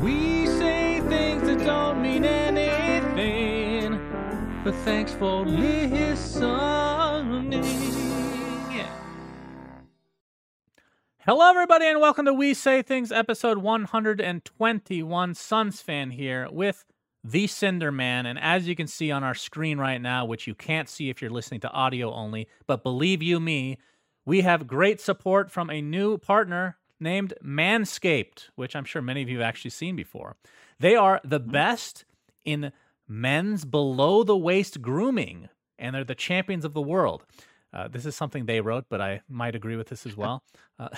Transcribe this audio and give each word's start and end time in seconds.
We 0.00 0.46
say 0.46 1.00
things 1.08 1.42
that 1.42 1.58
don't 1.58 2.00
mean 2.00 2.24
anything, 2.24 3.98
but 4.62 4.72
thanks 4.76 5.12
for 5.12 5.44
listening. 5.44 7.08
Hello, 11.18 11.50
everybody, 11.50 11.86
and 11.86 12.00
welcome 12.00 12.24
to 12.26 12.32
We 12.32 12.54
Say 12.54 12.80
Things, 12.80 13.10
episode 13.10 13.58
121. 13.58 15.34
Suns 15.34 15.82
fan 15.82 16.10
here 16.12 16.48
with 16.48 16.84
the 17.24 17.46
Cinder 17.48 17.92
Man. 17.92 18.24
And 18.24 18.38
as 18.38 18.68
you 18.68 18.74
can 18.74 18.86
see 18.86 19.10
on 19.10 19.24
our 19.24 19.34
screen 19.34 19.78
right 19.78 20.00
now, 20.00 20.24
which 20.24 20.46
you 20.46 20.54
can't 20.54 20.88
see 20.88 21.10
if 21.10 21.20
you're 21.20 21.30
listening 21.30 21.60
to 21.60 21.70
audio 21.72 22.14
only, 22.14 22.48
but 22.66 22.84
believe 22.84 23.20
you 23.20 23.40
me, 23.40 23.78
we 24.24 24.40
have 24.42 24.66
great 24.66 25.00
support 25.00 25.50
from 25.50 25.68
a 25.70 25.82
new 25.82 26.18
partner 26.18 26.77
named 27.00 27.34
Manscaped, 27.44 28.48
which 28.56 28.74
I'm 28.76 28.84
sure 28.84 29.02
many 29.02 29.22
of 29.22 29.28
you 29.28 29.38
have 29.38 29.46
actually 29.48 29.70
seen 29.70 29.96
before. 29.96 30.36
They 30.80 30.96
are 30.96 31.20
the 31.24 31.40
best 31.40 32.04
in 32.44 32.72
men's 33.06 33.64
below 33.64 34.22
the 34.22 34.36
waist 34.36 34.80
grooming, 34.82 35.48
and 35.78 35.94
they're 35.94 36.04
the 36.04 36.14
champions 36.14 36.64
of 36.64 36.74
the 36.74 36.82
world. 36.82 37.24
Uh, 37.72 37.88
this 37.88 38.06
is 38.06 38.16
something 38.16 38.46
they 38.46 38.60
wrote, 38.60 38.86
but 38.88 39.00
I 39.00 39.20
might 39.28 39.54
agree 39.54 39.76
with 39.76 39.88
this 39.88 40.06
as 40.06 40.16
well. 40.16 40.42
Uh, 40.78 40.88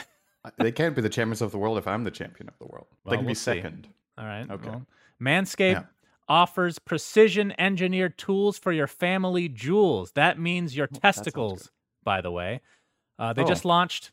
They 0.58 0.72
can't 0.72 0.94
be 0.96 1.02
the 1.02 1.08
champions 1.10 1.42
of 1.42 1.50
the 1.52 1.58
world 1.58 1.76
if 1.78 1.86
I'm 1.86 2.04
the 2.04 2.10
champion 2.10 2.48
of 2.48 2.58
the 2.58 2.66
world. 2.66 2.86
Well, 3.04 3.10
they 3.10 3.16
can 3.16 3.26
we'll 3.26 3.32
be 3.32 3.34
see. 3.34 3.44
second. 3.56 3.88
all 4.16 4.24
right. 4.24 4.50
Okay. 4.50 4.68
well, 4.70 4.86
Manscaped 5.20 5.72
Yeah. 5.72 5.82
offers 6.28 6.78
precision 6.78 7.52
engineered 7.58 8.16
tools 8.16 8.58
for 8.58 8.72
your 8.72 8.86
family 8.86 9.48
jewels. 9.48 10.12
That 10.12 10.38
means 10.38 10.74
your 10.76 10.86
sounds 10.86 11.00
testicles, 11.00 11.70
by 12.04 12.20
the 12.22 12.30
way. 12.30 12.60
Uh, 13.18 13.32
they 13.34 13.42
Oh. 13.42 13.46
just 13.46 13.64
launched 13.66 14.12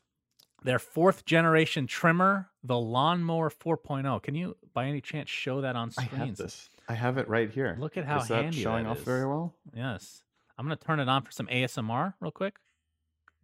their 0.63 0.80
fourth 0.80 1.25
generation 1.25 1.88
trimmer, 1.88 2.50
the 2.63 2.77
Lawnmower 2.77 3.50
4.0. 3.50 4.22
Can 4.23 4.36
you, 4.36 4.58
by 4.73 4.88
any 4.88 5.02
chance, 5.02 5.30
show 5.30 5.61
that 5.61 5.75
on 5.75 5.91
screen? 5.91 6.09
I 6.13 6.25
have 6.25 6.38
this. 6.38 6.69
I 6.89 6.94
have 6.94 7.17
it 7.17 7.27
right 7.27 7.50
here. 7.50 7.77
Look 7.80 7.97
at 7.97 8.05
how 8.05 8.19
is 8.19 8.27
that 8.30 8.44
handy 8.44 8.61
showing 8.61 8.85
that 8.85 8.91
off 8.91 9.00
is. 9.00 9.03
very 9.03 9.25
well. 9.25 9.53
Yes. 9.73 10.23
I'm 10.58 10.66
going 10.66 10.78
to 10.78 10.83
turn 10.83 11.00
it 11.00 11.08
on 11.08 11.22
for 11.22 11.31
some 11.31 11.47
ASMR 11.47 12.13
real 12.19 12.31
quick. 12.31 12.55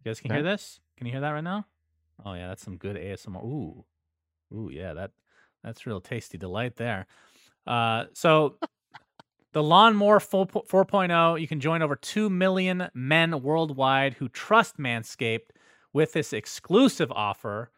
You 0.02 0.10
guys 0.10 0.20
can 0.20 0.32
hear 0.32 0.42
this? 0.42 0.80
Can 0.96 1.06
you 1.06 1.12
hear 1.12 1.20
that 1.20 1.30
right 1.30 1.44
now? 1.44 1.66
Oh 2.24 2.34
yeah, 2.34 2.48
that's 2.48 2.62
some 2.62 2.76
good 2.76 2.96
ASMR. 2.96 3.42
Ooh. 3.44 3.84
Ooh, 4.52 4.70
yeah, 4.70 4.92
that 4.94 5.10
that's 5.62 5.86
real 5.86 6.00
tasty 6.00 6.38
delight 6.38 6.76
there. 6.76 7.06
Uh 7.66 8.04
so 8.12 8.56
the 9.52 9.62
Lawnmower 9.62 10.20
4 10.20 10.46
4.0, 10.46 11.40
you 11.40 11.48
can 11.48 11.60
join 11.60 11.80
over 11.80 11.96
2 11.96 12.28
million 12.28 12.90
men 12.92 13.42
worldwide 13.42 14.14
who 14.14 14.28
trust 14.28 14.78
Manscaped 14.78 15.50
with 15.94 16.12
this 16.12 16.34
exclusive 16.34 17.10
offer. 17.12 17.70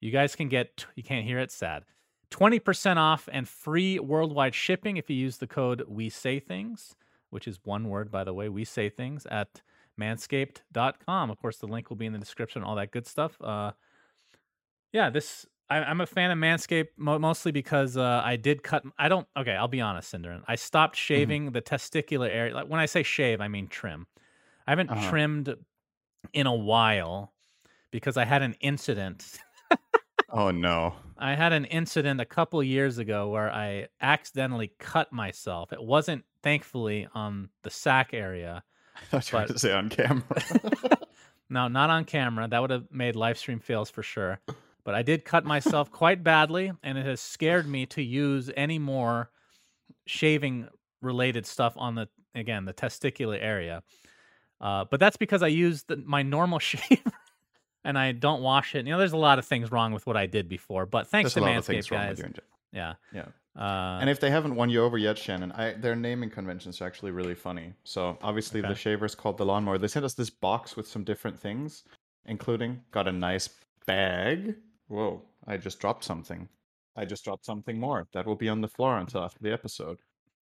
You 0.00 0.12
guys 0.12 0.36
can 0.36 0.48
get 0.48 0.86
you 0.94 1.02
can't 1.02 1.26
hear 1.26 1.40
it 1.40 1.50
sad. 1.50 1.82
20% 2.30 2.96
off 2.96 3.28
and 3.32 3.46
free 3.48 3.98
worldwide 3.98 4.54
shipping 4.54 4.96
if 4.96 5.10
you 5.10 5.16
use 5.16 5.36
the 5.38 5.46
code 5.46 5.82
we 5.86 6.08
say 6.08 6.38
things, 6.40 6.94
which 7.30 7.46
is 7.48 7.58
one 7.64 7.88
word 7.88 8.10
by 8.10 8.22
the 8.24 8.32
way, 8.32 8.48
we 8.48 8.64
say 8.64 8.88
things 8.88 9.26
at 9.26 9.60
manscaped.com. 10.00 11.30
Of 11.30 11.38
course, 11.38 11.58
the 11.58 11.66
link 11.66 11.90
will 11.90 11.96
be 11.96 12.06
in 12.06 12.12
the 12.12 12.18
description, 12.18 12.62
all 12.62 12.76
that 12.76 12.90
good 12.90 13.06
stuff. 13.06 13.36
Uh, 13.40 13.72
yeah, 14.92 15.10
this 15.10 15.46
I, 15.70 15.78
I'm 15.78 16.00
a 16.00 16.06
fan 16.06 16.30
of 16.30 16.38
Manscaped 16.38 16.88
mo- 16.96 17.18
mostly 17.18 17.52
because 17.52 17.96
uh, 17.96 18.20
I 18.24 18.36
did 18.36 18.62
cut. 18.62 18.82
I 18.98 19.08
don't. 19.08 19.26
Okay, 19.36 19.52
I'll 19.52 19.68
be 19.68 19.80
honest, 19.80 20.12
syndereN. 20.12 20.42
I 20.46 20.54
stopped 20.56 20.96
shaving 20.96 21.52
the 21.52 21.62
testicular 21.62 22.28
area. 22.28 22.54
Like 22.54 22.66
when 22.68 22.80
I 22.80 22.86
say 22.86 23.02
shave, 23.02 23.40
I 23.40 23.48
mean 23.48 23.68
trim. 23.68 24.06
I 24.66 24.72
haven't 24.72 24.90
Uh-huh. 24.90 25.08
trimmed 25.10 25.54
in 26.32 26.46
a 26.46 26.54
while 26.54 27.32
because 27.92 28.16
I 28.16 28.24
had 28.24 28.42
an 28.42 28.54
incident. 28.60 29.38
Oh 30.34 30.50
no. 30.50 30.94
I 31.18 31.34
had 31.34 31.52
an 31.52 31.66
incident 31.66 32.18
a 32.18 32.24
couple 32.24 32.62
years 32.62 32.96
ago 32.96 33.28
where 33.28 33.52
I 33.52 33.88
accidentally 34.00 34.72
cut 34.78 35.12
myself. 35.12 35.74
It 35.74 35.82
wasn't 35.82 36.24
thankfully 36.42 37.06
on 37.14 37.50
the 37.64 37.68
sack 37.70 38.14
area. 38.14 38.62
I 38.96 39.20
thought 39.20 39.30
you 39.30 39.38
But- 39.38 39.48
going 39.48 39.52
to 39.52 39.58
say 39.58 39.72
on 39.72 39.88
camera. 39.90 40.24
No, 41.50 41.68
not 41.68 41.90
on 41.90 42.06
camera. 42.06 42.48
That 42.48 42.62
would 42.62 42.70
have 42.70 42.86
made 42.90 43.14
live 43.14 43.36
stream 43.36 43.60
fails 43.60 43.90
for 43.90 44.02
sure. 44.02 44.40
But 44.84 44.94
I 44.94 45.02
did 45.02 45.26
cut 45.26 45.44
myself 45.44 45.92
quite 45.92 46.24
badly, 46.24 46.72
and 46.82 46.96
it 46.96 47.04
has 47.04 47.20
scared 47.20 47.68
me 47.68 47.84
to 47.86 48.00
use 48.02 48.50
any 48.56 48.78
more 48.78 49.30
shaving 50.06 50.66
related 51.02 51.44
stuff 51.44 51.74
on 51.76 51.94
the 51.94 52.08
again 52.34 52.64
the 52.64 52.72
testicular 52.72 53.38
area. 53.38 53.82
Uh, 54.62 54.86
but 54.90 54.98
that's 54.98 55.18
because 55.18 55.42
I 55.42 55.48
used 55.48 55.88
the, 55.88 55.98
my 55.98 56.22
normal 56.22 56.58
shaver 56.58 57.02
and 57.84 57.98
I 57.98 58.12
don't 58.12 58.42
wash 58.42 58.74
it. 58.74 58.86
You 58.86 58.92
know, 58.92 58.98
there's 58.98 59.12
a 59.12 59.16
lot 59.16 59.38
of 59.38 59.44
things 59.46 59.70
wrong 59.72 59.92
with 59.92 60.06
what 60.06 60.16
I 60.16 60.26
did 60.26 60.48
before. 60.48 60.86
But 60.86 61.08
thanks 61.08 61.34
There's 61.34 61.44
to 61.44 61.50
Manscaped, 61.50 61.90
guys. 61.90 62.18
with 62.18 62.18
you. 62.20 62.24
in 62.26 62.34
Yeah. 62.72 62.94
Yeah. 63.12 63.26
Uh, 63.54 63.98
And 64.00 64.08
if 64.08 64.18
they 64.20 64.30
haven't 64.30 64.54
won 64.54 64.70
you 64.70 64.82
over 64.82 64.96
yet, 64.96 65.18
Shannon, 65.18 65.52
I, 65.52 65.72
their 65.74 65.94
naming 65.94 66.30
conventions 66.30 66.80
are 66.80 66.86
actually 66.86 67.10
really 67.10 67.34
funny. 67.34 67.74
So 67.84 68.16
obviously 68.22 68.60
Okay. 68.60 68.68
the 68.68 68.74
shaver's 68.74 69.14
called 69.14 69.36
the 69.36 69.44
lawnmower. 69.44 69.76
They 69.78 69.88
sent 69.88 70.04
us 70.06 70.14
this 70.14 70.30
box 70.30 70.74
with 70.76 70.86
some 70.86 71.04
different 71.04 71.38
things, 71.38 71.84
including 72.24 72.80
got 72.92 73.08
a 73.08 73.12
nice 73.12 73.50
bag. 73.86 74.54
Whoa! 74.88 75.22
I 75.46 75.56
just 75.56 75.80
dropped 75.80 76.04
something. 76.04 76.48
I 76.96 77.04
just 77.04 77.24
dropped 77.24 77.44
something 77.44 77.78
more. 77.80 78.06
That 78.12 78.26
will 78.26 78.36
be 78.36 78.48
on 78.48 78.60
the 78.60 78.68
floor 78.68 78.98
until 78.98 79.22
after 79.22 79.38
the 79.42 79.52
episode. 79.52 79.98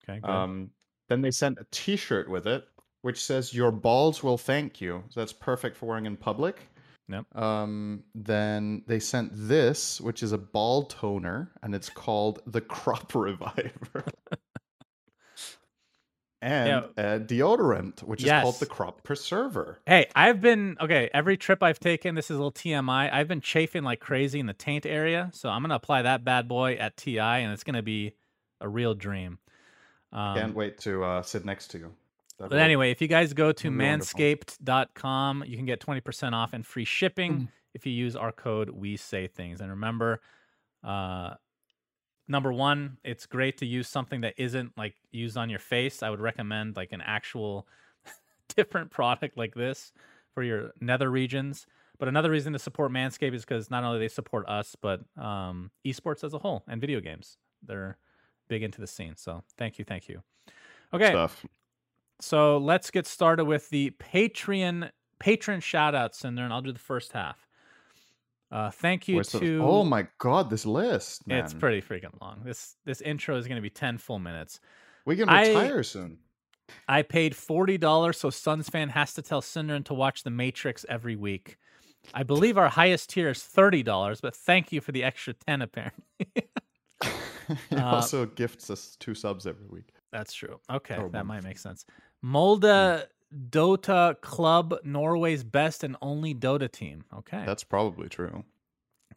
okay, 0.03 0.19
good. 0.19 0.29
Um, 0.29 0.71
then 1.09 1.21
they 1.21 1.31
sent 1.31 1.59
a 1.59 1.65
T-shirt 1.71 2.29
with 2.29 2.47
it, 2.47 2.65
which 3.01 3.23
says 3.23 3.53
"Your 3.53 3.71
balls 3.71 4.23
will 4.23 4.37
thank 4.37 4.81
you." 4.81 5.03
So 5.09 5.19
that's 5.21 5.33
perfect 5.33 5.77
for 5.77 5.85
wearing 5.87 6.05
in 6.05 6.17
public. 6.17 6.67
Yep. 7.09 7.37
Um, 7.37 8.03
then 8.13 8.83
they 8.87 8.99
sent 8.99 9.31
this, 9.33 10.01
which 10.01 10.21
is 10.21 10.33
a 10.33 10.37
ball 10.37 10.83
toner, 10.83 11.51
and 11.63 11.73
it's 11.73 11.89
called 11.89 12.41
the 12.45 12.59
Crop 12.59 13.15
Reviver. 13.15 14.03
and 16.41 16.85
a 16.97 17.19
deodorant, 17.19 18.03
which 18.03 18.23
is 18.23 18.29
called 18.29 18.59
the 18.59 18.65
Crop 18.65 19.03
Preserver. 19.03 19.79
Hey, 19.85 20.07
I've 20.15 20.41
been 20.41 20.77
okay. 20.81 21.09
Every 21.13 21.37
trip 21.37 21.63
I've 21.63 21.79
taken, 21.79 22.15
this 22.15 22.25
is 22.25 22.35
a 22.35 22.39
little 22.39 22.51
TMI. 22.51 23.11
I've 23.11 23.27
been 23.27 23.41
chafing 23.41 23.83
like 23.83 23.99
crazy 23.99 24.39
in 24.39 24.45
the 24.45 24.53
taint 24.53 24.85
area, 24.85 25.29
so 25.33 25.49
I'm 25.49 25.61
gonna 25.61 25.75
apply 25.75 26.01
that 26.01 26.25
bad 26.25 26.47
boy 26.47 26.73
at 26.73 26.97
TI, 26.97 27.19
and 27.19 27.53
it's 27.53 27.63
gonna 27.63 27.81
be 27.81 28.13
a 28.59 28.67
real 28.67 28.93
dream. 28.93 29.39
Um, 30.11 30.35
Can't 30.35 30.55
wait 30.55 30.77
to 30.79 31.03
uh, 31.03 31.21
sit 31.21 31.45
next 31.45 31.67
to 31.71 31.79
you. 31.79 31.93
That 32.39 32.49
but 32.49 32.55
will- 32.55 32.59
anyway, 32.63 32.91
if 32.91 33.01
you 33.01 33.07
guys 33.07 33.33
go 33.33 33.51
to 33.51 33.63
That'll 33.63 33.77
be 33.77 33.83
wonderful. 33.85 34.19
manscaped.com, 34.19 35.43
you 35.47 35.57
can 35.57 35.65
get 35.65 35.79
20% 35.79 36.33
off 36.33 36.53
and 36.53 36.65
free 36.65 36.85
shipping 36.85 37.33
Mm. 37.33 37.47
if 37.73 37.85
you 37.85 37.91
use 37.93 38.15
our 38.15 38.31
code 38.31 38.69
we 38.69 38.95
say 38.97 39.27
things. 39.27 39.61
And 39.61 39.69
remember, 39.71 40.21
uh 40.83 41.35
number 42.27 42.51
one, 42.51 42.97
it's 43.03 43.25
great 43.25 43.57
to 43.59 43.65
use 43.65 43.87
something 43.87 44.21
that 44.21 44.33
isn't 44.37 44.77
like 44.77 44.95
used 45.11 45.37
on 45.37 45.49
your 45.49 45.59
face. 45.59 46.03
I 46.03 46.09
would 46.09 46.19
recommend 46.19 46.75
like 46.75 46.91
an 46.91 47.01
actual 47.01 47.67
different 48.55 48.91
product 48.91 49.37
like 49.37 49.55
this 49.55 49.93
for 50.33 50.43
your 50.43 50.71
nether 50.81 51.09
regions. 51.09 51.65
But 51.99 52.07
another 52.09 52.29
reason 52.29 52.53
to 52.53 52.59
support 52.59 52.91
Manscaped 52.91 53.33
is 53.33 53.43
because 53.43 53.71
not 53.71 53.83
only 53.83 53.97
they 53.97 54.07
support 54.07 54.47
us, 54.47 54.75
but 54.79 55.01
um, 55.17 55.71
esports 55.85 56.23
as 56.23 56.33
a 56.33 56.37
whole 56.37 56.63
and 56.67 56.79
video 56.79 56.99
games. 56.99 57.37
They're 57.63 57.97
big 58.49 58.61
into 58.61 58.79
the 58.81 58.87
scene. 58.87 59.15
So 59.15 59.43
thank 59.57 59.79
you, 59.79 59.85
thank 59.85 60.07
you. 60.07 60.21
Okay, 60.93 61.09
stuff. 61.09 61.43
So 62.19 62.57
let's 62.57 62.89
get 62.91 63.05
started 63.05 63.45
with 63.45 63.69
the 63.69 63.91
Patreon 63.91 64.89
patron 65.19 65.59
shout 65.59 65.95
outs, 65.95 66.23
and 66.23 66.39
I'll 66.39 66.61
do 66.61 66.71
the 66.71 66.79
first 66.79 67.11
half. 67.11 67.47
Uh, 68.51 68.71
thank 68.71 69.07
you 69.07 69.15
Where's 69.15 69.31
the- 69.31 69.39
to 69.41 69.61
oh 69.61 69.83
my 69.83 70.07
god, 70.19 70.49
this 70.49 70.65
list! 70.65 71.27
Man. 71.27 71.43
it's 71.43 71.53
pretty 71.53 71.81
freaking 71.81 72.19
long. 72.21 72.41
This 72.45 72.75
this 72.85 73.01
intro 73.01 73.35
is 73.37 73.45
going 73.47 73.57
to 73.57 73.61
be 73.61 73.69
10 73.69 73.97
full 73.97 74.19
minutes. 74.19 74.59
We 75.05 75.15
can 75.15 75.27
I- 75.29 75.47
retire 75.49 75.83
soon. 75.83 76.19
I 76.89 77.01
paid 77.01 77.33
$40 77.33 78.13
so 78.13 78.29
Suns 78.29 78.67
fan 78.67 78.89
has 78.89 79.13
to 79.13 79.21
tell 79.21 79.41
syndereN 79.41 79.85
to 79.85 79.93
watch 79.93 80.23
The 80.23 80.29
Matrix 80.29 80.85
every 80.89 81.15
week. 81.15 81.57
I 82.13 82.23
believe 82.23 82.57
our 82.57 82.67
highest 82.67 83.09
tier 83.11 83.29
is 83.29 83.39
$30, 83.39 84.19
but 84.21 84.35
thank 84.35 84.73
you 84.73 84.81
for 84.81 84.91
the 84.91 85.01
extra 85.03 85.31
10 85.33 85.61
apparently. 85.61 86.03
he 87.69 87.75
Uh, 87.77 87.85
also 87.85 88.25
gifts 88.25 88.69
us 88.69 88.97
two 88.99 89.13
subs 89.15 89.47
every 89.47 89.67
week. 89.67 89.93
That's 90.11 90.33
true. 90.33 90.59
Okay, 90.69 90.97
Oh, 90.97 91.07
that 91.09 91.25
might 91.25 91.43
make 91.43 91.57
sense. 91.57 91.85
Molde 92.27 93.07
hmm. 93.31 93.47
Dota 93.49 94.19
Club, 94.21 94.75
Norway's 94.83 95.43
best 95.43 95.83
and 95.83 95.95
only 96.01 96.33
Dota 96.33 96.71
team. 96.71 97.03
Okay. 97.13 97.43
That's 97.45 97.63
probably 97.63 98.09
true. 98.09 98.43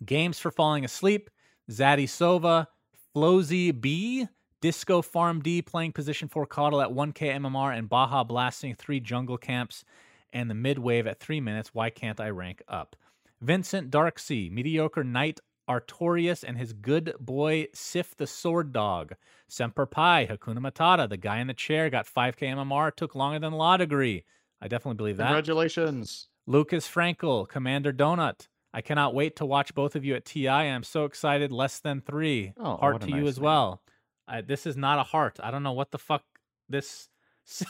Games 0.05 0.39
for 0.39 0.51
falling 0.51 0.85
asleep, 0.85 1.31
Zaddy 1.71 2.05
Sova, 2.05 2.67
Flozy 3.15 3.79
B, 3.79 4.27
Disco 4.61 5.03
Farm 5.03 5.41
D 5.41 5.62
playing 5.62 5.93
position 5.93 6.29
four 6.29 6.47
Caudle 6.47 6.83
at 6.83 6.91
1k 6.91 7.37
MMR, 7.37 7.77
and 7.77 7.89
Baja 7.89 8.25
blasting 8.25 8.75
three 8.75 9.01
jungle 9.01 9.39
camps 9.39 9.85
and 10.33 10.49
the 10.49 10.55
mid 10.55 10.79
wave 10.79 11.06
at 11.06 11.21
three 11.21 11.41
minutes. 11.41 11.75
Why 11.75 11.91
can't 11.91 12.21
I 12.21 12.31
rank 12.31 12.63
up? 12.69 12.97
Vincent 13.41 13.91
Darksea, 13.91 14.51
Mediocre 14.51 15.05
Knight 15.05 15.41
Artorias, 15.70 16.43
and 16.43 16.58
his 16.58 16.72
good 16.72 17.14
boy 17.20 17.69
Sif 17.72 18.17
the 18.17 18.26
Sword 18.26 18.72
Dog. 18.72 19.14
Semper 19.46 19.87
Pi, 19.87 20.26
Hakuna 20.28 20.58
Matata, 20.58 21.08
the 21.08 21.17
guy 21.17 21.38
in 21.38 21.46
the 21.46 21.55
chair 21.55 21.88
got 21.90 22.06
5k 22.06 22.55
MMR, 22.55 22.94
took 22.94 23.14
longer 23.14 23.38
than 23.38 23.52
law 23.52 23.76
degree. 23.76 24.25
I 24.61 24.69
definitely 24.69 24.96
believe 24.96 25.17
that. 25.19 25.26
Congratulations. 25.26 26.28
Lucas 26.46 26.88
Frankel, 26.88 27.49
Commander 27.49 27.93
Donut. 27.93 28.49
I 28.72 28.81
cannot 28.81 29.14
wait 29.14 29.37
to 29.37 29.46
watch 29.46 29.75
both 29.75 29.96
of 29.96 30.05
you 30.05 30.14
at 30.14 30.25
TI. 30.25 30.49
I'm 30.49 30.82
so 30.82 31.05
excited. 31.05 31.50
Less 31.50 31.81
than 31.81 32.00
three. 32.00 32.52
Oh, 32.58 32.76
heart 32.76 33.00
to 33.02 33.11
you 33.11 33.26
as 33.26 33.37
name. 33.37 33.44
well. 33.44 33.82
I, 34.28 34.40
this 34.43 34.67
is 34.67 34.76
not 34.76 34.99
a 34.99 35.02
heart. 35.02 35.38
I 35.43 35.50
don't 35.50 35.62
know 35.62 35.72
what 35.72 35.90
the 35.90 35.99
fuck 35.99 36.22
this. 36.69 37.08
this 37.46 37.64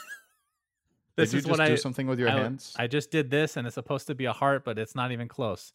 Did 1.17 1.33
you 1.33 1.39
is 1.39 1.45
just 1.45 1.49
what 1.49 1.57
do 1.67 1.73
I 1.73 1.77
something 1.77 2.07
with 2.07 2.19
your 2.19 2.29
I, 2.29 2.33
hands? 2.33 2.75
I 2.79 2.87
just 2.87 3.11
did 3.11 3.31
this, 3.31 3.57
and 3.57 3.67
it's 3.67 3.75
supposed 3.75 4.07
to 4.09 4.15
be 4.15 4.27
a 4.27 4.33
heart, 4.33 4.65
but 4.65 4.79
it's 4.79 4.95
not 4.95 5.11
even 5.13 5.29
close. 5.29 5.73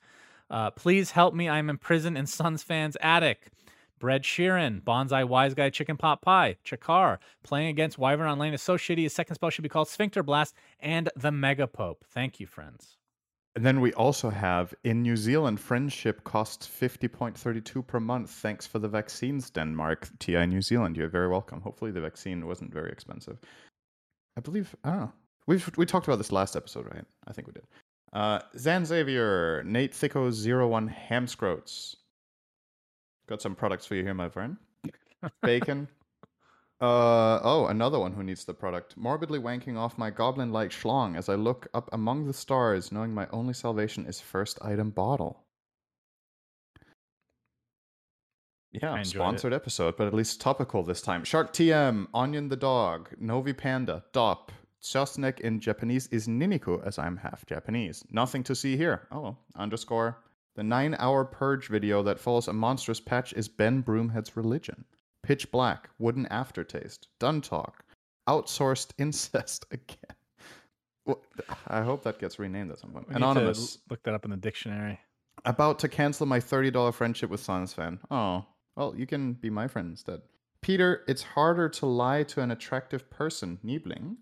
Uh, 0.49 0.71
please 0.71 1.11
help 1.11 1.33
me. 1.33 1.49
I'm 1.49 1.69
imprisoned 1.69 2.17
in 2.17 2.27
Suns 2.27 2.63
fans' 2.63 2.97
attic. 3.01 3.49
Bread 3.99 4.23
Sheeran, 4.23 4.81
Bonsai 4.81 5.27
Wise 5.27 5.53
Guy, 5.53 5.69
Chicken 5.69 5.97
Pot 5.97 6.21
Pie, 6.21 6.57
Chakar, 6.65 7.17
playing 7.43 7.69
against 7.69 7.97
Wyvern 7.97 8.27
on 8.27 8.37
lane 8.37 8.53
is 8.53 8.61
so 8.61 8.77
shitty. 8.77 9.03
His 9.03 9.13
second 9.13 9.35
spell 9.35 9.49
should 9.49 9.63
be 9.63 9.69
called 9.69 9.87
Sphincter 9.87 10.21
Blast 10.21 10.53
and 10.79 11.09
the 11.15 11.31
Mega 11.31 11.65
Pope. 11.65 12.03
Thank 12.09 12.39
you, 12.39 12.45
friends. 12.45 12.97
And 13.55 13.65
then 13.65 13.79
we 13.79 13.93
also 13.93 14.29
have 14.29 14.73
in 14.83 15.01
New 15.01 15.15
Zealand, 15.15 15.61
friendship 15.61 16.25
costs 16.25 16.67
50.32 16.67 17.87
per 17.87 18.01
month. 18.01 18.29
Thanks 18.29 18.67
for 18.67 18.79
the 18.79 18.89
vaccines, 18.89 19.49
Denmark. 19.49 20.09
TI 20.19 20.45
New 20.45 20.61
Zealand, 20.61 20.97
you're 20.97 21.07
very 21.07 21.29
welcome. 21.29 21.61
Hopefully, 21.61 21.91
the 21.91 22.01
vaccine 22.01 22.45
wasn't 22.45 22.73
very 22.73 22.91
expensive. 22.91 23.39
I 24.37 24.41
believe, 24.41 24.75
I 24.83 24.89
don't 24.89 24.99
know. 24.99 25.13
We've, 25.47 25.71
we 25.77 25.85
talked 25.85 26.07
about 26.07 26.17
this 26.17 26.33
last 26.33 26.57
episode, 26.57 26.85
right? 26.93 27.05
I 27.27 27.31
think 27.31 27.47
we 27.47 27.53
did. 27.53 27.63
Uh, 28.13 28.39
Zan 28.57 28.85
Xavier, 28.85 29.63
Nate 29.63 29.91
Thicko01 29.91 30.93
Hamscroats. 31.09 31.95
Got 33.27 33.41
some 33.41 33.55
products 33.55 33.85
for 33.85 33.95
you 33.95 34.03
here, 34.03 34.13
my 34.13 34.29
friend. 34.29 34.57
Bacon. 35.41 35.87
Uh 36.81 37.39
oh, 37.41 37.67
another 37.69 37.97
one 37.97 38.11
who 38.13 38.21
needs 38.21 38.43
the 38.43 38.53
product. 38.53 38.97
Morbidly 38.97 39.39
wanking 39.39 39.77
off 39.77 39.97
my 39.97 40.09
goblin-like 40.09 40.71
schlong 40.71 41.17
as 41.17 41.29
I 41.29 41.35
look 41.35 41.67
up 41.73 41.89
among 41.93 42.27
the 42.27 42.33
stars, 42.33 42.91
knowing 42.91 43.13
my 43.13 43.27
only 43.31 43.53
salvation 43.53 44.05
is 44.05 44.19
first 44.19 44.59
item 44.61 44.89
bottle. 44.89 45.45
Yeah, 48.73 48.89
enjoyed 48.97 49.05
it. 49.05 49.07
sponsored 49.07 49.53
episode, 49.53 49.95
but 49.95 50.07
at 50.07 50.13
least 50.13 50.41
topical 50.41 50.83
this 50.83 51.01
time. 51.01 51.23
Shark 51.23 51.53
TM, 51.53 52.07
Onion 52.13 52.49
the 52.49 52.57
dog, 52.57 53.09
Novi 53.17 53.53
Panda, 53.53 54.03
Dop, 54.11 54.49
Chosnek 54.85 55.39
in 55.39 55.59
Japanese 55.59 56.07
is 56.07 56.27
Niniku, 56.27 56.85
as 56.85 56.99
I'm 56.99 57.17
half 57.17 57.45
Japanese. 57.45 58.03
Nothing 58.11 58.43
to 58.43 58.55
see 58.55 58.77
here. 58.77 59.07
Oh, 59.11 59.35
underscore. 59.55 60.17
The 60.55 60.63
nine 60.63 60.95
hour 60.99 61.25
purge 61.25 61.67
video 61.67 62.01
that 62.03 62.19
follows 62.19 62.47
a 62.47 62.53
monstrous 62.53 62.99
patch 62.99 63.33
is 63.33 63.47
Ben 63.47 63.83
Broomhead's 63.83 64.37
religion. 64.37 64.85
Pitch 65.21 65.51
Black, 65.51 65.89
Wooden 65.97 66.27
Aftertaste, 66.27 67.07
done 67.19 67.41
Talk, 67.41 67.83
Outsourced 68.29 68.91
Incest 68.99 69.65
again. 69.71 71.17
I 71.67 71.81
hope 71.81 72.03
that 72.03 72.19
gets 72.19 72.39
renamed 72.39 72.71
at 72.71 72.79
some 72.79 72.91
point. 72.91 73.09
We 73.09 73.15
Anonymous, 73.15 73.79
look 73.89 74.03
that 74.03 74.13
up 74.13 74.23
in 74.25 74.31
the 74.31 74.37
dictionary. 74.37 74.99
about 75.45 75.79
to 75.79 75.87
cancel 75.87 76.25
my 76.25 76.39
$30 76.39 76.93
friendship 76.93 77.29
with 77.29 77.39
Sans 77.41 77.73
Fan. 77.73 77.99
Oh, 78.09 78.45
well, 78.75 78.93
you 78.95 79.05
can 79.05 79.33
be 79.33 79.49
my 79.49 79.67
friend 79.67 79.89
instead. 79.89 80.21
Peter, 80.61 81.03
it's 81.07 81.21
harder 81.21 81.69
to 81.69 81.85
lie 81.85 82.23
to 82.23 82.41
an 82.41 82.51
attractive 82.51 83.09
person, 83.09 83.59
Niebling. 83.63 84.17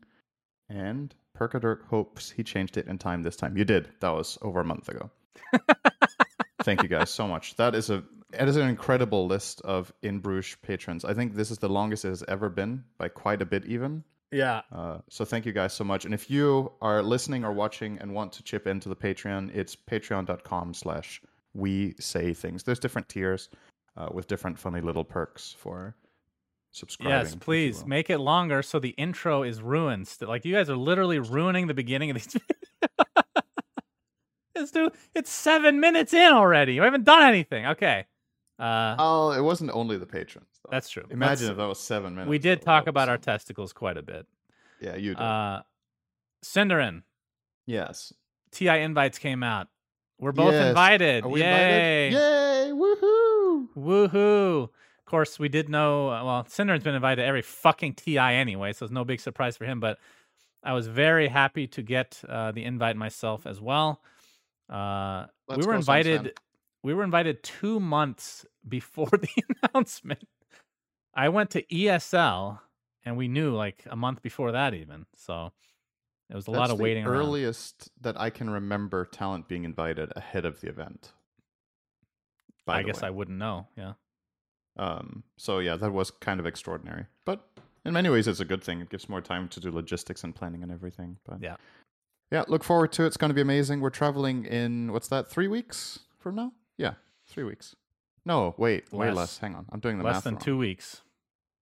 And 0.74 1.14
Perkadirk 1.38 1.84
hopes 1.86 2.32
he 2.32 2.44
changed 2.44 2.78
it 2.78 2.88
in 2.88 2.98
time 2.98 3.22
this 3.22 3.36
time. 3.36 3.56
You 3.58 3.64
did. 3.64 3.90
That 4.00 4.10
was 4.10 4.38
over 4.42 4.60
a 4.60 4.66
month 4.66 4.90
ago. 4.90 5.12
Thank 6.64 6.82
you 6.82 6.90
guys 6.90 7.10
so 7.10 7.28
much. 7.28 7.56
That 7.58 7.76
is 7.76 7.90
a 7.90 8.04
that 8.32 8.48
is 8.48 8.56
an 8.56 8.68
incredible 8.68 9.28
list 9.28 9.62
of 9.62 9.94
in 10.02 10.20
Bruges 10.20 10.58
patrons. 10.64 11.06
I 11.06 11.14
think 11.14 11.36
this 11.36 11.52
is 11.52 11.60
the 11.60 11.70
longest 11.70 12.06
it 12.06 12.10
has 12.10 12.24
ever 12.28 12.50
been 12.50 12.84
by 12.98 13.10
quite 13.10 13.42
a 13.42 13.46
bit 13.46 13.66
even. 13.66 14.04
Yeah. 14.32 14.62
Uh, 14.72 15.00
so 15.10 15.24
thank 15.26 15.46
you 15.46 15.52
guys 15.52 15.74
so 15.74 15.84
much. 15.84 16.06
And 16.06 16.14
if 16.14 16.32
you 16.32 16.72
are 16.82 17.04
listening 17.04 17.46
or 17.46 17.52
watching 17.52 18.00
and 18.00 18.16
want 18.16 18.34
to 18.34 18.44
chip 18.44 18.66
into 18.66 18.90
the 18.90 18.96
Patreon, 18.96 19.56
it's 19.56 19.76
patreon.com 19.76 20.74
slash 20.74 21.22
we 21.54 21.94
say 22.00 22.34
things. 22.34 22.64
There's 22.64 22.80
different 22.80 23.10
tiers 23.10 23.50
uh, 23.96 24.10
with 24.12 24.28
different 24.28 24.58
funny 24.58 24.82
little 24.82 25.04
perks 25.04 25.56
for 25.60 25.96
subscribing. 26.74 27.12
Yes, 27.18 27.36
please 27.36 27.80
will. 27.82 27.88
make 27.88 28.10
it 28.10 28.18
longer 28.18 28.62
so 28.62 28.80
the 28.80 28.90
intro 28.90 29.44
is 29.44 29.62
ruined. 29.62 30.14
Like 30.20 30.44
you 30.44 30.54
guys 30.54 30.70
are 30.70 30.76
literally 30.76 31.20
ruining 31.20 31.68
the 31.68 31.74
beginning 31.74 32.10
of 32.10 32.16
these. 32.16 32.36
it's 34.56 34.72
dude, 34.72 34.92
it's 35.16 35.32
seven 35.32 35.80
minutes 35.80 36.14
in 36.14 36.32
already. 36.34 36.78
We 36.80 36.84
haven't 36.84 37.06
done 37.06 37.24
anything. 37.24 37.66
Okay. 37.68 38.06
Uh, 38.60 38.96
Oh, 39.00 39.32
it 39.32 39.42
wasn't 39.42 39.72
only 39.74 39.98
the 39.98 40.06
patrons. 40.06 40.48
Though. 40.64 40.70
that's 40.72 40.90
true. 40.90 41.04
Imagine 41.10 41.48
Let's- 41.48 41.52
if 41.52 41.58
that 41.58 41.68
was 41.68 41.80
seven 41.80 42.16
minutes. 42.16 42.30
we 42.30 42.38
did 42.40 42.62
though. 42.62 42.66
talk 42.66 42.88
about 42.88 43.10
our 43.10 43.18
testicles 43.18 43.74
quite 43.74 43.98
a 43.98 44.02
bit. 44.04 44.28
Yeah, 44.80 44.96
you 44.96 45.16
did. 45.16 45.22
Uh, 45.22 45.62
syndereN, 46.44 47.04
yes. 47.66 48.14
TI 48.52 48.80
invites 48.82 49.18
came 49.18 49.44
out. 49.44 49.68
We're 50.20 50.32
both 50.34 50.54
Yes. 50.54 50.68
invited. 50.70 51.26
Are 51.26 51.30
we 51.30 51.42
Yay! 51.42 52.08
invited? 52.08 52.14
Yay! 52.14 52.72
Woohoo! 52.74 53.68
Woohoo! 53.76 54.70
Of 55.06 55.10
course, 55.10 55.38
we 55.38 55.50
did 55.50 55.68
know. 55.68 56.10
uh, 56.10 56.24
Well, 56.24 56.44
syndereN's 56.46 56.84
been 56.84 56.96
invited 56.96 57.22
to 57.22 57.28
every 57.28 57.42
fucking 57.42 57.96
TI 57.96 58.18
anyway, 58.18 58.72
so 58.72 58.86
it's 58.86 58.94
no 58.94 59.04
big 59.04 59.20
surprise 59.20 59.58
for 59.58 59.66
him. 59.66 59.80
But 59.82 60.00
I 60.64 60.74
was 60.74 60.88
very 60.88 61.28
happy 61.28 61.68
to 61.68 61.82
get 61.82 62.22
uh, 62.28 62.52
the 62.54 62.64
invite 62.64 62.96
myself 62.96 63.46
as 63.46 63.60
well. 63.60 64.02
Uh, 64.70 65.26
we 65.50 65.58
were 65.58 65.62
go, 65.64 65.82
Sam 65.82 65.84
Sam. 65.84 65.96
invited. 65.96 66.34
We 66.84 66.94
were 66.94 67.04
invited 67.04 67.44
two 67.44 67.80
months 67.82 68.46
before 68.68 69.10
the 69.12 69.44
announcement. 69.64 70.28
I 71.14 71.30
went 71.30 71.50
to 71.52 71.64
ESL, 71.64 72.60
and 73.04 73.18
we 73.18 73.28
knew 73.28 73.54
like 73.54 73.84
a 73.90 73.96
month 73.98 74.22
before 74.22 74.54
that, 74.54 74.74
even. 74.74 75.06
So 75.18 75.52
it 76.30 76.36
was 76.36 76.48
a 76.48 76.52
lot 76.52 76.72
of 76.72 76.78
the 76.78 76.84
waiting 76.84 77.06
around. 77.06 77.18
earliest 77.20 77.92
that 78.02 78.20
I 78.20 78.30
can 78.30 78.50
remember 78.50 79.04
talent 79.06 79.50
being 79.50 79.66
invited 79.66 80.14
ahead 80.16 80.46
of 80.46 80.62
the 80.62 80.70
event. 80.70 81.12
I 82.66 82.84
guess 82.84 83.02
way. 83.02 83.10
I 83.10 83.12
wouldn't 83.12 83.38
know. 83.38 83.68
Yeah. 83.78 83.94
Um, 84.78 85.24
so 85.38 85.60
yeah, 85.60 85.76
that 85.76 85.92
was 85.92 86.12
kind 86.12 86.40
of 86.40 86.46
extraordinary. 86.46 87.06
But 87.26 87.48
in 87.86 87.94
many 87.94 88.10
ways, 88.10 88.28
it's 88.28 88.40
a 88.40 88.46
good 88.46 88.64
thing. 88.64 88.80
It 88.82 88.90
gives 88.90 89.08
more 89.10 89.22
time 89.22 89.48
to 89.50 89.60
do 89.60 89.72
logistics 89.72 90.24
and 90.24 90.34
planning 90.36 90.64
and 90.64 90.72
everything. 90.72 91.18
But 91.26 91.42
Yeah. 91.42 91.58
yeah, 92.32 92.44
look 92.48 92.64
forward 92.64 92.92
to 92.94 93.04
it. 93.04 93.08
It's 93.08 93.18
going 93.18 93.30
to 93.30 93.36
be 93.36 93.42
amazing. 93.42 93.82
We're 93.82 93.90
traveling 93.90 94.46
in 94.46 94.92
what's 94.92 95.08
that? 95.10 95.30
Three 95.30 95.48
weeks 95.48 96.00
from 96.20 96.36
now? 96.36 96.54
Yeah, 96.78 96.94
three 97.28 97.44
weeks. 97.44 97.76
No, 98.26 98.56
wait, 98.58 98.92
way 98.94 99.08
Less. 99.08 99.16
less. 99.18 99.38
Hang 99.40 99.54
on, 99.56 99.66
I'm 99.72 99.80
doing 99.82 99.98
the 99.98 100.04
math. 100.04 100.12
Less 100.14 100.16
math 100.18 100.24
than 100.24 100.34
wrong. 100.36 100.42
two 100.44 100.58
weeks. 100.58 101.02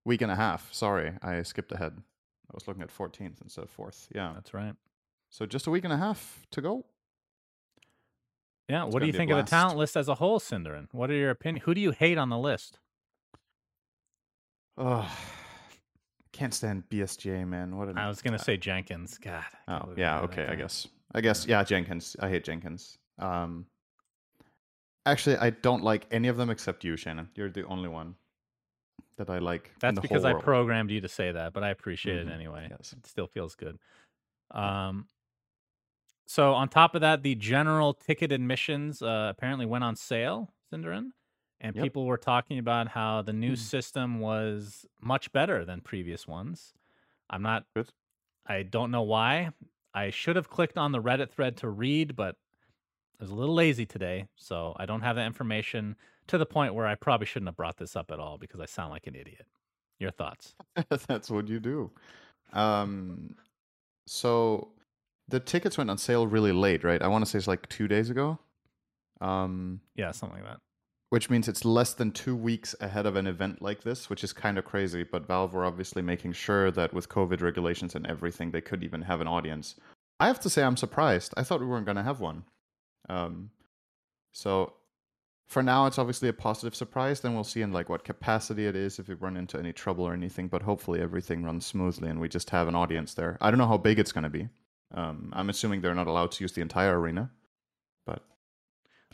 Week 0.05 0.21
and 0.21 0.31
a 0.31 0.35
half. 0.35 0.71
Sorry, 0.73 1.13
I 1.21 1.41
skipped 1.43 1.71
ahead. 1.71 1.93
I 1.97 2.53
was 2.53 2.67
looking 2.67 2.83
at 2.83 2.89
14th 2.95 3.41
instead 3.41 3.63
of 3.63 3.75
4th. 3.75 4.07
Yeah. 4.13 4.31
That's 4.33 4.53
right. 4.53 4.75
So 5.29 5.45
just 5.45 5.67
a 5.67 5.71
week 5.71 5.83
and 5.85 5.93
a 5.93 5.97
half 5.97 6.45
to 6.51 6.61
go. 6.61 6.85
Yeah. 8.67 8.85
It's 8.85 8.93
what 8.93 8.99
do 9.01 9.07
you 9.07 9.13
think 9.13 9.31
of 9.31 9.37
the 9.37 9.43
talent 9.43 9.77
list 9.77 9.95
as 9.95 10.07
a 10.07 10.15
whole, 10.15 10.39
syndereN? 10.39 10.87
What 10.91 11.09
are 11.09 11.13
your 11.15 11.29
opinion? 11.29 11.63
Who 11.65 11.73
do 11.73 11.81
you 11.81 11.91
hate 11.91 12.17
on 12.17 12.29
the 12.29 12.37
list? 12.37 12.79
Oh, 14.83 15.07
can't 16.31 16.53
stand 16.55 16.83
BSJ, 16.89 17.47
man. 17.47 17.77
What 17.77 17.87
an 17.89 17.99
I 17.99 18.07
was 18.07 18.23
gonna 18.23 18.39
say 18.39 18.57
Jenkins. 18.57 19.19
God. 19.19 19.43
Oh, 19.67 19.93
yeah, 19.95 20.21
okay, 20.21 20.47
I 20.49 20.55
guess. 20.55 20.87
I 21.13 21.21
guess 21.21 21.45
yeah, 21.45 21.63
Jenkins. 21.63 22.15
I 22.19 22.29
hate 22.29 22.43
Jenkins. 22.43 22.97
Um 23.19 23.67
Actually, 25.05 25.37
I 25.37 25.51
don't 25.51 25.83
like 25.83 26.07
any 26.11 26.27
of 26.29 26.37
them 26.37 26.49
except 26.49 26.83
you, 26.83 26.95
Shannon. 26.97 27.29
You're 27.35 27.49
the 27.51 27.65
only 27.65 27.89
one 27.89 28.15
that 29.17 29.29
I 29.29 29.37
like. 29.37 29.71
That's 29.79 29.99
because 29.99 30.25
I 30.25 30.33
programmed 30.33 30.89
you 30.89 31.01
to 31.01 31.07
say 31.07 31.31
that, 31.31 31.53
but 31.53 31.63
I 31.63 31.69
appreciate 31.69 32.17
Mhm, 32.25 32.29
it 32.29 32.33
anyway. 32.33 32.67
yes. 32.69 32.93
It 32.97 33.05
still 33.05 33.27
feels 33.27 33.55
good. 33.55 33.77
Um. 34.49 35.07
So 36.25 36.53
on 36.53 36.69
top 36.69 36.95
of 36.95 37.01
that, 37.01 37.21
the 37.23 37.35
general 37.35 37.93
ticket 37.93 38.31
admissions 38.31 39.01
uh, 39.03 39.27
apparently 39.35 39.65
went 39.65 39.83
on 39.83 39.95
sale, 39.95 40.53
syndereN, 40.71 41.11
and 41.61 41.75
Yep. 41.75 41.83
people 41.85 42.05
were 42.05 42.17
talking 42.17 42.57
about 42.59 42.89
how 42.89 43.21
the 43.21 43.33
new 43.33 43.53
Mm. 43.53 43.57
system 43.57 44.19
was 44.19 44.85
much 44.99 45.31
better 45.31 45.63
than 45.63 45.79
previous 45.81 46.27
ones. 46.27 46.73
I'm 47.29 47.41
not. 47.41 47.65
Good. 47.75 47.89
I 48.45 48.63
don't 48.63 48.91
know 48.91 49.03
why. 49.03 49.51
I 49.93 50.09
should 50.09 50.35
have 50.35 50.49
clicked 50.49 50.77
on 50.77 50.91
the 50.91 51.01
Reddit 51.01 51.29
thread 51.31 51.55
to 51.57 51.69
read, 51.69 52.15
but 52.15 52.35
I 53.19 53.23
was 53.23 53.29
a 53.29 53.35
little 53.35 53.55
lazy 53.55 53.85
today, 53.85 54.27
so 54.35 54.75
I 54.77 54.85
don't 54.85 55.01
have 55.01 55.15
that 55.15 55.27
information 55.27 55.95
to 56.27 56.37
the 56.37 56.45
point 56.45 56.73
where 56.73 56.87
I 56.87 56.95
probably 56.95 57.27
shouldn't 57.27 57.47
have 57.49 57.55
brought 57.57 57.77
this 57.77 57.95
up 57.95 58.09
at 58.11 58.19
all 58.19 58.37
because 58.37 58.59
I 58.59 58.65
sound 58.65 58.89
like 58.91 59.05
an 59.07 59.15
idiot. 59.15 59.45
Your 59.99 60.11
thoughts? 60.11 60.55
That's 61.07 61.29
what 61.29 61.47
you 61.47 61.59
do. 61.59 61.91
Um 62.53 63.35
so 64.07 64.73
the 65.27 65.39
tickets 65.39 65.77
went 65.77 65.89
on 65.89 65.97
sale 65.97 66.25
really 66.27 66.51
late, 66.51 66.83
right? 66.83 67.01
I 67.01 67.07
want 67.07 67.23
to 67.23 67.29
say 67.29 67.37
it's 67.37 67.47
like 67.47 67.69
2 67.69 67.87
days 67.87 68.09
ago. 68.09 68.39
Um 69.21 69.81
Yeah, 69.95 70.11
something 70.11 70.39
like 70.41 70.47
that. 70.51 70.59
Which 71.11 71.29
means 71.29 71.49
it's 71.49 71.65
less 71.65 71.93
than 71.93 72.09
two 72.09 72.33
weeks 72.33 72.73
ahead 72.79 73.05
of 73.05 73.17
an 73.17 73.27
event 73.27 73.61
like 73.61 73.83
this, 73.83 74.09
which 74.09 74.23
is 74.23 74.31
kind 74.31 74.57
of 74.57 74.63
crazy. 74.63 75.03
But 75.03 75.27
Valve 75.27 75.53
were 75.53 75.65
obviously 75.65 76.01
making 76.01 76.31
sure 76.31 76.71
that 76.71 76.93
with 76.93 77.09
COVID 77.09 77.41
regulations 77.41 77.95
and 77.95 78.07
everything, 78.07 78.51
they 78.51 78.61
could 78.61 78.81
even 78.81 79.01
have 79.01 79.19
an 79.19 79.27
audience. 79.27 79.75
I 80.21 80.27
have 80.27 80.39
to 80.39 80.49
say, 80.49 80.63
I'm 80.63 80.77
surprised. 80.77 81.33
I 81.35 81.43
thought 81.43 81.59
we 81.59 81.65
weren't 81.65 81.85
going 81.85 81.97
to 81.97 82.03
have 82.03 82.21
one. 82.21 82.45
Um, 83.09 83.49
so 84.31 84.71
for 85.49 85.61
now, 85.61 85.85
it's 85.85 85.99
obviously 85.99 86.29
a 86.29 86.33
positive 86.33 86.75
surprise. 86.75 87.19
Then 87.19 87.33
we'll 87.33 87.43
see 87.43 87.61
in 87.61 87.73
like 87.73 87.89
what 87.89 88.05
capacity 88.05 88.65
it 88.65 88.77
is 88.77 88.97
if 88.97 89.09
we 89.09 89.15
run 89.15 89.35
into 89.35 89.59
any 89.59 89.73
trouble 89.73 90.05
or 90.05 90.13
anything. 90.13 90.47
But 90.47 90.61
hopefully 90.61 91.01
everything 91.01 91.43
runs 91.43 91.65
smoothly 91.65 92.09
and 92.09 92.21
we 92.21 92.29
just 92.29 92.51
have 92.51 92.69
an 92.69 92.75
audience 92.75 93.15
there. 93.15 93.37
I 93.41 93.51
don't 93.51 93.57
know 93.57 93.67
how 93.67 93.77
big 93.77 93.99
it's 93.99 94.13
going 94.13 94.23
to 94.23 94.29
be. 94.29 94.47
Um, 94.93 95.33
I'm 95.35 95.49
assuming 95.49 95.81
they're 95.81 95.93
not 95.93 96.07
allowed 96.07 96.31
to 96.31 96.43
use 96.45 96.53
the 96.53 96.61
entire 96.61 96.97
arena, 96.97 97.31
but 98.05 98.23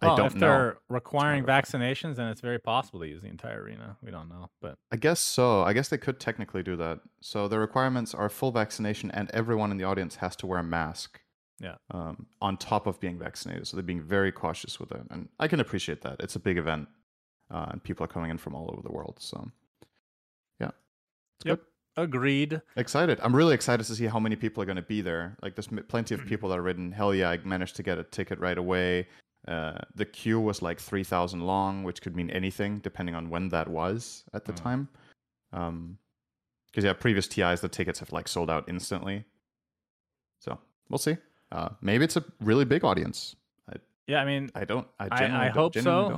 well, 0.01 0.13
I 0.13 0.15
don't 0.17 0.25
if 0.27 0.33
know. 0.35 0.39
they're 0.39 0.77
requiring 0.89 1.43
vaccinations, 1.43 2.15
then 2.15 2.27
it's 2.27 2.41
very 2.41 2.59
possible 2.59 2.99
to 2.99 3.07
use 3.07 3.21
the 3.21 3.27
entire 3.29 3.61
arena. 3.63 3.97
We 4.03 4.11
don't 4.11 4.29
know, 4.29 4.49
but 4.61 4.77
I 4.91 4.95
guess 4.97 5.19
so. 5.19 5.63
I 5.63 5.73
guess 5.73 5.89
they 5.89 5.97
could 5.97 6.19
technically 6.19 6.63
do 6.63 6.75
that. 6.77 6.99
So 7.21 7.47
the 7.47 7.59
requirements 7.59 8.13
are 8.13 8.29
full 8.29 8.51
vaccination, 8.51 9.09
and 9.11 9.29
everyone 9.31 9.71
in 9.71 9.77
the 9.77 9.85
audience 9.85 10.15
has 10.17 10.35
to 10.37 10.47
wear 10.47 10.59
a 10.59 10.63
mask. 10.63 11.19
Yeah. 11.59 11.75
Um, 11.89 12.27
on 12.39 12.57
top 12.57 12.85
of 12.85 12.99
being 12.99 13.17
vaccinated, 13.17 13.67
so 13.67 13.75
they're 13.77 13.83
being 13.83 14.01
very 14.03 14.31
cautious 14.31 14.79
with 14.79 14.91
it, 14.91 15.01
and 15.09 15.27
I 15.39 15.47
can 15.47 15.59
appreciate 15.59 16.01
that. 16.01 16.17
It's 16.19 16.35
a 16.35 16.39
big 16.39 16.59
event, 16.59 16.87
uh, 17.49 17.65
and 17.71 17.83
people 17.83 18.03
are 18.03 18.07
coming 18.07 18.29
in 18.29 18.37
from 18.37 18.53
all 18.53 18.69
over 18.71 18.83
the 18.83 18.91
world. 18.91 19.15
So, 19.19 19.49
yeah, 20.59 20.67
it's 21.39 21.45
Yep. 21.47 21.57
good. 21.95 22.03
agreed. 22.03 22.61
Excited. 22.75 23.19
I'm 23.23 23.35
really 23.35 23.55
excited 23.55 23.87
to 23.87 23.95
see 23.95 24.05
how 24.05 24.19
many 24.19 24.35
people 24.35 24.61
are 24.61 24.67
going 24.67 24.75
to 24.75 24.83
be 24.83 25.01
there. 25.01 25.35
Like, 25.41 25.55
there's 25.55 25.65
plenty 25.87 26.13
Mm-hmm. 26.13 26.21
of 26.23 26.29
people 26.29 26.49
that 26.49 26.59
are 26.59 26.61
written. 26.61 26.91
Hell 26.91 27.15
yeah, 27.15 27.31
I 27.31 27.37
managed 27.37 27.75
to 27.77 27.81
get 27.83 27.97
a 27.97 28.03
ticket 28.03 28.37
right 28.39 28.57
away. 28.59 29.07
Uh, 29.47 29.77
the 29.95 30.05
queue 30.05 30.39
was 30.39 30.61
like 30.61 30.79
3,000 30.79 31.41
long, 31.41 31.83
which 31.83 32.01
could 32.01 32.15
mean 32.15 32.29
anything 32.31 32.79
depending 32.79 33.15
on 33.15 33.29
when 33.29 33.49
that 33.49 33.67
was 33.67 34.25
at 34.33 34.43
the 34.45 34.53
Mm. 34.53 34.55
time. 34.63 34.89
Um, 35.53 35.97
because 36.67 36.83
yeah, 36.83 36.93
previous 36.93 37.27
TIs 37.27 37.61
the 37.61 37.69
tickets 37.69 37.99
have 37.99 38.11
like 38.11 38.27
sold 38.27 38.49
out 38.49 38.65
instantly. 38.67 39.23
So 40.39 40.59
we'll 40.89 40.97
see. 40.99 41.17
Uh, 41.51 41.69
maybe 41.81 42.03
it's 42.03 42.17
a 42.17 42.23
really 42.41 42.65
big 42.65 42.83
audience. 42.83 43.35
Yeah, 44.05 44.21
I 44.21 44.25
mean, 44.25 44.49
I 44.55 44.63
don't. 44.63 44.87
I, 45.01 45.07
I, 45.11 45.45
I 45.45 45.49
hope 45.49 45.77
so. 45.77 46.17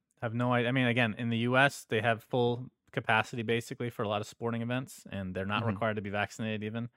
Have 0.22 0.32
no 0.32 0.54
idea. 0.54 0.70
I 0.70 0.72
mean, 0.72 0.86
again, 0.86 1.14
in 1.18 1.28
the 1.28 1.36
U.S., 1.50 1.84
they 1.86 2.00
have 2.00 2.22
full 2.22 2.70
capacity 2.92 3.42
basically 3.42 3.90
for 3.90 4.04
a 4.04 4.08
lot 4.08 4.22
of 4.22 4.26
sporting 4.26 4.62
events, 4.62 5.04
and 5.12 5.34
they're 5.34 5.44
not 5.44 5.62
Mhm. 5.62 5.66
required 5.66 5.96
to 5.96 6.02
be 6.02 6.08
vaccinated 6.08 6.64
even. 6.64 6.88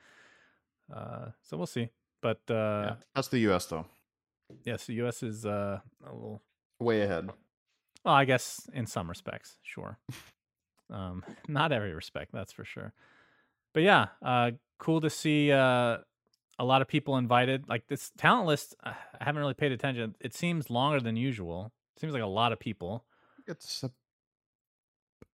Uh, 0.94 1.32
so 1.42 1.58
we'll 1.58 1.68
see. 1.68 1.90
But 2.22 2.40
uh, 2.50 2.54
yeah. 2.86 2.96
That's 3.16 3.28
the 3.28 3.40
U.S. 3.40 3.66
though. 3.66 3.86
Yes, 4.66 4.86
the 4.86 4.94
U.S. 4.96 5.24
is 5.24 5.46
uh, 5.46 5.80
a 6.06 6.14
little. 6.14 6.42
Way 6.80 7.02
ahead. 7.02 7.30
Well, 8.06 8.14
I 8.14 8.26
guess 8.26 8.70
in 8.74 8.86
some 8.86 9.10
respects, 9.10 9.58
sure. 9.64 9.98
um, 10.90 11.24
not 11.48 11.72
every 11.72 11.94
respect, 11.94 12.32
that's 12.32 12.54
for 12.54 12.64
sure. 12.64 12.94
But 13.74 13.84
yeah, 13.84 14.08
uh, 14.24 14.52
cool 14.78 15.02
to 15.02 15.10
see 15.10 15.52
uh, 15.52 15.98
a 16.58 16.64
lot 16.64 16.82
of 16.82 16.88
people 16.88 17.18
invited. 17.18 17.68
Like 17.68 17.88
this 17.88 18.12
talent 18.18 18.48
list, 18.48 18.76
uh, 18.84 18.94
I 19.20 19.24
haven't 19.24 19.42
really 19.42 19.54
paid 19.54 19.72
attention. 19.72 20.16
It 20.20 20.34
seems 20.34 20.70
longer 20.70 21.00
than 21.00 21.16
usual. 21.16 21.72
It 21.96 22.00
seems 22.00 22.14
like 22.14 22.24
a 22.24 22.28
lot 22.28 22.52
of 22.52 22.60
people. 22.60 23.06
It's. 23.48 23.84
A, 23.84 23.92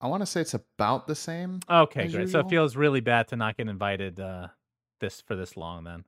I 0.02 0.08
want 0.08 0.22
to 0.22 0.26
say 0.26 0.42
it's 0.42 0.54
about 0.54 1.08
the 1.08 1.16
same. 1.16 1.62
Okay, 1.70 2.08
great. 2.08 2.30
So 2.30 2.40
it 2.40 2.50
feels 2.50 2.76
really 2.76 3.00
bad 3.00 3.28
to 3.30 3.36
not 3.36 3.58
get 3.58 3.68
invited 3.70 4.20
uh, 4.20 4.48
this 5.00 5.22
for 5.22 5.36
this 5.36 5.56
long 5.56 5.84
then. 5.84 6.04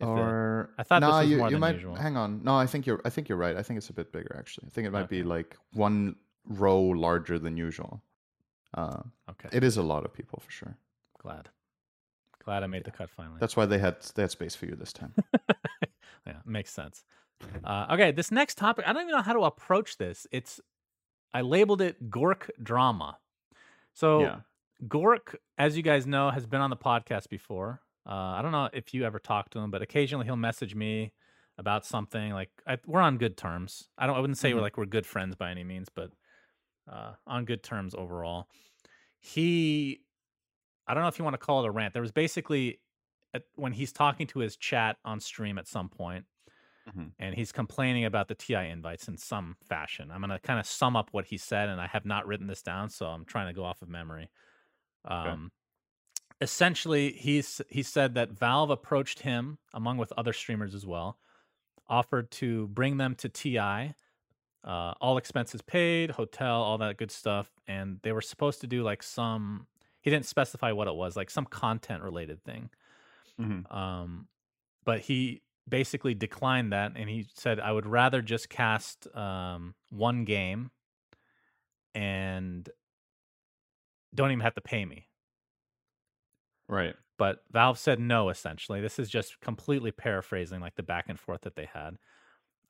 Or 0.00 0.70
I 0.78 0.82
thought 0.82 1.02
was 1.02 1.28
you, 1.28 1.38
more 1.38 1.46
you 1.46 1.52
than 1.52 1.60
might 1.60 1.74
usual. 1.76 1.94
hang 1.94 2.16
on. 2.16 2.42
No, 2.42 2.56
I 2.56 2.66
think 2.66 2.86
you're. 2.86 3.00
I 3.04 3.10
think 3.10 3.28
you're 3.28 3.38
right. 3.38 3.56
I 3.56 3.62
think 3.62 3.78
it's 3.78 3.88
a 3.88 3.92
bit 3.92 4.12
bigger 4.12 4.34
actually. 4.38 4.66
I 4.66 4.70
think 4.70 4.86
it 4.86 4.90
might 4.90 5.08
be 5.08 5.22
like 5.22 5.56
one 5.72 6.16
row 6.44 6.80
larger 6.80 7.38
than 7.38 7.56
usual. 7.56 8.02
Uh, 8.74 9.02
okay, 9.30 9.48
it 9.52 9.62
is 9.62 9.76
a 9.76 9.82
lot 9.82 10.04
of 10.04 10.12
people 10.12 10.40
for 10.44 10.50
sure. 10.50 10.76
glad. 11.18 11.50
Glad 12.44 12.64
I 12.64 12.66
made 12.66 12.84
the 12.84 12.90
cut 12.90 13.10
finally. 13.10 13.36
That's 13.38 13.56
why 13.56 13.66
they 13.66 13.78
had 13.78 13.96
they 14.16 14.22
had 14.22 14.32
space 14.32 14.56
for 14.56 14.66
you 14.66 14.74
this 14.74 14.92
time. 14.92 15.14
yeah, 16.26 16.38
makes 16.44 16.70
sense. 16.70 17.04
Uh, 17.64 17.86
okay, 17.92 18.10
this 18.12 18.30
next 18.30 18.56
topic, 18.56 18.84
I 18.86 18.92
don't 18.92 19.02
even 19.02 19.14
know 19.14 19.22
how 19.22 19.32
to 19.32 19.44
approach 19.44 19.98
this. 19.98 20.26
It's 20.32 20.60
I 21.34 21.42
labeled 21.42 21.80
it 21.80 22.10
Gorgc 22.10 22.50
drama. 22.62 23.18
So 23.94 24.20
yeah. 24.22 24.36
Gorgc, 24.86 25.36
as 25.58 25.76
you 25.76 25.82
guys 25.82 26.06
know, 26.06 26.30
has 26.30 26.46
been 26.46 26.60
on 26.60 26.70
the 26.70 26.76
podcast 26.76 27.28
before. 27.28 27.80
Uh, 28.06 28.10
I 28.36 28.42
don't 28.42 28.52
know 28.52 28.68
if 28.72 28.92
you 28.94 29.04
ever 29.04 29.18
talked 29.18 29.52
to 29.52 29.60
him, 29.60 29.70
but 29.70 29.82
occasionally 29.82 30.26
he'll 30.26 30.36
message 30.36 30.74
me 30.74 31.12
about 31.58 31.86
something. 31.86 32.32
Like 32.32 32.50
I, 32.66 32.78
we're 32.86 33.00
on 33.00 33.18
good 33.18 33.36
terms. 33.36 33.88
I 33.98 34.06
don't. 34.06 34.16
I 34.16 34.20
wouldn't 34.20 34.38
say 34.38 34.54
we're 34.54 34.60
Mhm. 34.60 34.62
like 34.62 34.76
we're 34.78 34.86
good 34.86 35.06
friends 35.06 35.36
by 35.36 35.50
any 35.50 35.64
means, 35.64 35.88
but 35.94 36.12
uh, 36.88 37.14
on 37.26 37.44
good 37.44 37.62
terms 37.62 37.94
overall. 37.94 38.48
He, 39.20 40.02
I 40.86 40.94
don't 40.94 41.02
know 41.02 41.08
if 41.08 41.18
you 41.18 41.24
want 41.24 41.34
to 41.34 41.38
call 41.38 41.64
it 41.64 41.68
a 41.68 41.70
rant. 41.70 41.92
There 41.94 42.02
was 42.02 42.12
basically 42.12 42.80
at, 43.34 43.44
when 43.56 43.72
he's 43.72 43.92
talking 43.92 44.26
to 44.28 44.40
his 44.40 44.56
chat 44.56 44.98
on 45.04 45.20
stream 45.20 45.58
at 45.58 45.68
some 45.68 45.88
point, 45.88 46.26
Mhm. 46.86 47.12
and 47.18 47.34
he's 47.34 47.52
complaining 47.52 48.04
about 48.04 48.28
the 48.28 48.34
TI 48.34 48.68
invites 48.68 49.08
in 49.08 49.16
some 49.16 49.56
fashion. 49.64 50.10
I'm 50.10 50.20
gonna 50.20 50.40
kind 50.40 50.58
of 50.60 50.66
sum 50.66 50.96
up 50.96 51.10
what 51.12 51.26
he 51.26 51.38
said, 51.38 51.68
and 51.68 51.80
I 51.80 51.86
have 51.86 52.04
not 52.04 52.26
written 52.26 52.46
this 52.48 52.62
down, 52.62 52.90
so 52.90 53.06
I'm 53.06 53.24
trying 53.24 53.46
to 53.48 53.52
go 53.52 53.64
off 53.64 53.82
of 53.82 53.88
memory. 53.88 54.30
Um, 55.04 55.52
essentially, 56.42 57.12
he's 57.12 57.62
he 57.70 57.82
said 57.82 58.14
that 58.14 58.32
Valve 58.32 58.70
approached 58.70 59.20
him, 59.20 59.58
among 59.72 59.96
with 59.98 60.12
other 60.18 60.32
streamers 60.32 60.74
as 60.74 60.84
well, 60.84 61.18
offered 61.88 62.30
to 62.32 62.68
bring 62.68 62.98
them 62.98 63.14
to 63.16 63.28
TI, 63.28 63.94
uh, 64.64 64.94
all 65.00 65.16
expenses 65.18 65.62
paid, 65.62 66.10
hotel, 66.12 66.62
all 66.62 66.78
that 66.78 66.98
good 66.98 67.10
stuff, 67.12 67.50
and 67.66 68.00
they 68.02 68.12
were 68.12 68.20
supposed 68.20 68.60
to 68.62 68.66
do 68.66 68.82
like 68.82 69.02
some. 69.02 69.68
He 70.02 70.10
didn't 70.10 70.26
specify 70.26 70.72
what 70.72 70.88
it 70.88 70.94
was, 70.94 71.16
like 71.16 71.30
some 71.30 71.46
content 71.46 72.02
related 72.02 72.42
thing. 72.44 72.70
Mhm. 73.40 73.72
Um, 73.72 74.28
but 74.84 75.00
he 75.00 75.42
basically 75.68 76.14
declined 76.14 76.72
that, 76.72 76.92
and 76.96 77.08
he 77.08 77.26
said, 77.34 77.60
"I 77.60 77.72
would 77.72 77.86
rather 77.86 78.22
just 78.22 78.48
cast 78.50 79.06
um, 79.16 79.74
one 79.90 80.24
game, 80.24 80.72
and 81.94 82.68
don't 84.14 84.30
even 84.30 84.40
have 84.40 84.54
to 84.54 84.60
pay 84.60 84.84
me." 84.84 85.08
Right. 86.72 86.94
But 87.18 87.44
Valve 87.52 87.78
said 87.78 88.00
no. 88.00 88.30
Essentially, 88.30 88.80
this 88.80 88.98
is 88.98 89.10
just 89.10 89.38
completely 89.40 89.92
paraphrasing 89.92 90.60
like 90.60 90.74
the 90.74 90.82
back 90.82 91.04
and 91.08 91.20
forth 91.20 91.42
that 91.42 91.54
they 91.54 91.66
had. 91.72 91.98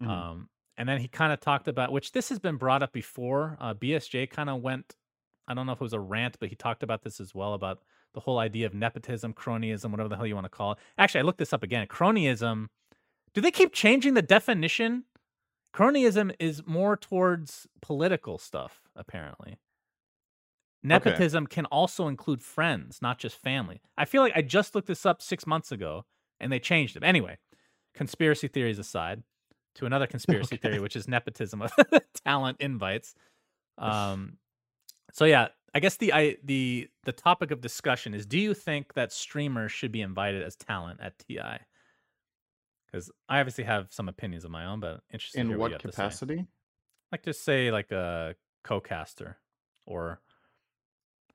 Mhm. 0.03 0.09
Um, 0.09 0.49
and 0.77 0.89
then 0.89 0.99
he 1.01 1.09
kind 1.09 1.33
of 1.33 1.41
talked 1.41 1.69
about 1.69 1.93
which 1.93 2.13
this 2.13 2.29
has 2.31 2.39
been 2.39 2.57
brought 2.57 2.83
up 2.83 2.93
before. 2.93 3.57
Uh, 3.61 3.75
BSJ 3.75 4.27
kind 4.27 4.51
of 4.51 4.61
went, 4.61 4.97
I 5.47 5.55
don't 5.55 5.67
know 5.67 5.73
if 5.73 5.81
it 5.81 5.85
was 5.85 5.93
a 5.93 6.01
rant, 6.01 6.39
but 6.41 6.49
he 6.49 6.57
talked 6.57 6.83
about 6.83 7.03
this 7.03 7.21
as 7.21 7.35
well 7.35 7.55
about 7.55 7.83
the 8.15 8.21
whole 8.21 8.39
idea 8.39 8.67
of 8.67 8.75
nepotism, 8.75 9.33
cronyism, 9.35 9.91
whatever 9.91 10.09
the 10.09 10.17
hell 10.17 10.27
you 10.27 10.35
want 10.35 10.45
to 10.47 10.51
call 10.51 10.73
it. 10.73 10.79
Actually, 10.99 11.21
I 11.21 11.25
looked 11.25 11.39
this 11.39 11.53
up 11.53 11.63
again. 11.63 11.87
Cronyism. 11.87 12.69
Do 13.35 13.41
they 13.41 13.51
keep 13.51 13.73
changing 13.73 14.15
the 14.15 14.23
definition? 14.23 15.05
Cronyism 15.75 16.35
is 16.39 16.67
more 16.67 16.97
towards 16.97 17.67
political 17.81 18.39
stuff, 18.39 18.83
apparently. 18.97 19.59
Nepotism 20.85 21.47
can 21.47 21.67
also 21.67 22.09
include 22.09 22.43
friends, 22.43 23.01
not 23.01 23.19
just 23.19 23.37
family. 23.37 23.81
I 23.97 24.05
feel 24.05 24.23
like 24.23 24.33
I 24.35 24.43
just 24.43 24.75
looked 24.75 24.89
this 24.89 25.07
up 25.07 25.23
six 25.23 25.47
months 25.47 25.71
ago 25.71 26.05
and 26.41 26.53
they 26.53 26.59
changed 26.59 26.97
it. 26.97 27.05
Anyway, 27.05 27.39
conspiracy 27.95 28.49
theories 28.49 28.79
aside, 28.79 29.23
to 29.77 29.87
another 29.87 30.07
conspiracy 30.09 30.57
theory, 30.57 30.81
which 30.81 30.97
is 30.97 31.09
nepotism 31.09 31.63
of 31.63 31.73
talent 32.25 32.61
invites. 32.61 33.15
Um, 33.79 34.39
so 35.13 35.25
yeah, 35.25 35.49
I 35.75 35.81
guess 35.81 35.97
the 35.97 36.13
I 36.13 36.37
the 36.45 36.89
the 37.05 37.13
topic 37.13 37.51
of 37.51 37.61
discussion 37.61 38.15
is: 38.15 38.27
Do 38.27 38.39
you 38.39 38.55
think 38.55 38.95
that 38.95 39.13
streamers 39.13 39.73
should 39.73 39.93
be 39.93 40.03
invited 40.03 40.43
as 40.43 40.57
talent 40.57 41.01
at 41.01 41.19
TI? 41.19 41.59
Because 42.87 43.11
I 43.29 43.41
obviously 43.41 43.65
have 43.65 43.89
some 43.91 44.09
opinions 44.09 44.45
of 44.45 44.51
my 44.51 44.67
own, 44.67 44.81
but 44.81 45.01
interested 45.13 45.47
to 45.47 45.53
In 45.53 45.59
what 45.59 45.69
you 45.69 45.73
have 45.75 45.83
to 45.83 45.93
say. 45.93 46.03
capacity? 46.03 46.47
Like 47.11 47.25
just 47.25 47.45
say 47.45 47.71
like 47.71 47.91
a 47.91 48.35
co-caster 48.65 49.39
or 49.87 50.21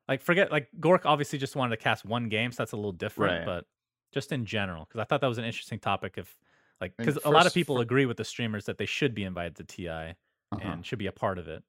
like 0.07 0.21
forget 0.21 0.51
like 0.51 0.69
Gorgc 0.79 1.01
obviously 1.05 1.37
just 1.39 1.55
wanted 1.55 1.75
to 1.77 1.81
cast 1.83 2.05
one 2.05 2.29
game, 2.29 2.51
so 2.51 2.57
that's 2.63 2.71
a 2.71 2.75
little 2.75 2.91
different, 2.91 3.39
Right. 3.39 3.45
but 3.45 3.65
just 4.13 4.31
in 4.31 4.45
general, 4.45 4.85
because 4.85 4.99
I 5.01 5.03
thought 5.03 5.21
that 5.21 5.27
was 5.27 5.37
an 5.37 5.43
interesting 5.45 5.79
topic. 5.79 6.15
If 6.17 6.35
like 6.81 6.95
because 6.97 7.17
a 7.25 7.29
lot 7.29 7.45
of 7.45 7.53
people 7.53 7.75
fir- 7.77 7.81
agree 7.81 8.05
with 8.05 8.17
the 8.17 8.23
streamers 8.23 8.65
that 8.65 8.77
they 8.77 8.85
should 8.85 9.13
be 9.15 9.23
invited 9.23 9.55
to 9.57 9.63
TI 9.63 9.87
Uh-huh. 9.89 10.59
and 10.61 10.85
should 10.85 10.99
be 10.99 11.07
a 11.07 11.11
part 11.11 11.37
of 11.39 11.47
it. 11.47 11.63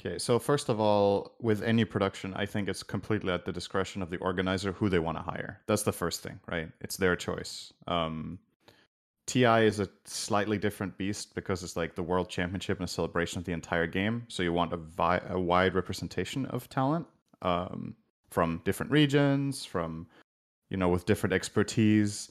Okay, 0.00 0.18
so 0.18 0.38
first 0.38 0.68
of 0.68 0.78
all, 0.78 1.34
with 1.40 1.60
any 1.62 1.84
production, 1.84 2.32
I 2.34 2.46
think 2.46 2.68
it's 2.68 2.84
completely 2.84 3.32
at 3.32 3.44
the 3.44 3.52
discretion 3.52 4.00
of 4.02 4.10
the 4.10 4.16
organizer 4.18 4.70
who 4.72 4.88
they 4.88 5.00
want 5.00 5.18
to 5.18 5.22
hire. 5.22 5.60
That's 5.66 5.82
the 5.82 5.92
first 5.92 6.20
thing, 6.22 6.38
right? 6.46 6.70
It's 6.80 6.96
their 6.96 7.16
choice. 7.16 7.72
Um, 7.88 8.38
TI 9.26 9.66
is 9.66 9.80
a 9.80 9.88
slightly 10.04 10.56
different 10.56 10.96
beast 10.98 11.34
because 11.34 11.62
it's 11.64 11.76
like 11.76 11.94
the 11.96 12.02
world 12.02 12.28
championship 12.30 12.78
and 12.78 12.84
a 12.84 12.88
celebration 12.88 13.38
of 13.40 13.44
the 13.44 13.52
entire 13.52 13.86
game. 13.88 14.24
So 14.28 14.42
you 14.44 14.52
want 14.52 14.72
a, 14.72 14.76
vi- 14.76 15.22
a 15.28 15.38
wide 15.38 15.74
representation 15.74 16.46
of 16.46 16.68
talent 16.68 17.06
um, 17.42 17.94
from 18.30 18.60
different 18.64 18.92
regions, 18.92 19.64
from 19.64 20.06
you 20.70 20.76
know, 20.76 20.88
with 20.88 21.06
different 21.06 21.32
expertise. 21.32 22.30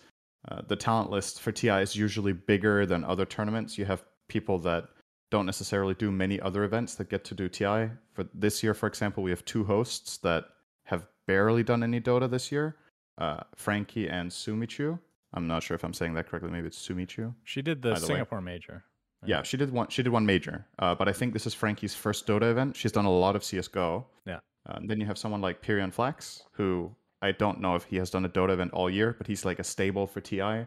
Uh, 0.49 0.61
the 0.67 0.75
talent 0.75 1.09
list 1.09 1.41
for 1.41 1.51
TI 1.51 1.69
is 1.81 1.95
usually 1.95 2.33
bigger 2.33 2.85
than 2.85 3.03
other 3.03 3.25
tournaments. 3.25 3.77
You 3.77 3.85
have 3.85 4.03
people 4.27 4.59
that 4.59 4.85
don't 5.29 5.45
necessarily 5.45 5.93
do 5.93 6.11
many 6.11 6.39
other 6.39 6.63
events 6.63 6.95
that 6.95 7.09
get 7.09 7.23
to 7.25 7.35
do 7.35 7.49
TI. 7.49 7.89
For 8.13 8.27
this 8.33 8.63
year, 8.63 8.73
for 8.73 8.87
example, 8.87 9.23
we 9.23 9.31
have 9.31 9.43
two 9.43 9.65
hosts 9.65 10.17
that 10.17 10.45
have 10.85 11.07
barely 11.25 11.63
done 11.63 11.83
any 11.83 11.99
Dota 11.99 12.29
this 12.29 12.51
year. 12.51 12.77
Uh, 13.17 13.41
Frankie 13.55 14.07
and 14.07 14.29
Sumichu. 14.29 14.99
I'm 15.33 15.47
not 15.47 15.63
sure 15.63 15.75
if 15.75 15.83
I'm 15.83 15.93
saying 15.93 16.13
that 16.13 16.29
correctly. 16.29 16.51
Maybe 16.51 16.67
it's 16.67 16.87
Sumichu. 16.87 17.33
She 17.43 17.61
did 17.61 17.81
the 17.81 17.93
By 17.93 17.99
the 17.99 18.05
way. 18.05 18.13
Singapore 18.13 18.41
major. 18.41 18.83
Yeah, 19.25 19.41
she 19.41 19.57
did 19.57 19.71
one. 19.71 19.89
She 19.89 20.03
did 20.03 20.11
one 20.11 20.25
major, 20.25 20.65
uh, 20.77 20.93
but 20.93 21.09
I 21.09 21.11
think 21.13 21.33
this 21.33 21.47
is 21.47 21.53
Frankie's 21.53 21.95
first 21.95 22.27
Dota 22.27 22.51
event. 22.51 22.75
She's 22.75 22.91
done 22.91 23.05
a 23.05 23.11
lot 23.11 23.35
of 23.35 23.43
CS:GO. 23.43 24.05
Yeah. 24.25 24.39
Uh, 24.67 24.79
then 24.83 24.99
you 24.99 25.05
have 25.05 25.17
someone 25.17 25.41
like 25.41 25.61
Pyrion 25.61 25.93
Flax, 25.93 26.43
who 26.51 26.93
I 27.21 27.31
don't 27.31 27.59
know 27.59 27.75
if 27.75 27.85
he 27.85 27.97
has 27.97 28.09
done 28.09 28.25
a 28.25 28.29
Dota 28.29 28.51
event 28.51 28.73
all 28.73 28.89
year, 28.89 29.15
but 29.17 29.27
he's 29.27 29.45
like 29.45 29.59
a 29.59 29.63
stable 29.63 30.07
for 30.07 30.21
TI. 30.21 30.65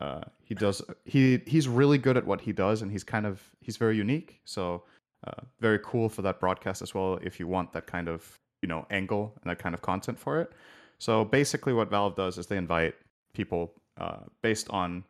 Uh, 0.00 0.20
he 0.44 0.54
does. 0.54 0.80
He 1.04 1.40
he's 1.46 1.68
really 1.68 1.98
good 1.98 2.16
at 2.16 2.26
what 2.26 2.40
he 2.40 2.52
does, 2.52 2.82
and 2.82 2.90
he's 2.90 3.04
kind 3.04 3.26
of 3.26 3.42
he's 3.60 3.76
very 3.76 3.96
unique. 3.96 4.40
So 4.44 4.84
uh, 5.26 5.42
very 5.60 5.78
cool 5.84 6.08
for 6.08 6.22
that 6.22 6.40
broadcast 6.40 6.82
as 6.82 6.94
well. 6.94 7.18
If 7.22 7.38
you 7.38 7.46
want 7.46 7.72
that 7.72 7.86
kind 7.86 8.08
of 8.08 8.38
you 8.62 8.68
know 8.68 8.86
angle 8.90 9.34
and 9.42 9.50
that 9.50 9.58
kind 9.58 9.74
of 9.74 9.82
content 9.82 10.18
for 10.18 10.40
it. 10.40 10.52
So 10.98 11.24
basically, 11.24 11.72
what 11.72 11.90
Valve 11.90 12.14
does 12.16 12.38
is 12.38 12.46
they 12.46 12.56
invite 12.56 12.94
people 13.34 13.74
uh, 14.00 14.20
based 14.40 14.70
on 14.70 15.04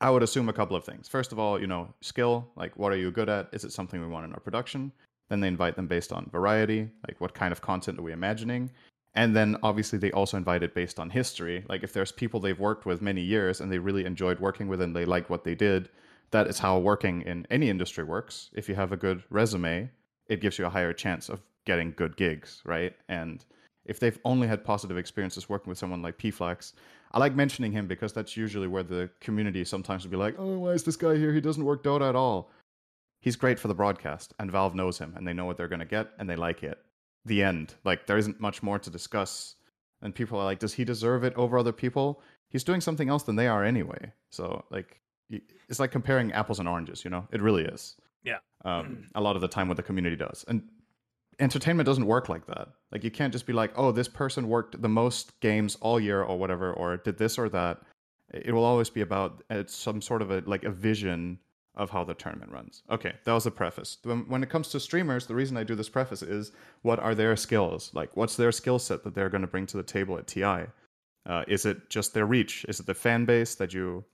I 0.00 0.10
would 0.10 0.22
assume 0.22 0.48
a 0.48 0.52
couple 0.52 0.76
of 0.76 0.84
things. 0.84 1.08
First 1.08 1.32
of 1.32 1.38
all, 1.38 1.60
you 1.60 1.66
know, 1.66 1.92
skill, 2.00 2.48
like 2.54 2.76
what 2.76 2.92
are 2.92 2.96
you 2.96 3.10
good 3.10 3.28
at? 3.28 3.48
Is 3.52 3.64
it 3.64 3.72
something 3.72 4.00
we 4.00 4.06
want 4.06 4.26
in 4.26 4.32
our 4.32 4.40
production? 4.40 4.92
Then 5.28 5.40
they 5.40 5.48
invite 5.48 5.76
them 5.76 5.86
based 5.86 6.12
on 6.12 6.28
variety, 6.30 6.88
like 7.06 7.20
what 7.20 7.34
kind 7.34 7.52
of 7.52 7.60
content 7.60 7.98
are 7.98 8.02
we 8.02 8.12
imagining? 8.12 8.70
And 9.14 9.34
then 9.34 9.56
obviously 9.62 9.98
they 9.98 10.12
also 10.12 10.36
invite 10.36 10.62
it 10.62 10.74
based 10.74 10.98
on 11.00 11.10
history. 11.10 11.64
Like 11.68 11.82
if 11.82 11.92
there's 11.92 12.12
people 12.12 12.38
they've 12.38 12.58
worked 12.58 12.84
with 12.84 13.00
many 13.00 13.22
years 13.22 13.60
and 13.60 13.72
they 13.72 13.78
really 13.78 14.04
enjoyed 14.04 14.38
working 14.38 14.68
with 14.68 14.82
and 14.82 14.94
they 14.94 15.06
like 15.06 15.30
what 15.30 15.42
they 15.42 15.54
did, 15.54 15.88
that 16.32 16.46
is 16.46 16.58
how 16.58 16.78
working 16.78 17.22
in 17.22 17.46
any 17.50 17.70
industry 17.70 18.04
works. 18.04 18.50
If 18.52 18.68
you 18.68 18.74
have 18.74 18.92
a 18.92 18.96
good 18.96 19.22
resume, 19.30 19.90
it 20.28 20.40
gives 20.40 20.58
you 20.58 20.66
a 20.66 20.70
higher 20.70 20.92
chance 20.92 21.28
of 21.28 21.40
getting 21.64 21.92
good 21.96 22.16
gigs, 22.16 22.60
right? 22.64 22.94
And 23.08 23.44
if 23.86 24.00
they've 24.00 24.18
only 24.24 24.48
had 24.48 24.64
positive 24.64 24.98
experiences 24.98 25.48
working 25.48 25.70
with 25.70 25.78
someone 25.78 26.02
like 26.02 26.18
PFlax, 26.18 26.72
I 27.12 27.18
like 27.18 27.34
mentioning 27.34 27.72
him 27.72 27.86
because 27.86 28.12
that's 28.12 28.36
usually 28.36 28.68
where 28.68 28.82
the 28.82 29.08
community 29.20 29.64
sometimes 29.64 30.04
will 30.04 30.10
be 30.10 30.16
like, 30.16 30.34
oh, 30.38 30.58
why 30.58 30.70
is 30.70 30.82
this 30.82 30.96
guy 30.96 31.16
here? 31.16 31.32
He 31.32 31.40
doesn't 31.40 31.64
work 31.64 31.82
Dota 31.82 32.08
at 32.08 32.16
all. 32.16 32.50
He's 33.20 33.36
great 33.36 33.58
for 33.58 33.68
the 33.68 33.74
broadcast, 33.74 34.34
and 34.38 34.50
Valve 34.50 34.74
knows 34.74 34.98
him, 34.98 35.14
and 35.16 35.26
they 35.26 35.32
know 35.32 35.44
what 35.44 35.56
they're 35.56 35.68
going 35.68 35.80
to 35.80 35.86
get, 35.86 36.08
and 36.18 36.28
they 36.28 36.36
like 36.36 36.62
it. 36.62 36.78
The 37.24 37.42
end. 37.42 37.74
Like, 37.84 38.06
there 38.06 38.18
isn't 38.18 38.40
much 38.40 38.62
more 38.62 38.78
to 38.78 38.90
discuss. 38.90 39.56
And 40.02 40.14
people 40.14 40.38
are 40.38 40.44
like, 40.44 40.58
does 40.58 40.74
he 40.74 40.84
deserve 40.84 41.24
it 41.24 41.34
over 41.34 41.58
other 41.58 41.72
people? 41.72 42.22
He's 42.50 42.62
doing 42.62 42.80
something 42.80 43.08
else 43.08 43.24
than 43.24 43.36
they 43.36 43.48
are 43.48 43.64
anyway. 43.64 44.12
So, 44.30 44.64
like, 44.70 45.00
it's 45.30 45.80
like 45.80 45.90
comparing 45.90 46.32
apples 46.32 46.60
and 46.60 46.68
oranges, 46.68 47.04
you 47.04 47.10
know? 47.10 47.26
It 47.32 47.42
really 47.42 47.64
is. 47.64 47.96
Yeah. 48.22 48.38
Um, 48.64 49.06
a 49.14 49.20
lot 49.20 49.34
of 49.34 49.42
the 49.42 49.48
time, 49.48 49.68
what 49.68 49.76
the 49.76 49.82
community 49.82 50.16
does. 50.16 50.44
And 50.46 50.62
entertainment 51.38 51.86
doesn't 51.86 52.06
work 52.06 52.28
like 52.28 52.46
that. 52.46 52.68
Like 52.92 53.04
you 53.04 53.10
can't 53.10 53.32
just 53.32 53.46
be 53.46 53.52
like, 53.52 53.72
oh, 53.76 53.92
this 53.92 54.08
person 54.08 54.48
worked 54.48 54.80
the 54.80 54.88
most 54.88 55.38
games 55.40 55.76
all 55.80 56.00
year 56.00 56.22
or 56.22 56.38
whatever, 56.38 56.72
or 56.72 56.96
did 56.96 57.18
this 57.18 57.38
or 57.38 57.48
that. 57.50 57.80
It 58.32 58.52
will 58.52 58.64
always 58.64 58.90
be 58.90 59.02
about 59.02 59.42
it's 59.50 59.74
some 59.74 60.02
sort 60.02 60.22
of 60.22 60.30
a 60.30 60.42
like 60.46 60.64
a 60.64 60.70
vision 60.70 61.38
of 61.76 61.90
how 61.90 62.04
the 62.04 62.14
tournament 62.14 62.50
runs. 62.50 62.82
Okay, 62.90 63.12
that 63.24 63.32
was 63.32 63.44
the 63.44 63.50
preface. 63.50 63.98
When, 64.02 64.28
when 64.28 64.42
it 64.42 64.48
comes 64.48 64.68
to 64.68 64.80
streamers, 64.80 65.26
the 65.26 65.34
reason 65.34 65.56
I 65.56 65.64
do 65.64 65.74
this 65.74 65.88
preface 65.88 66.22
is 66.22 66.52
what 66.82 66.98
are 66.98 67.14
their 67.14 67.36
skills? 67.36 67.90
Like, 67.94 68.16
what's 68.16 68.36
their 68.36 68.52
skill 68.52 68.78
set 68.78 69.04
that 69.04 69.14
they're 69.14 69.28
going 69.28 69.42
to 69.42 69.46
bring 69.46 69.66
to 69.66 69.76
the 69.76 69.82
table 69.82 70.16
at 70.18 70.26
TI? 70.26 70.66
Uh, 71.26 71.44
is 71.48 71.66
it 71.66 71.90
just 71.90 72.14
their 72.14 72.26
reach? 72.26 72.64
Is 72.68 72.80
it 72.80 72.86
the 72.86 72.94
fan 72.94 73.24
base 73.24 73.56
that 73.56 73.74
you, 73.74 74.04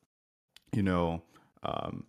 you 0.72 0.82
know, 0.82 1.22
um, 1.62 2.04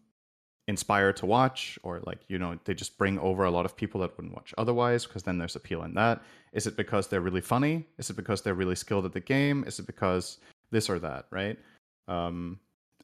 inspire 0.68 1.12
to 1.12 1.26
watch 1.26 1.78
or 1.84 2.00
like 2.06 2.20
you 2.30 2.40
know 2.40 2.58
they 2.64 2.74
just 2.74 2.98
bring 2.98 3.20
over 3.20 3.44
a 3.44 3.52
lot 3.52 3.66
of 3.66 3.76
people 3.76 4.00
that 4.00 4.16
wouldn't 4.16 4.34
watch 4.34 4.54
otherwise 4.58 5.06
because 5.06 5.22
then 5.22 5.38
there's 5.38 5.58
appeal 5.58 5.84
in 5.84 5.94
that 5.94 6.22
is 6.54 6.66
it 6.66 6.78
because 6.78 7.08
they're 7.08 7.20
really 7.20 7.42
funny 7.42 7.86
is 7.98 8.10
it 8.10 8.16
because 8.16 8.42
they're 8.42 8.54
really 8.54 8.76
skilled 8.76 9.04
at 9.04 9.12
the 9.12 9.20
game 9.20 9.66
is 9.68 9.78
it 9.80 9.86
because 9.86 10.38
this 10.72 10.90
or 10.90 11.00
that 11.00 11.26
right 11.32 11.60
um 12.08 12.58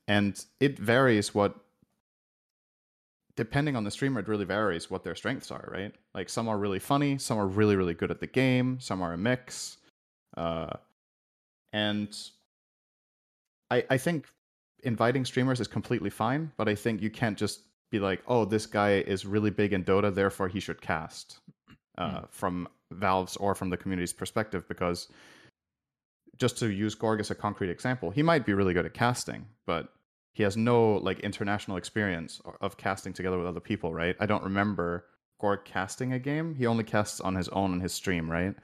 and 0.07 0.45
it 0.61 0.79
varies 0.79 1.35
what 1.35 1.53
depending 3.39 3.75
on 3.75 3.83
the 3.83 3.91
streamer 3.91 4.19
it 4.19 4.27
really 4.27 4.45
varies 4.45 4.91
what 4.91 5.03
their 5.03 5.15
strengths 5.15 5.49
are 5.49 5.69
right 5.71 5.93
like 6.13 6.29
some 6.29 6.47
are 6.49 6.57
really 6.57 6.79
funny 6.79 7.17
some 7.17 7.37
are 7.37 7.47
really 7.47 7.75
really 7.75 7.93
good 7.93 8.11
at 8.11 8.19
the 8.19 8.27
game 8.27 8.77
some 8.79 9.01
are 9.01 9.13
a 9.13 9.17
mix 9.17 9.77
uh 10.37 10.73
and 11.73 12.29
i 13.71 13.83
i 13.89 13.97
think 13.97 14.25
inviting 14.83 15.25
streamers 15.25 15.59
is 15.59 15.67
completely 15.67 16.09
fine, 16.09 16.51
but 16.57 16.67
I 16.67 16.75
think 16.75 17.01
you 17.01 17.09
can't 17.09 17.37
just 17.37 17.61
be 17.91 17.99
like, 17.99 18.21
"Oh, 18.27 18.45
this 18.45 18.65
guy 18.65 18.99
is 18.99 19.25
really 19.25 19.49
big 19.49 19.73
in 19.73 19.83
Dota, 19.83 20.13
therefore 20.13 20.47
he 20.47 20.59
should 20.59 20.81
cast." 20.81 21.39
Uh, 21.97 22.21
From 22.29 22.67
Valve's 22.91 23.35
or 23.37 23.53
from 23.55 23.69
the 23.69 23.77
community's 23.77 24.13
perspective, 24.13 24.67
because 24.67 25.09
just 26.37 26.57
to 26.59 26.69
use 26.71 26.95
Gorgc 26.95 27.19
as 27.19 27.31
a 27.31 27.35
concrete 27.35 27.69
example, 27.69 28.09
he 28.09 28.23
might 28.23 28.45
be 28.45 28.53
really 28.53 28.73
good 28.73 28.85
at 28.85 28.93
casting, 28.93 29.45
but 29.65 29.93
he 30.33 30.43
has 30.43 30.55
no 30.55 30.95
like 30.97 31.19
international 31.19 31.77
experience 31.77 32.41
of 32.61 32.77
casting 32.77 33.13
together 33.13 33.37
with 33.37 33.47
other 33.47 33.59
people, 33.59 33.93
right? 33.93 34.15
I 34.19 34.25
don't 34.25 34.43
remember 34.43 35.05
Gorgc 35.41 35.65
casting 35.65 36.13
a 36.13 36.19
game. 36.19 36.55
He 36.55 36.65
only 36.65 36.83
casts 36.83 37.19
on 37.19 37.35
his 37.35 37.49
own 37.49 37.71
on 37.71 37.79
his 37.79 37.93
stream, 37.93 38.29
right? 38.29 38.55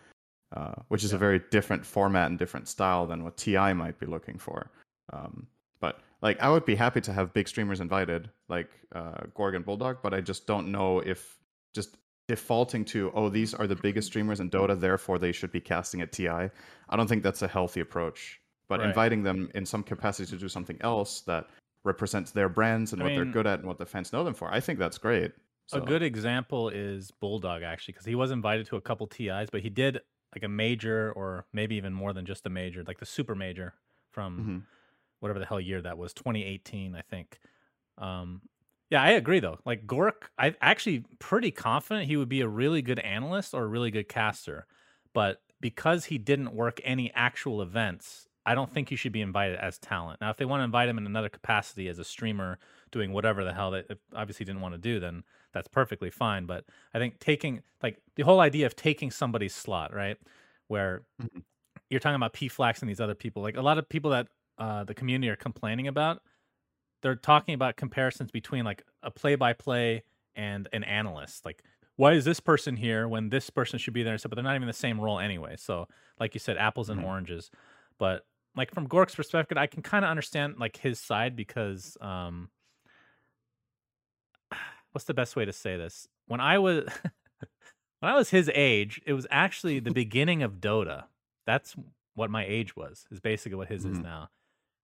Uh, 0.56 0.73
which 0.89 1.04
is 1.04 1.13
a 1.13 1.17
very 1.17 1.41
different 1.51 1.86
format 1.86 2.30
and 2.30 2.39
different 2.39 2.67
style 2.67 3.06
than 3.06 3.23
what 3.23 3.36
TI 3.36 3.73
might 3.73 3.99
be 3.99 4.06
looking 4.06 4.38
for. 4.38 4.71
Um, 5.12 5.47
but 5.80 5.99
like, 6.21 6.39
I 6.39 6.49
would 6.49 6.65
be 6.65 6.75
happy 6.75 7.01
to 7.01 7.13
have 7.13 7.34
big 7.34 7.47
streamers 7.47 7.82
invited, 7.82 8.30
like 8.47 8.69
uh, 8.93 9.25
Gorgc 9.36 9.56
and 9.56 9.65
Bulldog. 9.65 9.97
But 10.01 10.13
I 10.13 10.21
just 10.21 10.47
don't 10.47 10.71
know 10.71 10.99
if 10.99 11.38
just 11.73 11.97
defaulting 12.28 12.84
to 12.86 13.12
oh 13.13 13.30
these 13.30 13.54
are 13.54 13.67
the 13.67 13.75
biggest 13.75 14.08
streamers 14.08 14.39
in 14.39 14.49
Dota, 14.49 14.80
therefore 14.80 15.19
they 15.19 15.32
should 15.32 15.51
be 15.51 15.62
casting 15.62 16.01
at 16.01 16.12
TI. 16.12 16.30
I 16.30 16.95
don't 16.95 17.08
think 17.08 17.23
that's 17.23 17.41
a 17.41 17.47
healthy 17.47 17.82
approach. 17.82 18.39
But 18.69 18.82
Right. 18.82 18.82
inviting 18.82 19.23
them 19.23 19.49
in 19.56 19.65
some 19.65 19.84
capacity 19.84 20.30
to 20.32 20.38
do 20.38 20.49
something 20.49 20.78
else 20.82 21.21
that 21.21 21.49
represents 21.84 22.32
their 22.32 22.49
brands 22.49 22.93
and 22.93 23.01
I 23.01 23.04
what 23.04 23.13
they're 23.13 23.25
good 23.25 23.47
at 23.47 23.60
and 23.60 23.67
what 23.67 23.78
the 23.78 23.86
fans 23.86 24.12
know 24.13 24.23
them 24.23 24.34
for, 24.34 24.51
I 24.54 24.60
think 24.60 24.80
that's 24.80 24.97
great. 24.97 25.34
So. 25.67 25.80
A 25.80 25.82
good 25.82 26.04
example 26.04 26.69
is 26.69 27.12
Bulldog 27.12 27.63
actually, 27.63 27.93
because 27.93 28.06
he 28.06 28.15
was 28.15 28.32
invited 28.32 28.65
to 28.67 28.75
a 28.75 28.82
couple 28.82 29.08
TIs, 29.08 29.49
but 29.49 29.62
he 29.62 29.69
did 29.69 29.99
like 30.34 30.43
a 30.43 30.47
major 30.47 31.12
or 31.13 31.47
maybe 31.54 31.75
even 31.75 31.93
more 31.93 32.13
than 32.13 32.25
just 32.25 32.45
a 32.45 32.49
major, 32.49 32.84
like 32.84 32.99
the 32.99 33.06
super 33.06 33.36
major 33.36 33.73
from 34.12 34.51
Mhm. 34.56 34.67
whatever 35.19 35.39
the 35.39 35.45
hell 35.45 35.62
year 35.62 35.82
that 35.82 35.97
was, 35.97 36.13
2018, 36.13 36.95
I 36.95 37.01
think. 37.01 37.39
Um, 37.97 38.43
yeah, 38.91 39.04
I 39.04 39.12
agree 39.12 39.39
though. 39.41 39.60
Like 39.65 39.88
Gorgc, 39.88 40.30
I'm 40.38 40.56
actually 40.62 41.06
pretty 41.19 41.51
confident 41.51 42.08
he 42.08 42.17
would 42.17 42.30
be 42.30 42.41
a 42.41 42.49
really 42.49 42.82
good 42.82 42.99
analyst 42.99 43.54
or 43.54 43.63
a 43.63 43.67
really 43.67 43.91
good 43.91 44.10
caster, 44.10 44.67
but 45.13 45.41
because 45.62 46.06
he 46.06 46.17
didn't 46.19 46.54
work 46.56 46.82
any 46.84 47.12
actual 47.13 47.62
events, 47.62 48.28
I 48.45 48.55
don't 48.55 48.71
think 48.71 48.91
you 48.91 48.97
should 48.97 49.12
be 49.12 49.21
invited 49.21 49.58
as 49.58 49.79
talent. 49.79 50.21
Now, 50.21 50.29
if 50.29 50.38
they 50.38 50.45
want 50.45 50.60
to 50.62 50.65
invite 50.65 50.88
him 50.88 50.97
in 50.97 51.05
another 51.05 51.29
capacity 51.29 51.88
as 51.88 51.97
a 51.99 52.03
streamer 52.03 52.60
doing 52.91 53.12
whatever 53.12 53.43
the 53.43 53.53
hell 53.53 53.71
they 53.71 53.84
obviously 54.13 54.45
didn't 54.45 54.62
want 54.62 54.73
to 54.75 54.77
do, 54.77 54.99
then 54.99 55.23
that's 55.53 55.67
perfectly 55.67 56.10
fine. 56.12 56.45
But 56.45 56.65
I 56.93 56.99
think 56.99 57.19
taking 57.19 57.62
like 57.81 57.99
the 58.15 58.23
whole 58.23 58.39
idea 58.39 58.65
of 58.67 58.75
taking 58.75 59.10
somebody's 59.12 59.55
slot, 59.55 59.93
right? 59.93 60.17
Where 60.67 61.03
Mhm. 61.19 61.43
you're 61.89 61.99
talking 61.99 62.15
about 62.15 62.34
P 62.34 62.47
Flax 62.47 62.81
and 62.81 62.89
these 62.89 62.99
other 63.01 63.15
people, 63.15 63.41
like 63.41 63.58
a 63.58 63.62
lot 63.62 63.77
of 63.77 63.88
people 63.89 64.12
that 64.12 64.27
uh, 64.58 64.84
the 64.84 64.93
community 64.93 65.29
are 65.29 65.36
complaining 65.36 65.88
about, 65.88 66.21
they're 67.01 67.15
talking 67.15 67.53
about 67.53 67.75
comparisons 67.77 68.31
between 68.31 68.65
like 68.65 68.84
a 69.03 69.12
play 69.12 69.36
by 69.36 69.53
play 69.53 70.03
and 70.36 70.67
an 70.73 70.84
analyst. 70.84 71.45
Like, 71.45 71.63
why 71.97 72.13
is 72.13 72.25
this 72.25 72.39
person 72.39 72.75
here 72.75 73.08
when 73.08 73.29
this 73.29 73.49
person 73.49 73.79
should 73.79 73.93
be 73.93 74.03
there? 74.03 74.17
But 74.21 74.36
they're 74.36 74.43
not 74.43 74.55
even 74.55 74.67
the 74.67 74.73
same 74.73 74.99
role 74.99 75.19
anyway. 75.19 75.55
So, 75.58 75.88
like 76.19 76.34
you 76.34 76.39
said, 76.39 76.58
apples 76.58 76.89
and 76.89 76.99
Mhm. 76.99 77.05
oranges. 77.05 77.51
But 77.99 78.25
like 78.56 78.74
from 78.74 78.88
Gorgc's 78.88 79.15
perspective, 79.15 79.58
I 79.58 79.68
can 79.68 79.82
kind 79.82 80.06
of 80.06 80.12
understand 80.12 80.56
like 80.60 80.78
his 80.78 81.00
side 81.00 81.36
because 81.36 81.98
um 82.02 82.50
what's 84.91 85.06
the 85.06 85.13
best 85.13 85.36
way 85.36 85.46
to 85.46 85.54
say 85.54 85.78
this? 85.78 86.08
When 86.28 86.39
I 86.39 86.58
was 86.60 86.86
when 88.00 88.12
I 88.12 88.15
was 88.15 88.30
his 88.30 88.50
age, 88.54 89.02
it 89.06 89.13
was 89.13 89.28
actually 89.30 89.80
the 89.80 89.91
beginning 90.04 90.44
of 90.44 90.56
Dota. 90.56 91.06
That's 91.46 91.76
what 92.15 92.30
my 92.30 92.46
age 92.46 92.76
was. 92.76 93.06
Is 93.12 93.20
basically 93.20 93.58
what 93.58 93.68
his 93.68 93.86
is 93.86 94.00
Mhm. 94.00 94.04
now. 94.04 94.30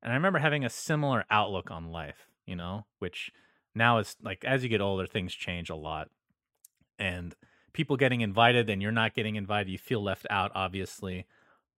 And 0.03 0.11
I 0.11 0.15
remember 0.15 0.39
having 0.39 0.65
a 0.65 0.69
similar 0.69 1.25
outlook 1.29 1.69
on 1.71 1.91
life, 1.91 2.27
you 2.45 2.55
know, 2.55 2.85
which 2.99 3.31
now 3.75 3.99
is 3.99 4.15
like 4.21 4.43
as 4.43 4.63
you 4.63 4.69
get 4.69 4.81
older, 4.81 5.05
things 5.07 5.33
change 5.33 5.69
a 5.69 5.75
lot. 5.75 6.09
And 6.99 7.35
people 7.73 7.97
getting 7.97 8.21
invited 8.21 8.69
and 8.69 8.81
you're 8.81 8.91
not 8.91 9.13
getting 9.13 9.35
invited, 9.35 9.71
you 9.71 9.77
feel 9.77 10.03
left 10.03 10.27
out, 10.29 10.51
obviously. 10.53 11.25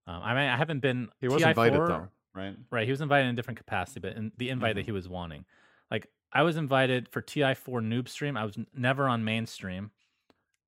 Um, 0.08 0.22
I 0.22 0.34
mean, 0.34 0.50
I 0.50 0.58
haven't 0.58 0.80
been. 0.80 1.10
He 1.22 1.28
was 1.28 1.44
TI4 1.44 1.50
invited 1.50 1.86
though, 1.86 2.08
right? 2.34 2.56
Right, 2.72 2.86
he 2.86 2.92
was 2.92 3.02
invited 3.02 3.26
in 3.28 3.34
a 3.34 3.36
different 3.36 3.58
capacity, 3.58 4.00
but 4.02 4.16
in 4.16 4.32
the 4.38 4.50
invite 4.50 4.74
Mhm. 4.74 4.76
that 4.76 4.86
he 4.86 4.92
was 4.92 5.08
wanting, 5.08 5.46
like 5.92 6.08
I 6.32 6.44
was 6.44 6.58
invited 6.58 7.08
for 7.10 7.22
TI4 7.22 7.82
Noob 7.82 8.08
Stream. 8.10 8.36
I 8.38 8.44
was 8.46 8.58
never 8.74 9.08
on 9.08 9.24
mainstream. 9.24 9.92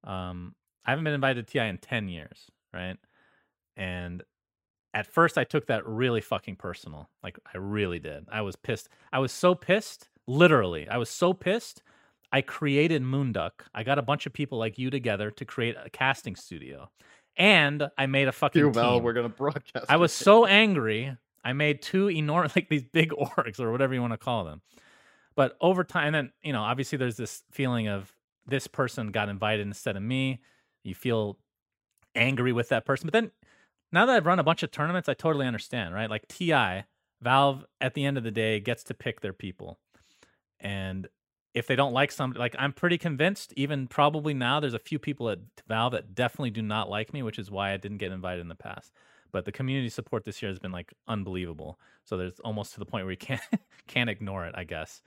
Um, 0.04 0.56
I 0.86 0.92
haven't 0.92 1.04
been 1.06 1.14
invited 1.14 1.48
to 1.48 1.52
TI 1.52 1.68
in 1.68 1.78
ten 1.80 2.08
years, 2.08 2.50
right? 2.74 2.98
And 3.76 4.24
at 4.94 5.08
first, 5.08 5.38
I 5.38 5.44
took 5.44 5.68
that 5.68 5.86
really 5.88 6.22
fucking 6.22 6.56
personal. 6.58 7.10
Like 7.24 7.38
I 7.54 7.58
really 7.58 8.00
did. 8.00 8.26
I 8.32 8.42
was 8.42 8.56
pissed. 8.56 8.90
I 9.12 9.20
was 9.20 9.32
so 9.32 9.56
pissed. 9.56 10.10
Literally, 10.28 10.88
I 10.90 10.98
was 10.98 11.10
so 11.10 11.34
pissed. 11.34 11.84
I 12.32 12.42
created 12.42 13.02
Moonduck. 13.04 13.68
I 13.74 13.84
got 13.84 14.00
a 14.00 14.02
bunch 14.02 14.26
of 14.26 14.34
people 14.34 14.58
like 14.58 14.78
you 14.78 14.90
together 14.90 15.32
to 15.32 15.46
create 15.46 15.76
a 15.84 15.90
casting 15.90 16.36
studio, 16.36 16.90
and 17.38 17.90
I 17.98 18.06
made 18.06 18.28
a 18.28 18.32
fucking 18.32 18.60
You, 18.60 18.72
Val, 18.72 18.96
team. 18.96 19.04
we're 19.04 19.14
gonna 19.14 19.30
broadcast. 19.30 19.86
I 19.90 19.98
was 19.98 20.12
game. 20.18 20.24
so 20.24 20.46
angry. 20.46 21.16
I 21.44 21.54
made 21.54 21.82
two 21.82 22.10
enormous, 22.10 22.56
like 22.56 22.70
these 22.70 22.84
big 22.84 23.10
orgs 23.12 23.60
or 23.60 23.72
whatever 23.72 23.94
you 23.94 24.02
want 24.02 24.14
to 24.14 24.18
call 24.18 24.46
them. 24.46 24.62
But 25.36 25.58
over 25.62 25.84
time, 25.84 26.08
and 26.08 26.16
then 26.16 26.32
you 26.44 26.54
know, 26.54 26.62
obviously, 26.62 26.98
there's 26.98 27.18
this 27.18 27.44
feeling 27.52 27.88
of 27.88 28.14
this 28.48 28.68
person 28.68 29.12
got 29.12 29.30
invited 29.30 29.66
instead 29.68 29.98
of 29.98 30.04
me. 30.04 30.40
You 30.84 30.96
feel 30.96 31.38
angry 32.16 32.54
with 32.54 32.70
that 32.70 32.86
person. 32.86 33.08
But 33.08 33.14
then, 33.14 33.32
now 33.92 34.06
that 34.06 34.16
I've 34.16 34.26
run 34.26 34.40
a 34.40 34.44
bunch 34.44 34.64
of 34.64 34.72
tournaments, 34.72 35.10
I 35.10 35.14
totally 35.14 35.46
understand, 35.48 35.94
right? 35.94 36.10
Like 36.10 36.28
Ti, 36.28 36.84
Valve, 37.22 37.66
at 37.82 37.94
the 37.96 38.06
end 38.06 38.18
of 38.18 38.24
the 38.24 38.32
day, 38.32 38.60
gets 38.60 38.84
to 38.86 38.94
pick 38.94 39.22
their 39.22 39.34
people, 39.34 39.78
and 40.60 41.08
if 41.56 41.68
they 41.68 41.76
don't 41.78 41.94
like 41.94 42.12
somebody, 42.12 42.40
like 42.40 42.56
I'm 42.60 42.74
pretty 42.74 43.00
convinced, 43.00 43.54
even 43.58 43.88
probably 43.88 44.34
now, 44.36 44.60
there's 44.60 44.76
a 44.76 44.80
few 44.80 45.00
people 45.00 45.30
at 45.30 45.40
Valve 45.68 45.94
that 45.94 46.16
definitely 46.16 46.52
do 46.52 46.62
not 46.62 46.90
like 46.90 47.14
me, 47.14 47.24
which 47.24 47.40
is 47.40 47.52
why 47.52 47.74
I 47.74 47.78
didn't 47.78 48.00
get 48.00 48.12
invited 48.12 48.42
in 48.42 48.50
the 48.50 48.56
past 48.56 48.94
but 49.32 49.44
the 49.44 49.52
community 49.52 49.90
support 49.90 50.24
this 50.24 50.42
year 50.42 50.50
has 50.50 50.60
been 50.60 50.72
like 50.72 50.94
unbelievable. 51.10 51.78
So 52.06 52.16
there's 52.16 52.40
almost 52.40 52.74
to 52.76 52.80
the 52.80 52.86
point 52.86 53.06
where 53.06 53.12
you 53.12 53.18
can't 53.20 53.42
can't 53.88 54.10
ignore 54.10 54.46
it, 54.46 54.56
I 54.58 54.64
guess. 54.64 55.02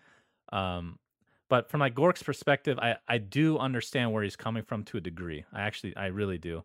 Um, 0.53 0.99
but 1.49 1.71
from 1.71 1.81
like 1.81 1.95
Gorgc's 1.95 2.23
perspective, 2.23 2.79
I 2.81 2.97
I 3.09 3.19
do 3.19 3.59
understand 3.59 4.13
where 4.13 4.23
he's 4.23 4.37
coming 4.37 4.65
from 4.65 4.85
to 4.87 4.99
a 4.99 5.01
degree. 5.03 5.45
I 5.53 5.63
actually 5.63 5.97
I 5.97 6.07
really 6.07 6.39
do, 6.39 6.65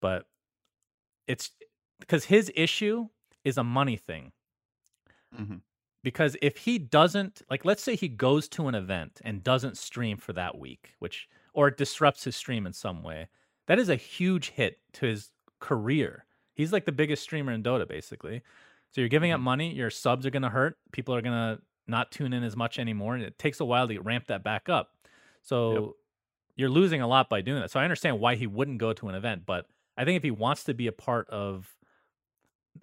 but 0.00 0.26
it's 1.26 1.50
because 2.00 2.24
his 2.24 2.52
issue 2.54 3.08
is 3.44 3.58
a 3.58 3.64
money 3.64 3.96
thing. 3.96 4.32
Mhm. 5.32 5.62
Because 6.04 6.36
if 6.42 6.58
he 6.58 6.78
doesn't 6.78 7.42
like, 7.50 7.64
let's 7.64 7.82
say 7.82 7.96
he 7.96 8.08
goes 8.08 8.48
to 8.50 8.68
an 8.68 8.76
event 8.76 9.20
and 9.24 9.42
doesn't 9.42 9.78
stream 9.78 10.18
for 10.18 10.34
that 10.34 10.58
week, 10.58 10.94
which 11.00 11.28
or 11.54 11.68
it 11.68 11.78
disrupts 11.78 12.24
his 12.24 12.36
stream 12.36 12.66
in 12.66 12.74
some 12.74 13.02
way, 13.02 13.28
that 13.66 13.80
is 13.80 13.88
a 13.88 13.96
huge 13.96 14.50
hit 14.50 14.80
to 14.94 15.06
his 15.06 15.32
career. 15.60 16.26
He's 16.54 16.72
like 16.72 16.84
the 16.84 16.92
biggest 16.92 17.24
streamer 17.24 17.52
in 17.52 17.64
Dota, 17.64 17.88
basically. 17.88 18.42
So 18.92 19.00
you're 19.00 19.08
giving 19.08 19.32
up 19.32 19.40
Mhm. 19.40 19.44
money, 19.44 19.74
your 19.74 19.90
subs 19.90 20.26
are 20.26 20.30
gonna 20.30 20.50
hurt, 20.50 20.78
people 20.92 21.14
are 21.14 21.22
gonna 21.22 21.60
not 21.88 22.12
tune 22.12 22.32
in 22.34 22.44
as 22.44 22.56
much 22.56 22.78
anymore, 22.78 23.14
and 23.16 23.24
it 23.24 23.38
takes 23.38 23.60
a 23.60 23.64
while 23.64 23.88
to 23.88 23.98
ramp 24.00 24.26
that 24.28 24.44
back 24.44 24.68
up. 24.68 24.96
So 25.42 25.96
you're 26.56 26.70
losing 26.70 27.00
a 27.02 27.08
lot 27.08 27.28
by 27.30 27.40
doing 27.40 27.60
that. 27.62 27.70
So 27.70 27.80
I 27.80 27.84
understand 27.84 28.20
why 28.20 28.36
he 28.36 28.46
wouldn't 28.46 28.78
go 28.78 28.92
to 28.94 29.08
an 29.08 29.16
event, 29.16 29.46
but 29.46 29.68
I 29.96 30.04
think 30.04 30.16
if 30.18 30.22
he 30.22 30.30
wants 30.30 30.64
to 30.64 30.74
be 30.74 30.86
a 30.86 30.92
part 30.92 31.28
of 31.30 31.76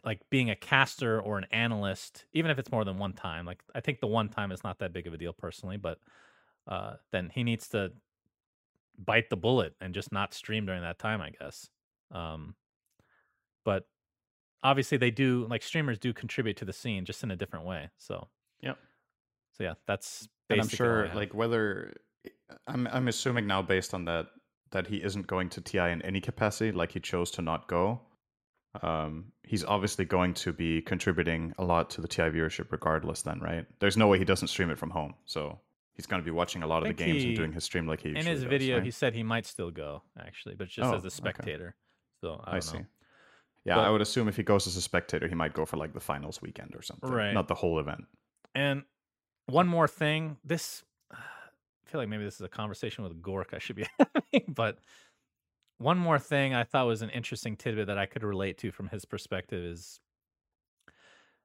like 0.04 0.22
being 0.30 0.50
a 0.50 0.56
caster 0.56 1.20
or 1.22 1.38
an 1.38 1.46
analyst, 1.52 2.26
even 2.34 2.52
if 2.52 2.60
it's 2.60 2.72
more 2.72 2.86
than 2.86 2.98
one 2.98 3.14
time, 3.14 3.46
like 3.46 3.62
I 3.76 3.82
think 3.82 4.00
the 4.00 4.08
one 4.08 4.30
time 4.30 4.52
is 4.52 4.64
not 4.64 4.80
that 4.80 4.94
big 4.94 5.08
of 5.08 5.14
a 5.14 5.18
deal 5.18 5.34
personally, 5.34 5.78
but 5.78 6.00
uh, 6.68 6.94
then 7.12 7.30
he 7.34 7.44
needs 7.44 7.70
to 7.70 7.92
bite 8.98 9.30
the 9.30 9.38
bullet 9.38 9.76
and 9.82 9.94
just 9.94 10.12
not 10.12 10.34
stream 10.34 10.66
during 10.66 10.82
that 10.82 11.00
time, 11.00 11.22
I 11.22 11.32
guess. 11.32 11.70
Um, 12.12 12.56
but 13.64 13.86
obviously, 14.64 14.98
they 14.98 15.12
do 15.12 15.46
like 15.50 15.64
streamers 15.64 16.00
do 16.00 16.14
contribute 16.14 16.58
to 16.58 16.66
the 16.66 16.74
scene 16.74 17.06
just 17.06 17.24
in 17.24 17.32
a 17.32 17.36
different 17.36 17.66
way. 17.66 17.90
So 17.98 18.28
Yep. 18.62 18.78
so 19.52 19.64
yeah, 19.64 19.74
that's 19.88 20.28
and 20.50 20.62
I'm 20.62 20.68
basically 20.68 20.90
all 20.90 21.06
I 21.06 21.08
sure, 21.08 21.16
like 21.16 21.34
whether 21.34 21.94
I'm 22.68 22.88
I'm 22.88 23.08
assuming 23.08 23.48
now 23.48 23.62
based 23.62 23.94
on 23.94 24.06
that 24.06 24.28
that 24.72 24.88
he 24.88 25.04
isn't 25.04 25.28
going 25.28 25.50
to 25.50 25.62
TI 25.62 25.92
in 25.92 26.02
any 26.02 26.22
capacity, 26.22 26.72
like 26.72 26.92
he 26.94 27.00
chose 27.00 27.32
to 27.32 27.42
not 27.42 27.68
go. 27.68 28.02
Um, 28.82 29.26
he's 29.44 29.64
obviously 29.66 30.06
going 30.06 30.34
to 30.36 30.54
be 30.54 30.82
contributing 30.82 31.54
a 31.58 31.64
lot 31.64 31.90
to 31.92 32.02
the 32.02 32.08
TI 32.08 32.24
viewership, 32.24 32.72
regardless. 32.72 33.22
Then, 33.22 33.40
right? 33.40 33.66
There's 33.80 33.98
no 33.98 34.08
way 34.08 34.18
he 34.18 34.26
doesn't 34.26 34.48
stream 34.48 34.70
it 34.70 34.78
from 34.78 34.90
home, 34.90 35.14
so 35.26 35.60
he's 35.94 36.06
going 36.06 36.22
to 36.22 36.26
be 36.26 36.32
watching 36.32 36.64
a 36.64 36.68
lot 36.68 36.82
of 36.82 36.88
the 36.88 36.94
games 36.94 37.22
he- 37.22 37.28
and 37.30 37.36
doing 37.38 37.52
his 37.52 37.64
stream 37.66 37.86
like 37.88 38.02
he 38.02 38.10
in 38.10 38.16
his 38.26 38.42
does, 38.42 38.44
video, 38.44 38.78
right? 38.78 38.86
he 38.86 38.92
said 38.92 39.14
he 39.14 39.24
might 39.24 39.46
still 39.46 39.72
go 39.72 40.04
actually, 40.20 40.56
but 40.56 40.68
just 40.70 40.90
Oh, 40.90 40.96
as 40.96 41.04
a 41.04 41.08
okay. 41.08 41.10
spectator. 41.10 41.76
So 42.22 42.42
I, 42.46 42.58
I, 42.58 42.60
see. 42.60 42.78
know. 42.78 42.86
Yeah, 43.66 43.76
But- 43.76 43.86
I 43.86 43.90
would 43.90 44.02
assume 44.02 44.28
if 44.30 44.38
he 44.38 44.44
goes 44.44 44.68
as 44.68 44.78
a 44.78 44.82
spectator, 44.82 45.28
he 45.28 45.36
might 45.36 45.54
go 45.54 45.66
for 45.66 45.78
like 45.78 45.94
the 45.94 46.00
finals 46.00 46.42
weekend 46.42 46.74
or 46.76 46.82
something, 46.82 47.10
Right. 47.12 47.34
not 47.34 47.48
the 47.50 47.56
whole 47.56 47.78
event. 47.80 48.06
And 48.56 48.84
one 49.48 49.68
more 49.68 49.88
thing, 49.88 50.38
this 50.46 50.84
I 51.12 51.18
feel 51.86 52.00
like 52.00 52.08
maybe 52.10 52.24
this 52.24 52.36
is 52.36 52.42
a 52.42 52.48
conversation 52.50 53.04
with 53.04 53.22
Gorgc 53.22 53.54
I 53.54 53.60
should 53.60 53.76
be 53.76 53.86
having, 54.00 54.46
but 54.54 54.80
one 55.82 55.98
more 55.98 56.20
thing 56.20 56.54
I 56.54 56.64
thought 56.64 56.88
was 56.88 57.02
an 57.02 57.10
interesting 57.10 57.58
tidbit 57.58 57.88
that 57.88 57.98
I 57.98 58.06
could 58.06 58.24
relate 58.24 58.58
to 58.60 58.72
from 58.72 58.90
his 58.90 59.06
perspective 59.06 59.64
is 59.64 60.00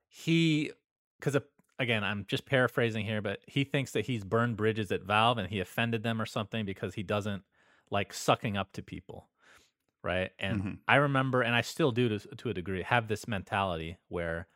he 0.09 0.73
because 1.19 1.37
again 1.79 2.05
I'm 2.05 2.25
just 2.27 2.47
paraphrasing 2.47 3.05
here, 3.05 3.23
but 3.23 3.41
he 3.47 3.65
thinks 3.65 3.93
that 3.93 4.07
he's 4.07 4.25
burned 4.25 4.57
bridges 4.57 4.91
at 4.93 5.03
Valve 5.03 5.39
and 5.39 5.49
he 5.49 5.61
offended 5.61 6.03
them 6.03 6.21
or 6.21 6.27
something 6.27 6.65
because 6.65 6.95
he 6.95 7.03
doesn't 7.03 7.45
like 7.91 8.13
sucking 8.13 8.57
up 8.57 8.73
to 8.73 8.83
people, 8.83 9.31
right? 10.05 10.33
And 10.39 10.67
Mhm. 10.67 10.87
I 10.89 10.97
remember, 10.97 11.43
and 11.43 11.55
I 11.55 11.63
still 11.63 11.93
do 11.93 12.09
to 12.11 12.21
to 12.37 12.51
a 12.51 12.55
degree, 12.55 12.83
have 12.83 13.09
this 13.09 13.29
mentality 13.29 13.99
where 14.09 14.49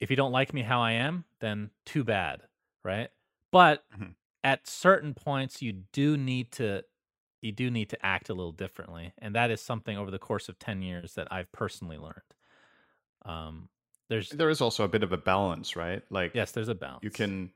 if 0.00 0.10
you 0.10 0.16
don't 0.16 0.32
like 0.32 0.54
me 0.54 0.62
how 0.62 0.80
I 0.82 0.92
am, 0.92 1.24
then 1.40 1.70
too 1.86 2.04
bad, 2.04 2.42
right? 2.84 3.10
But 3.52 3.84
Mhm. 3.90 4.14
at 4.44 4.66
certain 4.68 5.14
points, 5.14 5.62
you 5.62 5.72
do 5.72 6.16
need 6.16 6.52
to 6.52 6.84
you 7.44 7.52
do 7.52 7.70
need 7.70 7.90
to 7.90 8.06
act 8.06 8.28
a 8.30 8.34
little 8.34 8.52
differently, 8.52 9.12
and 9.18 9.34
that 9.34 9.50
is 9.50 9.60
something 9.60 9.96
over 9.96 10.10
the 10.10 10.18
course 10.18 10.48
of 10.48 10.58
ten 10.58 10.82
years 10.82 11.14
that 11.14 11.28
I've 11.30 11.50
personally 11.52 11.98
learned. 11.98 12.22
Um, 13.24 13.68
there's 14.08 14.30
There 14.30 14.50
is 14.50 14.60
also 14.60 14.84
a 14.84 14.88
bit 14.88 15.02
of 15.02 15.12
a 15.12 15.16
balance, 15.16 15.76
right? 15.76 16.02
Like, 16.10 16.34
yes, 16.34 16.52
there's 16.52 16.68
a 16.68 16.74
balance. 16.74 17.02
you 17.02 17.10
can 17.10 17.50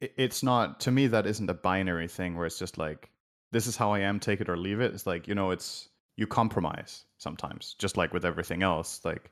it's 0.00 0.42
not 0.42 0.80
to 0.80 0.90
me 0.90 1.06
that 1.06 1.26
isn't 1.26 1.50
a 1.50 1.54
binary 1.54 2.08
thing 2.08 2.36
where 2.36 2.46
it's 2.46 2.58
just 2.58 2.78
like 2.78 3.10
this 3.52 3.66
is 3.66 3.76
how 3.76 3.92
i 3.92 3.98
am 3.98 4.18
take 4.18 4.40
it 4.40 4.48
or 4.48 4.56
leave 4.56 4.80
it 4.80 4.92
it's 4.94 5.06
like 5.06 5.28
you 5.28 5.34
know 5.34 5.50
it's 5.50 5.88
you 6.16 6.26
compromise 6.26 7.04
sometimes 7.18 7.74
just 7.78 7.96
like 7.96 8.12
with 8.12 8.24
everything 8.24 8.62
else 8.62 9.00
like 9.04 9.30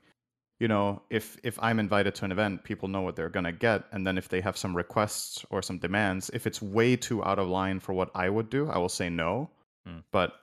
you 0.59 0.67
know 0.67 1.01
if 1.09 1.37
if 1.43 1.57
i'm 1.61 1.79
invited 1.79 2.15
to 2.15 2.25
an 2.25 2.31
event 2.31 2.63
people 2.63 2.87
know 2.87 3.01
what 3.01 3.15
they're 3.15 3.29
going 3.29 3.43
to 3.45 3.51
get 3.51 3.83
and 3.91 4.05
then 4.05 4.17
if 4.17 4.29
they 4.29 4.41
have 4.41 4.57
some 4.57 4.75
requests 4.75 5.45
or 5.49 5.61
some 5.61 5.79
demands 5.79 6.29
if 6.33 6.47
it's 6.47 6.61
way 6.61 6.95
too 6.95 7.23
out 7.23 7.39
of 7.39 7.47
line 7.47 7.79
for 7.79 7.93
what 7.93 8.09
i 8.15 8.29
would 8.29 8.49
do 8.49 8.69
i 8.69 8.77
will 8.77 8.89
say 8.89 9.09
no 9.09 9.49
Hmm. 9.87 9.99
but 10.11 10.33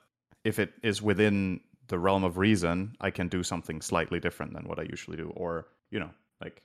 if 0.43 0.59
it 0.59 0.73
is 0.81 1.01
within 1.01 1.59
the 1.87 1.99
realm 1.99 2.23
of 2.23 2.37
reason 2.37 2.95
i 2.99 3.11
can 3.11 3.27
do 3.27 3.43
something 3.43 3.79
slightly 3.81 4.19
different 4.19 4.53
than 4.53 4.67
what 4.67 4.79
i 4.79 4.83
usually 4.83 5.17
do 5.17 5.31
or 5.35 5.67
you 5.91 5.99
know 5.99 6.09
like 6.41 6.61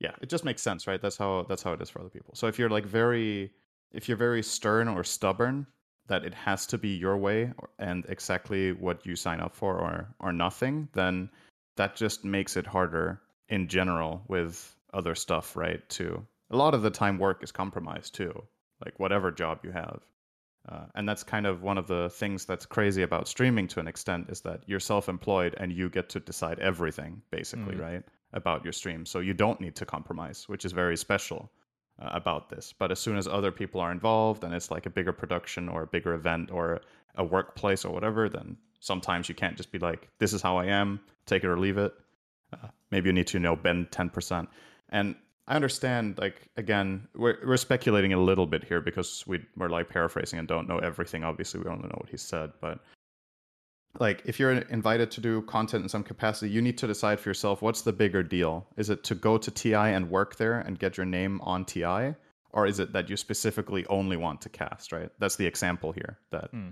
yeah 0.00 0.12
it 0.20 0.28
just 0.28 0.44
makes 0.44 0.62
sense 0.62 0.86
right? 0.86 1.00
That's 1.00 1.16
how 1.16 1.46
that's 1.48 1.62
how 1.62 1.72
it 1.72 1.82
is 1.82 1.90
for 1.90 2.00
other 2.00 2.10
people. 2.10 2.34
So 2.34 2.46
if 2.46 2.58
you're 2.58 2.70
like 2.70 2.86
very 2.86 3.52
if 3.92 4.08
you're 4.08 4.16
very 4.16 4.42
stern 4.42 4.88
or 4.88 5.04
stubborn 5.04 5.66
that 6.06 6.24
it 6.24 6.34
has 6.34 6.66
to 6.66 6.78
be 6.78 6.96
your 6.96 7.16
way 7.16 7.52
and 7.78 8.04
exactly 8.08 8.72
what 8.72 9.04
you 9.04 9.16
sign 9.16 9.40
up 9.40 9.54
for 9.54 9.78
or 9.78 10.08
or 10.20 10.32
nothing 10.32 10.88
then 10.92 11.30
that 11.76 11.96
just 11.96 12.24
makes 12.24 12.56
it 12.56 12.66
harder 12.66 13.20
in 13.48 13.68
general 13.68 14.22
with 14.28 14.74
other 14.94 15.14
stuff 15.14 15.56
right 15.56 15.86
too. 15.88 16.26
A 16.50 16.56
lot 16.56 16.74
of 16.74 16.82
the 16.82 16.90
time 16.90 17.18
work 17.18 17.42
is 17.42 17.52
compromised 17.52 18.14
too. 18.14 18.42
Like 18.84 18.98
whatever 18.98 19.30
job 19.30 19.60
you 19.64 19.70
have 19.72 20.00
uh, 20.70 20.84
and 20.94 21.08
that's 21.08 21.22
kind 21.22 21.46
of 21.46 21.62
one 21.62 21.78
of 21.78 21.86
the 21.86 22.10
things 22.10 22.44
that's 22.44 22.66
crazy 22.66 23.02
about 23.02 23.26
streaming 23.28 23.68
to 23.68 23.80
an 23.80 23.88
extent 23.88 24.28
is 24.28 24.40
that 24.42 24.60
you're 24.66 24.80
self-employed 24.80 25.54
and 25.58 25.72
you 25.72 25.88
get 25.88 26.10
to 26.10 26.20
decide 26.20 26.58
everything 26.58 27.22
basically 27.30 27.74
Mm. 27.76 27.80
right 27.80 28.02
about 28.34 28.62
your 28.64 28.72
stream. 28.72 29.06
So 29.06 29.20
you 29.20 29.32
don't 29.34 29.60
need 29.60 29.76
to 29.76 29.86
compromise 29.86 30.48
which 30.48 30.64
is 30.66 30.72
very 30.72 30.96
special 30.96 31.50
uh, 32.00 32.10
about 32.12 32.50
this. 32.50 32.74
But 32.78 32.90
as 32.92 32.98
soon 33.00 33.16
as 33.16 33.26
other 33.26 33.50
people 33.50 33.80
are 33.80 33.90
involved 33.90 34.44
and 34.44 34.52
it's 34.54 34.70
like 34.70 34.86
a 34.86 34.90
bigger 34.90 35.12
production 35.12 35.68
or 35.68 35.82
a 35.82 35.86
bigger 35.86 36.12
event 36.12 36.50
or 36.50 36.80
a 37.16 37.24
workplace 37.24 37.84
or 37.86 37.92
whatever 37.92 38.28
then 38.28 38.56
sometimes 38.80 39.28
you 39.28 39.34
can't 39.34 39.56
just 39.56 39.72
be 39.72 39.78
like 39.78 40.08
this 40.18 40.32
is 40.32 40.42
how 40.42 40.58
i 40.58 40.66
am. 40.66 41.00
Take 41.26 41.44
it 41.44 41.48
or 41.48 41.58
leave 41.58 41.78
it. 41.78 41.92
Uh, 42.52 42.68
maybe 42.90 43.08
you 43.08 43.12
need 43.14 43.26
to 43.28 43.38
you 43.38 43.42
know 43.42 43.56
bend 43.56 43.90
10% 43.90 44.46
and 44.90 45.14
i 45.48 45.54
understand 45.56 46.18
like 46.18 46.48
again 46.56 47.08
we're, 47.14 47.38
we're 47.44 47.56
speculating 47.56 48.12
a 48.12 48.20
little 48.20 48.46
bit 48.46 48.62
here 48.64 48.80
because 48.80 49.24
we, 49.26 49.40
we're 49.56 49.68
like 49.68 49.88
paraphrasing 49.88 50.38
and 50.38 50.46
don't 50.46 50.68
know 50.68 50.78
everything. 50.78 51.24
Obviously 51.24 51.58
we 51.58 51.64
don't 51.64 51.82
know 51.82 51.98
what 52.02 52.10
he 52.10 52.16
said 52.16 52.52
but 52.60 52.78
like 53.98 54.22
if 54.26 54.38
you're 54.38 54.52
invited 54.52 55.10
to 55.10 55.20
do 55.20 55.42
content 55.42 55.82
in 55.82 55.88
some 55.88 56.04
capacity 56.04 56.50
you 56.50 56.62
need 56.62 56.78
to 56.78 56.86
decide 56.86 57.18
for 57.18 57.30
yourself 57.30 57.62
what's 57.62 57.82
the 57.82 57.92
bigger 57.92 58.22
deal? 58.22 58.66
Is 58.76 58.90
it 58.90 59.02
to 59.04 59.14
go 59.14 59.38
to 59.38 59.50
ti 59.50 59.74
and 59.74 60.10
work 60.10 60.36
there 60.36 60.60
and 60.60 60.78
get 60.78 60.96
your 60.98 61.06
name 61.06 61.40
on 61.42 61.64
ti 61.64 62.14
or 62.50 62.66
is 62.66 62.78
it 62.78 62.92
that 62.92 63.08
you 63.10 63.16
specifically 63.16 63.86
only 63.86 64.16
want 64.16 64.40
to 64.42 64.48
cast 64.48 64.92
right? 64.92 65.10
That's 65.18 65.36
the 65.36 65.46
example 65.46 65.92
here 65.92 66.18
that 66.30 66.50
Hmm. 66.52 66.70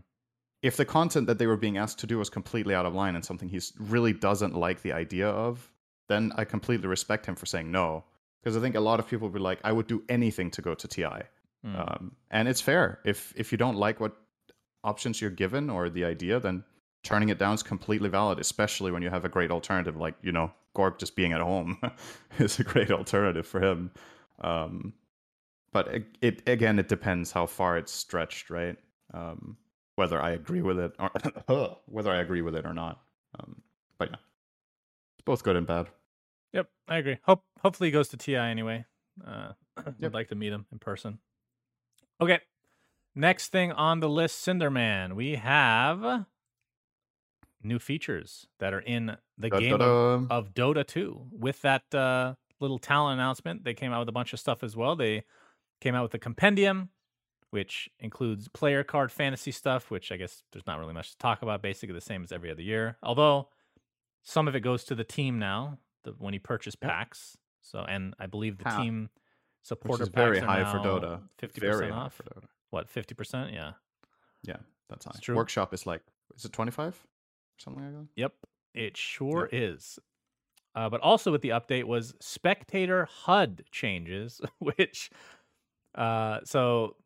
if 0.63 0.77
the 0.77 0.85
content 0.85 1.27
that 1.29 1.39
they 1.39 1.47
were 1.47 1.57
being 1.57 1.79
asked 1.79 1.99
to 2.01 2.07
do 2.07 2.19
was 2.19 2.31
completely 2.31 2.75
out 2.75 2.87
of 2.87 2.95
line 2.95 3.15
and 3.17 3.25
something 3.25 3.49
he 3.49 3.61
really 3.79 4.13
doesn't 4.13 4.55
like 4.55 4.83
the 4.83 4.93
idea 4.93 5.29
of 5.29 5.73
then 6.09 6.33
i 6.37 6.45
completely 6.45 6.89
respect 6.89 7.27
him 7.27 7.35
for 7.35 7.47
saying 7.47 7.71
no 7.71 8.05
because 8.47 8.57
i 8.57 8.61
think 8.61 8.77
a 8.77 8.81
lot 8.81 9.01
of 9.01 9.09
people 9.09 9.29
would 9.29 9.35
be 9.35 9.41
like 9.41 9.59
i 9.65 9.73
would 9.73 9.89
do 9.89 10.03
anything 10.09 10.51
to 10.51 10.63
go 10.63 10.75
to 10.75 10.89
ti 10.89 11.07
Hmm. 11.65 11.75
um, 11.75 12.17
and 12.31 12.49
it's 12.49 12.61
fair 12.61 13.01
if 13.05 13.33
if 13.35 13.51
you 13.51 13.59
don't 13.59 13.77
like 13.77 13.99
what 13.99 14.15
options 14.85 15.21
you're 15.21 15.31
given 15.31 15.71
or 15.71 15.89
the 15.89 16.05
idea 16.05 16.39
then 16.39 16.63
turning 17.03 17.31
it 17.31 17.39
down 17.39 17.55
is 17.55 17.63
completely 17.63 18.11
valid 18.11 18.39
especially 18.39 18.93
when 18.93 19.03
you 19.03 19.11
have 19.11 19.25
a 19.25 19.29
great 19.29 19.51
alternative 19.51 19.97
like 19.97 20.15
you 20.23 20.33
know 20.33 20.53
Gorgc 20.77 20.99
just 20.99 21.17
being 21.17 21.33
at 21.33 21.41
home 21.41 21.81
is 22.39 22.61
a 22.61 22.65
great 22.65 22.91
alternative 22.91 23.47
for 23.47 23.61
him 23.61 23.91
um, 24.41 24.93
but 25.77 25.89
it, 25.89 26.07
it 26.23 26.49
again, 26.49 26.79
it 26.79 26.89
depends 26.89 27.33
how 27.33 27.45
far 27.45 27.77
it's 27.77 27.93
stretched, 27.93 28.49
right? 28.49 28.77
Um, 29.13 29.59
whether 29.97 30.21
I 30.21 30.31
agree 30.31 30.63
with 30.63 30.79
it 30.79 30.93
or 30.99 31.11
whether 31.87 32.11
I 32.11 32.21
agree 32.21 32.41
with 32.41 32.55
it 32.55 32.65
or 32.65 32.73
not. 32.73 33.03
Um, 33.39 33.61
but 33.99 34.09
yeah, 34.11 34.17
it's 34.17 35.25
both 35.27 35.43
good 35.43 35.57
and 35.57 35.67
bad. 35.67 35.89
Yep, 36.53 36.69
I 36.89 36.97
agree. 36.99 37.19
Hope 37.23 37.45
hopefully 37.61 37.89
he 37.89 37.93
goes 37.93 38.09
to 38.09 38.17
TI 38.17 38.37
anyway. 38.37 38.85
Uh, 39.27 39.53
I'd 40.03 40.15
like 40.15 40.29
to 40.29 40.35
meet 40.35 40.53
him 40.53 40.67
in 40.73 40.79
person. 40.79 41.19
Okay, 42.21 42.41
next 43.15 43.49
thing 43.53 43.73
on 43.73 44.01
the 44.01 44.09
list, 44.09 44.47
Cinderman. 44.47 45.15
We 45.15 45.35
have 45.35 46.27
new 47.63 47.79
features 47.79 48.47
that 48.59 48.73
are 48.73 48.81
in 48.81 49.17
the 49.37 49.51
game 49.51 49.75
of, 49.75 49.81
Da-da-da. 49.81 50.27
of 50.35 50.55
Dota 50.55 50.87
2. 50.87 51.27
With 51.33 51.61
that 51.63 51.95
uh, 51.95 52.35
little 52.61 52.79
talent 52.79 53.19
announcement, 53.21 53.65
they 53.65 53.75
came 53.75 53.93
out 53.93 54.01
with 54.01 54.09
a 54.09 54.13
bunch 54.13 54.33
of 54.33 54.41
stuff 54.41 54.63
as 54.63 54.77
well. 54.77 54.97
They 54.97 55.25
came 55.81 55.95
out 55.95 56.05
with 56.05 56.15
a 56.15 56.19
compendium, 56.19 56.91
which 57.51 57.91
includes 57.99 58.49
player 58.49 58.83
card 58.83 59.13
fantasy 59.13 59.51
stuff, 59.51 59.91
which 59.91 60.11
I 60.11 60.17
guess 60.17 60.43
there's 60.53 60.67
not 60.67 60.79
really 60.79 60.95
much 60.95 61.11
to 61.11 61.19
talk 61.19 61.43
about. 61.43 61.63
Basically, 61.63 61.95
the 61.95 62.01
same 62.01 62.23
as 62.23 62.33
every 62.33 62.51
other 62.51 62.63
year. 62.63 62.97
Although 63.03 63.49
some 64.23 64.49
of 64.49 64.55
it 64.57 64.61
goes 64.61 64.85
to 64.85 64.95
the 64.95 65.05
team 65.05 65.39
now 65.39 65.79
the, 66.07 66.13
when 66.19 66.33
you 66.35 66.41
purchase 66.41 66.75
Yep. 66.81 66.91
packs. 66.91 67.37
So, 67.61 67.81
and 67.81 68.15
I 68.19 68.27
believe 68.27 68.59
the 68.59 68.65
team 68.71 69.03
which 69.03 69.11
supporter 69.63 70.05
is 70.05 70.09
very 70.09 70.41
packs 70.41 70.45
are 70.45 70.65
high 70.65 70.73
for 70.73 70.79
Dota. 70.79 71.21
50% 71.43 71.93
off. 71.93 72.15
for 72.15 72.23
Dota. 72.23 72.45
What, 72.71 72.89
50%? 72.93 73.53
Yeah. 73.53 73.73
Yeah, 74.45 74.57
that's 74.89 75.05
high. 75.05 75.11
It's 75.15 75.21
true. 75.21 75.37
Workshop 75.37 75.75
is 75.75 75.85
like, 75.87 76.03
is 76.37 76.45
it 76.45 76.53
twenty 76.53 76.71
five? 76.71 76.95
Something 77.59 77.83
like 77.85 77.93
that. 77.95 78.07
Yep, 78.17 78.33
it 78.75 78.97
sure 78.97 79.49
is. 79.51 79.99
Uh, 80.75 80.89
but 80.91 81.01
also 81.01 81.33
with 81.33 81.41
the 81.43 81.49
update 81.49 81.85
was 81.85 82.15
spectator 82.21 83.09
HUD 83.25 83.65
changes, 83.73 84.41
which 84.59 85.11
uh, 85.97 86.41
so 86.45 86.97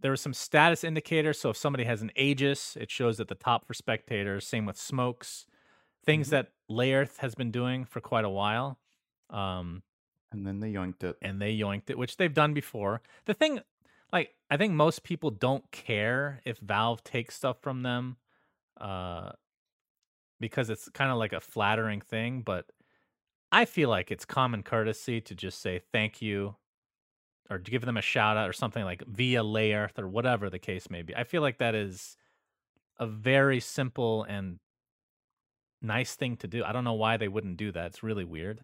there 0.00 0.10
was 0.12 0.20
some 0.20 0.34
status 0.34 0.84
indicators. 0.84 1.40
So 1.40 1.50
if 1.50 1.56
somebody 1.56 1.84
has 1.84 2.02
an 2.02 2.12
Aegis, 2.16 2.76
it 2.80 2.90
shows 2.90 3.18
at 3.18 3.28
the 3.28 3.34
top 3.34 3.66
for 3.66 3.74
spectators. 3.74 4.46
Same 4.46 4.66
with 4.66 4.76
smokes, 4.76 5.46
things 6.04 6.28
Mhm. 6.28 6.30
that 6.32 6.52
Layerth 6.68 7.18
has 7.18 7.34
been 7.34 7.50
doing 7.50 7.84
for 7.84 8.00
quite 8.00 8.24
a 8.24 8.30
while. 8.30 8.78
Um, 9.30 9.82
And 10.32 10.46
then 10.46 10.60
they 10.60 10.72
yoinked 10.72 11.02
it. 11.02 11.16
and 11.22 11.40
they 11.40 11.56
yoinked 11.56 11.90
it, 11.90 11.98
which 11.98 12.16
they've 12.16 12.32
done 12.32 12.54
before. 12.54 13.00
The 13.24 13.34
thing, 13.34 13.60
like, 14.12 14.34
I 14.50 14.56
think 14.56 14.74
most 14.74 15.02
people 15.02 15.30
don't 15.30 15.70
care 15.70 16.40
if 16.44 16.58
Valve 16.58 17.02
takes 17.04 17.34
stuff 17.34 17.60
from 17.60 17.82
them, 17.82 18.16
uh, 18.80 19.32
because 20.40 20.70
it's 20.70 20.88
kind 20.90 21.10
of 21.10 21.18
like 21.18 21.32
a 21.32 21.40
flattering 21.40 22.00
thing. 22.00 22.42
But 22.42 22.66
I 23.50 23.64
feel 23.64 23.88
like 23.88 24.10
it's 24.10 24.24
common 24.24 24.62
courtesy 24.62 25.20
to 25.22 25.34
just 25.34 25.60
say 25.60 25.80
thank 25.92 26.20
you, 26.22 26.56
or 27.50 27.58
to 27.58 27.70
give 27.70 27.84
them 27.84 27.96
a 27.96 28.02
shout 28.02 28.36
out 28.36 28.48
or 28.48 28.52
something 28.52 28.84
like 28.84 29.02
via 29.06 29.42
Layerth 29.42 29.98
or 29.98 30.06
whatever 30.06 30.50
the 30.50 30.58
case 30.58 30.90
may 30.90 31.02
be. 31.02 31.16
I 31.16 31.24
feel 31.24 31.40
like 31.40 31.58
that 31.58 31.74
is 31.74 32.16
a 32.98 33.06
very 33.06 33.58
simple 33.60 34.24
and 34.24 34.58
nice 35.82 36.14
thing 36.14 36.36
to 36.38 36.46
do. 36.48 36.64
I 36.64 36.72
don't 36.72 36.84
know 36.84 36.94
why 36.94 37.16
they 37.16 37.28
wouldn't 37.28 37.56
do 37.56 37.72
that. 37.72 37.86
It's 37.86 38.02
really 38.02 38.24
weird, 38.24 38.60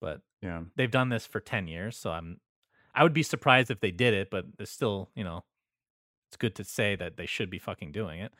but 0.00 0.20
Yeah. 0.42 0.62
they've 0.76 0.90
done 0.90 1.08
this 1.08 1.26
for 1.26 1.40
10 1.40 1.66
years 1.68 1.96
so 1.96 2.10
i'm 2.12 2.40
i 2.94 3.02
would 3.02 3.14
be 3.14 3.22
surprised 3.22 3.70
if 3.70 3.80
they 3.80 3.90
did 3.90 4.14
it 4.14 4.30
but 4.30 4.44
it's 4.58 4.70
still 4.70 5.10
you 5.14 5.24
know 5.24 5.44
it's 6.28 6.36
good 6.36 6.54
to 6.56 6.64
say 6.64 6.94
that 6.96 7.16
they 7.16 7.26
should 7.26 7.50
be 7.50 7.58
fucking 7.58 7.90
doing 7.92 8.20
it 8.20 8.32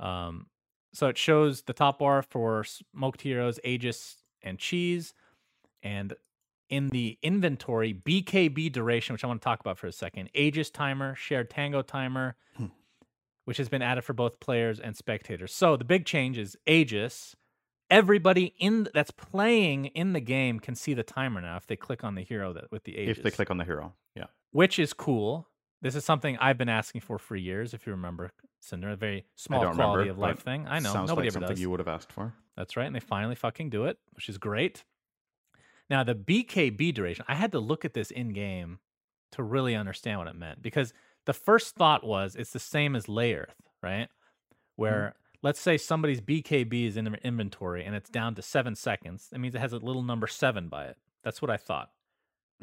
um 0.00 0.46
so 0.94 1.06
it 1.08 1.18
shows 1.18 1.62
the 1.62 1.72
top 1.72 1.98
bar 1.98 2.22
for 2.22 2.64
smoked 2.64 3.20
heroes 3.20 3.60
aegis 3.64 4.16
and 4.42 4.58
cheese 4.58 5.12
and 5.82 6.14
in 6.70 6.88
the 6.88 7.18
inventory 7.22 7.92
bkb 7.94 8.72
duration 8.72 9.12
which 9.12 9.22
i 9.22 9.26
want 9.26 9.40
to 9.40 9.44
talk 9.44 9.60
about 9.60 9.78
for 9.78 9.86
a 9.86 9.92
second 9.92 10.28
aegis 10.34 10.70
timer 10.70 11.14
shared 11.14 11.50
tango 11.50 11.82
timer 11.82 12.36
Hmm. 12.56 12.66
which 13.44 13.58
has 13.58 13.68
been 13.68 13.82
added 13.82 14.02
for 14.02 14.14
both 14.14 14.40
players 14.40 14.80
and 14.80 14.96
spectators 14.96 15.52
so 15.52 15.76
the 15.76 15.84
big 15.84 16.06
change 16.06 16.38
is 16.38 16.56
aegis 16.66 17.36
everybody 17.90 18.54
in 18.58 18.88
that's 18.94 19.10
playing 19.10 19.86
in 19.86 20.12
the 20.12 20.20
game 20.20 20.58
can 20.58 20.74
see 20.74 20.94
the 20.94 21.02
timer 21.02 21.40
now 21.40 21.56
if 21.56 21.66
they 21.66 21.76
click 21.76 22.02
on 22.04 22.14
the 22.14 22.22
hero 22.22 22.52
that 22.52 22.70
with 22.70 22.84
the 22.84 22.96
Aegis 22.96 23.18
If 23.18 23.24
they 23.24 23.30
click 23.30 23.50
on 23.50 23.58
the 23.58 23.64
hero. 23.64 23.94
Yeah. 24.14 24.24
which 24.50 24.78
is 24.78 24.92
cool 24.92 25.48
this 25.82 25.94
is 25.94 26.04
something 26.04 26.36
i've 26.38 26.58
been 26.58 26.68
asking 26.68 27.02
for 27.02 27.18
for 27.18 27.36
years 27.36 27.74
if 27.74 27.86
you 27.86 27.92
remember 27.92 28.32
cinder 28.60 28.90
a 28.90 28.96
very 28.96 29.24
small 29.34 29.60
quality 29.60 30.08
remember, 30.08 30.10
of 30.10 30.18
life 30.18 30.40
thing 30.40 30.66
i 30.68 30.78
know 30.78 30.92
Sounds 30.92 31.08
nobody 31.08 31.26
like 31.26 31.34
ever 31.34 31.40
something 31.40 31.54
does 31.54 31.60
you 31.60 31.70
would 31.70 31.80
have 31.80 31.88
asked 31.88 32.10
for. 32.10 32.32
that's 32.56 32.76
right 32.76 32.86
and 32.86 32.94
they 32.94 33.00
finally 33.00 33.34
fucking 33.34 33.70
do 33.70 33.84
it 33.84 33.98
which 34.14 34.28
is 34.28 34.38
great 34.38 34.84
now 35.90 36.02
the 36.02 36.14
bkb 36.14 36.94
duration 36.94 37.24
i 37.28 37.34
had 37.34 37.52
to 37.52 37.60
look 37.60 37.84
at 37.84 37.94
this 37.94 38.10
in 38.10 38.30
game 38.30 38.78
to 39.32 39.42
really 39.42 39.74
understand 39.74 40.18
what 40.18 40.28
it 40.28 40.34
meant 40.34 40.62
because 40.62 40.92
the 41.26 41.34
first 41.34 41.74
thought 41.74 42.04
was 42.04 42.34
it's 42.36 42.52
the 42.52 42.58
same 42.58 42.96
as 42.96 43.08
layerth 43.08 43.54
right 43.82 44.08
mm-hmm. 44.08 44.82
where 44.82 45.14
let's 45.46 45.60
say 45.60 45.76
somebody's 45.78 46.20
bkb 46.20 46.86
is 46.88 46.96
in 46.96 47.04
their 47.04 47.18
inventory 47.22 47.84
and 47.84 47.94
it's 47.94 48.10
down 48.10 48.34
to 48.34 48.42
seven 48.42 48.74
seconds 48.74 49.28
that 49.30 49.38
means 49.38 49.54
it 49.54 49.60
has 49.66 49.72
a 49.72 49.78
little 49.78 50.02
number 50.02 50.26
seven 50.26 50.68
by 50.68 50.84
it 50.86 50.96
that's 51.24 51.40
what 51.42 51.50
i 51.50 51.56
thought 51.56 51.90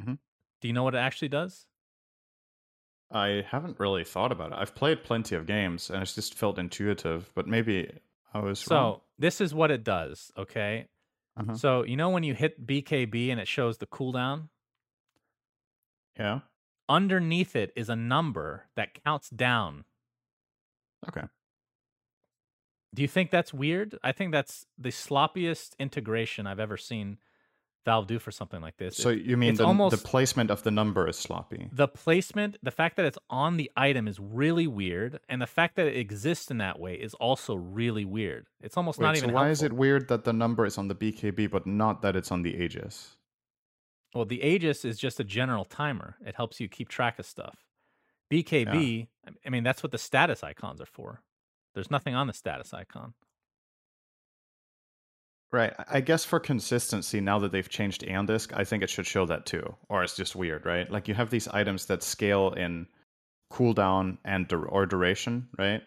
Mhm. 0.02 0.18
do 0.62 0.68
you 0.68 0.74
know 0.74 0.84
what 0.84 0.96
it 0.96 1.06
actually 1.10 1.30
does 1.30 1.68
I 3.12 3.46
haven't 3.48 3.80
really 3.80 4.04
thought 4.04 4.32
about 4.32 4.54
it. 4.54 4.58
I've 4.58 4.74
played 4.74 5.04
plenty 5.04 5.36
of 5.36 5.46
games 5.46 5.92
and 5.92 6.02
it's 6.02 6.16
just 6.16 6.34
felt 6.34 6.58
intuitive, 6.58 7.30
but 7.36 7.46
maybe 7.48 7.92
I 8.34 8.40
was 8.40 8.60
wrong. 8.62 8.68
so 8.68 8.76
wrong. 8.76 9.02
this 9.20 9.40
is 9.40 9.54
what 9.54 9.70
it 9.70 9.84
does 9.84 10.32
okay 10.36 10.88
Uh-huh. 11.38 11.54
so 11.54 11.84
you 11.84 11.96
know 11.96 12.10
when 12.10 12.24
you 12.24 12.34
hit 12.34 12.66
bkb 12.66 13.30
and 13.32 13.40
it 13.40 13.48
shows 13.48 13.78
the 13.78 13.86
cooldown 13.86 14.50
Yeah. 16.18 16.40
underneath 16.90 17.56
it 17.56 17.72
is 17.76 17.88
a 17.90 17.96
number 17.96 18.68
that 18.76 18.96
counts 19.04 19.30
down. 19.30 19.86
Okay. 21.08 21.28
Do 22.94 23.02
you 23.02 23.08
think 23.08 23.32
that's 23.32 23.54
weird? 23.54 23.98
I 24.04 24.12
think 24.12 24.32
that's 24.32 24.66
the 24.78 24.90
sloppiest 24.90 25.78
integration 25.80 26.46
I've 26.46 26.60
ever 26.60 26.78
seen 26.78 27.18
Valve 27.86 28.08
do 28.08 28.18
for 28.18 28.32
something 28.32 28.62
like 28.62 28.78
this. 28.78 28.96
So 28.96 29.10
It- 29.10 29.24
you 29.24 29.36
mean 29.36 29.56
the, 29.56 29.66
almost 29.66 29.98
the 29.98 30.08
placement 30.08 30.50
of 30.50 30.64
the 30.64 30.72
number 30.72 31.06
is 31.08 31.18
sloppy? 31.18 31.68
the 31.74 31.88
placement, 31.88 32.58
the 32.64 32.72
fact 32.72 32.96
that 32.96 33.06
it's 33.06 33.18
on 33.30 33.58
the 33.58 33.70
item 33.76 34.08
is 34.08 34.22
really 34.22 34.68
weird, 34.68 35.20
and 35.28 35.42
the 35.42 35.48
fact 35.48 35.76
that 35.76 35.88
it 35.88 35.98
exists 35.98 36.50
in 36.50 36.60
that 36.60 36.80
way 36.80 36.94
is 36.96 37.14
also 37.16 37.56
really 37.56 38.06
weird. 38.06 38.48
It's 38.62 38.78
almost 38.78 39.00
Wait, 39.00 39.08
not 39.08 39.18
so 39.18 39.24
even. 39.24 39.34
why 39.34 39.50
is 39.50 39.64
it 39.64 39.74
weird 39.74 40.08
that 40.08 40.24
the 40.24 40.32
number 40.32 40.66
is 40.66 40.78
on 40.78 40.88
the 40.88 40.96
BKB 40.96 41.48
but 41.48 41.68
not 41.68 42.02
that 42.04 42.16
it's 42.16 42.32
on 42.32 42.42
the 42.44 42.56
Aegis? 42.56 43.18
Well, 44.14 44.24
the 44.26 44.42
Aegis 44.44 44.86
is 44.86 44.98
just 44.98 45.20
a 45.20 45.24
general 45.26 45.66
timer. 45.66 46.16
It 46.26 46.36
helps 46.36 46.62
you 46.62 46.70
keep 46.70 46.88
track 46.88 47.20
of 47.20 47.26
stuff. 47.26 47.66
BKB, 48.32 49.08
I- 49.28 49.32
I 49.46 49.50
mean, 49.50 49.64
that's 49.64 49.84
what 49.84 49.92
the 49.92 49.98
status 49.98 50.42
icons 50.42 50.80
are 50.80 50.86
for. 50.86 51.22
There's 51.74 51.92
nothing 51.92 52.16
on 52.16 52.28
the 52.28 52.34
status 52.34 52.74
icon. 52.74 53.14
Right. 55.52 55.74
I- 55.88 56.02
guess 56.02 56.26
for 56.26 56.40
consistency, 56.40 57.22
now 57.22 57.38
that 57.40 57.52
they've 57.52 57.70
changed 57.70 58.04
Aeon 58.04 58.26
Disk, 58.26 58.52
I 58.56 58.64
think 58.64 58.82
it 58.82 58.90
should 58.90 59.06
show 59.06 59.28
that 59.28 59.46
too. 59.46 59.76
Or 59.88 60.04
it's 60.04 60.16
just 60.16 60.36
weird, 60.36 60.66
right? 60.66 60.90
Like 60.92 61.08
you 61.08 61.14
have 61.14 61.30
these 61.30 61.48
items 61.48 61.86
that 61.86 62.02
scale 62.02 62.50
in 62.54 62.88
cooldown 63.52 64.18
and 64.26 64.52
or 64.52 64.88
duration, 64.88 65.48
right? 65.60 65.84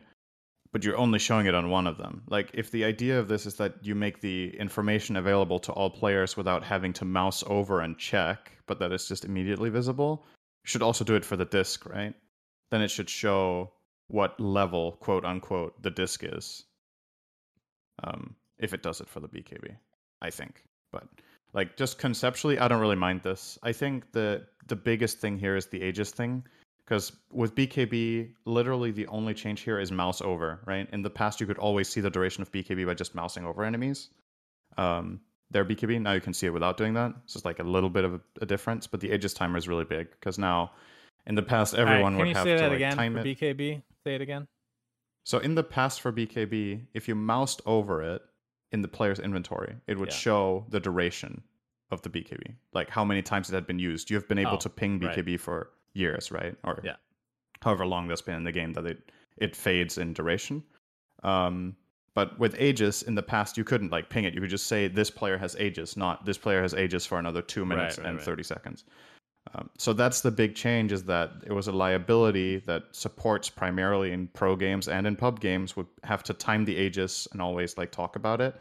But 0.72 0.84
you're 0.84 0.96
only 0.96 1.18
showing 1.18 1.46
it 1.46 1.54
on 1.54 1.68
one 1.68 1.88
of 1.88 1.96
them. 1.98 2.22
Like 2.28 2.50
if 2.54 2.70
the 2.70 2.84
idea 2.84 3.18
of 3.18 3.26
this 3.26 3.44
is 3.44 3.56
that 3.56 3.84
you 3.84 3.96
make 3.96 4.20
the 4.20 4.56
information 4.56 5.16
available 5.16 5.58
to 5.60 5.72
all 5.72 5.90
players 5.90 6.36
without 6.36 6.62
having 6.62 6.92
to 6.94 7.04
mouse 7.04 7.42
over 7.48 7.80
and 7.80 7.98
check, 7.98 8.52
but 8.66 8.78
that 8.78 8.92
it's 8.92 9.08
just 9.08 9.24
immediately 9.24 9.70
visible, 9.70 10.24
you 10.64 10.68
should 10.68 10.82
also 10.82 11.04
do 11.04 11.16
it 11.16 11.24
for 11.24 11.36
the 11.36 11.44
disk, 11.44 11.86
right? 11.86 12.14
Then 12.70 12.82
it 12.82 12.90
should 12.90 13.10
show 13.10 13.72
what 14.08 14.38
level, 14.40 14.92
quote 14.92 15.24
unquote, 15.24 15.80
the 15.82 15.90
disk 15.90 16.22
is. 16.24 16.64
Um, 18.04 18.36
if 18.58 18.72
it 18.72 18.82
does 18.82 19.00
it 19.00 19.08
for 19.08 19.20
the 19.20 19.28
BKB, 19.28 19.76
I 20.22 20.30
think. 20.30 20.64
But 20.92 21.06
like 21.52 21.76
just 21.76 21.98
conceptually, 21.98 22.58
I 22.58 22.68
don't 22.68 22.80
really 22.80 22.96
mind 22.96 23.22
this. 23.22 23.58
I 23.62 23.72
think 23.72 24.12
the 24.12 24.46
the 24.68 24.76
biggest 24.76 25.18
thing 25.18 25.38
here 25.38 25.56
is 25.56 25.66
the 25.66 25.82
Aegis 25.82 26.10
thing. 26.10 26.44
Because 26.84 27.10
with 27.32 27.56
BKB, 27.56 28.30
literally 28.44 28.92
the 28.92 29.08
only 29.08 29.34
change 29.34 29.62
here 29.62 29.80
is 29.80 29.90
mouse 29.90 30.20
over, 30.20 30.60
right? 30.66 30.88
In 30.92 31.02
the 31.02 31.10
past, 31.10 31.40
you 31.40 31.46
could 31.46 31.58
always 31.58 31.88
see 31.88 32.00
the 32.00 32.10
duration 32.10 32.42
of 32.42 32.52
BKB 32.52 32.86
by 32.86 32.94
just 32.94 33.12
mousing 33.12 33.44
over 33.44 33.64
enemies. 33.64 34.10
Um, 34.78 35.20
their 35.50 35.64
BKB, 35.64 36.00
now 36.00 36.12
you 36.12 36.20
can 36.20 36.32
see 36.32 36.46
it 36.46 36.50
without 36.50 36.76
doing 36.76 36.94
that. 36.94 37.12
So 37.26 37.38
it's 37.38 37.44
like 37.44 37.58
a 37.58 37.64
little 37.64 37.90
bit 37.90 38.04
of 38.04 38.14
a, 38.14 38.20
a 38.42 38.46
difference, 38.46 38.86
but 38.86 39.00
the 39.00 39.12
Aegis 39.12 39.34
timer 39.34 39.58
is 39.58 39.66
really 39.66 39.84
big 39.84 40.10
because 40.12 40.38
now, 40.38 40.70
in 41.26 41.34
the 41.34 41.42
past, 41.42 41.74
everyone 41.74 42.16
can 42.16 42.26
would 42.26 42.36
have 42.36 42.44
to 42.44 42.68
like, 42.68 42.94
time 42.94 43.16
it. 43.16 43.24
BKB? 43.24 43.82
Say 44.06 44.14
it 44.14 44.20
again. 44.20 44.46
So 45.24 45.38
in 45.38 45.56
the 45.56 45.64
past 45.64 46.00
for 46.00 46.12
BKB, 46.12 46.86
if 46.94 47.08
you 47.08 47.16
moused 47.16 47.60
over 47.66 48.02
it 48.04 48.22
in 48.70 48.80
the 48.80 48.86
player's 48.86 49.18
inventory, 49.18 49.74
it 49.88 49.98
would 49.98 50.10
Yeah. 50.10 50.14
show 50.14 50.66
the 50.68 50.78
duration 50.78 51.42
of 51.90 52.02
the 52.02 52.08
BKB, 52.08 52.54
like 52.72 52.88
how 52.88 53.04
many 53.04 53.20
times 53.20 53.50
it 53.50 53.54
had 53.54 53.66
been 53.66 53.80
used. 53.80 54.08
You 54.08 54.16
have 54.16 54.28
been 54.28 54.38
able 54.38 54.52
Oh, 54.54 54.58
to 54.58 54.70
ping 54.70 55.00
right. 55.00 55.16
BKB 55.16 55.36
for 55.40 55.72
years, 55.94 56.30
right? 56.30 56.56
Or 56.62 56.80
Yeah. 56.84 56.96
however 57.62 57.84
long 57.84 58.06
that's 58.06 58.22
been 58.22 58.36
in 58.36 58.44
the 58.44 58.52
game 58.52 58.72
that 58.74 58.86
it 58.86 59.10
it 59.38 59.54
fades 59.56 59.98
in 59.98 60.14
duration. 60.14 60.62
Um, 61.24 61.76
but 62.14 62.38
with 62.38 62.58
Aegis 62.60 63.02
in 63.02 63.16
the 63.16 63.22
past, 63.22 63.58
you 63.58 63.64
couldn't 63.64 63.90
like 63.90 64.08
ping 64.08 64.24
it. 64.24 64.32
You 64.34 64.40
could 64.40 64.48
just 64.50 64.66
say 64.68 64.86
this 64.88 65.10
player 65.10 65.36
has 65.36 65.56
Aegis, 65.56 65.94
not 65.96 66.24
this 66.24 66.38
player 66.38 66.62
has 66.62 66.74
Aegis 66.74 67.04
for 67.04 67.18
another 67.18 67.42
two 67.42 67.66
minutes 67.66 67.98
Right, 67.98 68.04
right, 68.04 68.08
and 68.10 68.18
right. 68.18 68.24
thirty 68.24 68.44
seconds. 68.44 68.84
Um, 69.54 69.70
so 69.78 69.92
that's 69.92 70.22
the 70.22 70.30
big 70.30 70.54
change 70.54 70.92
is 70.92 71.04
that 71.04 71.30
it 71.46 71.52
was 71.52 71.68
a 71.68 71.72
liability 71.72 72.58
that 72.60 72.84
supports 72.92 73.48
primarily 73.48 74.12
in 74.12 74.26
pro 74.28 74.56
games 74.56 74.88
and 74.88 75.06
in 75.06 75.16
pub 75.16 75.40
games 75.40 75.76
would 75.76 75.86
have 76.02 76.22
to 76.24 76.34
time 76.34 76.64
the 76.64 76.76
aegis 76.76 77.28
and 77.32 77.40
always 77.40 77.78
like 77.78 77.92
talk 77.92 78.16
about 78.16 78.40
it. 78.40 78.56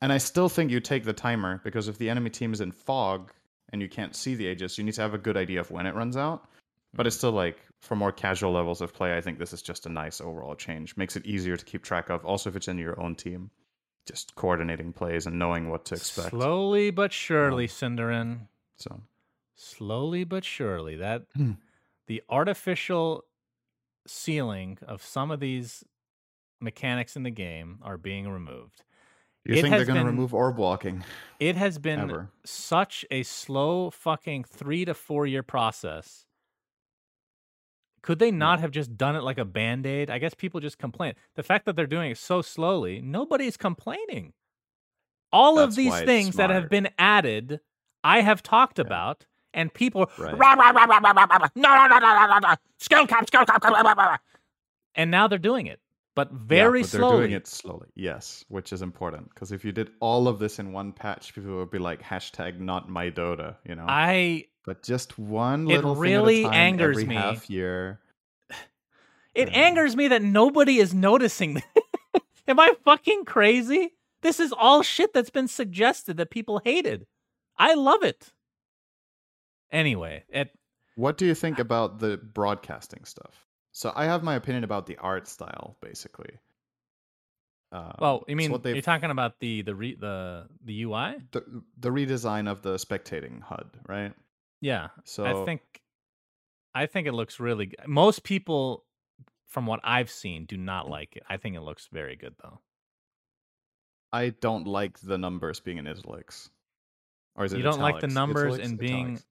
And 0.00 0.12
I 0.12 0.18
still 0.18 0.48
think 0.48 0.70
you 0.70 0.80
take 0.80 1.04
the 1.04 1.12
timer 1.12 1.60
because 1.64 1.88
if 1.88 1.98
the 1.98 2.10
enemy 2.10 2.30
team 2.30 2.52
is 2.52 2.60
in 2.60 2.72
fog 2.72 3.32
and 3.72 3.82
you 3.82 3.88
can't 3.88 4.14
see 4.14 4.34
the 4.34 4.46
aegis, 4.46 4.78
you 4.78 4.84
need 4.84 4.94
to 4.94 5.02
have 5.02 5.14
a 5.14 5.18
good 5.18 5.36
idea 5.36 5.60
of 5.60 5.70
when 5.70 5.86
it 5.86 5.94
runs 5.94 6.16
out. 6.16 6.48
But 6.94 7.06
it's 7.06 7.16
still 7.16 7.32
like 7.32 7.58
for 7.80 7.96
more 7.96 8.12
casual 8.12 8.52
levels 8.52 8.80
of 8.80 8.94
play, 8.94 9.16
I 9.16 9.20
think 9.20 9.38
this 9.38 9.52
is 9.52 9.62
just 9.62 9.86
a 9.86 9.88
nice 9.88 10.20
overall 10.20 10.54
change. 10.54 10.96
Makes 10.96 11.16
it 11.16 11.26
easier 11.26 11.56
to 11.56 11.64
keep 11.64 11.82
track 11.82 12.10
of. 12.10 12.24
Also, 12.24 12.48
if 12.48 12.56
it's 12.56 12.68
in 12.68 12.78
your 12.78 12.98
own 13.00 13.14
team, 13.14 13.50
just 14.06 14.34
coordinating 14.36 14.92
plays 14.92 15.26
and 15.26 15.38
knowing 15.38 15.68
what 15.68 15.84
to 15.86 15.94
expect. 15.94 16.30
Slowly 16.30 16.90
but 16.90 17.12
surely, 17.12 17.68
syndereN. 17.68 18.46
So 18.76 19.00
Slowly 19.60 20.22
but 20.22 20.44
surely, 20.44 20.94
that 20.96 21.26
Hmm. 21.34 21.52
the 22.06 22.22
artificial 22.28 23.24
ceiling 24.06 24.78
of 24.82 25.02
some 25.02 25.30
of 25.30 25.40
these 25.40 25.84
mechanics 26.60 27.16
in 27.16 27.24
the 27.24 27.30
game 27.30 27.78
are 27.82 27.98
being 27.98 28.28
removed. 28.30 28.84
you 29.44 29.54
It 29.56 29.62
think 29.62 29.76
they're 29.76 29.84
going 29.84 29.98
to 29.98 30.04
remove 30.04 30.34
orb 30.34 30.58
walking? 30.58 31.04
It 31.40 31.56
has 31.56 31.78
been 31.78 32.00
Ever. 32.00 32.30
such 32.44 33.04
a 33.10 33.22
slow 33.22 33.90
fucking 33.90 34.44
three 34.44 34.84
to 34.84 34.94
four 34.94 35.26
year 35.26 35.42
process. 35.42 36.26
Could 38.02 38.18
they 38.20 38.30
not 38.30 38.60
have 38.60 38.70
just 38.70 38.96
done 38.96 39.16
it 39.16 39.22
like 39.22 39.38
a 39.38 39.44
band 39.44 39.86
aid? 39.86 40.10
I 40.10 40.18
guess 40.18 40.34
people 40.34 40.60
just 40.60 40.78
complain. 40.78 41.14
The 41.34 41.42
fact 41.42 41.66
that 41.66 41.76
they're 41.76 41.86
doing 41.86 42.10
it 42.12 42.18
so 42.18 42.42
slowly, 42.42 43.00
nobody's 43.00 43.56
complaining. 43.56 44.34
All 45.32 45.58
of 45.58 45.74
these 45.76 46.00
things 46.00 46.36
that 46.36 46.50
have 46.50 46.68
been 46.70 46.88
added, 46.98 47.60
I 48.02 48.22
have 48.22 48.42
talked 48.42 48.78
about, 48.78 49.26
and 49.54 49.72
people 49.72 50.10
Right. 50.18 50.36
"Rah, 50.36 50.54
rah, 50.54 50.70
rah, 50.70 50.84
rah, 50.84 50.98
rah, 50.98 51.12
rah, 51.12 51.24
rah, 51.24 51.48
no, 51.54 51.74
no, 51.74 51.86
no, 51.88 51.98
no, 51.98 52.26
no, 52.26 52.38
no, 52.38 52.54
skill 52.78 53.06
cap, 53.06 53.26
skill 53.26 53.44
cap, 53.44 53.62
rah, 53.64 53.70
rah, 53.70 53.92
rah, 53.92 54.04
rah." 54.04 54.16
and 54.94 55.10
now 55.10 55.28
they're 55.28 55.38
doing 55.38 55.66
it, 55.66 55.80
but 56.16 56.30
very 56.32 56.80
yeah, 56.80 56.82
but 56.84 56.90
slowly. 56.90 57.08
They're 57.08 57.18
doing 57.28 57.32
it 57.32 57.46
slowly. 57.46 57.88
Yes, 57.94 58.44
which 58.48 58.72
is 58.72 58.82
important 58.82 59.30
because 59.30 59.52
if 59.52 59.64
you 59.64 59.72
did 59.72 59.90
all 60.00 60.28
of 60.28 60.38
this 60.38 60.58
in 60.58 60.72
one 60.72 60.92
patch, 60.92 61.34
people 61.34 61.56
would 61.56 61.70
be 61.70 61.78
like 61.78 62.02
hashtag 62.02 62.58
not 62.60 62.88
my 62.88 63.10
Dota. 63.10 63.56
You 63.64 63.74
know. 63.76 63.86
I 63.88 64.46
but 64.64 64.82
just 64.82 65.18
one 65.18 65.64
It 65.66 65.76
little 65.76 65.94
thing 65.94 66.02
really 66.02 66.44
at 66.44 66.48
a 66.50 66.52
time 66.52 66.54
angers 66.54 66.98
every 66.98 67.06
me. 67.06 67.14
half 67.14 67.48
year. 67.48 68.00
It 69.34 69.48
Yeah. 69.48 69.54
angers 69.54 69.94
me 69.94 70.08
that 70.08 70.22
nobody 70.22 70.78
is 70.78 70.92
noticing. 70.92 71.62
Am 72.48 72.58
I 72.58 72.72
fucking 72.84 73.24
crazy? 73.24 73.94
This 74.22 74.40
is 74.40 74.52
all 74.52 74.82
shit 74.82 75.12
that's 75.12 75.30
been 75.30 75.46
suggested 75.48 76.16
that 76.16 76.30
people 76.30 76.60
hated. 76.64 77.06
I 77.56 77.74
love 77.74 78.02
it. 78.02 78.32
Anyway, 79.70 80.24
it 80.28 80.50
What 80.96 81.18
do 81.18 81.26
you 81.26 81.34
think 81.34 81.58
about 81.58 81.98
the 81.98 82.16
broadcasting 82.16 83.04
stuff? 83.04 83.46
So 83.72 83.92
I 83.94 84.06
have 84.06 84.22
my 84.22 84.34
opinion 84.34 84.64
about 84.64 84.86
the 84.86 84.96
art 84.96 85.28
style, 85.28 85.76
basically. 85.80 86.38
Um, 87.70 87.94
well, 87.98 88.24
you 88.26 88.34
mean 88.34 88.58
you're 88.64 88.80
talking 88.80 89.10
about 89.10 89.40
the 89.40 89.62
the 89.62 89.74
re, 89.74 89.94
the 89.94 90.46
the 90.64 90.84
UI? 90.84 91.16
the, 91.32 91.62
the 91.78 91.90
redesign 91.90 92.50
of 92.50 92.62
the 92.62 92.76
spectating 92.76 93.42
HUD, 93.42 93.78
right? 93.86 94.14
Yeah, 94.60 94.88
So 95.04 95.24
I 95.24 95.44
think 95.44 95.60
I 96.74 96.86
think 96.86 97.06
it 97.06 97.12
looks 97.12 97.38
really 97.38 97.66
good. 97.66 97.86
Most 97.86 98.24
people 98.24 98.84
from 99.46 99.66
what 99.66 99.80
I've 99.84 100.10
seen 100.10 100.46
do 100.46 100.56
not 100.56 100.88
like 100.88 101.16
it. 101.16 101.22
I 101.28 101.36
think 101.36 101.56
it 101.56 101.60
looks 101.60 101.88
very 101.92 102.16
good 102.16 102.34
though. 102.42 102.60
I 104.12 104.30
don't 104.30 104.66
like 104.66 104.98
the 105.00 105.18
numbers 105.18 105.60
being 105.60 105.78
in 105.78 105.86
italics. 105.86 106.50
Or 107.34 107.44
is 107.44 107.52
it 107.52 107.58
You 107.58 107.62
don't 107.62 107.80
like 107.80 108.00
the 108.00 108.06
numbers 108.08 108.54
Italics? 108.54 108.68
in 108.68 108.76
being 108.76 109.04
italics, 109.04 109.26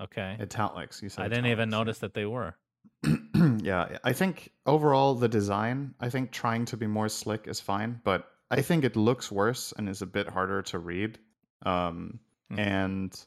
okay? 0.00 0.36
italics? 0.40 1.02
You 1.02 1.08
said 1.08 1.24
I 1.24 1.28
didn't 1.28 1.46
even 1.46 1.68
italics, 1.68 1.72
yeah. 1.72 1.78
notice 1.78 1.98
that 1.98 2.14
they 2.14 2.26
were. 2.26 2.54
yeah, 3.62 3.98
I 4.04 4.12
think 4.12 4.50
overall 4.66 5.14
the 5.14 5.28
design, 5.28 5.94
I 6.00 6.08
think 6.10 6.30
trying 6.30 6.64
to 6.66 6.76
be 6.76 6.86
more 6.86 7.08
slick 7.08 7.46
is 7.46 7.60
fine, 7.60 8.00
but 8.04 8.30
I 8.50 8.62
think 8.62 8.84
it 8.84 8.96
looks 8.96 9.32
worse 9.32 9.72
and 9.76 9.88
is 9.88 10.02
a 10.02 10.06
bit 10.06 10.28
harder 10.28 10.62
to 10.62 10.78
read. 10.78 11.18
Um, 11.64 12.20
Mhm. 12.52 12.58
And 12.58 13.26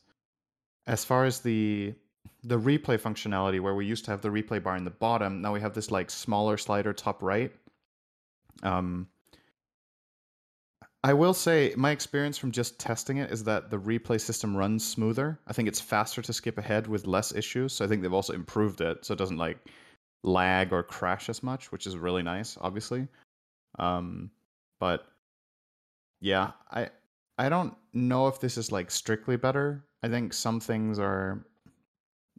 as 0.86 1.04
far 1.04 1.26
as 1.26 1.42
the 1.42 1.96
the 2.44 2.60
replay 2.60 3.00
functionality, 3.00 3.60
where 3.60 3.76
we 3.76 3.86
used 3.86 4.06
to 4.06 4.12
have 4.12 4.22
the 4.22 4.30
replay 4.30 4.62
bar 4.62 4.78
in 4.78 4.84
the 4.84 4.92
bottom, 4.92 5.42
now 5.42 5.54
we 5.54 5.60
have 5.62 5.74
this 5.74 5.92
like 5.92 6.10
smaller 6.10 6.58
slider 6.58 6.94
top 6.94 7.22
right. 7.24 7.52
Um, 8.64 9.08
I 11.08 11.14
will 11.14 11.34
say 11.34 11.74
my 11.78 11.92
experience 11.92 12.38
from 12.38 12.52
just 12.52 12.78
testing 12.80 13.16
it 13.16 13.32
is 13.32 13.42
that 13.46 13.70
the 13.70 13.80
replay 13.80 14.20
system 14.20 14.58
runs 14.58 14.86
smoother. 14.86 15.40
I 15.48 15.54
think 15.54 15.70
it's 15.70 15.80
faster 15.80 16.22
to 16.22 16.34
skip 16.34 16.58
ahead 16.58 16.86
with 16.86 17.08
less 17.08 17.34
issues. 17.34 17.72
So 17.72 17.86
I 17.86 17.88
think 17.88 18.02
they've 18.02 18.12
also 18.12 18.34
improved 18.34 18.82
it 18.82 19.06
so 19.06 19.14
it 19.14 19.18
doesn't 19.18 19.38
like 19.38 19.58
lag 20.24 20.74
or 20.74 20.84
crash 20.84 21.30
as 21.30 21.42
much, 21.42 21.72
which 21.72 21.88
is 21.88 21.96
really 21.96 22.24
nice, 22.24 22.58
obviously. 22.60 23.08
Um, 23.80 24.32
but 24.82 25.08
yeah, 26.20 26.52
I 26.72 26.90
I 27.38 27.48
don't 27.48 27.74
know 27.94 28.28
if 28.28 28.42
this 28.42 28.58
is 28.58 28.74
like 28.74 28.92
strictly 28.92 29.38
better. 29.38 29.86
I 30.04 30.10
think 30.10 30.34
some 30.34 30.60
things 30.60 31.00
are 31.00 31.42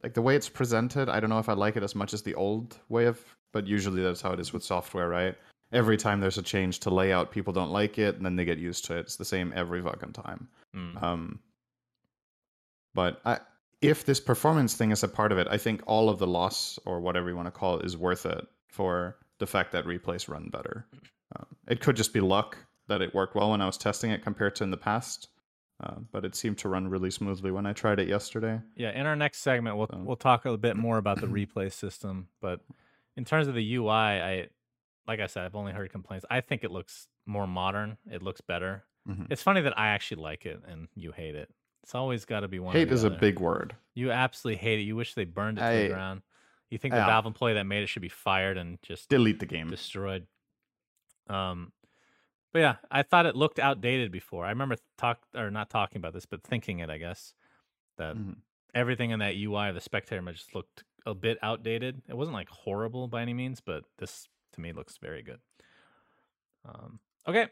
like 0.02 0.12
the 0.12 0.20
way 0.20 0.36
it's 0.36 0.50
presented. 0.50 1.08
I 1.08 1.20
don't 1.20 1.30
know 1.30 1.38
if 1.38 1.48
I 1.48 1.54
like 1.54 1.78
it 1.78 1.82
as 1.82 1.94
much 1.94 2.12
as 2.12 2.20
the 2.20 2.34
old 2.34 2.76
way 2.90 3.06
of, 3.06 3.18
but 3.50 3.66
usually 3.66 4.02
that's 4.02 4.20
how 4.20 4.32
it 4.32 4.40
is 4.40 4.52
with 4.52 4.62
software, 4.62 5.08
right? 5.08 5.38
Every 5.72 5.96
time 5.96 6.20
there's 6.20 6.38
a 6.38 6.42
change 6.42 6.80
to 6.80 6.90
layout, 6.90 7.30
people 7.30 7.52
don't 7.52 7.70
like 7.70 7.98
it, 7.98 8.16
and 8.16 8.24
then 8.24 8.36
they 8.36 8.44
get 8.44 8.58
used 8.58 8.86
to 8.86 8.96
it. 8.96 9.00
It's 9.00 9.16
the 9.16 9.24
same 9.24 9.52
every 9.54 9.82
fucking 9.82 10.12
time. 10.12 10.48
Mm. 10.74 11.02
Um, 11.02 11.40
but 12.94 13.20
I, 13.24 13.38
if 13.80 14.04
this 14.04 14.18
performance 14.18 14.74
thing 14.74 14.90
is 14.90 15.02
a 15.02 15.08
part 15.08 15.30
of 15.30 15.38
it, 15.38 15.46
I 15.50 15.58
think 15.58 15.82
all 15.86 16.08
of 16.08 16.18
the 16.18 16.26
loss 16.26 16.78
or 16.84 17.00
whatever 17.00 17.28
you 17.28 17.36
want 17.36 17.46
to 17.46 17.52
call 17.52 17.78
it 17.78 17.84
is 17.84 17.96
worth 17.96 18.26
it 18.26 18.46
for 18.68 19.16
the 19.38 19.46
fact 19.46 19.72
that 19.72 19.84
replays 19.84 20.28
run 20.28 20.48
better. 20.48 20.86
Um, 21.36 21.46
it 21.68 21.80
could 21.80 21.96
just 21.96 22.12
be 22.12 22.20
luck 22.20 22.56
that 22.88 23.02
it 23.02 23.14
worked 23.14 23.34
well 23.34 23.50
when 23.50 23.60
I 23.60 23.66
was 23.66 23.76
testing 23.76 24.10
it 24.10 24.22
compared 24.22 24.56
to 24.56 24.64
in 24.64 24.70
the 24.70 24.76
past, 24.78 25.28
uh, 25.82 25.96
but 26.10 26.24
it 26.24 26.34
seemed 26.34 26.58
to 26.58 26.68
run 26.68 26.88
really 26.88 27.10
smoothly 27.10 27.50
when 27.50 27.66
I 27.66 27.72
tried 27.72 28.00
it 28.00 28.08
yesterday. 28.08 28.60
Yeah, 28.74 28.98
in 28.98 29.06
our 29.06 29.14
next 29.16 29.40
segment, 29.40 29.76
we'll 29.76 29.88
So- 29.88 29.98
we'll 29.98 30.16
talk 30.16 30.46
a 30.46 30.56
bit 30.56 30.76
more 30.76 30.96
about 30.96 31.20
the 31.20 31.26
replay 31.26 31.70
system. 31.70 32.28
But 32.40 32.60
in 33.16 33.24
terms 33.24 33.46
of 33.46 33.54
the 33.54 33.74
UI, 33.74 33.90
I 33.92 34.48
like 35.08 35.20
I 35.20 35.26
said, 35.26 35.44
I've 35.44 35.56
only 35.56 35.72
heard 35.72 35.90
complaints. 35.90 36.26
I 36.30 36.40
think 36.42 36.62
it 36.62 36.70
looks 36.70 37.08
more 37.26 37.46
modern. 37.46 37.96
It 38.10 38.22
looks 38.22 38.40
better. 38.42 38.84
Mhm. 39.08 39.26
It's 39.30 39.42
funny 39.42 39.62
that 39.62 39.76
I 39.78 39.88
actually 39.88 40.22
like 40.22 40.44
it 40.46 40.62
and 40.66 40.88
you 40.94 41.12
hate 41.12 41.34
it. 41.34 41.50
It's 41.82 41.94
always 41.94 42.26
got 42.26 42.40
to 42.40 42.48
be 42.48 42.58
one. 42.58 42.74
Hate 42.76 42.92
is 42.92 43.04
a 43.04 43.10
big 43.10 43.40
word. 43.40 43.74
You 43.94 44.10
absolutely 44.12 44.58
hate 44.58 44.80
it. 44.80 44.82
You 44.82 44.94
wish 44.96 45.14
they 45.14 45.24
burned 45.24 45.58
it 45.58 45.62
to 45.62 45.82
the 45.88 45.94
ground. 45.94 46.22
You 46.70 46.76
think 46.76 46.92
the 46.92 46.98
Yeah. 46.98 47.06
Valve 47.06 47.24
employee 47.24 47.54
that 47.54 47.64
made 47.64 47.82
it 47.82 47.86
should 47.86 48.02
be 48.02 48.10
fired 48.10 48.58
and 48.58 48.78
just 48.82 49.08
Delete 49.08 49.40
the 49.40 49.46
game. 49.46 49.70
destroyed. 49.70 50.26
Um, 51.28 51.72
but 52.52 52.58
yeah, 52.60 52.76
I 52.90 53.02
thought 53.02 53.24
it 53.26 53.36
looked 53.36 53.58
outdated 53.58 54.10
before. 54.12 54.44
I 54.44 54.50
remember 54.50 54.76
talk 54.98 55.22
or 55.34 55.50
not 55.50 55.70
talking 55.70 55.96
about 55.98 56.12
this, 56.12 56.26
but 56.26 56.42
thinking 56.42 56.80
it. 56.80 56.90
I 56.90 56.98
guess 56.98 57.34
that 57.96 58.16
Mhm. 58.16 58.42
everything 58.74 59.10
in 59.10 59.18
that 59.20 59.36
UI 59.36 59.68
of 59.68 59.74
the 59.74 59.80
spectator 59.80 60.18
image 60.18 60.38
just 60.38 60.54
looked 60.54 60.84
a 61.06 61.14
bit 61.14 61.38
outdated. 61.42 62.02
It 62.08 62.14
wasn't 62.16 62.34
like 62.34 62.48
horrible 62.50 63.08
by 63.08 63.22
any 63.22 63.32
means, 63.34 63.60
but 63.60 63.84
this 63.96 64.28
to 64.58 64.62
me 64.62 64.72
looks 64.72 64.98
very 64.98 65.22
good. 65.22 65.38
Um, 66.68 66.98
okay. 67.26 67.46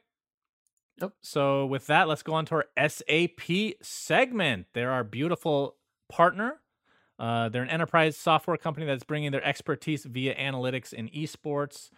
Yep. 1.00 1.12
So 1.22 1.66
with 1.66 1.86
that, 1.86 2.08
let's 2.08 2.22
go 2.22 2.34
on 2.34 2.46
to 2.46 2.56
our 2.56 2.88
SAP 2.88 3.76
segment. 3.82 4.66
They're 4.74 4.90
our 4.90 5.04
beautiful 5.04 5.76
partner. 6.08 6.60
Uh, 7.18 7.48
they're 7.48 7.62
an 7.62 7.70
enterprise 7.70 8.16
software 8.16 8.56
company 8.56 8.86
that's 8.86 9.04
bringing 9.04 9.30
their 9.30 9.44
expertise 9.44 10.04
via 10.04 10.34
analytics 10.34 10.92
in 10.92 11.08
esports. 11.08 11.90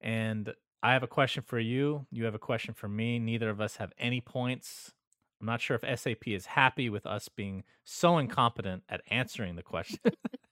And 0.00 0.52
I 0.82 0.92
have 0.92 1.02
a 1.02 1.08
question 1.08 1.42
for 1.42 1.58
you. 1.58 2.06
You 2.10 2.24
have 2.24 2.34
a 2.34 2.38
question 2.38 2.74
for 2.74 2.88
me. 2.88 3.18
Neither 3.18 3.50
of 3.50 3.60
us 3.60 3.76
have 3.76 3.92
any 3.98 4.20
points. 4.20 4.92
I'm 5.40 5.46
not 5.46 5.60
sure 5.60 5.78
if 5.80 6.00
SAP 6.00 6.28
is 6.28 6.46
happy 6.46 6.90
with 6.90 7.06
us 7.06 7.28
being 7.28 7.64
so 7.84 8.18
incompetent 8.18 8.82
at 8.88 9.02
answering 9.10 9.56
the 9.56 9.62
question. 9.62 10.00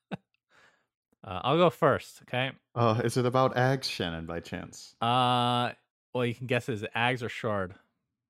uh, 1.24 1.40
I'll 1.44 1.56
go 1.56 1.70
first, 1.70 2.22
okay? 2.22 2.52
Uh, 2.74 3.00
is 3.04 3.16
it 3.16 3.26
about 3.26 3.54
Ags, 3.56 3.84
Shannon, 3.84 4.26
by 4.26 4.40
chance? 4.40 4.94
Uh, 5.00 5.72
well, 6.14 6.24
you 6.24 6.34
can 6.34 6.46
guess 6.46 6.68
is 6.68 6.82
it 6.82 6.90
Ags 6.96 7.22
or 7.22 7.28
Shard? 7.28 7.74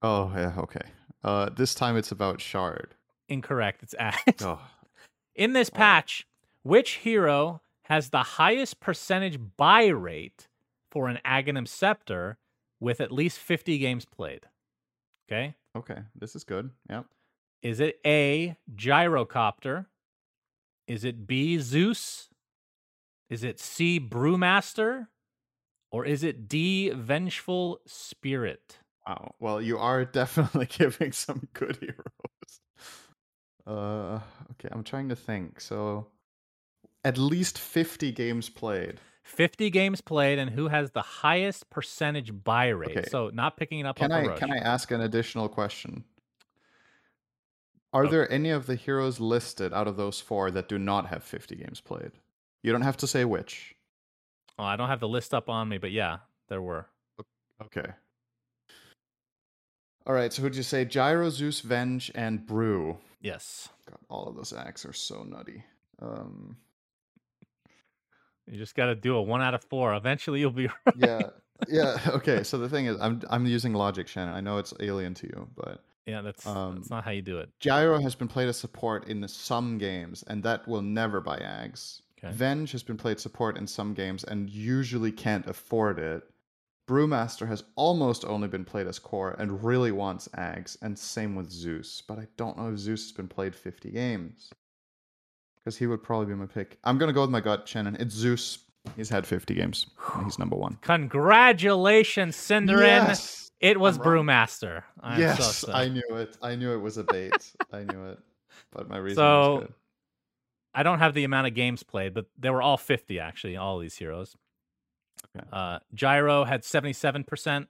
Oh, 0.03 0.33
yeah, 0.35 0.55
okay. 0.59 0.81
Uh, 1.25 1.51
this 1.51 1.75
time 1.75 1.97
it's 1.97 2.13
about 2.13 2.41
Shard. 2.41 2.95
Incorrect. 3.29 3.83
It's 3.83 3.95
Ags. 4.01 4.43
Oh, 4.45 4.61
In 5.35 5.53
this 5.53 5.71
Oh. 5.73 5.77
patch, 5.77 6.27
which 6.63 6.93
hero 6.97 7.61
has 7.85 8.11
the 8.11 8.23
highest 8.23 8.81
percentage 8.81 9.39
buy 9.57 9.87
rate 9.87 10.49
for 10.91 11.09
an 11.09 11.19
Aghanim 11.25 11.67
Scepter 11.69 12.39
with 12.81 13.01
at 13.01 13.13
least 13.13 13.39
50 13.39 13.79
games 13.79 14.05
played? 14.05 14.47
Okay. 15.31 15.55
okay. 15.77 15.99
This 16.15 16.35
is 16.35 16.45
good. 16.45 16.71
Yep. 16.89 17.05
Is 17.63 17.81
it 17.81 17.99
A, 18.07 18.57
Gyrocopter? 18.75 19.87
Is 20.87 21.05
it 21.05 21.27
B, 21.27 21.59
Zeus? 21.59 22.28
Is 23.31 23.45
it 23.45 23.61
C, 23.61 24.01
Brewmaster? 24.01 25.09
Or 25.91 26.05
is 26.05 26.23
it 26.23 26.49
D, 26.49 26.91
Vengeful 26.91 27.79
Spirit? 27.87 28.79
Wow. 29.07 29.35
Well, 29.41 29.61
you 29.63 29.79
are 29.79 30.05
definitely 30.21 30.67
giving 30.67 31.13
some 31.13 31.49
good 31.55 31.77
heroes. 31.77 32.61
Uh, 33.67 34.21
okay, 34.53 34.69
I'm 34.71 34.85
trying 34.85 35.09
to 35.11 35.17
think. 35.17 35.61
So, 35.61 36.07
at 37.05 37.17
least 37.19 37.59
50 37.59 38.13
games 38.13 38.49
played. 38.49 39.01
50 39.25 39.69
games 39.71 40.01
played, 40.01 40.39
and 40.39 40.51
who 40.51 40.69
has 40.69 40.91
the 40.91 41.03
highest 41.03 41.69
percentage 41.69 42.33
buy 42.45 42.69
rate? 42.69 42.97
Okay. 42.97 43.09
So 43.11 43.31
not 43.33 43.57
picking 43.59 43.81
it 43.81 43.87
up 43.87 43.97
Can 43.97 44.11
I 44.11 44.21
I 44.21 44.23
a 44.23 44.29
rush. 44.29 44.39
can 44.39 44.51
I 44.53 44.57
ask 44.57 44.91
an 44.91 45.03
additional 45.03 45.49
question? 45.51 46.05
Are 47.93 48.07
Oh. 48.07 48.09
there 48.11 48.31
any 48.31 48.51
of 48.51 48.67
the 48.67 48.75
heroes 48.75 49.21
listed 49.21 49.73
out 49.75 49.87
of 49.87 49.97
those 49.97 50.21
four 50.21 50.51
that 50.51 50.69
do 50.69 50.79
not 50.79 51.07
have 51.07 51.23
50 51.25 51.57
games 51.57 51.81
played? 51.81 52.13
You 52.63 52.73
don't 52.73 52.83
have 52.83 52.97
to 52.99 53.07
say 53.07 53.25
which. 53.25 53.75
Oh, 54.59 54.65
I 54.65 54.77
don't 54.77 54.89
have 54.89 55.01
the 55.01 55.09
list 55.09 55.33
up 55.35 55.49
on 55.49 55.69
me, 55.69 55.79
but 55.79 55.93
yeah, 55.93 56.19
there 56.49 56.61
were. 56.63 56.87
Okay. 57.65 57.89
All 60.07 60.15
right. 60.15 60.33
So 60.33 60.43
who'd 60.43 60.57
you 60.57 60.63
say? 60.63 60.85
Gyro, 60.85 61.29
Zeus, 61.31 61.61
Venge, 61.61 62.11
and 62.15 62.45
Brew. 62.47 62.99
Yes. 63.21 63.69
God, 63.89 63.99
all 64.09 64.27
of 64.29 64.37
those 64.37 64.53
acts 64.53 64.85
are 64.85 64.93
so 64.93 65.23
nutty. 65.23 65.63
Um, 66.01 66.57
You 68.51 68.57
just 68.59 68.75
got 68.75 68.87
to 68.87 68.95
do 68.95 69.17
a 69.17 69.23
one 69.23 69.43
out 69.43 69.55
of 69.55 69.63
four. 69.65 69.95
Eventually, 69.95 70.41
you'll 70.41 70.51
be 70.51 70.67
right. 70.87 70.97
yeah, 70.97 71.21
yeah. 71.69 71.99
Okay. 72.09 72.43
So 72.43 72.59
the 72.59 72.69
thing 72.69 72.87
is, 72.87 72.97
I'm 73.01 73.21
I'm 73.31 73.47
using 73.47 73.75
logic, 73.75 74.09
Shannon. 74.09 74.35
I 74.35 74.41
know 74.41 74.59
it's 74.59 74.73
alien 74.81 75.15
to 75.15 75.27
you, 75.27 75.49
but 75.57 75.85
Yeah, 76.07 76.23
that's 76.23 76.47
Um, 76.47 76.77
that's 76.77 76.91
not 76.91 77.05
how 77.05 77.11
you 77.11 77.23
do 77.23 77.39
it. 77.39 77.51
Gyro 77.61 78.01
has 78.01 78.15
been 78.15 78.29
played 78.29 78.49
as 78.49 78.57
support 78.57 79.09
in 79.09 79.27
some 79.29 79.79
games, 79.79 80.25
and 80.29 80.43
that 80.45 80.67
will 80.67 80.83
never 80.83 81.21
buy 81.21 81.39
Ags. 81.39 82.01
Okay. 82.23 82.33
Venge 82.33 82.73
has 82.73 82.83
been 82.83 82.97
played 82.97 83.21
support 83.21 83.57
in 83.57 83.67
some 83.67 83.95
games 83.95 84.25
and 84.25 84.51
usually 84.51 85.13
can't 85.13 85.47
afford 85.47 85.99
it. 85.99 86.23
Brewmaster 86.89 87.47
has 87.47 87.65
almost 87.77 88.25
only 88.25 88.49
been 88.49 88.65
played 88.65 88.87
as 88.87 88.99
core 88.99 89.37
and 89.39 89.63
really 89.63 89.93
wants 89.93 90.27
Ags, 90.29 90.77
and 90.81 90.99
same 90.99 91.35
with 91.37 91.51
Zeus. 91.51 92.03
But 92.07 92.19
I 92.19 92.27
don't 92.39 92.57
know 92.57 92.73
if 92.73 92.79
Zeus 92.79 93.03
has 93.05 93.13
been 93.13 93.29
played 93.29 93.55
50 93.55 93.91
games. 93.91 94.51
Because 95.59 95.77
he 95.77 95.87
would 95.87 96.03
probably 96.03 96.27
be 96.27 96.35
my 96.35 96.47
pick. 96.47 96.79
I'm 96.85 96.97
going 96.97 97.09
to 97.09 97.13
go 97.13 97.21
with 97.21 97.31
my 97.31 97.41
gut, 97.41 97.69
Shannon. 97.69 97.97
It's 98.01 98.15
Zeus. 98.15 98.59
He's 98.97 99.11
had 99.11 99.27
50 99.27 99.55
games. 99.55 99.87
he's 100.25 100.39
number 100.39 100.57
one. 100.57 100.79
Congratulations, 100.81 102.37
syndereN. 102.37 102.81
Yes! 103.09 103.51
It 103.61 103.79
was 103.79 103.99
I'm. 103.99 104.05
Brewmaster. 104.05 104.85
I'm 105.01 105.21
yes, 105.21 105.57
sad. 105.59 105.75
I 105.75 105.89
knew 105.89 106.03
it. 106.13 106.39
I 106.41 106.55
knew 106.55 106.73
it 106.73 106.79
was 106.79 106.97
a 106.97 107.05
bait. 107.05 107.53
I 107.73 107.83
knew 107.85 108.07
it. 108.07 108.19
But 108.71 108.89
my 108.89 108.97
reason 108.99 109.17
So- 109.17 109.55
was 109.57 109.61
good. 109.65 109.75
I 110.79 110.83
don't 110.85 111.01
have 111.01 111.13
the 111.15 111.25
amount 111.25 111.49
of 111.49 111.55
games 111.55 111.83
played, 111.83 112.15
but 112.15 112.27
they 112.39 112.51
were 112.51 112.63
all 112.63 112.77
50 112.77 113.19
actually, 113.19 113.57
all 113.57 113.81
these 113.81 113.97
heroes. 113.97 114.37
Okay. 115.37 115.45
Uh, 115.53 115.81
Gyro 115.93 116.45
had 116.45 116.63
77%, 116.63 117.67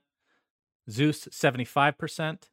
Zeus 0.89 1.25
75%, 1.31 2.43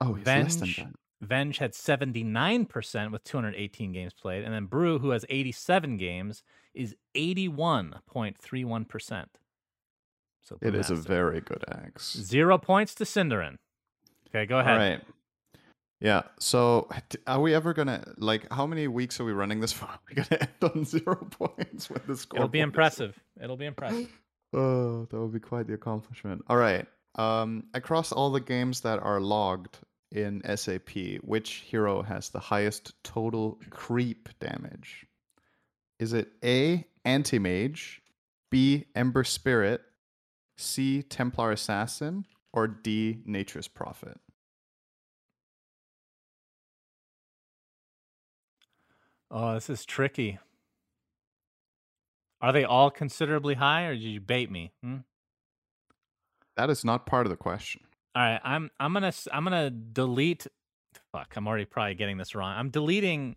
Oh, 0.00 0.14
he's 0.14 0.24
less 0.26 0.56
than 0.56 0.68
Venge. 0.68 0.86
Venge 1.22 1.58
had 1.58 1.72
79% 1.72 3.10
with 3.10 3.24
218 3.24 3.92
games 3.92 4.12
played, 4.12 4.44
and 4.44 4.52
then 4.54 4.66
Brew, 4.66 4.98
who 5.00 5.10
has 5.10 5.24
87 5.28 5.96
games, 5.96 6.44
is 6.74 6.94
81.31%. 7.16 9.24
So 10.42 10.58
It 10.62 10.74
is 10.76 10.90
a 10.90 10.94
very 10.94 11.40
good 11.40 11.64
axe. 11.68 12.12
zero 12.12 12.58
points 12.58 12.94
to 12.96 13.04
syndereN. 13.04 13.56
Okay, 14.28 14.44
go 14.46 14.58
ahead. 14.60 14.72
All 14.72 14.78
right. 14.78 15.00
Yeah. 16.00 16.22
So, 16.38 16.88
are 17.26 17.40
we 17.40 17.54
ever 17.54 17.72
gonna 17.72 18.04
like? 18.18 18.52
How 18.52 18.66
many 18.66 18.88
weeks 18.88 19.18
are 19.20 19.24
we 19.24 19.32
running 19.32 19.60
this 19.60 19.72
for? 19.78 19.86
Are 19.86 20.00
we 20.08 20.14
gonna 20.14 20.40
end 20.40 20.74
on 20.74 20.84
zero 20.84 21.16
points 21.16 21.88
with 21.88 22.06
the 22.06 22.16
score? 22.16 22.38
It'll 22.38 22.48
be 22.48 22.60
impressive. 22.60 23.18
It'll 23.42 23.56
be 23.56 23.66
impressive. 23.66 24.08
Oh, 24.52 25.06
that 25.10 25.18
would 25.18 25.32
be 25.32 25.40
quite 25.40 25.66
the 25.66 25.74
accomplishment. 25.74 26.44
All 26.48 26.56
right. 26.56 26.86
Um, 27.16 27.64
across 27.74 28.12
all 28.12 28.30
the 28.30 28.40
games 28.40 28.82
that 28.82 29.00
are 29.00 29.20
logged 29.20 29.78
in 30.12 30.42
SAP, 30.56 31.20
which 31.22 31.64
hero 31.66 32.02
has 32.02 32.28
the 32.28 32.38
highest 32.38 32.92
total 33.02 33.58
creep 33.70 34.28
damage? 34.38 35.06
Is 35.98 36.12
it 36.12 36.28
A. 36.44 36.86
Anti 37.06 37.38
Mage, 37.38 38.02
B. 38.50 38.86
Ember 38.96 39.22
Spirit, 39.22 39.80
C. 40.58 41.02
Templar 41.02 41.52
Assassin, 41.52 42.26
or 42.52 42.66
D. 42.66 43.22
Nature's 43.24 43.68
Prophet? 43.68 44.18
Oh, 49.30 49.54
this 49.54 49.68
is 49.68 49.84
tricky. 49.84 50.38
Are 52.40 52.52
they 52.52 52.64
all 52.64 52.90
considerably 52.90 53.54
high, 53.54 53.84
or 53.84 53.94
did 53.94 54.02
you 54.02 54.20
bait 54.20 54.50
me? 54.50 54.72
Hmm? 54.82 54.98
That 56.56 56.70
is 56.70 56.84
not 56.84 57.06
part 57.06 57.26
of 57.26 57.30
the 57.30 57.36
question. 57.36 57.82
All 58.14 58.22
right, 58.22 58.40
I'm 58.44 58.70
I'm 58.80 58.92
gonna 58.92 59.12
I'm 59.32 59.44
gonna 59.44 59.70
delete. 59.70 60.46
Fuck, 61.12 61.34
I'm 61.36 61.46
already 61.46 61.64
probably 61.64 61.94
getting 61.94 62.18
this 62.18 62.34
wrong. 62.34 62.56
I'm 62.56 62.70
deleting 62.70 63.36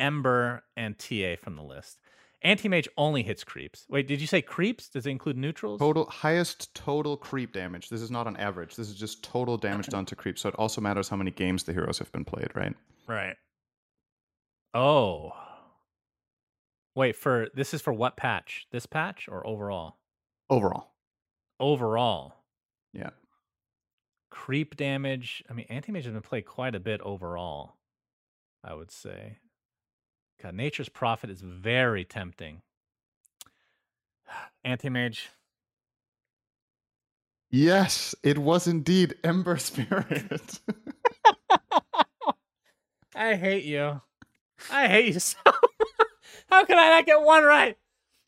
Ember 0.00 0.64
and 0.76 0.98
TA 0.98 1.36
from 1.40 1.56
the 1.56 1.62
list. 1.62 2.00
Anti 2.42 2.68
mage 2.68 2.88
only 2.96 3.22
hits 3.22 3.44
creeps. 3.44 3.86
Wait, 3.88 4.06
did 4.06 4.20
you 4.20 4.26
say 4.26 4.42
creeps? 4.42 4.88
Does 4.88 5.06
it 5.06 5.10
include 5.10 5.36
neutrals? 5.36 5.80
Total 5.80 6.04
highest 6.06 6.74
total 6.74 7.16
creep 7.16 7.52
damage. 7.52 7.88
This 7.88 8.02
is 8.02 8.10
not 8.10 8.26
an 8.26 8.36
average. 8.36 8.76
This 8.76 8.88
is 8.88 8.94
just 8.94 9.24
total 9.24 9.56
damage 9.56 9.86
done 9.90 10.04
to 10.06 10.16
creeps. 10.16 10.42
So 10.42 10.50
it 10.50 10.54
also 10.56 10.80
matters 10.80 11.08
how 11.08 11.16
many 11.16 11.30
games 11.30 11.64
the 11.64 11.72
heroes 11.72 11.98
have 11.98 12.12
been 12.12 12.24
played, 12.24 12.50
right? 12.54 12.74
Right. 13.08 13.36
Oh. 14.76 15.32
Wait, 16.94 17.16
for 17.16 17.48
this 17.54 17.72
is 17.72 17.80
for 17.80 17.94
what 17.94 18.18
patch? 18.18 18.66
This 18.72 18.84
patch 18.84 19.26
or 19.26 19.46
overall? 19.46 19.96
Overall. 20.50 20.92
Overall. 21.58 22.34
Yeah. 22.92 23.10
Creep 24.30 24.76
damage. 24.76 25.42
I 25.48 25.54
mean, 25.54 25.64
anti 25.70 25.92
mage 25.92 26.04
has 26.04 26.12
been 26.12 26.20
played 26.20 26.44
quite 26.44 26.74
a 26.74 26.80
bit 26.80 27.00
overall, 27.00 27.76
I 28.62 28.74
would 28.74 28.90
say. 28.90 29.38
God, 30.42 30.54
Nature's 30.54 30.90
Prophet 30.90 31.30
is 31.30 31.40
very 31.40 32.04
tempting. 32.04 32.60
Anti 34.64 34.90
mage. 34.90 35.30
Yes, 37.50 38.14
it 38.22 38.36
was 38.36 38.66
indeed 38.66 39.14
Ember 39.24 39.56
Spirit. 39.58 40.60
I 43.14 43.36
hate 43.36 43.64
you. 43.64 44.02
I 44.70 44.88
hate 44.88 45.14
you 45.14 45.20
so. 45.20 45.38
How 46.50 46.64
can 46.64 46.78
I 46.78 46.90
not 46.90 47.06
get 47.06 47.20
one 47.22 47.44
right? 47.44 47.76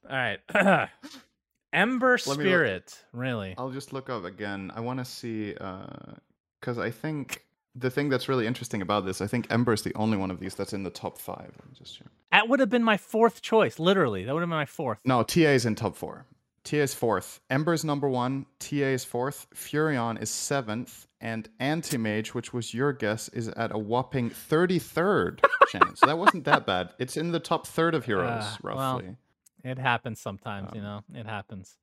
All 0.09 0.16
right. 0.16 0.41
Ember 1.72 2.12
Let 2.12 2.20
Spirit. 2.20 3.05
Really? 3.12 3.55
I'll 3.59 3.70
just 3.70 3.93
look 3.93 4.09
up 4.09 4.24
again. 4.24 4.72
I 4.74 4.80
want 4.80 4.99
to 4.99 5.05
see 5.05 5.55
uh, 5.61 6.14
because 6.61 6.78
I 6.78 6.91
think 6.91 7.45
the 7.74 7.91
thing 7.91 8.09
that's 8.09 8.28
really 8.28 8.47
interesting 8.47 8.82
about 8.82 9.05
this, 9.05 9.20
I 9.20 9.26
think 9.26 9.47
Ember 9.51 9.72
is 9.72 9.82
the 9.82 9.95
only 9.95 10.16
one 10.16 10.30
of 10.30 10.41
these 10.41 10.55
that's 10.55 10.72
in 10.72 10.82
the 10.82 10.91
top 10.91 11.18
five. 11.18 11.53
Let 11.59 11.66
me 11.68 11.74
just 11.76 11.99
check. 11.99 12.09
That 12.32 12.49
would 12.49 12.61
have 12.61 12.70
been 12.70 12.84
my 12.84 12.97
fourth 12.97 13.43
choice. 13.43 13.78
Literally, 13.78 14.24
that 14.24 14.32
would 14.34 14.41
have 14.41 14.49
been 14.49 14.57
my 14.57 14.66
fourth. 14.66 14.99
No, 15.05 15.22
TA 15.22 15.41
is 15.41 15.66
in 15.66 15.74
top 15.74 15.97
four. 15.97 16.26
TA 16.64 16.76
is 16.78 16.95
fourth. 16.95 17.41
Ember 17.51 17.72
is 17.72 17.84
number 17.84 18.09
one. 18.09 18.47
TA 18.59 18.76
is 18.76 19.05
fourth. 19.05 19.47
Furion 19.55 20.20
is 20.20 20.30
seventh. 20.30 21.07
And 21.21 21.49
Anti-Mage, 21.59 22.33
which 22.35 22.53
was 22.53 22.73
your 22.73 22.93
guess, 22.93 23.29
is 23.31 23.49
at 23.49 23.73
a 23.75 23.79
whopping 23.79 24.31
33rd. 24.31 25.45
Shannon. 25.69 25.97
So 25.97 26.07
that 26.07 26.16
wasn't 26.19 26.45
that 26.45 26.64
bad. 26.64 26.91
It's 26.99 27.16
in 27.16 27.33
the 27.33 27.41
top 27.41 27.66
third 27.66 27.95
of 27.95 28.05
heroes, 28.05 28.45
well, 28.62 28.77
roughly. 28.97 29.16
It 29.64 29.79
happens 29.79 30.21
sometimes, 30.21 30.71
you 30.75 30.81
Um, 30.81 31.05
know. 31.12 31.21
It 31.21 31.27
happens. 31.27 31.77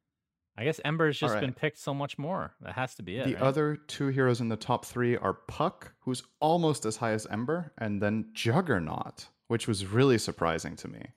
I 0.58 0.64
guess 0.64 0.80
Ember's 0.86 1.20
just 1.20 1.32
Alright. 1.34 1.42
been 1.42 1.54
picked 1.54 1.78
so 1.80 1.94
much 1.94 2.18
more. 2.18 2.54
That 2.62 2.76
has 2.76 2.96
to 2.96 3.04
be 3.04 3.18
it. 3.18 3.26
the 3.26 3.34
right? 3.34 3.44
other 3.44 3.76
two 3.76 4.08
heroes 4.08 4.40
in 4.40 4.48
the 4.48 4.56
top 4.56 4.86
three 4.86 5.18
are 5.18 5.34
Puck, 5.34 5.94
who's 6.00 6.24
almost 6.40 6.86
as 6.86 6.96
high 6.96 7.12
as 7.12 7.28
Ember, 7.28 7.74
and 7.78 8.02
then 8.02 8.30
Juggernaut, 8.34 9.28
which 9.50 9.68
was 9.68 9.86
really 9.86 10.18
surprising 10.18 10.78
to 10.78 10.88
me. 10.88 11.08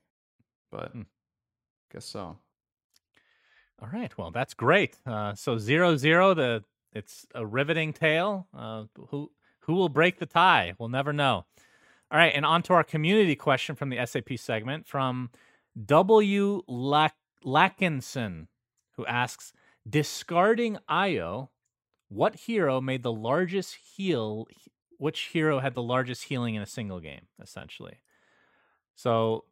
But 0.73 0.91
Hmm. 0.91 1.03
guess 1.93 2.05
so. 2.05 2.39
All 3.81 3.89
right. 3.93 4.17
Well, 4.19 4.33
that's 4.33 4.55
great. 4.55 4.97
Uh, 5.07 5.35
so 5.37 5.57
zero 5.57 5.95
zero. 5.97 6.35
The 6.35 6.65
it's 6.93 7.27
a 7.35 7.45
riveting 7.47 7.93
tale. 7.93 8.47
Uh, 8.57 8.85
who 9.09 9.31
who 9.61 9.75
will 9.75 9.89
break 9.89 10.19
the 10.19 10.27
tie? 10.27 10.75
We'll 10.79 10.89
never 10.89 11.13
know. 11.13 11.45
All 12.11 12.19
right, 12.19 12.33
and 12.35 12.47
on 12.47 12.63
to 12.63 12.73
our 12.73 12.85
community 12.85 13.37
question 13.37 13.75
from 13.75 13.91
the 13.91 14.05
SAP 14.07 14.39
segment 14.39 14.87
from 14.87 15.31
W. 15.85 16.63
Lack- 16.67 17.17
Lackinson, 17.45 18.47
who 18.97 19.05
asks, 19.05 19.53
discarding 19.89 20.79
Io, 20.89 21.51
what 22.09 22.35
hero 22.35 22.81
made 22.81 23.03
the 23.03 23.13
largest 23.13 23.77
heal? 23.95 24.47
Which 24.97 25.29
hero 25.33 25.61
had 25.61 25.75
the 25.75 25.83
largest 25.83 26.25
healing 26.25 26.55
in 26.55 26.63
a 26.63 26.67
single 26.67 26.99
game? 26.99 27.27
Essentially. 27.41 28.01
So, 28.95 29.45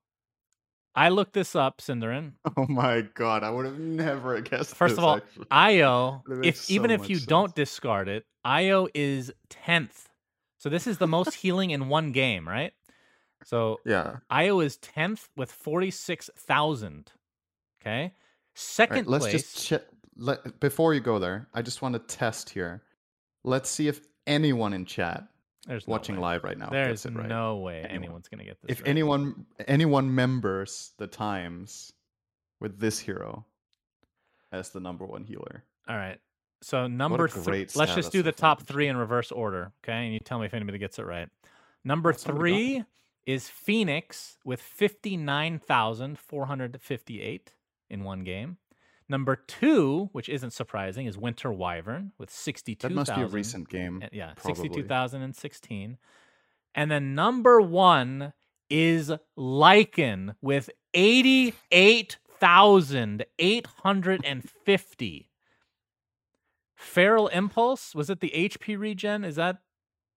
I 0.96 1.10
looked 1.10 1.34
this 1.34 1.54
up, 1.54 1.78
syndereN. 1.78 2.32
Oh 2.56 2.66
my 2.68 3.02
god, 3.02 3.44
I 3.44 3.50
would 3.50 3.66
have 3.66 3.78
never 3.78 4.40
guessed. 4.40 4.74
First 4.74 4.92
this, 4.92 4.98
of 4.98 5.04
all, 5.04 5.16
actually. 5.16 5.46
Io, 5.50 6.22
if 6.26 6.38
makes 6.38 6.70
even 6.70 6.90
if 6.90 7.10
you 7.10 7.16
sense. 7.16 7.26
don't 7.26 7.54
discard 7.54 8.08
it, 8.08 8.24
Io 8.44 8.88
is 8.94 9.30
tenth. 9.50 10.08
So 10.56 10.70
this 10.70 10.86
is 10.86 10.96
the 10.96 11.06
most 11.06 11.34
healing 11.42 11.70
in 11.70 11.88
one 11.88 12.12
game, 12.12 12.48
right? 12.48 12.72
So 13.44 13.78
yeah. 13.84 14.16
Io 14.30 14.60
is 14.60 14.78
tenth 14.78 15.28
with 15.36 15.52
forty 15.52 15.90
six 15.90 16.30
thousand. 16.34 17.12
Okay, 17.82 18.14
second 18.54 18.96
right, 18.96 19.06
let's 19.06 19.24
place. 19.24 19.52
just 19.52 19.66
check. 19.66 19.82
Let, 20.16 20.60
before 20.60 20.94
you 20.94 21.00
go 21.00 21.18
there, 21.18 21.46
I 21.52 21.60
just 21.60 21.82
want 21.82 21.92
to 21.92 21.98
test 22.16 22.48
here. 22.48 22.82
Let's 23.44 23.68
see 23.68 23.86
if 23.86 24.00
anyone 24.26 24.72
in 24.72 24.86
chat 24.86 25.28
There's 25.66 25.86
watching 25.86 26.16
live 26.18 26.44
right 26.44 26.56
now 26.56 26.68
There's 26.70 27.04
it 27.06 27.14
right. 27.14 27.26
no 27.26 27.56
way 27.56 27.78
Anyone. 27.78 28.04
anyone's 28.04 28.28
gonna 28.28 28.44
get 28.44 28.60
this. 28.62 28.70
if 28.70 28.80
right. 28.80 28.88
anyone 28.88 29.46
anyone 29.66 30.14
members 30.14 30.92
the 30.98 31.06
times 31.06 31.92
with 32.60 32.78
this 32.78 32.98
hero 32.98 33.44
as 34.52 34.70
the 34.70 34.80
number 34.80 35.04
one 35.04 35.24
healer. 35.24 35.64
All 35.88 35.96
right. 35.96 36.18
So 36.62 36.86
number 36.86 37.28
three. 37.28 37.66
Let's 37.74 37.94
just 37.94 38.12
do 38.12 38.22
the 38.22 38.32
top 38.32 38.60
Flash. 38.60 38.68
three 38.68 38.88
in 38.88 38.96
reverse 38.96 39.30
order, 39.30 39.72
okay? 39.84 40.04
And 40.04 40.12
you 40.14 40.20
tell 40.20 40.38
me 40.38 40.46
if 40.46 40.54
anybody 40.54 40.78
gets 40.78 40.98
it 40.98 41.04
right. 41.04 41.28
Number 41.84 42.12
got 42.12 42.20
three 42.20 42.84
is 43.26 43.48
Phoenix 43.48 44.38
with 44.44 44.60
fifty 44.60 45.16
nine 45.16 45.58
thousand 45.58 46.18
four 46.18 46.46
hundred 46.46 46.80
fifty 46.80 47.20
eight 47.20 47.52
in 47.90 48.04
one 48.04 48.24
game. 48.24 48.56
Number 49.08 49.36
two, 49.36 50.08
which 50.12 50.28
isn't 50.28 50.52
surprising, 50.52 51.06
is 51.06 51.16
Winter 51.16 51.52
Wyvern 51.52 52.12
with 52.18 52.30
sixty 52.30 52.74
two 52.74 52.88
That 52.88 52.94
thousand. 52.94 53.14
must 53.14 53.14
be 53.14 53.32
a 53.32 53.34
recent 53.34 53.68
game. 53.68 54.02
Yeah, 54.12 54.32
sixty-two 54.40 54.84
thousand 54.84 55.22
and 55.22 55.34
sixteen. 55.36 55.98
And 56.74 56.90
then 56.90 57.14
number 57.14 57.60
one 57.60 58.32
is 58.68 59.12
Lycan 59.38 60.34
with 60.42 60.70
eighty-eight 60.92 62.18
thousand 62.40 63.24
eight 63.38 63.66
hundred 63.82 64.22
and 64.24 64.48
fifty. 64.64 65.30
Feral 66.74 67.28
Impulse 67.28 67.94
was 67.94 68.10
it 68.10 68.20
the 68.20 68.30
HP 68.34 68.78
regen? 68.78 69.24
Is 69.24 69.36
that 69.36 69.58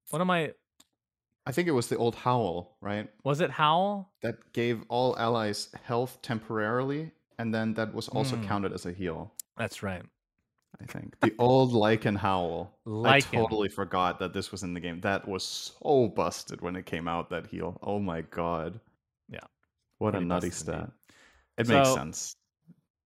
what 0.09 0.19
am 0.21 0.29
I? 0.31 0.53
I 1.45 1.51
think 1.51 1.67
it 1.67 1.71
was 1.71 1.87
the 1.87 1.97
old 1.97 2.15
Howl, 2.15 2.75
right? 2.81 3.07
Was 3.23 3.39
it 3.41 3.49
Howl? 3.51 4.11
That 4.21 4.51
gave 4.53 4.83
all 4.89 5.17
allies 5.17 5.69
health 5.83 6.19
temporarily, 6.21 7.11
and 7.39 7.53
then 7.53 7.73
that 7.73 7.93
was 7.93 8.07
also 8.09 8.35
Hmm. 8.35 8.43
counted 8.45 8.73
as 8.73 8.85
a 8.85 8.91
heal. 8.93 9.33
That's 9.57 9.81
right. 9.81 10.03
I 10.79 10.85
think 10.85 11.19
the 11.21 11.33
old 11.39 11.73
Lycan 11.73 12.15
Howl. 12.17 12.71
I 13.05 13.19
totally 13.21 13.69
forgot 13.69 14.19
that 14.19 14.33
this 14.33 14.51
was 14.51 14.61
in 14.63 14.73
the 14.75 14.79
game. 14.79 15.01
That 15.01 15.27
was 15.27 15.43
so 15.43 16.07
busted 16.09 16.61
when 16.61 16.75
it 16.75 16.85
came 16.85 17.07
out. 17.07 17.29
That 17.31 17.47
heal. 17.47 17.79
Oh 17.81 17.99
my 17.99 18.21
god. 18.21 18.79
Yeah. 19.27 19.39
What 19.97 20.11
Pretty 20.11 20.25
a 20.25 20.27
nutty 20.27 20.49
busted 20.49 20.69
indeed. 20.69 20.83
stat. 20.83 20.91
It 21.57 21.67
makes 21.67 21.93
sense. 21.93 22.35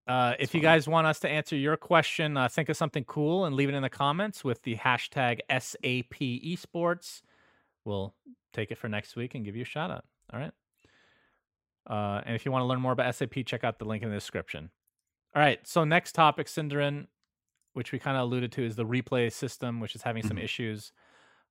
Uh, 0.06 0.34
if 0.38 0.54
you 0.54 0.60
guys 0.60 0.88
want 0.90 1.08
us 1.08 1.20
to 1.22 1.30
answer 1.30 1.56
your 1.56 1.78
question, 1.78 2.36
uh, 2.36 2.50
think 2.50 2.68
of 2.68 2.76
something 2.76 3.06
cool 3.06 3.46
and 3.46 3.56
leave 3.56 3.70
it 3.70 3.74
in 3.76 3.82
the 3.82 3.90
comments 3.90 4.44
with 4.44 4.62
the 4.64 4.76
hashtag 4.76 5.40
SAP 5.50 6.20
Esports. 6.44 7.22
We'll 7.86 8.14
take 8.52 8.70
it 8.72 8.78
for 8.78 8.90
next 8.90 9.16
week 9.16 9.34
and 9.34 9.46
give 9.46 9.56
you 9.56 9.62
a 9.62 9.66
shout 9.66 9.90
out. 9.90 10.04
All 10.34 10.40
right. 10.40 10.52
Uh, 11.90 12.22
and 12.26 12.36
if 12.36 12.46
you 12.46 12.52
want 12.52 12.62
to 12.64 12.68
learn 12.68 12.80
more 12.82 12.92
about 12.94 13.14
SAP, 13.14 13.46
check 13.46 13.64
out 13.64 13.80
the 13.80 13.86
link 13.86 14.04
in 14.04 14.10
the 14.10 14.16
description. 14.16 14.70
All 15.36 15.42
right. 15.42 15.66
So 15.68 15.84
next 15.84 16.14
topic, 16.14 16.48
syndereN, 16.48 17.08
which 17.74 17.92
we 17.92 18.00
kind 18.00 18.16
of 18.18 18.24
alluded 18.24 18.52
to, 18.54 18.66
is 18.66 18.76
the 18.76 18.86
replay 18.86 19.32
system, 19.32 19.80
which 19.80 19.96
is 19.96 20.04
having 20.04 20.24
some 20.24 20.38
Mhm. 20.38 20.44
issues. 20.44 20.92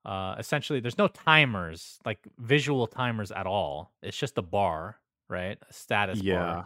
Uh, 0.05 0.35
essentially, 0.39 0.81
there's 0.81 0.99
no 0.99 1.09
timers, 1.09 1.99
like 2.05 2.27
visual 2.39 2.87
timers 2.87 3.31
at 3.31 3.47
all. 3.47 3.93
It's 4.03 4.17
just 4.17 4.39
a 4.39 4.43
bar, 4.43 4.99
right? 5.29 5.59
A 5.69 5.73
status 5.73 6.19
bar. 6.21 6.25
Yeah. 6.25 6.65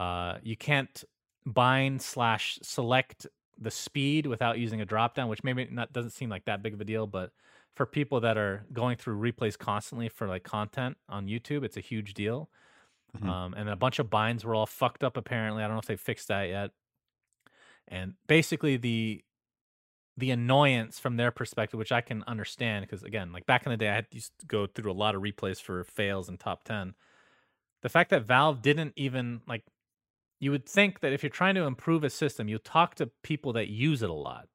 Uh, 0.00 0.38
you 0.42 0.56
can't 0.56 1.04
bind 1.46 2.00
slash 2.02 2.58
select 2.62 3.26
the 3.58 3.70
speed 3.70 4.26
without 4.26 4.58
using 4.58 4.80
a 4.80 4.84
drop 4.84 5.14
down, 5.14 5.28
which 5.28 5.44
maybe 5.44 5.66
not 5.70 5.92
doesn't 5.92 6.10
seem 6.10 6.28
like 6.30 6.44
that 6.46 6.62
big 6.62 6.74
of 6.74 6.80
a 6.80 6.84
deal, 6.84 7.06
but 7.06 7.32
for 7.74 7.86
people 7.86 8.20
that 8.20 8.36
are 8.36 8.64
going 8.72 8.96
through 8.96 9.18
replays 9.20 9.58
constantly 9.58 10.08
for 10.08 10.26
like 10.26 10.42
content 10.42 10.96
on 11.08 11.26
YouTube, 11.26 11.64
it's 11.64 11.76
a 11.76 11.80
huge 11.80 12.14
deal. 12.14 12.50
Mhm. 13.14 13.28
Um, 13.28 13.54
and 13.54 13.68
a 13.68 13.76
bunch 13.76 13.98
of 13.98 14.10
binds 14.10 14.44
were 14.44 14.54
all 14.54 14.66
fucked 14.66 15.04
up. 15.04 15.16
Apparently, 15.16 15.62
I 15.62 15.66
don't 15.66 15.76
know 15.76 15.80
if 15.80 15.86
they 15.86 15.96
fixed 15.96 16.28
that 16.28 16.44
yet. 16.44 16.70
And 17.88 18.14
basically, 18.26 18.76
the 18.76 19.24
the 20.16 20.30
annoyance 20.30 21.00
from 21.00 21.16
their 21.16 21.32
perspective, 21.32 21.78
which 21.78 21.92
I 21.92 22.00
can 22.00 22.22
understand, 22.26 22.84
because 22.86 23.02
again, 23.02 23.32
like 23.32 23.46
back 23.46 23.66
in 23.66 23.70
the 23.70 23.76
day, 23.76 23.88
I 23.88 23.94
had 23.94 24.10
to 24.12 24.20
go 24.46 24.66
through 24.66 24.92
a 24.92 24.94
lot 24.94 25.14
of 25.14 25.22
replays 25.22 25.60
for 25.60 25.84
fails 25.84 26.28
and 26.28 26.38
top 26.38 26.64
ten. 26.64 26.94
The 27.82 27.88
fact 27.88 28.10
that 28.10 28.24
Valve 28.24 28.62
didn't 28.62 28.94
even 28.96 29.42
like, 29.46 29.64
you 30.40 30.50
would 30.52 30.66
think 30.68 31.00
that 31.00 31.12
if 31.12 31.22
you're 31.22 31.30
trying 31.30 31.56
to 31.56 31.64
improve 31.64 32.04
a 32.04 32.10
system, 32.10 32.48
you 32.48 32.58
talk 32.58 32.96
to 32.96 33.08
people 33.22 33.52
that 33.54 33.68
use 33.68 34.02
it 34.02 34.10
a 34.10 34.14
lot. 34.14 34.48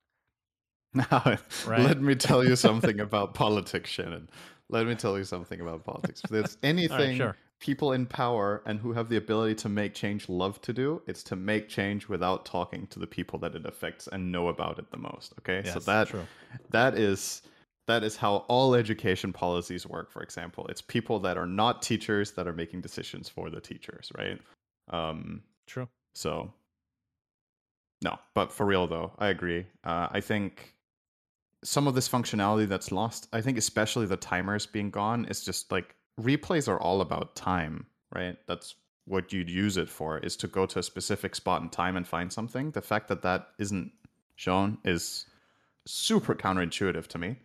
Now, 0.93 1.38
Right? 1.64 1.80
let 1.84 2.01
me 2.01 2.16
tell 2.16 2.43
you 2.43 2.55
something 2.55 2.99
about 2.99 3.34
politics, 3.34 3.89
Shannon. 3.89 4.30
Let 4.70 4.88
me 4.88 4.95
tell 4.95 5.18
you 5.18 5.24
something 5.24 5.60
about 5.62 5.84
politics. 5.84 6.24
If 6.24 6.30
there's 6.30 6.57
anything 6.64 7.18
sure. 7.18 7.38
People 7.60 7.91
in 7.91 8.05
power 8.05 8.62
and 8.66 8.80
who 8.80 8.93
have 8.93 9.10
the 9.10 9.18
ability 9.18 9.55
to 9.55 9.70
make 9.70 9.93
change 9.93 10.30
love 10.30 10.62
to 10.62 10.74
do, 10.74 11.01
it's 11.07 11.24
to 11.24 11.36
make 11.36 11.68
change 11.68 12.07
without 12.07 12.45
talking 12.45 12.88
to 12.88 12.99
the 12.99 13.07
people 13.07 13.38
that 13.39 13.55
it 13.55 13.66
affects 13.66 14.07
and 14.07 14.32
know 14.32 14.47
about 14.47 14.80
it 14.80 14.89
the 14.91 14.97
most. 14.97 15.34
Okay, 15.39 15.68
so 15.70 15.80
that 15.80 16.07
true. 16.07 16.26
that 16.70 16.95
is 16.95 17.41
that 17.88 18.03
is 18.03 18.16
how 18.16 18.45
all 18.47 18.76
education 18.76 19.34
policies 19.34 19.86
work. 19.86 20.12
For 20.12 20.22
example, 20.22 20.68
it's 20.68 20.82
people 20.82 21.20
that 21.22 21.38
are 21.38 21.47
not 21.47 21.82
teachers 21.82 22.32
that 22.32 22.47
are 22.47 22.53
making 22.53 22.82
decisions 22.82 23.28
for 23.28 23.49
the 23.49 23.60
teachers, 23.60 24.12
right? 24.18 24.39
Um, 24.89 25.41
True. 25.68 25.88
so, 26.14 26.53
no, 28.03 28.18
but 28.34 28.51
for 28.51 28.66
real 28.66 28.88
though, 28.88 29.12
I 29.18 29.28
agree. 29.28 29.66
Uh, 29.84 30.07
I 30.12 30.22
think 30.22 30.76
some 31.64 31.88
of 31.88 31.95
this 31.95 32.07
functionality 32.07 32.68
that's 32.68 32.91
lost, 32.91 33.28
I 33.34 33.41
think 33.41 33.57
especially 33.57 34.05
the 34.05 34.18
timers 34.18 34.66
being 34.66 34.91
gone, 34.91 35.26
is 35.26 35.43
just 35.43 35.72
like 35.72 35.95
replays 36.20 36.67
are 36.67 36.80
all 36.80 37.01
about 37.01 37.36
time, 37.36 37.86
right? 38.13 38.38
That's 38.47 38.76
what 39.05 39.34
you'd 39.34 39.49
use 39.49 39.78
it 39.78 39.89
for, 39.89 40.20
is 40.20 40.36
to 40.38 40.47
go 40.47 40.65
to 40.65 40.80
a 40.80 40.84
specific 40.84 41.36
spot 41.36 41.61
in 41.61 41.70
time 41.70 41.97
and 41.97 42.07
find 42.07 42.32
something. 42.32 42.72
The 42.72 42.82
fact 42.82 43.07
that 43.07 43.22
that 43.24 43.49
isn't 43.57 43.91
shown 44.36 44.78
is 44.84 45.26
super 45.86 46.36
counterintuitive 46.36 47.07
to 47.07 47.17
me. 47.17 47.38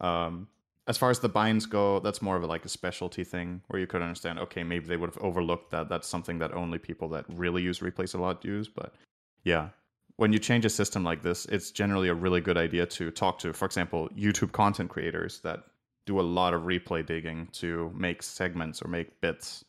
Um, 0.00 0.48
as 0.88 0.98
far 0.98 1.10
as 1.10 1.20
the 1.20 1.28
binds 1.28 1.66
go, 1.66 2.00
that's 2.00 2.20
more 2.20 2.36
of 2.36 2.42
a, 2.42 2.46
like 2.46 2.64
a 2.64 2.68
specialty 2.68 3.22
thing 3.22 3.62
where 3.68 3.78
you 3.78 3.86
could 3.86 4.02
understand. 4.02 4.40
Okay, 4.40 4.64
maybe 4.64 4.86
they 4.86 4.96
would 4.96 5.10
have 5.14 5.22
overlooked 5.22 5.70
that. 5.70 5.88
That's 5.88 6.08
something 6.08 6.38
that 6.40 6.52
only 6.52 6.78
people 6.78 7.08
that 7.10 7.24
really 7.28 7.62
use 7.62 7.78
replays 7.78 8.14
a 8.14 8.18
lot 8.18 8.44
use. 8.44 8.66
But 8.66 8.94
yeah, 9.44 9.68
when 10.16 10.32
you 10.32 10.38
change 10.40 10.64
a 10.64 10.70
system 10.70 11.04
like 11.04 11.22
this, 11.22 11.46
it's 11.46 11.70
generally 11.70 12.08
a 12.08 12.14
really 12.14 12.40
good 12.40 12.56
idea 12.56 12.86
to 12.86 13.10
talk 13.12 13.38
to, 13.38 13.52
for 13.52 13.66
example, 13.66 14.08
YouTube 14.16 14.50
content 14.50 14.90
creators 14.90 15.40
that 15.40 15.62
do 16.06 16.18
a 16.20 16.22
lot 16.22 16.54
of 16.54 16.62
replay 16.62 17.04
digging 17.04 17.48
to 17.52 17.92
make 17.94 18.22
segments 18.22 18.82
or 18.82 18.88
make 18.88 19.20
bits. 19.20 19.64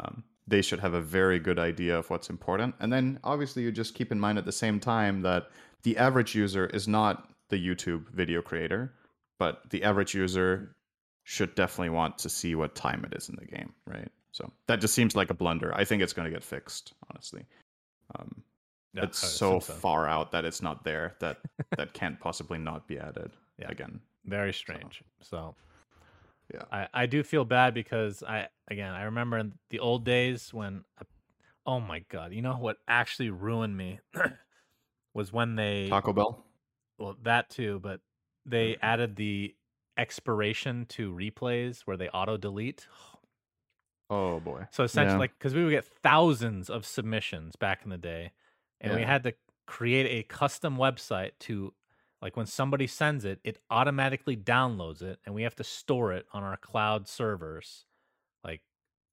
Um, 0.00 0.24
they 0.46 0.62
should 0.62 0.80
have 0.80 0.94
a 0.94 1.00
very 1.00 1.38
good 1.38 1.58
idea 1.58 1.98
of 1.98 2.08
what's 2.10 2.30
important. 2.30 2.74
And 2.80 2.92
then 2.92 3.18
obviously, 3.22 3.62
you 3.62 3.70
just 3.72 3.94
keep 3.94 4.10
in 4.10 4.18
mind 4.18 4.38
at 4.38 4.44
the 4.44 4.52
same 4.52 4.80
time 4.80 5.22
that 5.22 5.50
the 5.82 5.96
average 5.98 6.34
user 6.34 6.66
is 6.66 6.88
not 6.88 7.28
the 7.50 7.56
YouTube 7.56 8.08
video 8.10 8.40
creator, 8.42 8.92
but 9.38 9.68
the 9.70 9.84
average 9.84 10.14
user 10.14 10.74
should 11.24 11.54
definitely 11.54 11.90
want 11.90 12.16
to 12.18 12.28
see 12.28 12.54
what 12.54 12.74
time 12.74 13.04
it 13.04 13.16
is 13.16 13.28
in 13.28 13.36
the 13.36 13.44
game, 13.44 13.72
right? 13.86 14.08
So 14.32 14.50
that 14.66 14.80
just 14.80 14.94
seems 14.94 15.14
like 15.14 15.30
a 15.30 15.34
blunder. 15.34 15.74
I 15.74 15.84
think 15.84 16.02
it's 16.02 16.12
going 16.12 16.24
to 16.24 16.30
get 16.32 16.42
fixed, 16.42 16.94
honestly. 17.10 17.44
Um, 18.18 18.42
Yeah, 18.94 19.04
it's 19.04 19.22
I 19.22 19.26
so 19.26 19.60
far 19.60 20.08
out 20.08 20.32
that 20.32 20.44
it's 20.46 20.62
not 20.62 20.84
there 20.84 21.14
that 21.20 21.38
that 21.76 21.92
can't 21.92 22.18
possibly 22.18 22.58
not 22.58 22.88
be 22.88 22.98
added 22.98 23.32
Yeah. 23.58 23.68
again. 23.70 24.00
Very 24.28 24.52
strange. 24.52 25.02
So 25.20 25.54
Yeah. 26.52 26.62
I, 26.72 26.88
I 26.94 27.06
do 27.06 27.22
feel 27.22 27.44
bad 27.44 27.74
because 27.74 28.22
I 28.22 28.48
again 28.70 28.92
I 28.92 29.02
remember 29.04 29.38
in 29.38 29.52
the 29.70 29.80
old 29.80 30.04
days 30.04 30.52
when 30.52 30.84
oh 31.66 31.80
my 31.80 32.00
god 32.08 32.32
you 32.32 32.40
know 32.42 32.54
what 32.54 32.76
actually 32.88 33.30
ruined 33.30 33.76
me 33.76 34.00
was 35.14 35.32
when 35.32 35.56
they 35.56 35.88
Taco 35.88 36.12
Bell. 36.12 36.44
well 36.98 37.16
that 37.22 37.50
too 37.50 37.80
but 37.82 38.00
they 38.46 38.72
mm. 38.72 38.78
added 38.82 39.16
the 39.16 39.54
expiration 39.98 40.86
to 40.86 41.12
replays 41.12 41.80
where 41.82 41.96
they 41.96 42.08
auto 42.08 42.36
delete 42.38 42.86
Oh 44.10 44.40
boy. 44.40 44.66
so 44.70 44.84
essentially 44.84 45.14
Yeah. 45.16 45.18
like 45.20 45.38
because 45.38 45.54
we 45.54 45.64
would 45.64 45.70
get 45.70 45.84
thousands 45.84 46.70
of 46.70 46.86
submissions 46.86 47.56
back 47.56 47.80
in 47.84 47.90
the 47.90 47.98
day 47.98 48.32
and 48.80 48.94
we 48.94 49.02
had 49.02 49.22
to 49.24 49.34
create 49.66 50.06
a 50.06 50.22
custom 50.28 50.78
website 50.78 51.32
to 51.40 51.74
like 52.22 52.36
when 52.36 52.46
somebody 52.46 52.86
sends 52.86 53.24
it 53.24 53.40
it 53.44 53.58
automatically 53.70 54.36
downloads 54.36 55.02
it 55.02 55.18
and 55.24 55.34
we 55.34 55.42
have 55.42 55.54
to 55.54 55.64
store 55.64 56.12
it 56.12 56.26
on 56.32 56.42
our 56.42 56.56
cloud 56.56 57.08
servers 57.08 57.84
like 58.44 58.62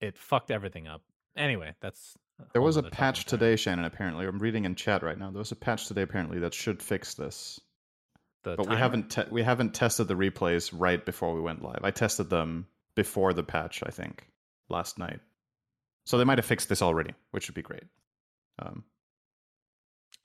it 0.01 0.18
fucked 0.18 0.51
everything 0.51 0.88
up 0.88 1.01
anyway 1.36 1.74
that's 1.82 2.18
There 2.53 2.62
was 2.62 2.78
a 2.78 2.84
patch 2.84 3.26
today, 3.26 3.56
Shannon. 3.56 3.86
Apparently, 3.86 4.26
I'm 4.26 4.39
reading 4.39 4.66
in 4.66 4.76
chat 4.76 5.03
right 5.03 5.18
now. 5.18 5.32
There 5.32 5.39
was 5.39 5.53
a 5.53 5.56
patch 5.56 5.88
today, 5.88 6.01
apparently, 6.01 6.39
that 6.39 6.53
should 6.53 6.84
fix 6.84 7.14
this. 7.14 7.60
The 8.43 8.56
but 8.58 8.68
we 8.68 8.76
haven't 8.76 9.10
te- 9.10 9.32
we 9.32 9.41
haven't 9.41 9.74
tested 9.74 10.08
the 10.08 10.16
replays 10.16 10.72
right 10.74 11.03
before 11.03 11.34
we 11.34 11.41
went 11.41 11.64
live. 11.64 11.80
I 11.84 11.91
tested 11.91 12.30
them 12.30 12.68
before 12.93 13.34
the 13.34 13.43
patch, 13.43 13.84
I 13.84 13.89
think, 13.89 14.28
last 14.70 14.99
night. 14.99 15.22
So 16.06 16.18
they 16.18 16.26
might 16.26 16.38
have 16.38 16.45
fixed 16.45 16.70
this 16.70 16.82
already, 16.82 17.14
which 17.32 17.47
would 17.47 17.56
be 17.56 17.62
great. 17.64 17.86
Um, 18.60 18.84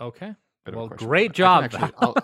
okay 0.00 0.34
bit 0.64 0.74
of 0.74 0.80
a 0.80 0.86
Well, 0.86 0.88
great. 0.88 1.30
I 1.30 1.34
job, 1.34 1.64
Actually, 1.64 1.92
I'll, 1.98 2.14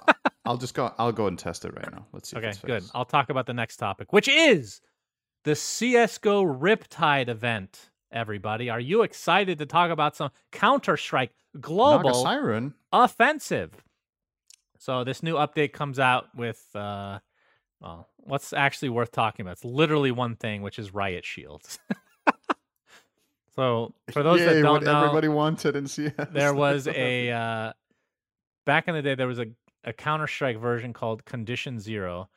I'll 0.47 0.57
just 0.57 0.75
go. 0.75 0.93
I'll 0.99 1.13
go 1.13 1.27
and 1.27 1.39
test 1.39 1.65
it 1.65 1.75
right 1.75 1.91
now. 1.91 2.07
Let's 2.13 2.31
see. 2.31 2.37
okay 2.37 2.53
good 2.65 2.85
i'll 2.95 3.05
talk 3.05 3.31
about 3.31 3.47
the 3.47 3.55
next 3.55 3.77
topic 3.77 4.13
which 4.13 4.29
is 4.29 4.81
the 5.45 5.53
csgo 5.53 6.45
riptide 6.59 7.29
event 7.29 7.91
everybody 8.13 8.71
are 8.71 8.81
you 8.81 9.03
excited 9.03 9.59
to 9.59 9.67
talk 9.67 9.91
about 9.91 10.17
some 10.17 10.31
counter-strike 10.53 11.33
global 11.61 12.11
Naga 12.11 12.15
Siren. 12.23 12.75
offensive. 12.93 13.73
So 14.79 15.05
this 15.05 15.23
new 15.23 15.35
update 15.35 15.73
comes 15.73 15.99
out 15.99 16.29
with 16.37 16.65
uh, 16.75 17.19
Well, 17.81 18.09
what's 18.19 18.53
actually 18.53 18.91
worth 18.91 19.11
talking 19.11 19.45
about? 19.45 19.53
It's 19.53 19.65
literally 19.65 20.11
one 20.13 20.37
thing, 20.37 20.63
which 20.63 20.79
is 20.79 20.93
riot 20.93 21.25
shields. 21.25 21.79
so 23.57 23.95
for 24.13 24.23
those 24.23 24.41
Yay, 24.41 24.47
that 24.47 24.63
don't 24.63 24.85
know, 24.85 25.01
everybody 25.05 25.29
wanted 25.29 25.77
in 25.77 25.87
CS. 25.87 26.13
there 26.33 26.55
was 26.55 26.87
a 26.95 27.31
uh, 27.31 27.73
back 28.65 28.89
in 28.89 28.95
the 28.95 29.03
day 29.03 29.15
there 29.15 29.27
was 29.27 29.39
a, 29.39 29.47
a 29.87 29.93
Counter 29.93 30.27
Strike 30.27 30.59
version 30.59 30.93
called 30.93 31.25
Condition 31.25 31.79
Zero, 31.81 32.29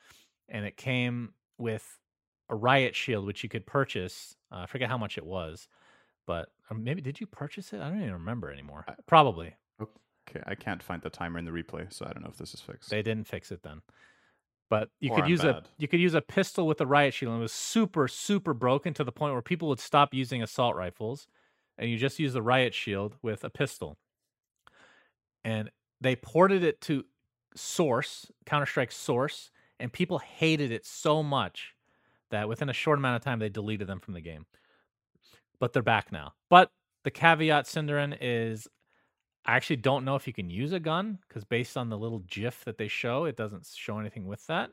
and 0.47 0.65
it 0.65 0.77
came 0.77 1.33
with 1.57 1.99
a 2.49 2.55
riot 2.55 2.95
shield 2.95 3.25
which 3.25 3.43
you 3.43 3.49
could 3.49 3.65
purchase. 3.65 4.35
Uh, 4.51 4.59
I 4.59 4.65
forget 4.67 4.89
how 4.89 4.97
much 4.97 5.17
it 5.17 5.25
was, 5.25 5.67
but 6.27 6.49
maybe 6.73 7.01
did 7.01 7.19
you 7.19 7.27
purchase 7.27 7.73
it? 7.73 7.81
I 7.81 7.89
don't 7.89 8.01
even 8.01 8.13
remember 8.13 8.51
anymore. 8.51 8.85
I- 8.87 8.95
Probably 9.07 9.55
Okay, 10.29 10.43
I 10.45 10.53
can't 10.55 10.83
find 10.83 11.01
the 11.01 11.09
timer 11.09 11.39
in 11.39 11.45
the 11.45 11.51
replay, 11.51 11.91
so 11.91 12.05
I 12.05 12.13
don't 12.13 12.21
know 12.23 12.29
if 12.29 12.37
this 12.37 12.53
is 12.53 12.61
fixed. 12.61 12.89
they 12.91 13.01
didn't 13.01 13.27
fix 13.27 13.51
it 13.51 13.63
then. 13.63 13.81
But 14.69 14.89
you 14.99 15.09
Or 15.09 15.15
could 15.15 15.25
I'm 15.25 15.31
use 15.31 15.43
a 15.43 15.63
you 15.77 15.87
could 15.87 15.99
use 15.99 16.13
a 16.13 16.21
pistol 16.21 16.67
with 16.67 16.79
a 16.81 16.85
riot 16.85 17.13
shield, 17.13 17.31
and 17.31 17.39
it 17.39 17.41
was 17.41 17.51
super 17.53 18.07
super 18.07 18.53
broken 18.53 18.93
to 18.95 19.03
the 19.03 19.11
point 19.11 19.33
where 19.33 19.41
people 19.41 19.67
would 19.69 19.79
stop 19.79 20.13
using 20.13 20.43
assault 20.43 20.75
rifles, 20.75 21.27
and 21.77 21.89
you 21.89 21.97
just 21.97 22.19
use 22.19 22.33
the 22.33 22.41
riot 22.43 22.73
shield 22.73 23.17
with 23.23 23.43
a 23.43 23.49
pistol. 23.49 23.97
And 25.43 25.69
they 26.01 26.15
ported 26.15 26.63
it 26.63 26.81
to 26.81 27.05
Source 27.55 28.31
Counter 28.45 28.65
Strike 28.65 28.91
Source, 28.91 29.51
and 29.79 29.91
people 29.91 30.19
hated 30.19 30.71
it 30.71 30.85
so 30.85 31.23
much 31.23 31.75
that 32.31 32.47
within 32.47 32.69
a 32.69 32.73
short 32.73 32.99
amount 32.99 33.15
of 33.15 33.21
time 33.23 33.39
they 33.39 33.49
deleted 33.49 33.87
them 33.87 33.99
from 33.99 34.13
the 34.13 34.21
game. 34.21 34.45
But 35.59 35.73
they're 35.73 35.81
back 35.83 36.11
now. 36.11 36.33
But 36.49 36.71
the 37.03 37.11
caveat, 37.11 37.65
syndereN, 37.65 38.17
is 38.21 38.67
I 39.45 39.55
actually 39.55 39.77
don't 39.77 40.05
know 40.05 40.15
if 40.15 40.27
you 40.27 40.33
can 40.33 40.49
use 40.49 40.73
a 40.73 40.79
gun 40.79 41.19
because 41.27 41.43
based 41.43 41.75
on 41.77 41.89
the 41.89 41.97
little 41.97 42.19
GIF 42.19 42.63
that 42.65 42.77
they 42.77 42.87
show, 42.87 43.25
it 43.25 43.35
doesn't 43.35 43.65
show 43.73 43.99
anything 43.99 44.25
with 44.25 44.45
that. 44.47 44.71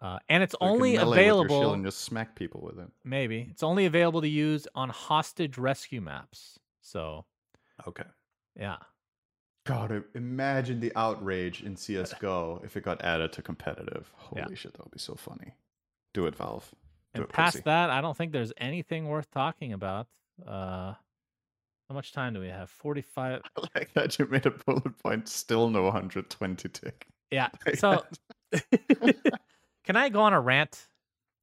Uh, 0.00 0.18
and 0.28 0.42
it's 0.42 0.54
So 0.54 0.58
only 0.62 0.96
with 0.96 1.40
your 1.40 1.48
shield 1.48 1.74
available. 1.74 1.74
and 1.74 1.84
just 1.84 2.00
smack 2.00 2.34
people 2.34 2.62
with 2.62 2.78
it. 2.78 2.88
Maybe 3.04 3.48
it's 3.50 3.62
only 3.62 3.86
available 3.86 4.22
to 4.22 4.28
use 4.28 4.66
on 4.74 4.88
hostage 4.88 5.58
rescue 5.58 6.00
maps. 6.00 6.58
So 6.80 7.26
Okay. 7.86 8.04
yeah, 8.58 8.76
God, 9.70 10.04
imagine 10.14 10.80
the 10.80 10.92
outrage 10.96 11.62
in 11.62 11.76
CS:GO 11.76 12.60
if 12.64 12.76
it 12.76 12.82
got 12.82 13.02
added 13.02 13.32
to 13.34 13.42
competitive. 13.42 14.12
Yeah. 14.34 14.42
Holy 14.44 14.56
shit, 14.56 14.72
that 14.72 14.84
would 14.84 14.92
be 14.92 14.98
so 14.98 15.14
funny. 15.14 15.54
Do 16.12 16.26
it, 16.26 16.34
Valve. 16.34 16.68
Do 17.14 17.22
and 17.22 17.24
it, 17.24 17.30
past 17.30 17.64
that, 17.64 17.90
I 17.90 18.00
don't 18.00 18.16
think 18.16 18.32
there's 18.32 18.52
anything 18.58 19.08
worth 19.08 19.30
talking 19.30 19.72
about. 19.72 20.06
Uh, 20.46 20.94
how 21.88 21.94
much 21.94 22.12
time 22.12 22.34
do 22.34 22.40
we 22.40 22.48
have? 22.48 22.70
Forty-five. 22.70 23.42
I 23.56 23.66
like 23.74 23.92
that 23.94 24.18
you 24.18 24.26
made 24.26 24.46
a 24.46 24.50
bullet 24.50 24.96
point. 24.98 25.28
Still 25.28 25.68
no 25.70 25.82
120 25.82 26.68
tick. 26.68 27.06
Yeah. 27.30 27.48
So, 27.76 28.04
can 29.84 29.96
I 29.96 30.08
go 30.08 30.22
on 30.22 30.32
a 30.32 30.40
rant? 30.40 30.72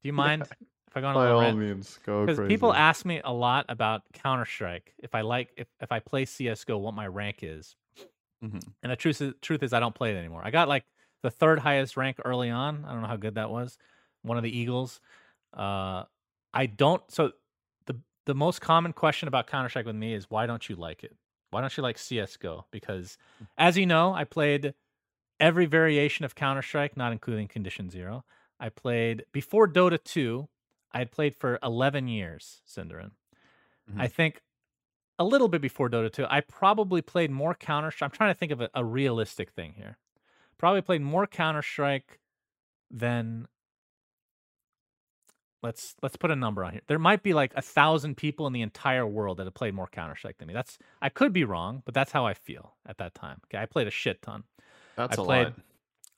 Do 0.02 0.10
you 0.10 0.14
mind 0.14 0.44
if 0.44 0.96
I 0.96 1.02
go 1.02 1.08
on 1.08 1.16
a 1.16 1.20
rant? 1.20 1.38
by 1.38 1.46
all 1.46 1.54
means, 1.54 2.00
go 2.06 2.26
Because 2.26 2.48
people 2.48 2.74
ask 2.74 3.06
me 3.06 3.22
a 3.24 3.32
lot 3.32 3.66
about 3.70 4.02
Counter 4.14 4.46
Strike. 4.46 4.94
If 5.00 5.16
I 5.16 5.22
like, 5.22 5.50
if, 5.58 5.68
if 5.82 5.92
I 5.92 6.00
play 6.00 6.26
CS:GO, 6.26 6.78
what 6.78 6.94
my 6.94 7.08
rank 7.08 7.40
is. 7.42 7.76
Mhm. 8.42 8.76
And 8.84 8.92
the 8.92 8.96
truth 8.96 9.22
is, 9.22 9.34
truth 9.42 9.64
is, 9.64 9.74
I 9.74 9.80
don't 9.80 9.96
play 9.96 10.12
it 10.14 10.18
anymore. 10.18 10.42
I 10.44 10.52
got 10.52 10.68
like 10.68 10.86
the 11.24 11.32
third 11.32 11.60
highest 11.60 11.98
rank 11.98 12.18
early 12.24 12.50
on. 12.50 12.86
I 12.86 12.92
don't 12.94 13.02
know 13.02 13.08
how 13.08 13.18
good 13.18 13.36
that 13.36 13.50
was. 13.50 13.78
One 14.22 14.38
of 14.38 14.44
the 14.44 14.56
Eagles. 14.56 15.02
Uh, 15.54 16.06
I 16.54 16.68
don't. 16.68 17.10
So 17.12 17.34
the 17.88 18.02
the 18.26 18.36
most 18.36 18.62
common 18.62 18.94
question 18.94 19.28
about 19.28 19.48
Counter 19.48 19.70
Strike 19.70 19.86
with 19.86 19.96
me 19.96 20.14
is 20.14 20.30
why 20.30 20.46
don't 20.48 20.68
you 20.70 20.76
like 20.76 21.04
it? 21.04 21.16
Why 21.52 21.62
don't 21.62 21.76
you 21.78 21.84
like 21.84 21.98
CS:GO? 21.98 22.68
Because 22.72 23.18
as 23.58 23.78
you 23.78 23.86
know, 23.86 24.14
I 24.14 24.26
played 24.26 24.76
every 25.40 25.66
variation 25.66 26.26
of 26.26 26.36
Counter 26.36 26.62
Strike, 26.64 26.98
not 26.98 27.12
including 27.14 27.48
Condition 27.48 27.90
Zero. 27.90 28.26
I 28.60 28.70
played 28.70 29.26
before 29.34 29.68
Dota 29.68 30.04
2. 30.04 30.50
I 30.94 31.00
had 31.00 31.12
played 31.12 31.36
for 31.36 31.60
11 31.64 32.08
years, 32.08 32.62
syndereN. 32.68 33.12
I 33.98 34.08
think 34.08 34.42
a 35.20 35.24
little 35.26 35.48
bit 35.48 35.62
before 35.62 35.90
Dota 35.90 36.12
2, 36.12 36.26
I 36.30 36.42
probably 36.42 37.02
played 37.02 37.32
more 37.32 37.54
Counter 37.56 37.92
Strike. 37.92 38.12
I'm 38.12 38.16
trying 38.16 38.34
to 38.34 38.38
think 38.40 38.52
of 38.52 38.62
a, 38.62 38.70
a 38.74 38.84
realistic 38.86 39.52
thing 39.52 39.74
here. 39.76 39.98
Probably 40.58 40.82
played 40.82 41.02
more 41.02 41.28
Counter 41.28 41.62
Strike 41.62 42.20
than 42.92 43.48
let's 45.64 45.96
let's 46.02 46.16
put 46.16 46.32
a 46.32 46.36
number 46.36 46.64
on 46.64 46.74
here. 46.74 46.82
There 46.88 47.00
might 47.00 47.24
be 47.24 47.34
like 47.34 47.52
a 47.56 47.62
thousand 47.62 48.16
people 48.18 48.48
in 48.48 48.54
the 48.54 48.62
entire 48.62 49.06
world 49.06 49.38
that 49.38 49.46
have 49.46 49.54
played 49.54 49.74
more 49.74 49.88
Counter 49.88 50.16
Strike 50.16 50.38
than 50.38 50.48
me. 50.48 50.54
That's 50.54 50.78
I 51.02 51.10
could 51.10 51.34
be 51.34 51.44
wrong, 51.44 51.82
but 51.86 51.94
that's 51.94 52.12
how 52.12 52.26
I 52.26 52.34
feel 52.34 52.76
at 52.88 52.98
that 52.98 53.14
time. 53.16 53.42
Okay, 53.46 53.62
I 53.62 53.66
played 53.66 53.88
a 53.88 53.92
shit 53.92 54.22
ton. 54.22 54.44
That's 54.96 55.18
I 55.18 55.22
a 55.22 55.26
played- 55.26 55.44
lot. 55.46 55.54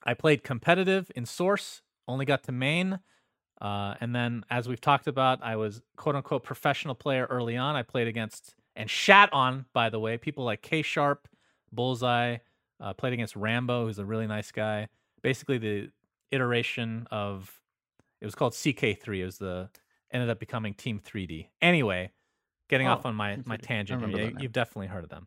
I 0.02 0.14
played 0.14 0.42
competitive 0.42 1.10
in 1.14 1.26
Source, 1.26 1.82
only 2.08 2.24
got 2.24 2.44
to 2.44 2.52
main. 2.52 3.00
Uh, 3.60 3.94
and 4.00 4.14
then, 4.16 4.42
as 4.48 4.66
we've 4.66 4.80
talked 4.80 5.06
about, 5.06 5.40
I 5.42 5.56
was 5.56 5.82
quote 5.96 6.16
unquote 6.16 6.42
professional 6.42 6.94
player 6.94 7.26
early 7.28 7.58
on. 7.58 7.76
I 7.76 7.82
played 7.82 8.08
against 8.08 8.54
and 8.76 8.88
shat 8.88 9.32
on, 9.32 9.66
by 9.72 9.90
the 9.90 9.98
way, 9.98 10.16
people 10.18 10.44
like 10.44 10.62
K 10.62 10.82
Sharp, 10.82 11.28
Bullseye, 11.72 12.38
uh, 12.80 12.92
played 12.94 13.12
against 13.12 13.36
Rambo, 13.36 13.86
who's 13.86 13.98
a 13.98 14.04
really 14.04 14.26
nice 14.26 14.50
guy. 14.52 14.88
Basically, 15.22 15.58
the 15.58 15.90
iteration 16.30 17.06
of 17.10 17.60
it 18.20 18.24
was 18.24 18.34
called 18.34 18.52
CK3. 18.52 19.18
It 19.20 19.24
was 19.24 19.38
the 19.38 19.68
ended 20.12 20.30
up 20.30 20.38
becoming 20.40 20.74
Team 20.74 21.00
3D. 21.00 21.48
Anyway, 21.62 22.10
getting 22.68 22.86
off 22.88 23.02
Oh, 23.04 23.08
on 23.10 23.14
my 23.14 23.36
my 23.44 23.56
tangent. 23.56 24.00
you've 24.40 24.52
definitely 24.52 24.88
heard 24.88 25.04
of 25.04 25.10
them. 25.10 25.26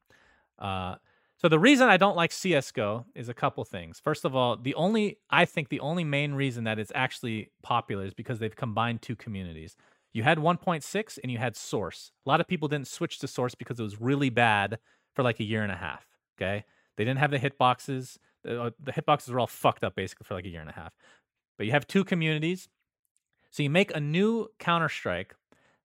Uh, 0.60 0.96
so 1.38 1.50
the 1.50 1.60
reason 1.60 1.90
I 1.90 1.98
don't 1.98 2.16
like 2.16 2.32
CS:GO 2.32 3.06
is 3.16 3.28
a 3.28 3.34
couple 3.34 3.64
things. 3.66 4.00
First 4.00 4.24
of 4.24 4.36
all, 4.36 4.56
the 4.56 4.76
only 4.76 5.18
I 5.30 5.46
think 5.46 5.70
the 5.70 5.80
only 5.82 6.04
main 6.04 6.34
reason 6.34 6.64
that 6.66 6.80
it's 6.80 6.92
actually 6.96 7.50
popular 7.62 8.06
is 8.06 8.14
because 8.14 8.40
they've 8.40 8.56
combined 8.56 9.02
two 9.02 9.16
communities. 9.16 9.76
You 10.14 10.24
had 10.24 10.38
1.6 10.38 11.20
and 11.22 11.32
you 11.32 11.40
had 11.40 11.56
Source. 11.56 12.12
A 12.26 12.30
lot 12.30 12.40
of 12.40 12.48
people 12.48 12.68
didn't 12.68 12.88
switch 12.88 13.20
to 13.20 13.28
Source 13.28 13.56
because 13.56 13.80
it 13.80 13.84
was 13.84 14.00
really 14.00 14.30
bad 14.30 14.78
for 15.14 15.24
like 15.24 15.40
a 15.40 15.44
year 15.44 15.64
and 15.64 15.72
a 15.72 15.76
half. 15.76 16.06
Okay, 16.38 16.64
they 16.98 17.04
didn't 17.04 17.20
have 17.20 17.32
the 17.32 17.40
hitboxes. 17.40 18.18
The, 18.44 18.62
uh, 18.62 18.70
the 18.80 18.92
hitboxes 18.92 19.30
were 19.30 19.40
all 19.40 19.48
fucked 19.48 19.84
up 19.84 19.96
basically 19.96 20.26
for 20.26 20.36
like 20.36 20.46
a 20.46 20.50
year 20.50 20.62
and 20.62 20.70
a 20.70 20.74
half. 20.74 20.94
But 21.58 21.66
you 21.66 21.72
have 21.72 21.88
two 21.88 22.04
communities, 22.04 22.70
so 23.52 23.64
you 23.64 23.70
make 23.70 23.96
a 23.96 24.00
new 24.00 24.50
Counter 24.60 24.90
Strike 24.90 25.36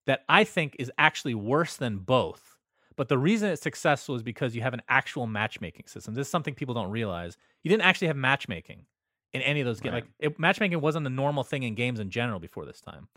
that 0.06 0.24
I 0.28 0.44
think 0.44 0.76
is 0.78 0.90
actually 0.98 1.34
worse 1.34 1.76
than 1.76 1.98
both. 1.98 2.56
But 2.96 3.08
the 3.08 3.18
reason 3.18 3.50
it's 3.50 3.62
successful 3.62 4.16
is 4.16 4.22
because 4.22 4.56
you 4.56 4.62
have 4.62 4.74
an 4.74 4.82
actual 4.88 5.26
matchmaking 5.26 5.86
system. 5.86 6.14
This 6.14 6.26
is 6.26 6.30
something 6.30 6.54
people 6.54 6.74
don't 6.74 6.90
realize. 6.90 7.36
You 7.62 7.68
didn't 7.68 7.84
actually 7.84 8.08
have 8.08 8.16
matchmaking 8.16 8.86
in 9.32 9.42
any 9.42 9.60
of 9.60 9.66
those 9.66 9.80
games. 9.80 9.92
Right. 9.92 10.02
Like 10.04 10.12
it, 10.18 10.38
matchmaking 10.38 10.80
wasn't 10.80 11.04
the 11.04 11.10
normal 11.10 11.44
thing 11.44 11.62
in 11.62 11.74
games 11.74 12.00
in 12.00 12.10
general 12.10 12.40
before 12.40 12.66
this 12.66 12.80
time. 12.80 13.08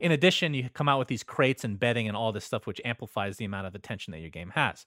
In 0.00 0.12
addition, 0.12 0.54
you 0.54 0.68
come 0.72 0.88
out 0.88 0.98
with 0.98 1.08
these 1.08 1.24
crates 1.24 1.64
and 1.64 1.78
bedding 1.78 2.06
and 2.08 2.16
all 2.16 2.32
this 2.32 2.44
stuff, 2.44 2.66
which 2.66 2.80
amplifies 2.84 3.36
the 3.36 3.44
amount 3.44 3.66
of 3.66 3.74
attention 3.74 4.12
that 4.12 4.20
your 4.20 4.30
game 4.30 4.50
has. 4.50 4.86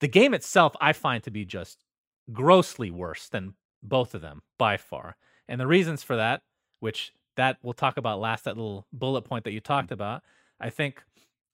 The 0.00 0.08
game 0.08 0.34
itself, 0.34 0.74
I 0.80 0.92
find 0.92 1.22
to 1.24 1.30
be 1.30 1.44
just 1.44 1.84
grossly 2.32 2.90
worse 2.90 3.28
than 3.28 3.54
both 3.82 4.14
of 4.14 4.20
them 4.20 4.42
by 4.58 4.76
far. 4.76 5.16
And 5.48 5.60
the 5.60 5.66
reasons 5.66 6.02
for 6.02 6.16
that, 6.16 6.42
which 6.80 7.12
that 7.36 7.58
we'll 7.62 7.72
talk 7.72 7.96
about 7.96 8.20
last, 8.20 8.44
that 8.44 8.56
little 8.56 8.86
bullet 8.92 9.22
point 9.22 9.44
that 9.44 9.52
you 9.52 9.60
talked 9.60 9.90
about, 9.90 10.22
I 10.60 10.70
think 10.70 11.02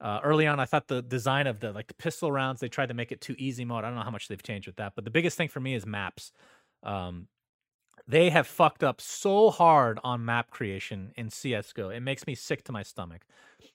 uh, 0.01 0.21
early 0.23 0.47
on, 0.47 0.61
I 0.61 0.65
thought 0.65 0.89
the 0.89 1.03
design 1.03 1.47
of 1.47 1.61
the 1.61 1.73
like 1.73 1.89
the 1.89 1.95
pistol 1.95 2.31
rounds 2.31 2.61
they 2.61 2.69
tried 2.69 2.89
to 2.89 2.95
make 2.95 3.13
it 3.13 3.21
too 3.21 3.35
easy 3.39 3.65
mode. 3.65 3.85
I 3.85 3.89
don't 3.89 3.97
know 3.97 4.05
how 4.05 4.11
much 4.11 4.29
they've 4.29 4.43
changed 4.43 4.67
with 4.67 4.77
that, 4.77 4.93
but 4.95 5.05
the 5.05 5.11
biggest 5.11 5.37
thing 5.37 5.49
for 5.49 5.61
me 5.61 5.75
is 5.75 5.87
maps. 5.87 6.33
Um, 6.83 7.29
they 8.09 8.31
have 8.31 8.47
fucked 8.47 8.83
up 8.83 9.01
so 9.01 9.51
hard 9.51 10.01
on 10.03 10.25
map 10.25 10.51
creation 10.51 11.13
in 11.17 11.29
CS:GO. 11.31 11.91
It 11.91 12.01
makes 12.01 12.27
me 12.27 12.35
sick 12.35 12.65
to 12.65 12.73
my 12.73 12.83
stomach, 12.83 13.27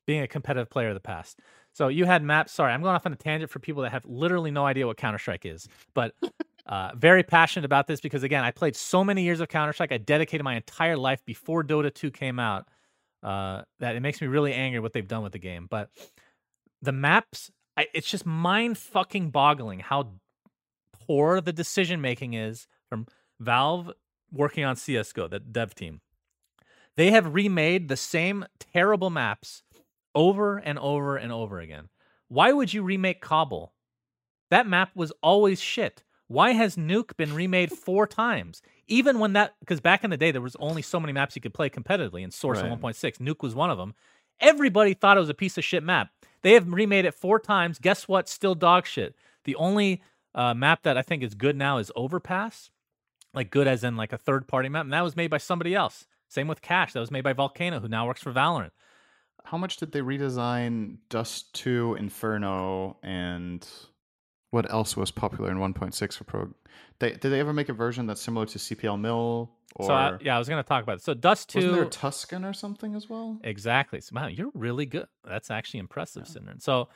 being 0.07 0.21
a 0.21 0.27
competitive 0.27 0.71
player 0.71 0.89
of 0.89 0.95
the 0.95 0.99
past. 0.99 1.39
So 1.71 1.87
you 1.87 2.05
had 2.05 2.23
maps. 2.23 2.51
Sorry, 2.51 2.73
I'm 2.73 2.81
going 2.81 2.95
off 2.95 3.05
on 3.05 3.13
a 3.13 3.15
tangent 3.15 3.51
for 3.51 3.59
people 3.59 3.83
that 3.83 3.91
have 3.91 4.05
literally 4.05 4.51
no 4.51 4.65
idea 4.65 4.87
what 4.87 4.97
Counter 4.97 5.19
Strike 5.19 5.45
is, 5.45 5.69
but 5.93 6.15
uh, 6.65 6.91
very 6.95 7.23
passionate 7.23 7.65
about 7.65 7.85
this 7.85 8.01
because 8.01 8.23
again, 8.23 8.43
I 8.43 8.51
played 8.51 8.75
so 8.75 9.03
many 9.03 9.23
years 9.23 9.39
of 9.39 9.49
Counter 9.49 9.73
Strike. 9.73 9.91
I 9.91 9.97
dedicated 9.99 10.43
my 10.43 10.55
entire 10.55 10.97
life 10.97 11.23
before 11.25 11.63
Dota 11.63 11.93
2 11.93 12.11
came 12.11 12.39
out. 12.39 12.67
Uh, 13.21 13.61
that 13.79 13.95
it 13.95 14.01
makes 14.01 14.19
me 14.19 14.27
really 14.27 14.53
angry 14.53 14.81
what 14.81 14.91
they've 14.91 15.07
done 15.07 15.23
with 15.23 15.31
the 15.31 15.39
game. 15.39 15.65
But 15.69 15.89
the 16.81 16.91
maps, 16.91 17.49
I, 17.77 17.87
it's 17.93 18.09
just 18.09 18.25
mind 18.25 18.77
fucking 18.77 19.29
boggling 19.29 19.79
how 19.79 20.11
poor 21.07 21.39
the 21.39 21.53
decision 21.53 22.01
making 22.01 22.33
is 22.33 22.67
from 22.89 23.07
Valve 23.39 23.91
working 24.33 24.65
on 24.65 24.75
CS:GO, 24.75 25.27
the 25.27 25.39
dev 25.39 25.75
team. 25.75 26.01
They 26.95 27.11
have 27.11 27.33
remade 27.33 27.87
the 27.87 27.97
same 27.97 28.45
terrible 28.59 29.09
maps 29.09 29.63
over 30.13 30.57
and 30.57 30.77
over 30.77 31.17
and 31.17 31.31
over 31.31 31.59
again. 31.59 31.89
Why 32.27 32.51
would 32.51 32.73
you 32.73 32.83
remake 32.83 33.21
Cobble? 33.21 33.73
That 34.51 34.67
map 34.67 34.91
was 34.95 35.11
always 35.23 35.59
shit. 35.61 36.03
Why 36.27 36.51
has 36.51 36.75
Nuke 36.75 37.15
been 37.17 37.33
remade 37.33 37.71
four 37.85 38.07
times? 38.07 38.61
Even 38.87 39.19
when 39.19 39.33
that, 39.33 39.55
because 39.59 39.79
back 39.79 40.03
in 40.03 40.09
the 40.09 40.17
day, 40.17 40.31
there 40.31 40.41
was 40.41 40.55
only 40.57 40.81
so 40.81 40.99
many 40.99 41.13
maps 41.13 41.35
you 41.35 41.41
could 41.41 41.53
play 41.53 41.69
competitively 41.69 42.23
in 42.23 42.31
Source 42.31 42.61
Right. 42.61 42.71
1.6. 42.71 43.17
Nuke 43.17 43.41
was 43.41 43.55
one 43.55 43.69
of 43.69 43.77
them. 43.77 43.93
Everybody 44.39 44.93
thought 44.93 45.17
it 45.17 45.21
was 45.21 45.29
a 45.29 45.35
piece 45.35 45.57
of 45.57 45.63
shit 45.63 45.83
map. 45.83 46.09
They 46.41 46.53
have 46.53 46.67
remade 46.71 47.05
it 47.05 47.13
four 47.13 47.39
times. 47.39 47.79
Guess 47.79 48.07
what? 48.07 48.27
Still 48.27 48.55
dog 48.55 48.85
shit. 48.85 49.15
The 49.45 49.55
only 49.55 50.01
uh, 50.35 50.53
map 50.53 50.83
that 50.83 50.97
I 50.97 51.01
think 51.01 51.23
is 51.23 51.35
good 51.35 51.55
now 51.55 51.77
is 51.77 51.91
Overpass, 51.95 52.69
like 53.33 53.49
good 53.51 53.67
as 53.67 53.83
in 53.83 53.95
like 53.97 54.13
a 54.13 54.17
third 54.17 54.47
party 54.47 54.69
map, 54.69 54.83
and 54.85 54.93
that 54.93 55.01
was 55.03 55.15
made 55.15 55.29
by 55.29 55.37
somebody 55.37 55.73
else. 55.75 56.05
Same 56.27 56.47
with 56.47 56.61
Cache, 56.61 56.93
that 56.93 56.99
was 56.99 57.11
made 57.11 57.23
by 57.23 57.33
Volcano, 57.33 57.79
who 57.79 57.87
now 57.87 58.07
works 58.07 58.21
for 58.21 58.31
Valorant. 58.33 58.71
How 59.45 59.57
much 59.57 59.77
did 59.77 59.91
they 59.91 59.99
redesign 60.01 60.97
Dust 61.09 61.53
2, 61.55 61.95
Inferno, 61.99 62.97
and 63.03 63.67
what 64.51 64.71
else 64.71 64.95
was 64.95 65.11
popular 65.11 65.51
in 65.51 65.57
1.6 65.57 66.17
for 66.17 66.23
Pro? 66.23 66.53
They, 66.99 67.11
did 67.11 67.29
they 67.29 67.39
ever 67.39 67.53
make 67.53 67.69
a 67.69 67.73
version 67.73 68.05
that's 68.07 68.21
similar 68.21 68.45
to 68.47 68.57
CPL 68.57 68.99
Mill? 68.99 69.51
Or 69.75 69.87
So 69.87 69.93
I, 69.93 70.17
yeah, 70.21 70.35
I 70.35 70.39
was 70.39 70.47
going 70.47 70.63
to 70.63 70.67
talk 70.67 70.83
about 70.83 70.97
it. 70.97 71.01
So 71.03 71.13
Dust 71.13 71.49
Two, 71.49 71.57
wasn't 71.57 71.73
there 71.73 71.85
Tuscan 71.85 72.45
or 72.45 72.53
something 72.53 72.95
as 72.95 73.09
well? 73.09 73.39
exactly. 73.43 73.99
So, 74.01 74.11
wow, 74.15 74.27
you're 74.27 74.51
really 74.53 74.85
good. 74.85 75.07
That's 75.27 75.49
actually 75.51 75.79
impressive, 75.79 76.27
Yeah. 76.35 76.53
So 76.59 76.89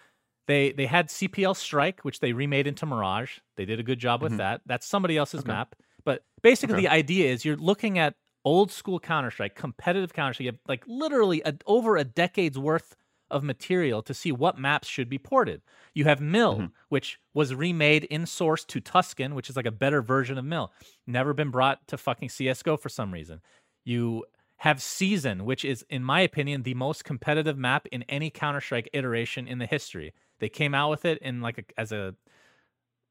they 0.48 0.72
they 0.72 0.86
had 0.86 1.08
CPL 1.10 1.56
Strike, 1.56 2.06
which 2.06 2.20
they 2.20 2.34
remade 2.34 2.68
into 2.68 2.86
Mirage. 2.86 3.40
They 3.56 3.66
did 3.66 3.80
a 3.80 3.84
good 3.84 4.00
job 4.00 4.22
with 4.22 4.34
Mhm. 4.34 4.38
that. 4.38 4.62
That's 4.66 4.86
somebody 4.86 5.18
else's 5.18 5.42
Okay. 5.42 5.50
map. 5.52 5.76
But 6.08 6.24
basically, 6.42 6.76
Okay. 6.76 6.84
the 6.84 6.88
idea 6.88 7.30
is 7.34 7.44
you're 7.44 7.58
looking 7.58 8.00
at 8.00 8.16
old 8.46 8.72
school 8.72 8.98
Counter 8.98 9.30
Strike, 9.30 9.56
competitive 9.56 10.14
Counter 10.14 10.34
Strike. 10.36 10.46
You 10.46 10.52
have 10.54 10.60
like 10.66 10.86
literally 10.88 11.42
a, 11.44 11.54
over 11.66 11.98
a 11.98 12.06
decade's 12.06 12.58
worth 12.58 12.96
of 13.30 13.44
material 13.44 14.02
to 14.04 14.14
see 14.14 14.32
what 14.32 14.58
maps 14.58 14.88
should 14.88 15.10
be 15.10 15.18
ported. 15.18 15.62
You 15.94 16.06
have 16.06 16.22
Mill, 16.22 16.60
Mhm. 16.60 16.72
which 16.88 17.20
was 17.34 17.54
remade 17.54 18.06
in 18.06 18.26
source 18.26 18.64
to 18.64 18.80
Tuscan, 18.80 19.36
which 19.36 19.50
is 19.50 19.58
like 19.58 19.66
a 19.66 19.72
better 19.72 20.02
version 20.02 20.38
of 20.38 20.46
Mill. 20.46 20.72
Never 21.06 21.34
been 21.34 21.52
brought 21.52 21.86
to 21.90 21.98
fucking 21.98 22.30
CSGO 22.30 22.78
for 22.78 22.88
some 22.88 23.14
reason. 23.14 23.42
You 23.84 24.24
have 24.60 24.82
Season, 24.82 25.44
which 25.44 25.66
is, 25.66 25.86
in 25.90 26.06
my 26.06 26.22
opinion, 26.22 26.64
the 26.64 26.74
most 26.74 27.04
competitive 27.04 27.58
map 27.58 27.86
in 27.92 28.04
any 28.04 28.30
Counter 28.30 28.62
Strike 28.62 28.90
iteration 28.94 29.46
in 29.46 29.58
the 29.60 29.66
history. 29.66 30.14
They 30.40 30.48
came 30.48 30.74
out 30.74 30.90
with 30.90 31.04
it 31.04 31.18
in 31.22 31.42
like 31.42 31.58
a, 31.58 31.66
as 31.78 31.92
a 31.92 32.16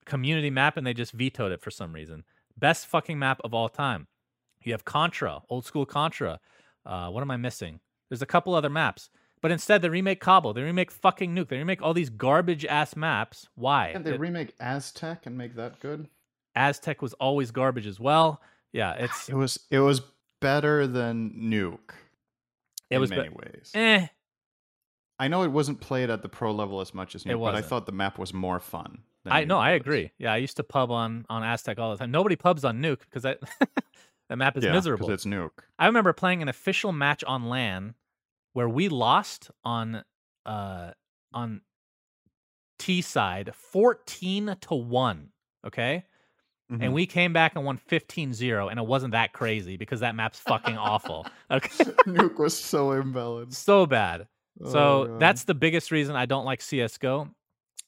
community 0.07 0.49
map 0.51 0.79
and 0.79 0.87
they 0.87 0.95
just 0.95 1.13
vetoed 1.13 1.53
it 1.53 1.61
for 1.61 1.71
some 1.71 1.93
reason. 1.93 2.25
Best 2.59 2.87
fucking 2.87 3.19
map 3.19 3.41
of 3.45 3.53
all 3.55 3.69
time. 3.69 4.07
You 4.63 4.73
have 4.73 4.85
Contra, 4.85 5.41
old 5.49 5.65
school 5.65 5.87
Contra. 5.87 6.41
Uh, 6.85 7.09
what 7.11 7.21
am 7.21 7.31
I 7.31 7.37
missing? 7.37 7.81
There's 8.09 8.23
a 8.23 8.27
couple 8.27 8.55
other 8.55 8.71
maps. 8.71 9.11
But 9.43 9.51
instead, 9.51 9.83
they 9.83 9.89
remake 9.89 10.21
Cobble. 10.21 10.53
They 10.55 10.63
remake 10.63 10.91
fucking 10.91 11.35
Nuke. 11.35 11.49
They 11.49 11.59
remake 11.59 11.83
all 11.83 11.93
these 11.95 12.11
garbage 12.11 12.65
ass 12.65 12.97
maps. 12.97 13.49
Why? 13.55 13.91
Can 13.93 14.03
they 14.03 14.15
It- 14.15 14.21
remake 14.21 14.55
Aztec 14.59 15.27
and 15.27 15.37
make 15.37 15.55
that 15.57 15.79
good? 15.81 16.09
Aztec 16.55 17.03
was 17.03 17.13
always 17.15 17.51
garbage 17.51 17.87
as 17.87 18.01
well. 18.01 18.41
Yeah, 18.73 18.95
it's 18.95 19.29
It 19.29 19.35
was 19.35 19.59
it 19.71 19.81
was 19.81 20.01
better 20.41 20.87
than 20.87 21.33
Nuke. 21.33 21.93
it 22.91 22.95
in 22.97 23.01
was 23.01 23.11
be- 23.11 23.17
many 23.17 23.29
ways. 23.29 23.71
eh. 23.75 24.07
I 25.19 25.29
know 25.29 25.43
it 25.43 25.51
wasn't 25.51 25.81
played 25.81 26.11
at 26.11 26.23
the 26.23 26.29
pro 26.29 26.53
level 26.53 26.81
as 26.81 26.93
much 26.95 27.15
as 27.15 27.25
It 27.25 27.29
Nuke, 27.31 27.41
but 27.45 27.55
I 27.55 27.63
thought 27.63 27.87
the 27.87 27.93
map 27.93 28.19
was 28.19 28.35
more 28.35 28.61
fun. 28.61 28.99
I 29.25 29.45
no, 29.45 29.57
Nuke 29.57 29.61
I 29.61 29.71
agree. 29.73 30.13
Yeah, 30.19 30.33
I 30.33 30.37
used 30.37 30.57
to 30.59 30.63
pub 30.63 30.91
on 30.91 31.25
on 31.29 31.43
Aztec 31.43 31.79
all 31.79 31.91
the 31.93 31.97
time. 31.99 32.11
Nobody 32.11 32.37
pubs 32.37 32.65
on 32.65 32.81
Nuke 32.83 33.01
because 33.01 33.23
that 33.23 33.41
that 34.29 34.37
map 34.37 34.57
is 34.57 34.65
Yeah, 34.65 34.73
miserable. 34.73 35.11
it's 35.11 35.25
Nuke. 35.25 35.51
I 35.79 35.87
remember 35.87 36.13
playing 36.13 36.43
an 36.43 36.49
official 36.49 36.93
match 36.93 37.25
on 37.25 37.49
LAN 37.49 37.95
where 38.53 38.69
we 38.69 38.89
lost 38.89 39.51
on 39.65 40.05
uh 40.45 40.93
on 41.33 41.63
T 42.79 43.01
side 43.03 43.55
14 43.55 44.57
to 44.61 44.75
1, 44.75 45.29
okay? 45.67 46.05
Mhm. 46.71 46.83
And 46.83 46.93
we 46.93 47.07
came 47.07 47.33
back 47.33 47.55
and 47.57 47.65
won 47.65 47.79
15-0 47.79 48.69
and 48.71 48.79
it 48.79 48.87
wasn't 48.87 49.13
that 49.13 49.33
crazy 49.33 49.77
because 49.77 50.01
that 50.01 50.15
map's 50.15 50.41
fucking 50.41 50.77
awful. 50.77 51.27
Okay? 51.51 51.85
Nuke 52.07 52.39
was 52.39 52.57
so 52.59 52.89
imbalanced. 52.91 53.55
so 53.55 53.87
bad. 53.87 54.27
Oh, 54.63 54.71
So 54.71 55.05
God. 55.07 55.21
that's 55.21 55.45
the 55.45 55.55
biggest 55.55 55.91
reason 55.91 56.17
I 56.17 56.27
don't 56.27 56.45
like 56.45 56.61
CS:GO. 56.61 57.29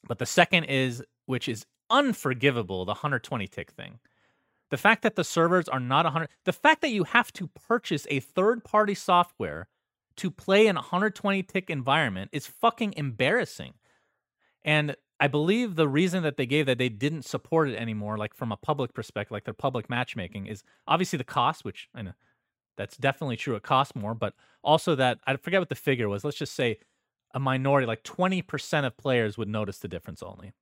But 0.06 0.18
the 0.18 0.26
second 0.26 0.64
is, 0.64 1.02
which 1.26 1.48
is 1.48 1.66
unforgivable, 1.90 2.84
the 2.84 2.92
120 2.92 3.46
tick 3.48 3.70
thing. 3.72 3.98
The 4.70 4.76
fact 4.76 5.02
that 5.02 5.16
the 5.16 5.24
servers 5.24 5.68
are 5.68 5.80
not 5.80 6.04
100, 6.04 6.28
the 6.44 6.52
fact 6.52 6.82
that 6.82 6.90
you 6.90 7.04
have 7.04 7.32
to 7.34 7.48
purchase 7.48 8.06
a 8.10 8.20
third 8.20 8.64
party 8.64 8.94
software 8.94 9.68
to 10.16 10.30
play 10.30 10.66
in 10.66 10.76
a 10.76 10.80
120 10.80 11.42
tick 11.44 11.70
environment 11.70 12.30
is 12.32 12.46
fucking 12.46 12.94
embarrassing. 12.96 13.74
And 14.64 14.96
I 15.20 15.28
believe 15.28 15.76
the 15.76 15.88
reason 15.88 16.22
that 16.22 16.36
they 16.36 16.46
gave 16.46 16.66
that 16.66 16.78
they 16.78 16.88
didn't 16.88 17.24
support 17.24 17.68
it 17.68 17.76
anymore, 17.76 18.18
like 18.18 18.34
from 18.34 18.52
a 18.52 18.56
public 18.56 18.94
perspective, 18.94 19.32
like 19.32 19.44
their 19.44 19.54
public 19.54 19.88
matchmaking, 19.88 20.46
is 20.46 20.62
obviously 20.86 21.16
the 21.16 21.24
cost, 21.24 21.64
which 21.64 21.88
I 21.94 22.02
know 22.02 22.12
that's 22.78 22.96
definitely 22.96 23.36
true. 23.36 23.54
It 23.56 23.62
costs 23.62 23.94
more, 23.94 24.14
but 24.14 24.32
also 24.62 24.94
that 24.94 25.18
I 25.26 25.36
forget 25.36 25.60
what 25.60 25.68
the 25.68 25.74
figure 25.74 26.08
was. 26.08 26.24
Let's 26.24 26.38
just 26.38 26.54
say 26.54 26.78
a 27.34 27.38
minority, 27.38 27.86
like 27.86 28.04
20% 28.04 28.86
of 28.86 28.96
players 28.96 29.36
would 29.36 29.48
notice 29.48 29.78
the 29.78 29.88
difference 29.88 30.22
only. 30.22 30.52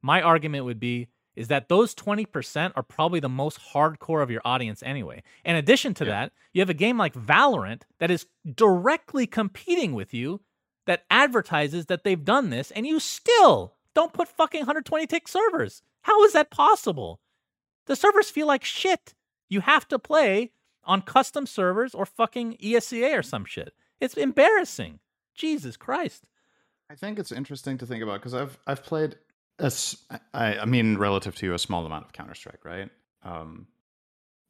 My 0.00 0.22
argument 0.22 0.64
would 0.64 0.80
be 0.80 1.08
is 1.36 1.48
that 1.48 1.68
those 1.68 1.94
20% 1.94 2.72
are 2.76 2.82
probably 2.82 3.18
the 3.20 3.28
most 3.28 3.58
hardcore 3.72 4.22
of 4.22 4.30
your 4.30 4.40
audience 4.44 4.82
anyway. 4.84 5.22
In 5.44 5.56
addition 5.56 5.92
to 5.94 6.04
Yeah. 6.04 6.10
that, 6.10 6.32
you 6.52 6.62
have 6.62 6.70
a 6.70 6.74
game 6.74 6.96
like 6.96 7.12
Valorant 7.14 7.82
that 7.98 8.10
is 8.10 8.26
directly 8.54 9.26
competing 9.26 9.92
with 9.94 10.14
you 10.14 10.40
that 10.86 11.04
advertises 11.10 11.86
that 11.86 12.04
they've 12.04 12.24
done 12.24 12.50
this 12.50 12.70
and 12.70 12.86
you 12.86 13.00
still 13.00 13.74
don't 13.94 14.12
put 14.12 14.28
fucking 14.28 14.60
120 14.60 15.06
tick 15.06 15.26
servers. 15.28 15.82
How 16.02 16.22
is 16.24 16.32
that 16.34 16.50
possible? 16.50 17.20
The 17.86 17.96
servers 17.96 18.30
feel 18.30 18.46
like 18.46 18.64
shit. 18.64 19.14
You 19.48 19.60
have 19.60 19.88
to 19.88 19.98
play 19.98 20.52
on 20.86 21.02
custom 21.02 21.46
servers 21.46 21.94
or 21.94 22.06
fucking 22.06 22.56
ESEA 22.62 23.18
or 23.18 23.22
some 23.22 23.44
shit. 23.44 23.74
It's 24.00 24.14
embarrassing. 24.14 25.00
Jesus 25.34 25.76
Christ. 25.76 26.24
I 26.90 26.94
think 26.94 27.18
it's 27.18 27.32
interesting 27.32 27.78
to 27.78 27.86
think 27.86 28.02
about 28.02 28.20
because 28.20 28.34
I've 28.34 28.58
I've 28.66 28.84
played 28.84 29.16
a 29.58 29.72
I, 30.32 30.58
I 30.58 30.64
mean 30.64 30.98
relative 30.98 31.34
to 31.36 31.54
a 31.54 31.58
small 31.58 31.84
amount 31.86 32.04
of 32.04 32.12
Counter 32.12 32.34
Strike, 32.34 32.64
right? 32.64 32.90
Um, 33.22 33.66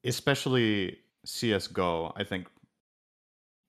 especially 0.05 0.99
CS:GO. 1.25 2.13
I 2.17 2.25
think 2.25 2.49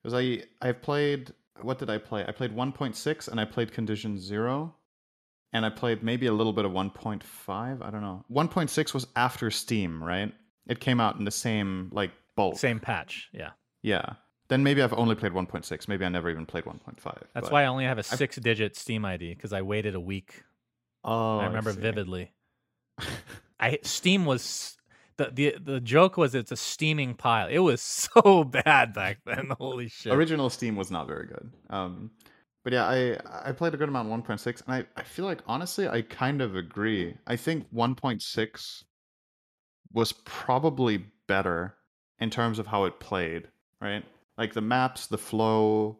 because 0.04 0.14
I 0.20 0.44
I've 0.62 0.82
played 0.82 1.32
what 1.62 1.80
did 1.80 1.90
I 1.90 1.98
play? 1.98 2.26
I 2.28 2.32
played 2.32 2.54
1.6 2.54 3.28
and 3.30 3.40
I 3.40 3.46
played 3.46 3.72
Condition 3.72 4.20
Zero, 4.20 4.76
and 5.54 5.66
I 5.66 5.70
played 5.70 6.04
maybe 6.04 6.28
a 6.28 6.34
little 6.34 6.52
bit 6.52 6.66
of 6.66 6.72
1.5. 6.72 7.22
I 7.82 7.90
don't 7.90 8.02
know. 8.02 8.26
1.6 8.30 8.94
was 8.94 9.08
after 9.16 9.50
Steam, 9.50 10.04
right? 10.04 10.34
It 10.68 10.80
came 10.80 11.00
out 11.00 11.18
in 11.18 11.24
the 11.24 11.32
same 11.32 11.90
like 11.94 12.12
bulk. 12.36 12.58
Same 12.58 12.80
patch. 12.80 13.30
Yeah. 13.34 13.52
Yeah. 13.82 14.14
Then 14.48 14.64
maybe 14.64 14.82
I've 14.82 14.94
only 14.94 15.16
played 15.16 15.32
1.6. 15.32 15.88
Maybe 15.88 16.06
I 16.06 16.10
never 16.10 16.30
even 16.30 16.46
played 16.46 16.66
1.5. 16.66 17.18
That's 17.34 17.50
why 17.50 17.64
I 17.64 17.66
only 17.66 17.86
have 17.86 17.98
a 17.98 18.04
six 18.04 18.36
digit 18.36 18.76
Steam 18.76 19.04
ID 19.04 19.34
because 19.34 19.54
I 19.54 19.64
waited 19.64 19.96
a 19.96 20.00
week. 20.00 20.44
Oh, 21.04 21.40
I 21.40 21.46
remember 21.46 21.72
see. 21.74 21.80
vividly. 21.80 22.32
I 23.60 23.80
Steam 23.84 24.26
was 24.26 24.78
the, 25.18 25.32
the 25.34 25.56
the 25.64 25.80
joke 25.80 26.18
was 26.18 26.36
it's 26.36 26.52
a 26.52 26.58
steaming 26.58 27.16
pile. 27.16 27.48
It 27.48 27.60
was 27.60 27.82
so 28.16 28.44
bad 28.44 28.94
back 28.94 29.20
then. 29.26 29.52
Holy 29.58 29.88
shit. 29.88 30.14
Original 30.14 30.50
Steam 30.50 30.76
was 30.76 30.92
not 30.92 31.08
very 31.08 31.28
good. 31.28 31.52
Um, 31.70 32.12
but 32.64 32.74
yeah, 32.74 32.86
I 32.86 33.18
I 33.50 33.52
played 33.52 33.74
a 33.74 33.78
good 33.78 33.90
amount 33.90 34.10
1.6, 34.10 34.64
and 34.66 34.76
I, 34.76 35.00
I 35.00 35.04
feel 35.04 35.26
like 35.26 35.42
honestly 35.48 35.88
I 35.88 36.02
kind 36.02 36.42
of 36.42 36.56
agree. 36.56 37.16
I 37.26 37.36
think 37.36 37.72
1.6 37.74 38.84
was 39.94 40.12
probably 40.12 41.06
better 41.28 41.76
in 42.20 42.30
terms 42.30 42.60
of 42.60 42.68
how 42.68 42.86
it 42.86 43.00
played, 43.00 43.48
right? 43.82 44.04
Like 44.38 44.54
the 44.54 44.62
maps, 44.62 45.08
the 45.08 45.18
flow, 45.18 45.98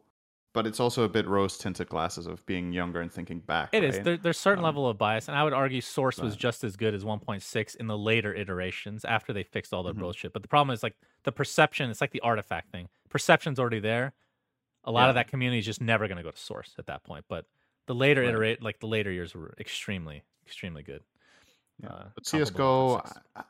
but 0.52 0.66
it's 0.66 0.80
also 0.80 1.02
a 1.02 1.08
bit 1.08 1.26
rose 1.26 1.58
tinted 1.58 1.88
glasses 1.88 2.26
of 2.26 2.44
being 2.46 2.72
younger 2.72 3.00
and 3.00 3.12
thinking 3.12 3.40
back. 3.40 3.70
It 3.72 3.84
is. 3.84 3.96
right? 3.96 4.04
There, 4.04 4.16
there's 4.16 4.36
a 4.38 4.40
certain 4.40 4.60
Um, 4.60 4.64
level 4.64 4.88
of 4.88 4.96
bias, 4.96 5.28
and 5.28 5.36
I 5.36 5.44
would 5.44 5.52
argue 5.52 5.80
Source 5.82 6.18
was 6.18 6.34
just 6.36 6.64
as 6.64 6.76
good 6.76 6.94
as 6.94 7.04
1.6 7.04 7.74
in 7.74 7.86
the 7.86 7.98
later 7.98 8.34
iterations 8.34 9.04
after 9.04 9.32
they 9.32 9.42
fixed 9.42 9.74
all 9.74 9.82
their 9.82 9.92
Mhm. 9.94 9.98
bullshit. 10.00 10.32
But 10.32 10.42
the 10.42 10.48
problem 10.48 10.72
is 10.72 10.82
like 10.82 10.96
the 11.24 11.32
perception. 11.32 11.90
It's 11.90 12.00
like 12.00 12.12
the 12.12 12.20
artifact 12.20 12.70
thing. 12.70 12.88
Perception's 13.10 13.58
already 13.58 13.80
there. 13.80 14.14
A 14.84 14.92
lot 14.92 15.08
of 15.08 15.14
that 15.16 15.28
community 15.28 15.58
is 15.58 15.66
just 15.66 15.80
never 15.80 16.06
going 16.06 16.16
to 16.16 16.22
go 16.22 16.30
to 16.30 16.36
Source 16.38 16.74
at 16.78 16.86
that 16.86 17.02
point. 17.04 17.24
But 17.28 17.46
the 17.86 17.94
later 17.94 18.22
Right. 18.22 18.28
iterate, 18.28 18.62
like 18.62 18.78
the 18.80 18.86
later 18.86 19.10
years, 19.10 19.34
were 19.34 19.52
extremely, 19.58 20.22
extremely 20.46 20.82
good. 20.82 21.02
Yeah. 21.82 21.90
uh, 21.90 22.04
but 22.14 22.26
CS:GO, 22.26 23.02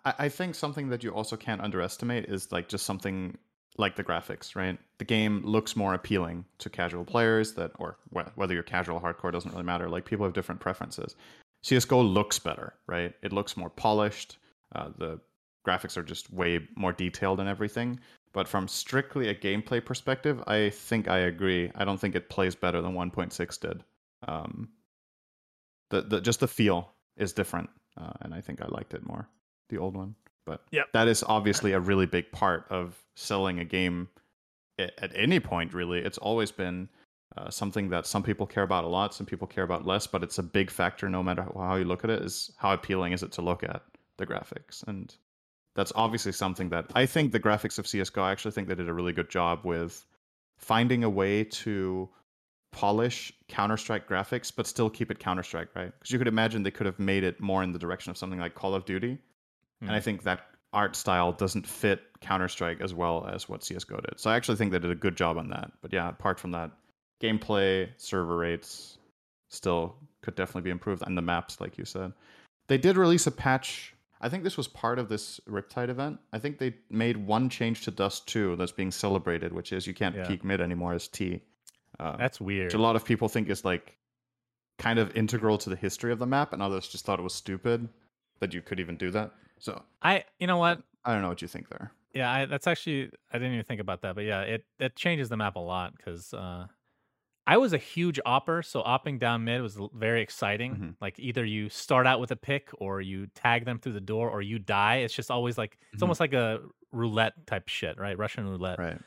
I, 0.05 0.15
I 0.19 0.29
think 0.29 0.55
something 0.55 0.89
that 0.89 1.05
you 1.05 1.11
also 1.11 1.37
can't 1.37 1.61
underestimate 1.61 2.27
is 2.27 2.51
like 2.53 2.69
just 2.69 2.85
something 2.85 3.39
like 3.79 3.97
the 3.97 4.05
graphics, 4.05 4.57
right? 4.57 4.79
The 4.99 5.05
game 5.05 5.43
looks 5.45 5.77
more 5.77 5.95
appealing 5.95 6.45
to 6.59 6.71
casual 6.71 7.05
players 7.05 7.55
that, 7.55 7.73
or 7.79 7.99
wh- 8.15 8.37
whether 8.37 8.55
you're 8.55 8.63
casual 8.63 8.97
or 8.97 9.01
hardcore 9.01 9.33
doesn't 9.33 9.53
really 9.53 9.65
matter. 9.65 9.89
Like 9.89 10.05
people 10.05 10.25
have 10.25 10.33
different 10.33 10.61
preferences. 10.61 11.15
CS:GO 11.63 12.01
looks 12.01 12.39
better, 12.39 12.75
right? 12.87 13.15
It 13.23 13.33
looks 13.33 13.57
more 13.57 13.71
polished. 13.71 14.39
Uh, 14.75 14.91
the 14.97 15.21
graphics 15.67 15.97
are 15.97 16.03
just 16.03 16.33
way 16.33 16.61
more 16.77 16.93
detailed 16.93 17.41
and 17.41 17.49
everything. 17.49 18.01
But 18.33 18.49
from 18.49 18.69
strictly 18.69 19.29
a 19.29 19.35
gameplay 19.35 19.85
perspective, 19.85 20.43
I 20.47 20.71
think 20.71 21.09
I 21.09 21.19
agree. 21.21 21.71
I 21.75 21.85
don't 21.85 21.99
think 21.99 22.15
it 22.15 22.29
plays 22.29 22.55
better 22.55 22.83
than 22.83 22.93
1.6 22.93 23.61
did. 23.61 23.83
Um, 24.29 24.69
the, 25.91 26.03
the 26.03 26.21
just 26.21 26.41
the 26.41 26.49
feel 26.49 26.93
is 27.17 27.33
different, 27.33 27.71
uh, 27.97 28.13
and 28.21 28.35
I 28.35 28.41
think 28.41 28.61
I 28.63 28.67
liked 28.69 28.95
it 28.95 29.07
more, 29.07 29.29
the 29.69 29.79
old 29.79 29.97
one. 29.97 30.15
But 30.45 30.63
Yep. 30.71 30.93
that 30.93 31.09
is 31.09 31.25
obviously 31.27 31.73
a 31.73 31.81
really 31.81 32.07
big 32.07 32.31
part 32.31 32.67
of 32.71 32.97
selling 33.17 33.59
a 33.59 33.65
game 33.65 34.09
at 34.79 35.13
any 35.15 35.41
point. 35.41 35.75
Really, 35.75 36.01
it's 36.01 36.19
always 36.19 36.53
been 36.53 36.89
uh, 37.37 37.51
something 37.51 37.89
that 37.91 38.07
some 38.07 38.23
people 38.23 38.47
care 38.47 38.63
about 38.63 38.85
a 38.85 38.89
lot, 38.89 39.15
some 39.15 39.27
people 39.27 39.49
care 39.49 39.65
about 39.65 39.87
less, 39.87 40.07
but 40.07 40.23
it's 40.23 40.39
a 40.39 40.43
big 40.43 40.71
factor 40.71 41.09
no 41.09 41.23
matter 41.23 41.47
how 41.57 41.75
you 41.75 41.85
look 41.85 42.05
at 42.05 42.11
it. 42.11 42.23
Is 42.23 42.53
how 42.59 42.73
appealing 42.73 43.13
is 43.13 43.23
it 43.23 43.33
to 43.33 43.43
look 43.43 43.63
at 43.65 43.83
the 44.19 44.27
graphics, 44.27 44.87
and 44.87 45.15
that's 45.75 45.93
obviously 45.97 46.33
something 46.33 46.69
that 46.71 46.87
I 46.95 47.07
think 47.07 47.33
the 47.33 47.41
graphics 47.41 47.79
of 47.79 47.87
CS:GO. 47.87 48.23
I 48.23 48.31
actually 48.31 48.53
think 48.53 48.69
they 48.69 48.75
did 48.75 48.89
a 48.89 48.95
really 48.95 49.13
good 49.13 49.29
job 49.29 49.65
with 49.65 50.07
finding 50.59 51.03
a 51.05 51.11
way 51.11 51.45
to 51.45 52.09
polish 52.77 53.33
Counter 53.49 53.79
Strike 53.79 54.07
graphics, 54.07 54.53
but 54.55 54.67
still 54.67 54.91
keep 54.91 55.11
it 55.11 55.19
Counter 55.19 55.43
Strike, 55.43 55.75
right? 55.75 55.93
Because 55.99 56.11
you 56.11 56.19
could 56.19 56.29
imagine 56.29 56.63
they 56.63 56.71
could 56.71 56.85
have 56.87 56.99
made 56.99 57.25
it 57.25 57.41
more 57.41 57.63
in 57.63 57.73
the 57.73 57.79
direction 57.79 58.11
of 58.11 58.19
something 58.19 58.39
like 58.39 58.55
Call 58.55 58.75
of 58.75 58.85
Duty, 58.85 59.17
and 59.81 59.91
I 59.91 59.99
Mhm. 59.99 60.03
think 60.05 60.23
that 60.25 60.51
art 60.75 60.95
style 60.95 61.33
doesn't 61.33 61.67
fit 61.67 62.03
Counter 62.21 62.49
Strike 62.49 62.83
as 62.83 62.93
well 62.93 63.27
as 63.27 63.49
what 63.49 63.65
CS:GO 63.65 63.99
did. 64.01 64.21
So 64.21 64.31
I 64.31 64.37
actually 64.37 64.57
think 64.57 64.73
they 64.73 64.79
did 64.79 64.91
a 64.91 64.95
good 65.07 65.17
job 65.17 65.39
on 65.39 65.49
that. 65.49 65.73
But 65.81 65.91
yeah, 65.93 66.11
apart 66.11 66.39
from 66.39 66.51
that, 66.51 66.71
gameplay, 67.19 67.89
server 67.97 68.37
rates, 68.37 68.99
still 69.49 69.97
could 70.21 70.35
definitely 70.35 70.63
be 70.63 70.71
improved, 70.71 71.03
and 71.07 71.17
the 71.17 71.23
maps, 71.23 71.61
like 71.63 71.79
you 71.79 71.87
said, 71.87 72.13
they 72.67 72.77
did 72.77 72.99
release 72.99 73.27
a 73.27 73.31
patch. 73.31 73.95
I 74.21 74.29
think 74.29 74.45
this 74.45 74.59
was 74.59 74.69
part 74.69 74.99
of 74.99 75.09
this 75.09 75.41
Riptide 75.49 75.89
event. 75.89 76.21
I 76.33 76.39
think 76.39 76.59
they 76.59 76.75
made 76.91 77.17
one 77.17 77.49
change 77.49 77.83
to 77.85 77.91
Dust 77.91 78.27
2 78.29 78.57
that's 78.57 78.73
being 78.73 78.91
celebrated, 78.91 79.53
which 79.55 79.73
is 79.73 79.87
you 79.87 79.95
can't 79.95 80.17
Yeah. 80.17 80.29
peek 80.29 80.45
mid 80.45 80.61
anymore 80.61 80.93
as 80.93 81.09
T. 81.09 81.41
Uh, 81.99 82.17
That's 82.17 82.41
weird. 82.41 82.67
which 82.67 82.75
a 82.75 82.79
lot 82.79 82.97
of 82.97 83.05
people 83.05 83.29
think 83.29 83.49
is 83.49 83.65
like 83.65 83.97
kind 84.79 84.99
of 84.99 85.17
integral 85.17 85.57
to 85.59 85.71
the 85.71 85.77
history 85.77 86.13
of 86.13 86.19
the 86.19 86.27
map, 86.27 86.53
and 86.53 86.63
others 86.63 86.89
just 86.89 87.05
thought 87.05 87.19
it 87.19 87.23
was 87.23 87.35
stupid 87.35 87.89
that 88.41 88.53
you 88.53 88.61
could 88.63 88.79
even 88.81 88.97
do 88.97 89.11
that. 89.11 89.33
So 89.59 89.83
I, 90.03 90.25
you 90.39 90.47
know 90.47 90.59
what? 90.59 90.83
I 91.05 91.13
don't 91.13 91.23
know 91.23 91.29
what 91.29 91.41
you 91.43 91.49
think 91.49 91.69
there. 91.71 91.93
Yeah, 92.13 92.31
I, 92.33 92.45
that's 92.47 92.67
actually 92.67 93.11
I 93.33 93.39
didn't 93.39 93.53
even 93.55 93.65
think 93.65 93.81
about 93.81 94.03
that, 94.03 94.15
but 94.15 94.25
yeah, 94.25 94.43
it 94.43 94.65
it 94.79 94.97
changes 94.97 95.29
the 95.29 95.37
map 95.37 95.57
a 95.57 95.61
lot 95.61 95.97
because 95.97 96.33
uh, 96.35 96.67
I 97.47 97.57
was 97.59 97.73
a 97.73 97.79
huge 97.79 98.19
opper, 98.27 98.63
so 98.63 98.83
opping 98.83 99.19
down 99.19 99.45
mid 99.45 99.63
was 99.63 99.79
very 99.95 100.21
exciting. 100.21 100.75
Mhm. 100.77 100.95
Like 101.01 101.19
either 101.19 101.45
you 101.45 101.69
start 101.69 102.07
out 102.07 102.21
with 102.21 102.31
a 102.33 102.37
pick, 102.37 102.71
or 102.79 103.01
you 103.01 103.29
tag 103.35 103.65
them 103.65 103.79
through 103.79 103.93
the 103.93 104.01
door, 104.01 104.29
or 104.31 104.43
you 104.43 104.59
die. 104.59 104.97
It's 104.97 105.15
just 105.15 105.31
always 105.31 105.57
like 105.57 105.79
it's 105.93 106.01
Mhm. 106.01 106.03
almost 106.03 106.21
like 106.21 106.33
a 106.35 106.61
roulette 106.93 107.47
type 107.47 107.69
shit, 107.69 107.99
right? 107.99 108.17
Russian 108.19 108.47
roulette. 108.49 108.79
Right. 108.79 108.99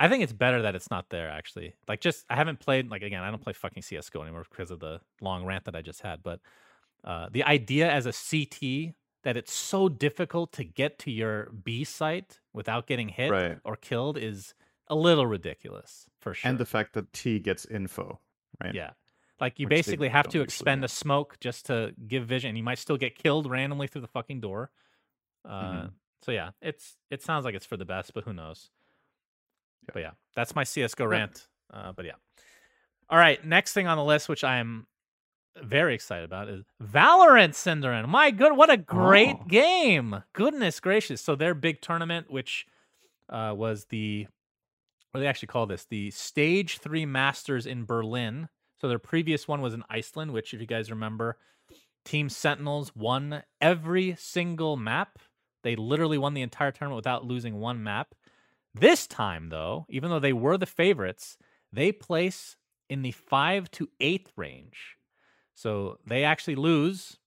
I 0.00 0.08
think 0.08 0.24
it's 0.24 0.32
better 0.32 0.62
that 0.62 0.74
it's 0.74 0.90
not 0.90 1.10
there 1.10 1.30
actually. 1.30 1.74
Like 1.88 2.00
just 2.00 2.26
I 2.30 2.36
haven't 2.36 2.60
played 2.60 2.90
like 2.90 3.02
again, 3.02 3.22
I 3.22 3.30
don't 3.30 3.42
play 3.42 3.52
fucking 3.54 3.82
CS:GO 3.84 4.22
anymore 4.22 4.46
because 4.50 4.72
of 4.72 4.80
the 4.80 5.00
long 5.20 5.44
rant 5.46 5.64
that 5.66 5.76
I 5.76 5.82
just 5.82 6.02
had, 6.02 6.22
but 6.22 6.40
uh 7.04 7.28
the 7.30 7.44
idea 7.44 7.90
as 7.90 8.06
a 8.06 8.12
CT 8.12 8.94
that 9.24 9.36
it's 9.36 9.52
so 9.52 9.88
difficult 9.88 10.52
to 10.52 10.64
get 10.64 10.98
to 11.00 11.10
your 11.10 11.50
B 11.52 11.84
site 11.84 12.40
without 12.54 12.86
getting 12.86 13.10
hit 13.10 13.30
Right. 13.30 13.58
or 13.64 13.76
killed 13.76 14.16
is 14.18 14.54
a 14.88 14.94
little 14.96 15.26
ridiculous 15.26 16.08
for 16.22 16.34
sure. 16.34 16.50
And 16.50 16.58
the 16.58 16.66
fact 16.66 16.94
that 16.94 17.12
T 17.12 17.38
gets 17.38 17.64
info, 17.66 18.20
right? 18.62 18.74
yeah. 18.74 18.92
Like 19.40 19.58
you 19.60 19.66
Which 19.66 19.76
basically 19.76 20.08
have 20.08 20.28
to 20.28 20.40
expend 20.42 20.82
do. 20.82 20.86
a 20.86 20.88
smoke 20.88 21.38
just 21.40 21.66
to 21.66 21.94
give 22.08 22.26
vision 22.26 22.56
you 22.56 22.62
might 22.62 22.78
still 22.78 22.96
get 22.98 23.14
killed 23.16 23.46
randomly 23.50 23.86
through 23.86 24.02
the 24.02 24.08
fucking 24.18 24.40
door. 24.40 24.70
Uh 25.44 25.88
Mhm. 25.88 25.92
so 26.22 26.32
yeah, 26.32 26.50
it's 26.60 26.96
it 27.10 27.22
sounds 27.22 27.44
like 27.46 27.54
it's 27.54 27.66
for 27.66 27.76
the 27.78 27.84
best, 27.86 28.12
but 28.14 28.24
who 28.24 28.32
knows. 28.32 28.70
Yeah. 29.82 29.90
But 29.94 30.00
yeah, 30.00 30.10
that's 30.34 30.54
my 30.54 30.64
CS:GO 30.64 31.06
rant. 31.06 31.46
Uh, 31.72 31.92
but 31.92 32.04
yeah. 32.04 32.12
All 33.08 33.18
right, 33.18 33.44
next 33.44 33.72
thing 33.72 33.86
on 33.86 33.96
the 33.96 34.04
list, 34.04 34.28
which 34.28 34.44
I'm 34.44 34.86
very 35.60 35.94
excited 35.94 36.24
about, 36.24 36.48
is 36.48 36.64
Valorant 36.82 37.50
syndereN. 37.54 38.06
My 38.08 38.30
good, 38.30 38.56
what 38.56 38.70
a 38.70 38.76
great 38.76 39.36
Oh. 39.40 39.44
game! 39.48 40.22
Goodness 40.32 40.78
gracious! 40.80 41.20
So 41.20 41.34
their 41.34 41.54
big 41.54 41.80
tournament, 41.80 42.30
which 42.30 42.66
uh, 43.28 43.52
was 43.56 43.86
the 43.86 44.26
what 45.10 45.18
do 45.18 45.22
they 45.24 45.28
actually 45.28 45.48
call 45.48 45.66
this? 45.66 45.86
The 45.86 46.10
Stage 46.12 46.78
Three 46.78 47.04
Masters 47.04 47.66
in 47.66 47.84
Berlin. 47.84 48.48
So 48.80 48.88
their 48.88 49.00
previous 49.00 49.48
one 49.48 49.60
was 49.60 49.74
in 49.74 49.82
Iceland, 49.90 50.30
which, 50.32 50.54
if 50.54 50.60
you 50.60 50.66
guys 50.66 50.88
remember, 50.90 51.36
Team 52.04 52.28
Sentinels 52.28 52.94
won 52.94 53.42
every 53.60 54.14
single 54.18 54.76
map. 54.76 55.18
They 55.64 55.74
literally 55.76 56.16
won 56.16 56.32
the 56.34 56.42
entire 56.42 56.70
tournament 56.70 56.96
without 56.96 57.24
losing 57.26 57.56
one 57.56 57.82
map. 57.82 58.14
This 58.74 59.06
time, 59.06 59.48
though, 59.48 59.86
even 59.88 60.10
though 60.10 60.20
they 60.20 60.32
were 60.32 60.56
the 60.56 60.66
favorites, 60.66 61.36
they 61.72 61.92
place 61.92 62.56
in 62.88 63.02
the 63.02 63.12
five 63.12 63.70
to 63.72 63.88
eighth 64.00 64.32
range. 64.36 64.96
So 65.54 65.98
they 66.06 66.24
actually 66.24 66.54
lose 66.54 67.18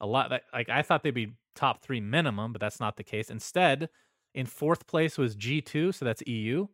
a 0.00 0.06
lot. 0.06 0.30
Like 0.30 0.42
like, 0.52 0.68
I 0.68 0.82
thought 0.82 1.02
they'd 1.02 1.10
be 1.10 1.32
top 1.54 1.82
three 1.82 2.00
minimum, 2.00 2.52
but 2.52 2.60
that's 2.60 2.80
not 2.80 2.96
the 2.96 3.04
case. 3.04 3.30
Instead, 3.30 3.88
in 4.34 4.46
fourth 4.46 4.86
place 4.86 5.18
was 5.18 5.34
G2, 5.36 5.94
so 5.94 6.04
that's 6.04 6.22
EU. 6.26 6.68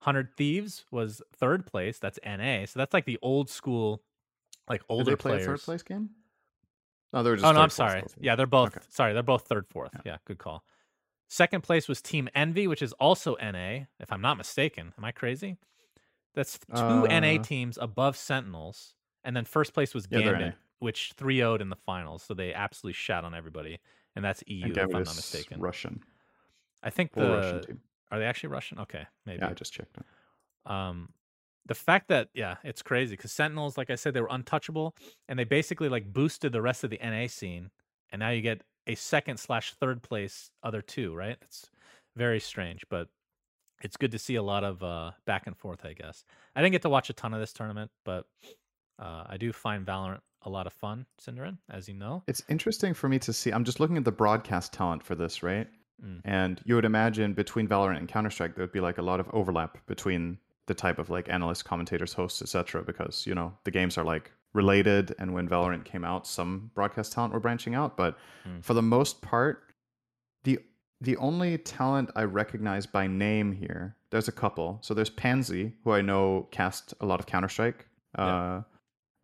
100 0.00 0.36
Thieves 0.36 0.84
was 0.92 1.22
third 1.34 1.66
place, 1.66 1.98
that's 1.98 2.18
NA. 2.24 2.66
So 2.66 2.78
that's 2.78 2.94
like 2.94 3.06
the 3.06 3.18
old 3.22 3.48
school, 3.48 4.02
like 4.68 4.82
Did 4.82 4.86
older 4.90 5.10
they 5.12 5.16
play 5.16 5.30
players. 5.32 5.46
a 5.46 5.50
third 5.50 5.62
place 5.62 5.82
game? 5.82 6.10
No, 7.12 7.22
they 7.22 7.30
were 7.30 7.34
oh, 7.34 7.38
just 7.38 7.46
Oh 7.46 7.52
no, 7.52 7.60
I'm 7.60 7.70
sorry. 7.70 8.02
Yeah, 8.20 8.36
they're 8.36 8.46
both 8.46 8.76
Okay. 8.76 8.84
sorry. 8.90 9.14
They're 9.14 9.22
both 9.22 9.48
third, 9.48 9.66
fourth. 9.68 9.90
Yeah. 9.94 10.00
Yeah. 10.04 10.16
good 10.26 10.38
call. 10.38 10.62
Second 11.28 11.62
place 11.62 11.88
was 11.88 12.00
Team 12.00 12.28
Envy, 12.34 12.66
which 12.66 12.82
is 12.82 12.92
also 12.94 13.34
NA, 13.36 13.86
if 14.00 14.12
I'm 14.12 14.20
not 14.20 14.36
mistaken. 14.36 14.92
Am 14.96 15.04
I 15.04 15.12
crazy? 15.12 15.58
That's 16.34 16.58
two 16.74 17.06
NA 17.08 17.36
Uh, 17.40 17.42
teams 17.42 17.78
above 17.80 18.16
Sentinels, 18.16 18.94
and 19.24 19.34
then 19.36 19.44
first 19.44 19.72
place 19.74 19.94
was 19.94 20.06
Yeah, 20.10 20.20
Gambit, 20.20 20.54
which 20.78 21.14
3-0'd 21.16 21.60
in 21.62 21.70
the 21.70 21.76
finals. 21.76 22.22
So 22.22 22.34
they 22.34 22.52
absolutely 22.54 22.94
shat 22.94 23.24
on 23.24 23.34
everybody, 23.34 23.78
and 24.14 24.24
that's 24.24 24.42
EU, 24.46 24.64
And 24.66 24.76
if 24.76 24.94
I'm 24.94 25.04
not 25.04 25.16
mistaken. 25.16 25.60
Russian. 25.60 26.02
I 26.82 26.90
think 26.90 27.12
the 27.12 27.22
Russian 27.22 27.60
team. 27.62 27.80
are 28.10 28.18
they 28.18 28.26
actually 28.26 28.50
Russian? 28.50 28.78
Okay, 28.80 29.06
maybe. 29.24 29.40
Yeah, 29.40 29.48
I 29.50 29.54
just 29.54 29.72
checked 29.72 29.96
it. 29.96 30.04
um 30.70 31.12
the 31.66 31.74
fact 31.74 32.08
that 32.08 32.28
yeah 32.34 32.56
it's 32.64 32.82
crazy 32.82 33.16
because 33.16 33.32
sentinels 33.32 33.76
like 33.76 33.90
i 33.90 33.94
said 33.96 34.14
they 34.14 34.20
were 34.20 34.28
untouchable 34.30 34.94
and 35.28 35.38
they 35.38 35.44
basically 35.44 35.88
like 35.88 36.12
boosted 36.12 36.52
the 36.52 36.62
rest 36.62 36.84
of 36.84 36.90
the 36.90 36.98
na 37.02 37.26
scene 37.26 37.70
and 38.12 38.20
now 38.20 38.30
you 38.30 38.40
get 38.42 38.62
a 38.86 38.94
second 38.94 39.38
slash 39.38 39.74
third 39.74 40.02
place 40.02 40.50
other 40.62 40.82
two 40.82 41.14
right 41.14 41.38
it's 41.42 41.70
very 42.16 42.40
strange 42.40 42.84
but 42.88 43.08
it's 43.82 43.96
good 43.96 44.12
to 44.12 44.18
see 44.18 44.36
a 44.36 44.42
lot 44.42 44.64
of 44.64 44.82
uh 44.82 45.10
back 45.26 45.46
and 45.46 45.56
forth 45.56 45.84
i 45.84 45.92
guess 45.92 46.24
i 46.54 46.60
didn't 46.60 46.72
get 46.72 46.82
to 46.82 46.88
watch 46.88 47.10
a 47.10 47.12
ton 47.12 47.34
of 47.34 47.40
this 47.40 47.52
tournament 47.52 47.90
but 48.04 48.26
uh 48.98 49.24
i 49.26 49.36
do 49.36 49.52
find 49.52 49.86
valorant 49.86 50.20
a 50.42 50.50
lot 50.50 50.66
of 50.66 50.72
fun 50.72 51.04
syndereN 51.20 51.58
as 51.70 51.88
you 51.88 51.94
know 51.94 52.22
It's 52.28 52.42
interesting 52.48 52.94
for 52.94 53.08
me 53.08 53.18
to 53.18 53.32
see. 53.32 53.50
I'm 53.50 53.64
just 53.64 53.80
looking 53.80 53.96
at 53.96 54.04
the 54.04 54.12
broadcast 54.12 54.72
talent 54.72 55.02
for 55.02 55.16
this, 55.16 55.42
right? 55.42 55.66
Mm. 56.04 56.20
And 56.24 56.60
you 56.64 56.76
would 56.76 56.84
imagine 56.84 57.34
between 57.34 57.66
Valorant 57.66 57.98
and 57.98 58.08
Counter 58.08 58.30
Strike, 58.30 58.54
there 58.54 58.62
would 58.62 58.72
be 58.72 58.80
like 58.80 58.98
a 58.98 59.02
lot 59.02 59.18
of 59.18 59.28
overlap 59.32 59.84
between 59.86 60.38
the 60.66 60.74
type 60.74 60.98
of 60.98 61.10
like 61.10 61.28
analysts, 61.28 61.62
commentators, 61.62 62.12
hosts, 62.12 62.42
etc. 62.42 62.82
Because 62.82 63.26
you 63.26 63.34
know 63.34 63.52
the 63.64 63.70
games 63.72 63.98
are 63.98 64.04
like 64.04 64.30
related, 64.56 65.14
and 65.18 65.32
when 65.34 65.48
Valorant 65.48 65.84
came 65.84 66.04
out, 66.04 66.26
some 66.26 66.70
broadcast 66.74 67.12
talent 67.12 67.32
were 67.34 67.40
branching 67.40 67.74
out. 67.74 67.96
But 67.96 68.18
Mm. 68.46 68.64
for 68.64 68.74
the 68.74 68.82
most 68.82 69.22
part, 69.22 69.62
the 70.44 70.58
the 71.02 71.16
only 71.18 71.58
talent 71.58 72.10
I 72.16 72.22
recognize 72.24 72.86
by 72.86 73.06
name 73.06 73.52
here, 73.52 73.96
there's 74.10 74.28
a 74.28 74.32
couple. 74.32 74.78
So 74.80 74.94
there's 74.94 75.10
Pansy, 75.10 75.74
who 75.84 75.92
I 75.92 76.00
know 76.00 76.48
cast 76.50 76.94
a 77.02 77.06
lot 77.06 77.20
of 77.20 77.26
Counter 77.26 77.50
Strike, 77.50 77.86
uh, 78.18 78.22
Yeah. 78.24 78.62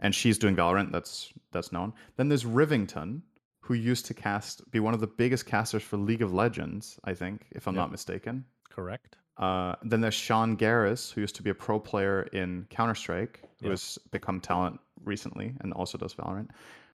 and 0.00 0.14
she's 0.14 0.36
doing 0.38 0.54
Valorant. 0.54 0.92
That's 0.92 1.32
that's 1.50 1.72
known. 1.72 1.94
Then 2.16 2.28
there's 2.28 2.44
Rivington, 2.44 3.22
who 3.60 3.72
used 3.74 4.04
to 4.06 4.14
cast 4.14 4.70
be 4.70 4.80
one 4.80 4.92
of 4.92 5.00
the 5.00 5.06
biggest 5.06 5.46
casters 5.46 5.82
for 5.82 5.96
League 5.96 6.20
of 6.22 6.32
Legends, 6.34 7.00
I 7.04 7.14
think, 7.14 7.46
if 7.52 7.66
I'm 7.66 7.74
Yeah. 7.74 7.82
not 7.82 7.90
mistaken. 7.90 8.44
correct 8.70 9.16
Uh, 9.38 9.74
then 9.82 10.00
there's 10.02 10.14
Sean 10.14 10.56
Gares, 10.56 11.12
who 11.12 11.20
used 11.22 11.36
to 11.36 11.42
be 11.42 11.50
a 11.50 11.54
pro 11.54 11.78
player 11.80 12.22
in 12.34 12.66
Counter 12.70 12.94
Strike, 12.94 13.42
Yeah. 13.64 13.70
has 13.70 13.98
become 14.10 14.40
talent 14.40 14.80
recently 15.04 15.54
and 15.60 15.72
also 15.72 15.98
does 15.98 16.14
Valorant. 16.14 16.48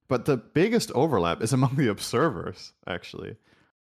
But 0.09 0.25
the 0.25 0.37
biggest 0.37 0.91
overlap 0.93 1.43
is 1.43 1.53
among 1.59 1.77
the 1.77 1.89
observers, 1.91 2.73
actually. 2.87 3.37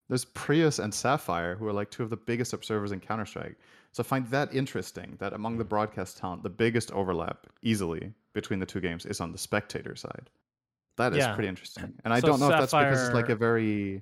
There's 0.09 0.25
Prius 0.25 0.79
and 0.79 0.93
Sapphire, 0.93 1.55
who 1.55 1.67
are 1.67 1.73
like 1.73 1.91
two 1.91 2.03
of 2.03 2.09
the 2.09 2.17
biggest 2.17 2.53
observers 2.53 2.91
in 2.93 2.99
Counter 3.01 3.25
Strike. 3.25 3.57
So 3.91 4.01
I 4.01 4.05
find 4.05 4.27
that 4.27 4.53
interesting 4.53 5.15
that 5.19 5.33
among 5.33 5.57
the 5.57 5.65
Mm. 5.65 5.69
broadcast 5.69 6.17
talent, 6.17 6.43
the 6.43 6.49
biggest 6.49 6.91
overlap 6.91 7.47
easily 7.61 8.13
between 8.33 8.59
the 8.59 8.65
two 8.65 8.79
games 8.79 9.05
is 9.05 9.19
on 9.19 9.31
the 9.31 9.37
spectator 9.37 9.95
side. 9.95 10.29
That 10.97 11.11
is 11.13 11.19
Yeah. 11.19 11.33
pretty 11.33 11.49
interesting. 11.49 11.93
And 12.05 12.13
I 12.13 12.19
So 12.19 12.27
don't 12.27 12.39
know 12.39 12.49
if 12.49 12.57
that's 12.59 12.71
because 12.73 13.03
it's 13.05 13.13
like 13.13 13.29
a 13.29 13.35
very 13.35 14.01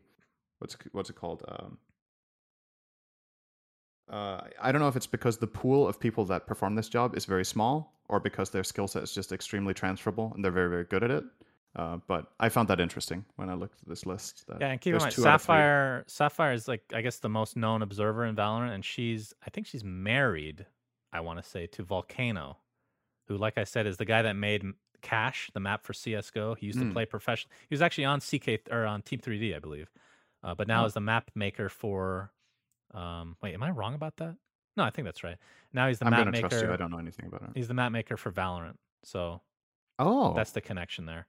what's 0.59 0.75
it- 0.75 0.93
what's 0.93 1.09
it 1.09 1.15
called? 1.15 1.43
Um, 1.47 1.77
uh, 4.09 4.41
I 4.61 4.71
don't 4.71 4.81
know 4.81 4.87
if 4.87 4.95
it's 4.95 5.07
because 5.07 5.37
the 5.37 5.47
pool 5.47 5.87
of 5.87 5.99
people 5.99 6.25
that 6.25 6.45
perform 6.47 6.75
this 6.75 6.87
job 6.89 7.15
is 7.17 7.25
very 7.25 7.45
small, 7.45 7.94
or 8.09 8.19
because 8.19 8.49
their 8.51 8.63
skill 8.63 8.87
set 8.87 9.03
is 9.03 9.13
just 9.13 9.31
extremely 9.31 9.73
transferable 9.73 10.31
and 10.35 10.43
they're 10.43 10.51
very 10.51 10.69
very 10.69 10.83
good 10.85 11.03
at 11.03 11.11
it. 11.11 11.23
Uh, 11.75 11.97
but 12.07 12.31
I 12.39 12.47
found 12.47 12.69
that 12.69 12.79
interesting 12.79 13.25
when 13.35 13.49
I 13.49 13.53
looked 13.53 13.81
at 13.81 13.89
this 13.89 14.05
list. 14.05 14.45
Yeah, 14.61 14.67
and 14.69 14.79
keep 14.79 14.93
in 14.93 14.99
mind, 14.99 15.11
two 15.11 15.27
out 15.27 15.35
of 15.35 15.41
three. 15.41 15.45
Sapphire. 15.47 16.03
Sapphire 16.07 16.53
is 16.53 16.67
like 16.67 16.83
I 16.93 17.01
guess 17.01 17.19
the 17.19 17.29
most 17.29 17.57
known 17.57 17.81
observer 17.81 18.23
in 18.25 18.35
Valorant, 18.35 18.73
and 18.73 18.85
she's 18.85 19.33
I 19.45 19.49
think 19.49 19.67
she's 19.67 19.83
married. 19.83 20.65
I 21.11 21.19
want 21.19 21.41
to 21.41 21.49
say 21.49 21.67
to 21.67 21.83
Volcano, 21.83 22.57
who, 23.27 23.37
like 23.37 23.57
I 23.57 23.63
said, 23.65 23.87
is 23.87 23.97
the 23.97 24.05
guy 24.05 24.21
that 24.21 24.35
made 24.35 24.63
Cache, 25.01 25.49
the 25.53 25.59
map 25.59 25.85
for 25.85 25.93
CS:GO. 25.93 26.55
He 26.55 26.65
used 26.65 26.79
to 26.79 26.85
Mm. 26.85 26.93
play 26.93 27.05
professional. 27.05 27.51
He 27.69 27.73
was 27.73 27.81
actually 27.81 28.05
on 28.05 28.19
CK 28.21 28.59
or 28.71 28.85
on 28.85 29.01
Team 29.01 29.19
3D, 29.19 29.53
I 29.55 29.59
believe, 29.59 29.89
uh, 30.43 30.55
but 30.55 30.67
now 30.67 30.83
Oh. 30.83 30.85
is 30.85 30.93
the 30.93 31.01
map 31.01 31.31
maker 31.35 31.67
for. 31.69 32.31
Um, 32.91 33.35
wait, 33.41 33.53
am 33.53 33.63
I 33.63 33.71
wrong 33.71 33.93
about 33.95 34.15
that? 34.17 34.37
No, 34.77 34.83
I 34.83 34.89
think 34.89 35.05
that's 35.05 35.23
right. 35.23 35.37
Now 35.73 35.87
he's 35.87 35.99
the 35.99 36.05
I'm 36.05 36.11
map 36.11 36.19
gonna 36.21 36.31
maker. 36.31 36.49
trust 36.49 36.65
you. 36.65 36.71
I 36.73 36.75
don't 36.75 36.91
know 36.91 36.97
anything 36.97 37.27
about 37.27 37.43
it. 37.43 37.49
He's 37.55 37.67
the 37.67 37.73
map 37.73 37.91
maker 37.91 38.17
for 38.17 38.31
Valorant. 38.31 38.75
So 39.03 39.41
Oh, 39.99 40.33
that's 40.33 40.51
the 40.51 40.61
connection 40.61 41.05
there. 41.05 41.27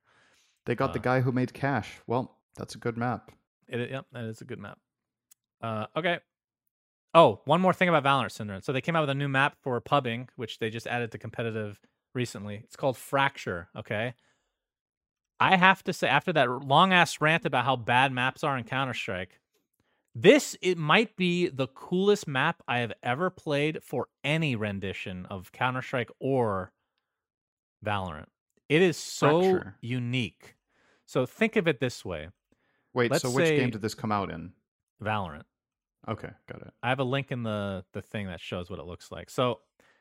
they 0.64 0.74
got 0.74 0.92
the 0.92 0.99
uh, 0.99 1.03
guy 1.03 1.20
who 1.20 1.30
made 1.32 1.53
Cache. 1.55 2.01
Well, 2.07 2.36
that's 2.57 2.74
a 2.74 2.78
good 2.78 2.97
map. 2.97 3.30
It, 3.68 3.90
yep, 3.90 4.07
that 4.12 4.24
is 4.24 4.40
a 4.40 4.44
good 4.44 4.59
map. 4.59 4.78
Uh, 5.62 5.86
okay. 5.97 6.18
Oh, 7.14 7.40
one 7.44 7.61
more 7.61 7.72
thing 7.72 7.88
about 7.88 8.05
Valorant 8.05 8.30
syndereN. 8.36 8.64
So 8.64 8.72
they 8.72 8.80
came 8.80 8.94
out 8.97 9.03
with 9.03 9.11
a 9.11 9.14
new 9.14 9.28
map 9.28 9.57
for 9.62 9.80
pubbing, 9.80 10.28
which 10.36 10.59
they 10.59 10.68
just 10.70 10.86
added 10.86 11.12
to 11.12 11.18
competitive 11.18 11.80
recently. 12.14 12.57
It's 12.64 12.76
called 12.76 12.97
Fracture. 12.97 13.68
Okay. 13.76 14.14
I 15.38 15.57
have 15.57 15.82
to 15.84 15.92
say, 15.92 16.09
after 16.09 16.32
that 16.32 16.49
long 16.51 16.92
ass 16.92 17.20
rant 17.20 17.44
about 17.44 17.64
how 17.64 17.76
bad 17.76 18.11
maps 18.12 18.42
are 18.42 18.57
in 18.57 18.64
Counter 18.64 18.94
Strike, 18.94 19.38
this 20.19 20.57
it 20.62 20.79
might 20.79 21.14
be 21.17 21.49
the 21.49 21.67
coolest 21.69 22.27
map 22.27 22.62
I 22.67 22.79
have 22.79 22.93
ever 23.03 23.29
played 23.29 23.83
for 23.83 24.09
any 24.25 24.57
rendition 24.57 25.27
of 25.27 25.53
Counter 25.53 25.83
Strike 25.83 26.11
or 26.19 26.73
Valorant. 27.85 28.29
It 28.71 28.81
is 28.81 28.97
so 28.97 29.43
Fracture. 29.43 29.77
unique. 29.83 30.57
So 31.05 31.27
think 31.27 31.57
of 31.57 31.69
it 31.69 31.81
this 31.81 32.03
way: 32.03 32.29
Wait, 32.95 33.11
Let's 33.11 33.23
so 33.23 33.31
which 33.31 33.45
game 33.45 33.71
did 33.71 33.83
this 33.83 33.95
come 33.95 34.11
out 34.11 34.31
in? 34.31 34.53
Valorant. 35.05 35.45
Okay, 36.09 36.31
got 36.51 36.62
it. 36.62 36.73
I 36.83 36.89
have 36.89 37.01
a 37.01 37.05
link 37.05 37.31
in 37.31 37.43
the 37.43 37.85
the 37.93 38.01
thing 38.01 38.27
that 38.29 38.41
shows 38.41 38.71
what 38.71 38.79
it 38.79 38.87
looks 38.87 39.12
like. 39.12 39.29
So 39.29 39.61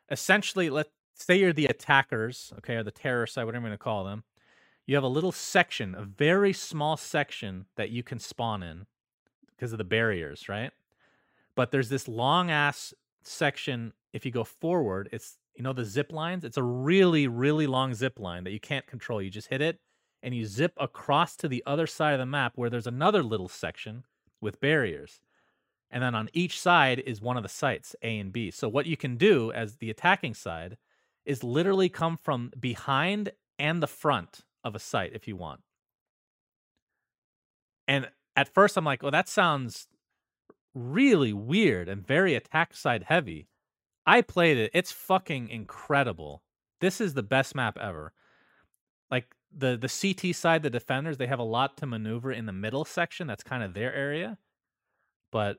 essentially, 0.10 0.70
let's 0.70 0.92
say 1.16 1.38
you're 1.38 1.52
the 1.52 1.66
attackers, 1.66 2.54
okay, 2.60 2.76
or 2.76 2.84
the 2.84 2.92
terrorist 2.92 3.34
side, 3.34 3.44
whatever 3.44 3.66
I'm 3.66 3.70
going 3.70 3.78
to 3.78 3.84
call 3.84 4.06
them. 4.06 4.24
You 4.88 4.96
have 4.96 5.04
a 5.04 5.10
little 5.10 5.32
section, 5.34 5.94
a 5.94 6.04
very 6.04 6.54
small 6.54 6.96
section 6.96 7.66
that 7.76 7.90
you 7.90 8.02
can 8.02 8.20
spawn 8.20 8.64
in 8.64 8.86
because 9.56 9.72
of 9.72 9.78
the 9.78 9.84
barriers, 9.84 10.48
right? 10.50 10.72
But 11.56 11.72
there's 11.72 11.90
this 11.90 12.08
long 12.08 12.52
ass 12.52 12.94
section. 13.24 13.94
If 14.14 14.26
you 14.26 14.32
go 14.32 14.44
forward, 14.44 15.10
it's 15.12 15.38
you 15.56 15.64
know 15.64 15.74
the 15.74 15.86
zip 15.86 16.12
lines. 16.12 16.44
It's 16.44 16.58
a 16.58 16.64
really 16.64 17.28
really 17.28 17.68
long 17.68 17.94
zip 17.94 18.20
line 18.20 18.44
that 18.44 18.52
you 18.52 18.60
can't 18.60 18.88
control. 18.88 19.22
You 19.22 19.30
just 19.30 19.50
hit 19.50 19.62
it 19.62 19.80
and 20.22 20.36
you 20.36 20.46
zip 20.46 20.74
across 20.78 21.36
to 21.38 21.48
the 21.48 21.64
other 21.66 21.86
side 21.86 22.14
of 22.14 22.20
the 22.20 22.26
map 22.26 22.54
where 22.56 22.70
there's 22.70 22.88
another 22.88 23.24
little 23.24 23.48
section 23.48 24.04
with 24.42 24.60
barriers. 24.60 25.20
And 25.92 26.02
then 26.02 26.16
on 26.16 26.30
each 26.34 26.60
side 26.60 27.00
is 27.00 27.22
one 27.22 27.38
of 27.38 27.44
the 27.44 27.50
sites, 27.50 27.96
A 28.02 28.20
and 28.20 28.34
B. 28.34 28.50
So 28.50 28.68
what 28.68 28.88
you 28.88 28.98
can 28.98 29.18
do 29.18 29.52
as 29.52 29.76
the 29.76 29.92
attacking 29.92 30.34
side 30.34 30.78
is 31.26 31.44
literally 31.44 31.90
come 31.90 32.18
from 32.18 32.52
behind 32.60 33.32
and 33.60 33.82
the 33.82 33.88
front 33.88 34.42
of 34.64 34.76
a 34.76 34.80
site 34.80 35.14
if 35.14 35.28
you 35.28 35.36
want. 35.36 35.62
And 37.88 38.10
at 38.36 38.54
first 38.54 38.78
I'm 38.78 38.86
like, 38.86 39.02
well, 39.02 39.12
that 39.12 39.30
sounds 39.30 39.88
really 40.74 41.34
weird 41.34 41.88
and 41.88 42.06
very 42.06 42.36
attack 42.36 42.76
side 42.76 43.04
heavy. 43.04 43.48
I 44.06 44.22
played 44.22 44.58
it. 44.58 44.72
It's 44.74 44.92
fucking 44.92 45.50
incredible. 45.50 46.44
This 46.82 47.02
is 47.02 47.14
the 47.14 47.24
best 47.24 47.56
map 47.56 47.78
ever. 47.78 48.14
Like 49.10 49.34
the 49.56 49.78
the 49.78 49.88
CT 49.88 50.36
side, 50.36 50.64
the 50.64 50.70
defenders, 50.70 51.18
they 51.18 51.28
have 51.28 51.40
a 51.40 51.44
lot 51.44 51.78
to 51.78 51.86
maneuver 51.86 52.32
in 52.32 52.46
the 52.46 52.52
middle 52.52 52.86
section. 52.86 53.28
That's 53.28 53.44
kind 53.44 53.64
of 53.64 53.74
their 53.74 53.94
area. 53.94 54.38
But 55.32 55.58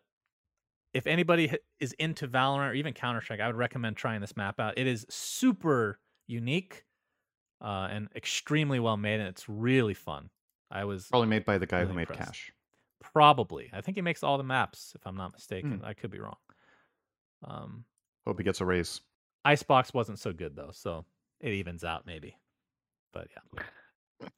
if 0.95 1.07
anybody 1.07 1.53
is 1.81 1.93
into 1.95 2.29
Valorant 2.29 2.71
or 2.71 2.75
even 2.75 2.93
Counter 2.95 3.21
Strike, 3.21 3.41
I 3.41 3.47
would 3.47 3.57
recommend 3.57 3.97
trying 3.97 4.21
this 4.21 4.37
map 4.37 4.61
out. 4.61 4.79
It 4.79 4.87
is 4.87 5.07
super 5.11 5.99
unique 6.27 6.85
uh, 7.61 7.89
and 7.91 8.09
extremely 8.15 8.81
well 8.81 8.97
made, 8.97 9.21
and 9.21 9.29
it's 9.29 9.49
really 9.49 9.95
fun. 9.95 10.31
I 10.71 10.85
was 10.85 11.07
Probably 11.09 11.29
made 11.29 11.45
by 11.45 11.59
the 11.59 11.67
guy 11.67 11.81
Really 11.81 11.91
who 11.91 11.97
made 11.97 12.11
impressed. 12.11 12.33
Cache. 12.33 12.53
Probably, 13.01 13.71
I 13.73 13.81
think 13.81 13.97
he 13.97 14.03
makes 14.03 14.23
all 14.23 14.39
the 14.39 14.45
maps, 14.45 14.93
if 14.95 15.07
I'm 15.07 15.17
not 15.17 15.33
mistaken. 15.33 15.81
I 15.85 15.95
could 15.95 16.11
be 16.11 16.19
wrong. 16.19 16.37
Um, 17.45 17.85
Hope 18.27 18.39
he 18.39 18.45
gets 18.45 18.61
a 18.61 18.65
raise. 18.65 19.01
Icebox 19.45 19.95
wasn't 19.95 20.19
so 20.19 20.33
good 20.33 20.57
though, 20.57 20.71
so 20.73 21.05
it 21.41 21.53
evens 21.53 21.85
out 21.85 22.07
maybe. 22.07 22.37
But 23.13 23.29
yeah. 23.31 24.29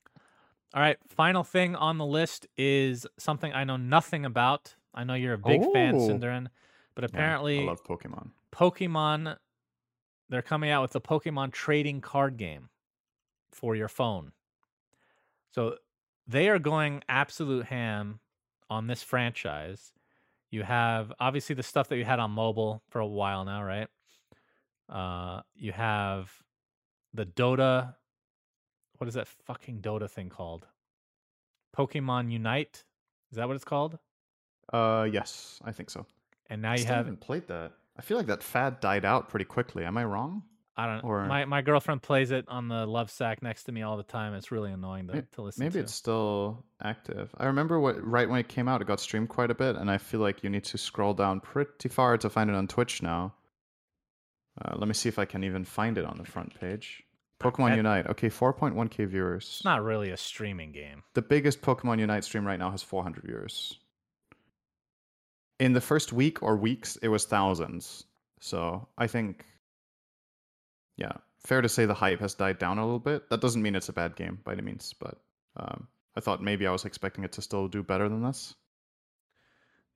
All 0.75 0.83
right, 0.83 0.99
final 1.09 1.45
thing 1.45 1.75
on 1.77 1.97
the 1.97 2.05
list 2.05 2.47
is 2.59 3.07
something 3.19 3.53
I 3.55 3.65
know 3.65 3.79
nothing 3.79 4.27
about. 4.27 4.75
I 4.95 5.05
know 5.05 5.15
you're 5.15 5.33
a 5.35 5.39
big 5.39 5.63
fan, 5.73 5.95
Oh. 5.95 5.99
syndereN, 6.09 6.49
but 6.95 7.05
Yeah, 7.05 7.09
apparently 7.11 7.61
I 7.61 7.65
love 7.65 7.83
Pokemon. 7.85 8.31
Pokemon 8.53 9.37
they're 10.29 10.43
coming 10.43 10.69
out 10.69 10.83
with 10.83 10.93
the 10.93 11.01
Pokemon 11.01 11.53
trading 11.53 12.03
card 12.03 12.37
game 12.37 12.69
for 13.51 13.75
your 13.75 13.89
phone. 13.89 14.33
So 15.53 15.77
they 16.27 16.51
are 16.51 16.59
going 16.59 17.03
absolute 17.09 17.65
ham 17.67 18.21
on 18.71 18.87
this 18.87 19.03
franchise. 19.03 19.93
You 20.51 20.63
have 20.63 21.13
obviously 21.21 21.55
the 21.55 21.63
stuff 21.63 21.89
that 21.89 21.97
you 21.97 22.05
had 22.05 22.19
on 22.19 22.31
mobile 22.31 22.83
for 22.89 23.01
a 23.01 23.07
while 23.07 23.45
now, 23.45 23.63
right? 23.63 23.89
Uh 24.89 25.43
you 25.55 25.73
have 25.73 26.31
the 27.13 27.27
Dota 27.27 27.95
what 28.99 29.09
is 29.09 29.15
that 29.15 29.29
fucking 29.29 29.81
Dota 29.81 30.11
thing 30.11 30.29
called? 30.29 30.67
Pokemon 31.77 32.33
Unite? 32.33 32.85
Is 33.31 33.37
that 33.37 33.47
what 33.47 33.55
it's 33.55 33.65
called? 33.65 33.99
Uh, 34.73 35.09
yes, 35.11 35.61
I 35.65 35.73
think 35.73 35.91
so. 35.91 36.05
And 36.51 36.63
now 36.63 36.73
I 36.73 36.77
you 36.77 36.85
haven't 36.85 37.21
played 37.21 37.47
that. 37.49 37.73
I 37.97 38.03
feel 38.03 38.17
like 38.17 38.27
that 38.27 38.43
fad 38.43 38.81
died 38.81 39.05
out 39.05 39.29
pretty 39.29 39.45
quickly. 39.45 39.85
Am 39.85 39.97
I 39.97 40.05
wrong? 40.05 40.43
I 40.79 40.87
don't 40.87 41.05
Or- 41.05 41.27
my 41.27 41.45
my 41.45 41.61
girlfriend 41.61 42.03
plays 42.03 42.31
it 42.31 42.45
on 42.49 42.69
the 42.69 42.87
love 42.87 43.11
sack 43.11 43.43
next 43.43 43.65
to 43.65 43.73
me 43.73 43.83
all 43.83 43.97
the 43.97 44.05
time. 44.05 44.33
It's 44.35 44.53
really 44.53 44.71
annoying 44.71 45.09
to, 45.09 45.15
May- 45.15 45.23
to 45.33 45.43
listen 45.43 45.65
Maybe 45.65 45.73
to. 45.73 45.81
it's 45.81 45.93
still 45.93 46.65
active. 46.81 47.35
I 47.37 47.47
remember 47.47 47.81
what 47.81 48.01
right 48.03 48.29
when 48.31 48.39
it 48.39 48.49
came 48.49 48.69
out, 48.69 48.81
it 48.81 48.87
got 48.87 49.01
streamed 49.01 49.29
quite 49.29 49.51
a 49.51 49.55
bit, 49.57 49.75
and 49.77 49.91
I 49.91 49.99
feel 49.99 50.21
like 50.21 50.45
you 50.45 50.51
need 50.51 50.65
to 50.65 50.79
scroll 50.79 51.15
down 51.15 51.41
pretty 51.41 51.89
far 51.89 52.17
to 52.19 52.31
find 52.31 52.49
it 52.49 52.55
on 52.55 52.69
Twitch 52.69 53.03
now. 53.03 53.35
Uh, 54.65 54.77
let 54.77 54.87
me 54.89 54.95
see 54.95 55.09
if 55.09 55.19
I 55.19 55.25
can 55.25 55.43
even 55.45 55.65
find 55.65 55.99
it 55.99 56.05
on 56.05 56.17
the 56.17 56.25
front 56.25 56.59
page. 56.59 57.03
Pokemon 57.41 57.71
That- 57.71 57.77
Unite. 57.77 58.07
Okay, 58.09 58.29
4.1k 58.29 59.05
viewers. 59.07 59.45
It's 59.45 59.65
not 59.65 59.83
really 59.85 60.11
a 60.11 60.17
streaming 60.17 60.73
game. 60.73 61.03
The 61.15 61.23
biggest 61.23 61.61
Pokemon 61.61 61.99
Unite 62.01 62.25
stream 62.25 62.45
right 62.47 62.59
now 62.59 62.71
has 62.71 62.83
400 62.83 63.25
viewers. 63.25 63.79
In 65.59 65.73
the 65.73 65.81
first 65.81 66.13
week 66.13 66.43
or 66.43 66.57
weeks, 66.57 66.97
it 67.03 67.09
was 67.09 67.25
thousands. 67.25 68.05
So 68.41 68.87
I 68.97 69.07
think, 69.09 69.45
yeah, 70.99 71.13
fair 71.39 71.63
to 71.63 71.69
say 71.69 71.87
the 71.87 71.95
hype 71.95 72.21
has 72.21 72.35
died 72.35 72.59
down 72.59 72.77
a 72.79 72.85
little 72.85 72.99
bit. 72.99 73.31
That 73.31 73.41
doesn't 73.41 73.63
mean 73.63 73.75
it's 73.75 73.89
a 73.89 73.93
bad 73.95 74.15
game 74.17 74.41
by 74.45 74.53
any 74.53 74.63
means, 74.63 74.93
but 75.01 75.19
um, 75.57 75.89
I 76.17 76.21
thought 76.21 76.43
maybe 76.43 76.67
I 76.67 76.71
was 76.73 76.85
expecting 76.85 77.25
it 77.25 77.33
to 77.33 77.43
still 77.43 77.69
do 77.69 77.83
better 77.83 78.09
than 78.09 78.23
this. 78.23 78.55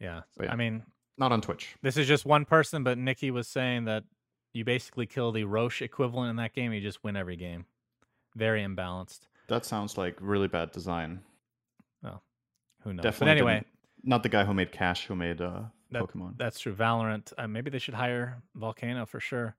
Yeah. 0.00 0.22
Yeah. 0.40 0.52
I 0.52 0.56
mean, 0.56 0.82
Not 1.18 1.32
on 1.32 1.40
Twitch. 1.40 1.76
this 1.82 1.96
is 1.96 2.06
just 2.08 2.24
one 2.24 2.44
person, 2.44 2.82
but 2.84 2.98
Nikki 2.98 3.30
was 3.30 3.46
saying 3.48 3.84
that 3.84 4.04
you 4.52 4.64
basically 4.64 5.06
kill 5.06 5.32
the 5.32 5.44
Rosh 5.44 5.82
equivalent 5.82 6.30
in 6.30 6.36
that 6.36 6.54
game. 6.54 6.72
You 6.72 6.80
just 6.80 7.02
win 7.04 7.16
every 7.16 7.36
game. 7.36 7.66
Very 8.34 8.62
imbalanced. 8.62 9.20
That 9.48 9.64
sounds 9.64 9.98
like 9.98 10.16
really 10.20 10.48
bad 10.48 10.72
design. 10.72 11.20
Well, 12.02 12.22
who 12.82 12.92
knows? 12.94 13.02
Definitely. 13.02 13.26
but 13.26 13.48
anyway, 13.50 13.64
not 14.02 14.22
the 14.22 14.28
guy 14.28 14.44
who 14.44 14.54
made 14.54 14.72
Cache, 14.72 15.06
who 15.06 15.14
made 15.14 15.40
uh, 15.40 15.62
That- 15.90 16.02
Pokemon. 16.02 16.38
that's 16.38 16.58
true. 16.60 16.74
Valorant. 16.74 17.32
Uh, 17.36 17.46
maybe 17.46 17.70
they 17.70 17.78
should 17.78 17.94
hire 17.94 18.42
Volcano 18.54 19.06
for 19.06 19.20
sure. 19.20 19.54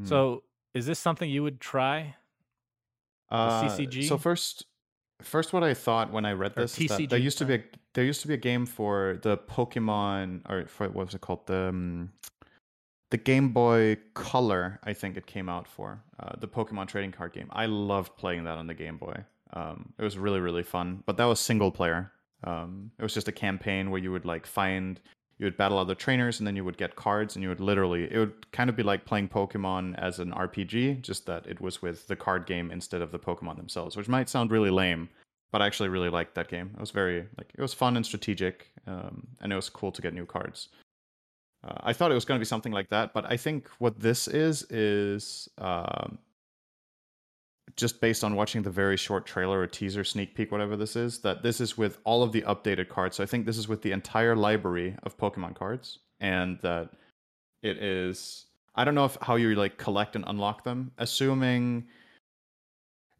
Mm. 0.00 0.08
So, 0.08 0.42
is 0.76 0.86
this 0.86 0.98
something 0.98 1.28
you 1.28 1.42
would 1.42 1.60
try? 1.60 2.16
Uh, 3.30 3.62
CCG? 3.62 4.06
So 4.06 4.18
first, 4.18 4.66
first, 5.22 5.52
what 5.52 5.64
I 5.64 5.72
thought 5.74 6.12
when 6.12 6.26
I 6.26 6.32
read 6.32 6.52
Or 6.56 6.62
this 6.62 6.78
is 6.78 6.88
that 6.88 7.08
there 7.08 7.18
TCG, 7.18 7.22
used 7.22 7.38
to 7.38 7.44
be 7.46 7.54
a, 7.54 7.64
there 7.94 8.04
used 8.04 8.20
to 8.20 8.28
be 8.28 8.34
a 8.34 8.38
game 8.38 8.66
for 8.66 9.18
the 9.22 9.38
Pokemon 9.38 10.42
or 10.48 10.66
for 10.66 10.88
what 10.88 11.06
was 11.06 11.14
it 11.14 11.22
called 11.22 11.46
the 11.46 11.68
um, 11.68 12.12
the 13.10 13.16
Game 13.16 13.52
Boy 13.52 13.96
Color. 14.14 14.78
I 14.84 14.92
think 14.92 15.16
it 15.16 15.26
came 15.26 15.48
out 15.48 15.66
for 15.66 16.02
uh, 16.20 16.32
the 16.38 16.48
Pokemon 16.48 16.88
trading 16.88 17.12
card 17.12 17.32
game. 17.32 17.48
I 17.52 17.66
loved 17.66 18.16
playing 18.16 18.44
that 18.44 18.58
on 18.58 18.66
the 18.66 18.74
Game 18.74 18.98
Boy. 18.98 19.24
Um, 19.54 19.94
it 19.98 20.04
was 20.04 20.18
really 20.18 20.40
really 20.40 20.62
fun, 20.62 21.02
but 21.06 21.16
that 21.16 21.24
was 21.24 21.40
single 21.40 21.70
player. 21.70 22.12
Um, 22.44 22.90
it 22.98 23.02
was 23.02 23.14
just 23.14 23.28
a 23.28 23.32
campaign 23.32 23.90
where 23.90 24.00
you 24.00 24.12
would 24.12 24.26
like 24.26 24.46
find 24.46 25.00
you 25.38 25.44
would 25.44 25.56
battle 25.56 25.78
other 25.78 25.94
trainers 25.94 26.38
and 26.40 26.46
then 26.46 26.56
you 26.56 26.64
would 26.64 26.78
get 26.78 26.96
cards 26.96 27.36
and 27.36 27.42
you 27.42 27.48
would 27.48 27.60
literally 27.60 28.10
it 28.10 28.18
would 28.18 28.50
kind 28.52 28.70
of 28.70 28.76
be 28.76 28.82
like 28.82 29.04
playing 29.04 29.28
pokemon 29.28 29.94
as 29.98 30.18
an 30.18 30.32
rpg 30.32 31.00
just 31.02 31.26
that 31.26 31.46
it 31.46 31.60
was 31.60 31.82
with 31.82 32.06
the 32.08 32.16
card 32.16 32.46
game 32.46 32.70
instead 32.70 33.02
of 33.02 33.12
the 33.12 33.18
pokemon 33.18 33.56
themselves 33.56 33.96
which 33.96 34.08
might 34.08 34.28
sound 34.28 34.50
really 34.50 34.70
lame 34.70 35.08
but 35.52 35.62
i 35.62 35.66
actually 35.66 35.88
really 35.88 36.10
liked 36.10 36.34
that 36.34 36.48
game. 36.48 36.70
It 36.74 36.80
was 36.80 36.90
very 36.90 37.26
like 37.38 37.50
it 37.54 37.60
was 37.60 37.72
fun 37.72 37.96
and 37.96 38.04
strategic 38.04 38.70
um, 38.86 39.26
and 39.40 39.52
it 39.52 39.56
was 39.56 39.68
cool 39.68 39.92
to 39.92 40.02
get 40.02 40.14
new 40.14 40.26
cards. 40.26 40.68
Uh, 41.64 41.78
i 41.82 41.92
thought 41.92 42.10
it 42.10 42.14
was 42.14 42.24
going 42.24 42.38
to 42.38 42.40
be 42.40 42.46
something 42.46 42.72
like 42.72 42.90
that 42.90 43.12
but 43.14 43.24
i 43.30 43.36
think 43.36 43.68
what 43.78 43.98
this 43.98 44.28
is 44.28 44.62
is 44.70 45.48
um, 45.58 46.18
just 47.74 48.00
based 48.00 48.22
on 48.22 48.36
watching 48.36 48.62
the 48.62 48.70
very 48.70 48.96
short 48.96 49.26
trailer 49.26 49.60
or 49.60 49.66
teaser 49.66 50.04
sneak 50.04 50.34
peek 50.34 50.52
whatever 50.52 50.76
this 50.76 50.94
is 50.94 51.18
that 51.20 51.42
this 51.42 51.60
is 51.60 51.76
with 51.76 51.98
all 52.04 52.22
of 52.22 52.32
the 52.32 52.42
updated 52.42 52.88
cards. 52.88 53.16
So 53.16 53.22
i 53.22 53.26
think 53.26 53.46
this 53.46 53.58
is 53.58 53.66
with 53.66 53.82
the 53.82 53.92
entire 53.92 54.36
library 54.36 54.96
of 55.02 55.18
pokemon 55.18 55.54
cards 55.54 55.98
and 56.20 56.58
that 56.62 56.90
it 57.62 57.78
is 57.82 58.46
i 58.74 58.84
don't 58.84 58.94
know 58.94 59.04
if 59.04 59.18
how 59.20 59.34
you 59.36 59.54
like 59.54 59.78
collect 59.78 60.14
and 60.14 60.24
unlock 60.28 60.64
them. 60.64 60.92
Assuming 60.98 61.86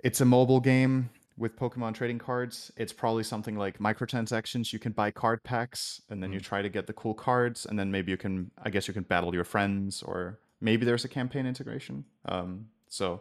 it's 0.05 0.21
a 0.21 0.25
mobile 0.25 0.61
game 0.61 1.11
with 1.39 1.57
pokemon 1.57 1.93
trading 1.93 2.19
cards 2.19 2.73
it's 2.77 2.93
probably 2.93 3.25
something 3.25 3.57
like 3.57 3.79
microtransactions. 3.79 4.73
You 4.73 4.79
can 4.79 4.93
buy 4.93 5.11
card 5.11 5.43
packs 5.43 6.01
and 6.09 6.23
then 6.23 6.33
you 6.33 6.41
try 6.41 6.63
to 6.63 6.69
get 6.69 6.87
the 6.87 6.93
cool 6.93 7.15
cards 7.15 7.67
and 7.67 7.79
then 7.79 7.91
maybe 7.91 8.13
you 8.13 8.17
can 8.17 8.51
i 8.63 8.71
guess 8.71 8.87
you 8.87 8.95
can 8.95 9.03
battle 9.03 9.35
your 9.35 9.45
friends 9.45 10.03
or 10.03 10.39
maybe 10.61 10.87
there's 10.87 11.05
a 11.05 11.09
campaign 11.09 11.47
integration. 11.47 12.05
Um, 12.25 12.69
so 12.89 13.21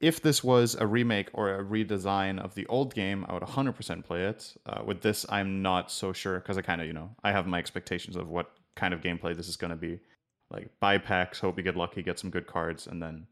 if 0.00 0.22
this 0.22 0.44
was 0.44 0.74
a 0.76 0.86
remake 0.86 1.28
or 1.32 1.54
a 1.54 1.64
redesign 1.64 2.38
of 2.38 2.54
the 2.54 2.66
old 2.66 2.94
game, 2.94 3.26
I 3.28 3.34
would 3.34 3.42
100% 3.42 4.04
play 4.04 4.24
it. 4.24 4.54
Uh, 4.64 4.82
with 4.84 5.00
this, 5.02 5.26
I'm 5.28 5.60
not 5.62 5.90
so 5.90 6.12
sure 6.12 6.38
because 6.38 6.56
I 6.56 6.62
kind 6.62 6.80
of, 6.80 6.86
you 6.86 6.92
know, 6.92 7.10
I 7.24 7.32
have 7.32 7.46
my 7.46 7.58
expectations 7.58 8.16
of 8.16 8.28
what 8.28 8.52
kind 8.76 8.94
of 8.94 9.00
gameplay 9.00 9.36
this 9.36 9.48
is 9.48 9.56
going 9.56 9.70
to 9.70 9.76
be. 9.76 9.98
Like 10.50 10.70
buy 10.80 10.98
packs, 10.98 11.40
hope 11.40 11.58
you 11.58 11.64
get 11.64 11.76
lucky, 11.76 12.02
get 12.02 12.18
some 12.18 12.30
good 12.30 12.46
cards, 12.46 12.86
and 12.86 13.02
then 13.02 13.26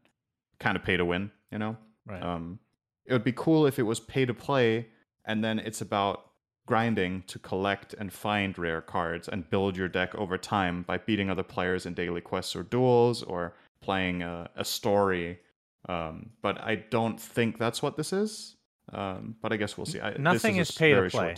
kind 0.59 0.75
of 0.75 0.83
pay 0.83 0.97
to 0.97 1.05
win. 1.05 1.31
You 1.51 1.59
know, 1.59 1.77
Right. 2.05 2.21
um, 2.21 2.59
it 3.05 3.13
would 3.13 3.23
be 3.23 3.31
cool 3.31 3.65
if 3.65 3.79
it 3.79 3.83
was 3.83 3.99
pay 4.01 4.25
to 4.25 4.33
play, 4.33 4.87
and 5.25 5.43
then 5.43 5.59
it's 5.59 5.81
about 5.81 6.25
grinding 6.67 7.23
to 7.27 7.39
collect 7.39 7.93
and 7.93 8.11
find 8.11 8.57
rare 8.59 8.81
cards 8.81 9.29
and 9.29 9.49
build 9.49 9.77
your 9.77 9.87
deck 9.87 10.13
over 10.15 10.37
time 10.37 10.83
by 10.83 10.97
beating 10.97 11.29
other 11.29 11.43
players 11.43 11.85
in 11.85 11.93
daily 11.93 12.19
quests 12.19 12.57
or 12.57 12.63
duels 12.63 13.23
or 13.23 13.55
playing 13.79 14.21
a, 14.21 14.49
a 14.57 14.65
story. 14.65 15.39
Um, 15.87 16.31
but 16.41 16.59
I 16.61 16.75
don't 16.75 17.19
think 17.19 17.57
that's 17.57 17.81
what 17.81 17.95
this 17.97 18.11
is. 18.13 18.55
Um, 18.93 19.35
but 19.41 19.51
I 19.51 19.57
guess 19.57 19.77
we'll 19.77 19.85
see. 19.85 19.99
I, 19.99 20.15
Nothing 20.17 20.57
is 20.57 20.69
s- 20.69 20.77
pay 20.77 20.93
to 20.93 21.09
play, 21.09 21.35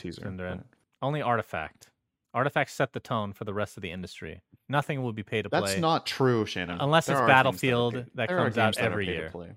Only 1.02 1.22
Artifact. 1.22 1.89
Artifacts 2.34 2.74
set 2.74 2.93
the 2.93 3.00
tone 3.00 3.34
for 3.34 3.43
the 3.43 3.54
rest 3.54 3.76
of 3.78 3.82
the 3.82 3.89
industry. 3.91 4.41
Nothing 4.68 5.02
will 5.02 5.14
be 5.14 5.24
pay 5.24 5.41
to 5.41 5.50
play. 5.50 5.60
That's 5.62 5.78
not 5.80 6.06
true, 6.06 6.45
Shannon. 6.45 6.78
Unless 6.80 7.08
There 7.08 7.16
it's 7.16 7.22
that 7.22 7.28
Battlefield 7.28 7.93
that 8.14 8.28
there 8.28 8.38
comes 8.38 8.58
out 8.58 8.76
that 8.76 8.84
every 8.84 9.08
year. 9.08 9.30
play. 9.32 9.54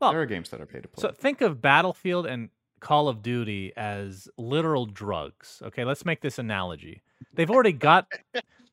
Well, 0.00 0.10
there 0.12 0.22
are 0.22 0.26
games 0.26 0.48
that 0.50 0.60
are 0.60 0.66
pay 0.66 0.80
to 0.80 0.88
play. 0.88 1.02
So 1.02 1.10
think 1.12 1.42
of 1.42 1.60
Battlefield 1.60 2.24
and 2.26 2.48
Call 2.80 3.08
of 3.08 3.22
Duty 3.22 3.72
as 3.76 4.26
literal 4.38 4.86
drugs. 4.86 5.60
Okay, 5.66 5.84
let's 5.84 6.06
make 6.06 6.22
this 6.22 6.38
analogy. 6.38 7.02
They've 7.34 7.50
already 7.50 7.72
got 7.72 8.10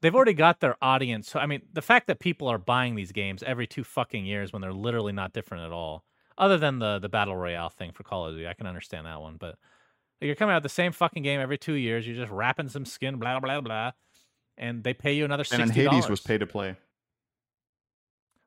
they've 0.01 0.15
already 0.15 0.33
got 0.33 0.59
their 0.59 0.75
audience. 0.81 1.29
So 1.29 1.39
I 1.39 1.45
mean, 1.45 1.61
the 1.73 1.81
fact 1.81 2.07
that 2.07 2.19
people 2.19 2.47
are 2.47 2.57
buying 2.57 2.95
these 2.95 3.11
games 3.11 3.43
every 3.43 3.67
two 3.67 3.83
fucking 3.83 4.25
years 4.25 4.51
when 4.51 4.61
they're 4.61 4.73
literally 4.73 5.13
not 5.13 5.33
different 5.33 5.63
at 5.65 5.71
all, 5.71 6.03
other 6.37 6.57
than 6.57 6.79
the 6.79 6.99
the 6.99 7.09
battle 7.09 7.35
royale 7.35 7.69
thing 7.69 7.91
for 7.91 8.03
Call 8.03 8.25
of 8.25 8.33
Duty, 8.33 8.47
I 8.47 8.53
can 8.53 8.67
understand 8.67 9.05
that 9.05 9.21
one. 9.21 9.37
But 9.39 9.57
you're 10.19 10.35
coming 10.35 10.55
out 10.55 10.63
the 10.63 10.69
same 10.69 10.91
fucking 10.91 11.23
game 11.23 11.39
every 11.39 11.57
two 11.57 11.73
years. 11.73 12.05
You're 12.07 12.15
just 12.17 12.31
wrapping 12.31 12.69
some 12.69 12.85
skin, 12.85 13.17
blah 13.17 13.39
blah 13.39 13.61
blah, 13.61 13.91
and 14.57 14.83
they 14.83 14.93
pay 14.93 15.13
you 15.13 15.25
another 15.25 15.45
and 15.51 15.61
then 15.61 15.67
sixty 15.67 15.87
Hades 15.87 16.09
was 16.09 16.21
pay 16.21 16.37
to 16.37 16.45
play. 16.45 16.75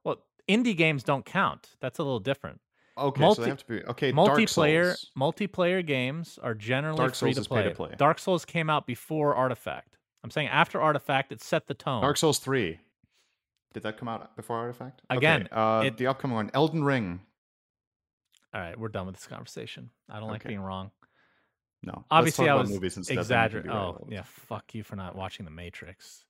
Well, 0.05 0.19
indie 0.49 0.77
games 0.77 1.03
don't 1.03 1.25
count. 1.25 1.71
That's 1.81 1.99
a 1.99 2.03
little 2.03 2.21
different. 2.21 2.61
Okay, 2.97 3.21
so 3.21 3.27
Multi- 3.27 3.43
they 3.43 3.49
have 3.49 3.59
to 3.59 3.67
be 3.67 3.85
okay. 3.87 4.13
Dark 4.13 4.39
multiplayer 4.39 4.95
Souls. 4.95 5.11
multiplayer 5.19 5.85
games 5.85 6.39
are 6.41 6.55
generally 6.55 6.97
Dark 6.99 7.17
free 7.17 7.33
Souls 7.33 7.35
to 7.35 7.41
is 7.41 7.49
pay 7.49 7.55
play. 7.55 7.69
to 7.69 7.75
play. 7.75 7.95
Dark 7.99 8.19
Souls 8.21 8.45
came 8.45 8.71
out 8.71 8.87
before 8.87 9.35
Artifact. 9.35 9.99
I'm 10.25 10.31
saying 10.31 10.49
after 10.49 10.81
Artifact, 10.81 11.31
it 11.33 11.43
set 11.43 11.67
the 11.67 11.75
tone. 11.75 12.01
Dark 12.03 12.17
Souls 12.17 12.39
three. 12.39 12.81
Did 13.75 13.83
that 13.83 13.99
come 13.99 14.09
out 14.09 14.35
before 14.37 14.57
Artifact? 14.57 15.03
Again, 15.11 15.43
okay, 15.43 15.55
uh, 15.55 15.83
it- 15.83 15.99
the 15.99 16.07
upcoming 16.07 16.35
one, 16.35 16.51
Elden 16.55 16.83
Ring. 16.83 17.21
All 18.55 18.61
right, 18.61 18.79
we're 18.79 18.89
done 18.89 19.05
with 19.07 19.17
this 19.17 19.27
conversation. 19.27 19.91
I 20.09 20.21
don't 20.21 20.29
like 20.31 20.41
Okay. 20.43 20.49
being 20.51 20.61
wrong. 20.61 20.91
No, 21.83 22.07
Obviously, 22.11 22.49
I 22.49 22.55
was 22.55 22.71
about 22.71 22.75
movies 22.75 22.97
instead. 22.97 23.17
then 23.17 23.17
we 23.17 23.17
can 23.17 23.21
exaggerating. 23.23 23.71
Oh, 23.73 24.07
yeah, 24.09 24.23
fuck 24.23 24.75
you 24.75 24.83
for 24.83 24.97
not 24.97 25.15
watching 25.15 25.45
The 25.45 25.51
Matrix. 25.51 26.25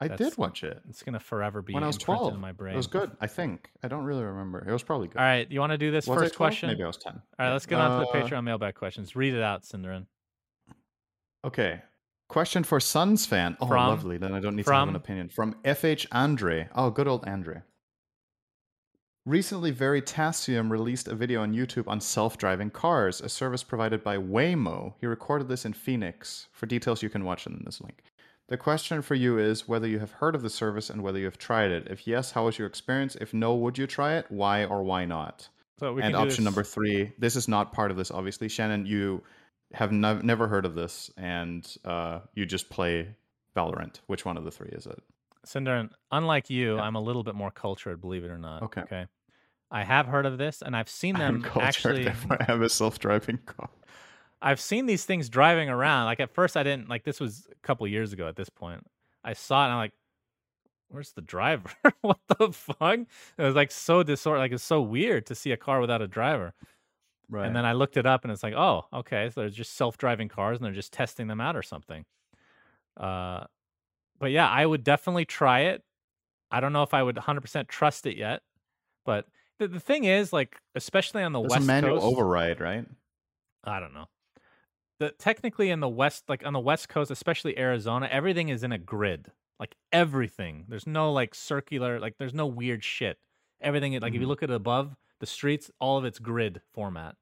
I 0.00 0.08
that's- 0.08 0.30
did 0.30 0.38
watch 0.38 0.64
it 0.64 0.80
It's 0.88 1.02
gonna 1.04 1.20
forever 1.20 1.60
be 1.62 1.74
when 1.74 1.84
I 1.84 1.86
was 1.88 1.98
twelve. 1.98 2.32
in 2.34 2.40
my 2.40 2.50
brain. 2.52 2.74
It 2.74 2.76
was 2.76 2.86
good. 2.88 3.16
I 3.20 3.26
think. 3.28 3.70
I 3.82 3.88
don't 3.88 4.04
really 4.04 4.22
remember. 4.24 4.66
It 4.68 4.72
was 4.72 4.82
probably 4.82 5.08
good. 5.08 5.18
All 5.18 5.24
right, 5.24 5.48
you 5.50 5.60
want 5.60 5.70
to 5.72 5.78
do 5.78 5.90
this 5.92 6.06
Was 6.08 6.18
first 6.20 6.36
question? 6.36 6.68
Maybe 6.70 6.82
I 6.82 6.86
was 6.88 6.96
ten. 6.96 7.14
All 7.14 7.22
right, 7.38 7.52
let's 7.52 7.66
get 7.66 7.78
on 7.78 8.00
to 8.00 8.06
the 8.06 8.18
Uh, 8.18 8.24
Patreon 8.28 8.42
mailbag 8.44 8.74
questions. 8.74 9.14
Read 9.14 9.34
it 9.34 9.42
out, 9.42 9.62
syndereN. 9.62 10.06
Okay. 11.44 11.82
Question 12.28 12.62
for 12.62 12.78
SunsFan. 12.78 13.56
Oh, 13.60 13.66
From- 13.66 13.88
lovely. 13.88 14.18
Then 14.18 14.34
I 14.34 14.40
don't 14.40 14.54
need 14.54 14.66
to 14.66 14.72
have 14.72 14.88
an 14.88 14.96
opinion. 14.96 15.30
From 15.30 15.56
FH 15.64 16.06
Andre. 16.12 16.68
Oh, 16.74 16.90
good 16.90 17.08
old 17.08 17.26
Andre. 17.26 17.62
Recently, 19.24 19.72
Veritasium 19.72 20.70
released 20.70 21.08
a 21.08 21.14
video 21.14 21.42
on 21.42 21.54
YouTube 21.54 21.86
on 21.86 22.00
self 22.00 22.38
driving 22.38 22.70
cars, 22.70 23.20
a 23.20 23.28
service 23.28 23.62
provided 23.62 24.02
by 24.02 24.16
Waymo. 24.16 24.94
He 25.00 25.06
recorded 25.06 25.48
this 25.48 25.64
in 25.64 25.72
Phoenix. 25.72 26.48
For 26.52 26.66
details, 26.66 27.02
you 27.02 27.10
can 27.10 27.24
watch 27.24 27.46
it 27.46 27.52
in 27.52 27.62
this 27.64 27.80
link. 27.80 28.02
The 28.48 28.56
question 28.56 29.02
for 29.02 29.14
you 29.14 29.38
is 29.38 29.68
whether 29.68 29.86
you 29.86 29.98
have 29.98 30.12
heard 30.12 30.34
of 30.34 30.40
the 30.40 30.48
service 30.48 30.88
and 30.88 31.02
whether 31.02 31.18
you 31.18 31.26
have 31.26 31.36
tried 31.36 31.70
it. 31.70 31.88
If 31.90 32.06
yes, 32.06 32.30
how 32.30 32.46
was 32.46 32.58
your 32.58 32.66
experience? 32.66 33.16
If 33.16 33.34
no, 33.34 33.54
would 33.54 33.76
you 33.76 33.86
try 33.86 34.16
it? 34.16 34.26
Why 34.30 34.64
or 34.64 34.82
why 34.82 35.04
not? 35.04 35.48
So 35.78 35.92
we 35.94 36.02
and 36.02 36.16
option 36.16 36.44
number 36.44 36.64
three 36.64 37.12
this 37.18 37.36
is 37.36 37.46
not 37.46 37.72
part 37.72 37.90
of 37.90 37.96
this 37.96 38.10
obviously 38.10 38.48
shannon 38.48 38.84
you 38.84 39.22
have 39.74 39.92
no- 39.92 40.20
never 40.20 40.48
heard 40.48 40.64
of 40.64 40.74
this 40.74 41.10
and 41.16 41.76
uh, 41.84 42.20
you 42.34 42.46
just 42.46 42.70
play 42.70 43.14
valorant 43.56 44.00
which 44.06 44.24
one 44.24 44.36
of 44.36 44.44
the 44.44 44.50
three 44.50 44.70
is 44.70 44.86
it 44.86 45.02
syndereN, 45.46 45.90
unlike 46.12 46.50
you, 46.50 46.76
Yeah. 46.76 46.82
I'm 46.82 46.94
a 46.94 47.00
little 47.00 47.22
bit 47.22 47.34
more 47.34 47.50
cultured, 47.50 48.00
believe 48.00 48.24
it 48.24 48.30
or 48.30 48.38
not. 48.38 48.62
Okay. 48.64 48.82
Okay. 48.82 49.06
I 49.70 49.84
have 49.84 50.06
heard 50.06 50.26
of 50.26 50.38
this, 50.38 50.62
and 50.62 50.76
I've 50.76 50.88
seen 50.88 51.14
them 51.18 51.42
cultured 51.42 52.06
actually. 52.06 52.08
i 52.08 52.44
have 52.44 52.62
a 52.62 52.68
self-driving 52.68 53.38
car 53.46 53.70
I've 54.40 54.60
seen 54.60 54.86
these 54.86 55.04
things 55.04 55.28
driving 55.28 55.68
around. 55.68 56.04
Like 56.04 56.20
at 56.20 56.32
first, 56.32 56.56
I 56.56 56.62
didn't 56.62 56.88
like. 56.88 57.02
This 57.02 57.18
was 57.18 57.48
a 57.50 57.66
couple 57.66 57.86
years 57.88 58.12
ago. 58.12 58.28
At 58.28 58.36
this 58.36 58.48
point, 58.48 58.86
I 59.24 59.32
saw 59.32 59.62
it, 59.62 59.64
and 59.64 59.72
I'm 59.72 59.78
like, 59.78 59.94
"Where's 60.90 61.10
the 61.10 61.22
driver? 61.22 61.70
what 62.02 62.20
the 62.28 62.52
fuck?" 62.52 63.00
It 63.36 63.42
was 63.42 63.56
like 63.56 63.72
so 63.72 64.04
disorder. 64.04 64.38
Like 64.38 64.52
it's 64.52 64.62
so 64.62 64.80
weird 64.80 65.26
to 65.26 65.34
see 65.34 65.50
a 65.50 65.56
car 65.56 65.80
without 65.80 66.02
a 66.02 66.06
driver. 66.06 66.54
Right 67.28 67.44
And 67.44 67.56
then 67.56 67.64
I 67.64 67.72
looked 67.72 67.96
it 67.96 68.06
up, 68.06 68.24
and 68.24 68.32
it's 68.32 68.42
like, 68.42 68.54
oh, 68.54 68.86
okay, 68.92 69.30
so 69.30 69.40
they're 69.42 69.50
just 69.50 69.74
self-driving 69.74 70.28
cars, 70.28 70.58
and 70.58 70.64
they're 70.66 70.72
just 70.72 70.92
testing 70.92 71.28
them 71.28 71.40
out 71.40 71.56
or 71.56 71.62
something. 71.62 72.04
Uh, 72.96 73.44
but 74.18 74.32
yeah, 74.32 74.48
I 74.48 74.66
would 74.66 74.84
definitely 74.84 75.26
try 75.26 75.60
it. 75.62 75.84
I 76.50 76.60
don't 76.60 76.72
know 76.74 76.82
if 76.84 76.94
I 76.94 77.02
would 77.02 77.16
100% 77.16 77.68
trust 77.68 78.06
it 78.06 78.16
yet, 78.16 78.42
but 79.04 79.28
the, 79.58 79.68
the 79.68 79.80
thing 79.80 80.04
is, 80.04 80.32
like, 80.32 80.60
especially 80.76 81.22
on 81.24 81.32
the 81.32 81.40
There's 81.40 81.56
west 81.56 81.56
a 81.56 81.58
manual 81.58 81.98
coast, 81.98 82.14
override 82.14 82.60
right 82.60 82.86
I 83.64 83.80
don't 83.80 83.94
know. 83.94 84.06
The 85.00 85.12
technically 85.12 85.70
in 85.70 85.80
the 85.80 85.88
west, 85.88 86.24
like 86.28 86.44
on 86.46 86.52
the 86.52 86.60
west 86.60 86.88
coast, 86.88 87.10
especially 87.10 87.58
Arizona, 87.58 88.08
everything 88.10 88.48
is 88.50 88.64
in 88.64 88.72
a 88.72 88.78
grid. 88.78 89.32
Like 89.60 89.76
everything. 89.92 90.66
There's 90.68 90.86
no 90.86 91.12
like 91.12 91.34
circular, 91.34 92.00
like 92.00 92.18
there's 92.18 92.34
no 92.34 92.46
weird 92.46 92.84
shit. 92.84 93.18
Everything, 93.60 93.98
like 94.00 94.14
if 94.14 94.20
you 94.20 94.26
Mhm. 94.26 94.28
look 94.28 94.42
at 94.42 94.50
it 94.50 94.56
above 94.56 94.96
the 95.20 95.26
streets, 95.26 95.70
all 95.80 95.98
of 95.98 96.04
it's 96.04 96.18
grid 96.18 96.60
format. 96.72 97.16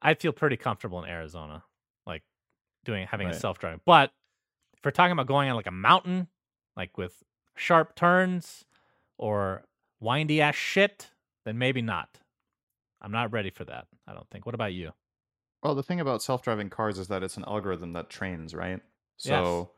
I'd 0.00 0.20
feel 0.20 0.32
pretty 0.32 0.56
comfortable 0.56 1.02
in 1.02 1.08
Arizona, 1.08 1.64
like 2.06 2.22
doing 2.84 3.06
having 3.06 3.28
a 3.28 3.34
self 3.34 3.58
driving. 3.58 3.80
But 3.84 4.10
if 4.76 4.84
we're 4.84 4.90
talking 4.90 5.12
about 5.12 5.26
going 5.26 5.48
on 5.48 5.56
like 5.56 5.66
a 5.66 5.70
mountain, 5.70 6.28
like 6.76 6.98
with 6.98 7.22
sharp 7.56 7.94
turns 7.94 8.64
or 9.18 9.62
windy 10.00 10.40
ass 10.40 10.56
shit, 10.56 11.10
then 11.44 11.58
maybe 11.58 11.82
not. 11.82 12.18
I'm 13.00 13.12
not 13.12 13.32
ready 13.32 13.50
for 13.50 13.64
that. 13.64 13.86
I 14.06 14.14
don't 14.14 14.28
think. 14.30 14.46
What 14.46 14.54
about 14.54 14.72
you? 14.72 14.92
well 15.62 15.74
the 15.74 15.82
thing 15.82 16.00
about 16.00 16.22
self-driving 16.22 16.70
cars 16.70 16.98
is 16.98 17.08
that 17.08 17.22
it's 17.22 17.36
an 17.36 17.44
algorithm 17.46 17.92
that 17.92 18.10
trains 18.10 18.54
right 18.54 18.80
so 19.16 19.70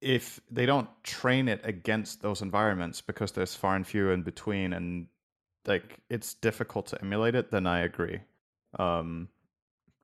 if 0.00 0.40
they 0.50 0.66
don't 0.66 0.88
train 1.04 1.48
it 1.48 1.60
against 1.64 2.22
those 2.22 2.42
environments 2.42 3.00
because 3.00 3.32
there's 3.32 3.54
far 3.54 3.76
and 3.76 3.86
few 3.86 4.10
in 4.10 4.22
between 4.22 4.72
and 4.72 5.06
like 5.66 5.98
it's 6.10 6.34
difficult 6.34 6.86
to 6.86 7.00
emulate 7.00 7.34
it 7.34 7.50
then 7.50 7.66
i 7.66 7.80
agree 7.80 8.20
um 8.78 9.28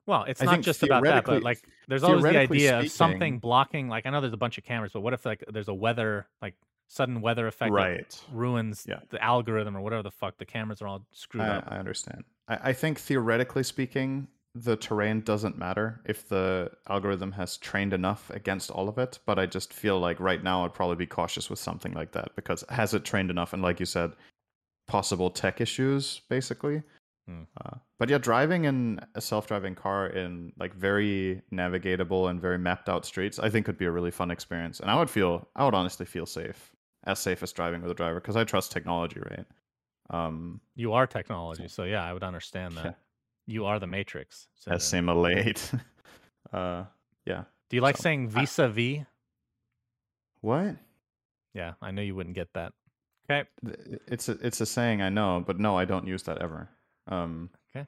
Well, 0.05 0.23
it's 0.23 0.41
I 0.41 0.45
not 0.45 0.61
just 0.61 0.81
about 0.83 1.03
that, 1.03 1.25
but 1.25 1.43
like 1.43 1.61
there's 1.87 2.03
always 2.03 2.23
the 2.23 2.37
idea 2.37 2.79
of 2.79 2.89
something 2.89 3.37
blocking. 3.37 3.89
Like 3.89 4.05
I 4.07 4.09
know 4.09 4.21
there's 4.21 4.33
a 4.33 4.37
bunch 4.37 4.57
of 4.57 4.63
cameras, 4.63 4.91
but 4.91 5.01
what 5.01 5.13
if 5.13 5.23
like 5.25 5.43
there's 5.51 5.67
a 5.67 5.73
weather, 5.73 6.27
like 6.41 6.55
sudden 6.87 7.21
weather 7.21 7.45
effect 7.47 7.71
that 7.71 7.75
right 7.75 8.21
ruins 8.31 8.85
Yeah. 8.89 9.01
the 9.09 9.23
algorithm 9.23 9.77
or 9.77 9.81
whatever 9.81 10.01
the 10.01 10.11
fuck? 10.11 10.37
The 10.39 10.45
cameras 10.45 10.81
are 10.81 10.87
all 10.87 11.05
screwed 11.11 11.43
I, 11.43 11.57
up. 11.57 11.67
I 11.67 11.77
understand. 11.77 12.23
I, 12.47 12.69
I 12.69 12.73
think 12.73 12.99
theoretically 12.99 13.61
speaking, 13.63 14.27
the 14.55 14.75
terrain 14.75 15.21
doesn't 15.21 15.57
matter 15.59 16.01
if 16.05 16.27
the 16.27 16.71
algorithm 16.87 17.31
has 17.33 17.57
trained 17.57 17.93
enough 17.93 18.31
against 18.31 18.71
all 18.71 18.89
of 18.89 18.97
it. 18.97 19.19
But 19.27 19.37
I 19.37 19.45
just 19.45 19.73
feel 19.73 19.99
like 19.99 20.19
right 20.19 20.43
now 20.43 20.65
I'd 20.65 20.73
probably 20.73 20.95
be 20.95 21.05
cautious 21.07 21.49
with 21.51 21.59
something 21.59 21.93
like 21.93 22.11
that 22.13 22.35
because 22.35 22.63
has 22.69 22.93
it 22.95 23.05
trained 23.05 23.29
enough? 23.29 23.53
And 23.53 23.61
like 23.61 23.79
you 23.79 23.85
said, 23.85 24.13
possible 24.89 25.29
tech 25.29 25.61
issues 25.61 26.21
basically. 26.29 26.81
Hmm. 27.27 27.43
Uh, 27.63 27.77
but 27.99 28.09
yeah, 28.09 28.17
driving 28.17 28.65
in 28.65 28.99
a 29.13 29.21
self-driving 29.21 29.75
car 29.75 30.07
in 30.07 30.51
like 30.57 30.73
very 30.73 31.41
navigatable 31.53 32.29
and 32.29 32.41
very 32.41 32.57
mapped 32.57 32.89
out 32.89 33.05
streets, 33.05 33.37
I 33.39 33.49
think 33.49 33.65
could 33.65 33.77
be 33.77 33.85
a 33.85 33.91
really 33.91 34.11
fun 34.11 34.31
experience. 34.31 34.79
And 34.79 34.89
I 34.89 34.97
would 34.97 35.09
feel, 35.09 35.47
I 35.55 35.63
would 35.63 35.75
honestly 35.75 36.05
feel 36.05 36.25
safe, 36.25 36.71
as 37.05 37.19
safe 37.19 37.43
as 37.43 37.53
driving 37.53 37.81
with 37.81 37.91
a 37.91 37.93
driver 37.93 38.19
because 38.19 38.35
I 38.35 38.43
trust 38.43 38.71
technology, 38.71 39.21
right? 39.29 39.45
Um, 40.09 40.59
You 40.75 40.93
are 40.93 41.05
technology, 41.05 41.67
so 41.67 41.83
yeah, 41.83 42.03
I 42.03 42.11
would 42.13 42.23
understand 42.23 42.75
that. 42.77 42.85
Yeah. 42.85 42.93
You 43.47 43.65
are 43.65 43.79
the 43.79 43.87
Matrix. 43.87 44.47
So 44.53 44.71
assimilate. 44.71 45.71
uh, 46.53 46.83
yeah. 47.25 47.45
Do 47.67 47.77
you 47.77 47.81
like 47.81 47.97
so 47.97 48.03
saying 48.03 48.29
vis-a-vis? 48.29 49.05
What? 50.41 50.75
Yeah, 51.55 51.73
I 51.81 51.89
know 51.89 52.03
you 52.03 52.13
wouldn't 52.13 52.35
get 52.35 52.53
that. 52.53 52.73
Okay. 53.29 53.47
It's 54.07 54.29
a 54.29 54.31
it's 54.45 54.61
a 54.61 54.65
saying 54.65 55.01
I 55.01 55.09
know, 55.09 55.43
but 55.45 55.59
no, 55.59 55.77
I 55.77 55.85
don't 55.85 56.07
use 56.07 56.23
that 56.23 56.39
ever. 56.39 56.69
Um, 57.07 57.49
Okay. 57.75 57.85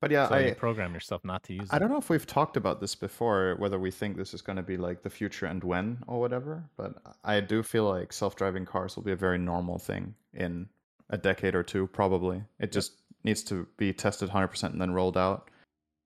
But 0.00 0.10
yeah, 0.12 0.28
so 0.28 0.34
I 0.36 0.40
you 0.40 0.54
program 0.54 0.94
yourself 0.94 1.24
not 1.24 1.42
to 1.44 1.54
use 1.54 1.68
I 1.70 1.76
it. 1.76 1.78
don't 1.80 1.90
know 1.90 1.98
if 1.98 2.08
we've 2.08 2.26
talked 2.26 2.56
about 2.56 2.80
this 2.80 2.94
before, 2.94 3.56
whether 3.58 3.78
we 3.78 3.90
think 3.90 4.16
this 4.16 4.32
is 4.34 4.42
going 4.42 4.56
to 4.56 4.62
be 4.62 4.76
like 4.76 5.02
the 5.02 5.10
future 5.10 5.46
and 5.46 5.62
when 5.64 5.98
or 6.06 6.20
whatever. 6.20 6.64
But 6.76 6.94
I 7.24 7.40
do 7.40 7.62
feel 7.64 7.84
like 7.88 8.12
self-driving 8.12 8.66
cars 8.66 8.94
will 8.94 9.02
be 9.02 9.12
a 9.12 9.16
very 9.16 9.38
normal 9.38 9.78
thing 9.78 10.14
in 10.32 10.68
a 11.10 11.18
decade 11.18 11.54
or 11.56 11.64
two, 11.64 11.88
probably. 11.88 12.44
It 12.60 12.70
just 12.70 12.92
needs 13.24 13.42
to 13.44 13.66
be 13.76 13.92
tested 13.92 14.30
100% 14.30 14.62
and 14.64 14.80
then 14.80 14.92
rolled 14.92 15.16
out. 15.16 15.50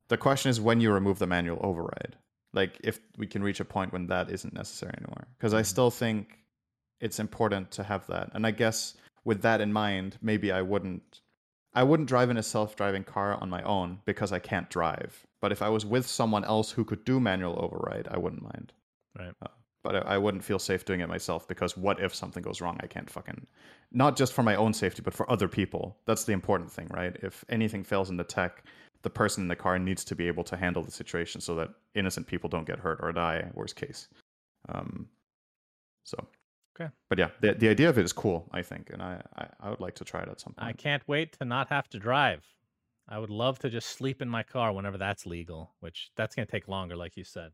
The 0.08 0.16
question 0.16 0.48
is 0.50 0.60
when 0.60 0.80
you 0.80 0.90
remove 0.92 1.18
the 1.18 1.26
manual 1.26 1.58
override. 1.62 2.16
Like 2.54 2.78
if 2.82 2.98
we 3.18 3.26
can 3.26 3.42
reach 3.42 3.60
a 3.60 3.64
point 3.64 3.92
when 3.92 4.06
that 4.06 4.30
isn't 4.30 4.54
necessary 4.54 4.94
anymore. 4.96 5.26
Because 5.38 5.52
I 5.52 5.62
still 5.62 5.90
think 5.90 6.38
it's 7.02 7.18
important 7.18 7.70
to 7.72 7.82
have 7.82 8.06
that. 8.06 8.30
And 8.32 8.46
I 8.46 8.52
guess 8.52 8.94
with 9.24 9.42
that 9.42 9.60
in 9.60 9.72
mind, 9.72 10.16
maybe 10.22 10.50
I 10.50 10.62
wouldn't 10.62 11.20
I 11.74 11.82
wouldn't 11.82 12.08
drive 12.08 12.28
in 12.28 12.36
a 12.36 12.42
self-driving 12.42 13.04
car 13.04 13.34
on 13.40 13.48
my 13.48 13.62
own 13.62 14.00
because 14.04 14.30
I 14.30 14.38
can't 14.38 14.68
drive. 14.68 15.26
But 15.40 15.52
if 15.52 15.62
I 15.62 15.70
was 15.70 15.86
with 15.86 16.06
someone 16.06 16.44
else 16.44 16.70
who 16.70 16.84
could 16.84 17.04
do 17.04 17.18
manual 17.18 17.58
override, 17.58 18.08
I 18.10 18.18
wouldn't 18.18 18.42
mind. 18.42 18.74
Right. 19.18 19.32
Uh, 19.40 19.48
but 19.82 19.96
I, 19.96 20.14
I 20.14 20.18
wouldn't 20.18 20.44
feel 20.44 20.58
safe 20.58 20.84
doing 20.84 21.00
it 21.00 21.08
myself 21.08 21.48
because 21.48 21.76
what 21.76 21.98
if 21.98 22.14
something 22.14 22.42
goes 22.42 22.60
wrong? 22.60 22.78
I 22.82 22.86
can't 22.86 23.10
fucking 23.10 23.46
not 23.90 24.16
just 24.16 24.32
for 24.32 24.42
my 24.42 24.54
own 24.54 24.72
safety, 24.72 25.02
but 25.02 25.14
for 25.14 25.30
other 25.30 25.48
people. 25.48 25.96
That's 26.06 26.24
the 26.24 26.32
important 26.32 26.70
thing, 26.70 26.88
right? 26.90 27.16
If 27.22 27.44
anything 27.48 27.84
fails 27.84 28.10
in 28.10 28.16
the 28.16 28.24
tech, 28.24 28.64
the 29.02 29.10
person 29.10 29.42
in 29.42 29.48
the 29.48 29.56
car 29.56 29.78
needs 29.78 30.04
to 30.04 30.14
be 30.14 30.28
able 30.28 30.44
to 30.44 30.56
handle 30.56 30.82
the 30.82 30.92
situation 30.92 31.40
so 31.40 31.54
that 31.56 31.70
innocent 31.94 32.26
people 32.26 32.48
don't 32.48 32.66
get 32.66 32.78
hurt 32.78 33.00
or 33.02 33.12
die. 33.12 33.50
Worst 33.54 33.76
case. 33.76 34.08
Um. 34.68 35.08
So. 36.04 36.26
Okay. 36.74 36.90
But 37.08 37.18
yeah, 37.18 37.28
the 37.40 37.54
the 37.54 37.68
idea 37.68 37.88
of 37.88 37.98
it 37.98 38.04
is 38.04 38.12
cool. 38.12 38.48
I 38.52 38.62
think, 38.62 38.90
and 38.90 39.02
I 39.02 39.22
I, 39.36 39.46
I 39.60 39.70
would 39.70 39.80
like 39.80 39.94
to 39.96 40.04
try 40.04 40.22
it 40.22 40.28
at 40.28 40.40
some 40.40 40.54
point. 40.54 40.68
I 40.68 40.72
can't 40.72 41.02
wait 41.06 41.32
to 41.38 41.44
not 41.44 41.68
have 41.68 41.88
to 41.90 41.98
drive. 41.98 42.44
I 43.08 43.18
would 43.18 43.30
love 43.30 43.58
to 43.60 43.68
just 43.70 43.88
sleep 43.90 44.22
in 44.22 44.28
my 44.28 44.42
car 44.42 44.72
whenever 44.72 44.96
that's 44.96 45.26
legal, 45.26 45.72
which 45.80 46.10
that's 46.16 46.34
going 46.34 46.46
to 46.46 46.50
take 46.50 46.68
longer, 46.68 46.96
like 46.96 47.16
you 47.16 47.24
said. 47.24 47.50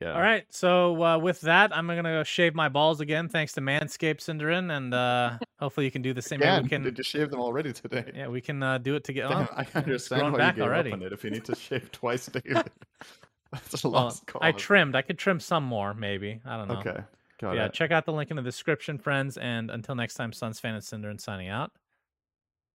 Yeah. 0.00 0.12
All 0.12 0.20
right. 0.20 0.44
So 0.50 1.02
uh, 1.02 1.18
with 1.18 1.40
that, 1.40 1.76
I'm 1.76 1.88
gonna 1.88 2.02
go 2.04 2.22
shave 2.22 2.54
my 2.54 2.68
balls 2.68 3.00
again, 3.00 3.28
thanks 3.28 3.52
to 3.54 3.60
Manscaped, 3.60 4.18
syndereN, 4.18 4.70
and 4.76 4.94
uh, 4.94 5.38
hopefully 5.58 5.86
you 5.86 5.90
can 5.90 6.02
do 6.02 6.12
the 6.14 6.22
same. 6.22 6.38
Maybe 6.38 6.50
Again, 6.50 6.62
we 6.62 6.68
can. 6.68 6.82
did 6.84 6.98
you 6.98 7.02
shave 7.04 7.30
them 7.32 7.40
already 7.40 7.72
today? 7.72 8.04
Yeah, 8.14 8.28
we 8.28 8.40
can 8.40 8.62
uh, 8.62 8.78
do 8.78 8.94
it 8.94 9.02
together. 9.02 9.34
Damn, 9.34 9.48
I 9.56 9.66
understand 9.74 10.20
grown 10.20 10.32
why 10.32 10.38
back 10.38 10.56
you 10.56 10.62
gave 10.62 10.68
already. 10.70 10.90
up 10.92 10.98
on 10.98 11.02
it. 11.02 11.12
If 11.12 11.24
you 11.24 11.30
need 11.30 11.44
to 11.46 11.56
shave 11.56 11.90
twice 11.92 12.26
daily, 12.26 12.62
that's 13.52 13.82
a 13.82 13.88
Well, 13.88 14.04
lost 14.04 14.24
cause. 14.26 14.38
I 14.40 14.52
trimmed. 14.52 14.94
I 14.94 15.02
could 15.02 15.18
trim 15.18 15.40
some 15.40 15.64
more, 15.64 15.94
maybe. 15.94 16.40
I 16.46 16.56
don't 16.56 16.68
know. 16.68 16.76
Okay. 16.76 17.00
Got 17.40 17.54
yeah, 17.54 17.66
it. 17.66 17.72
check 17.72 17.90
out 17.90 18.04
the 18.04 18.12
link 18.12 18.30
in 18.30 18.36
the 18.36 18.42
description, 18.42 18.98
friends. 18.98 19.36
And 19.36 19.70
until 19.70 19.94
next 19.94 20.14
time, 20.14 20.32
SunsFan 20.32 20.74
and 20.74 20.82
syndereN 20.82 21.20
signing 21.20 21.48
out. 21.48 21.72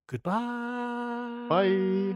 Goodbye. 0.07 1.45
Bye. 1.49 2.15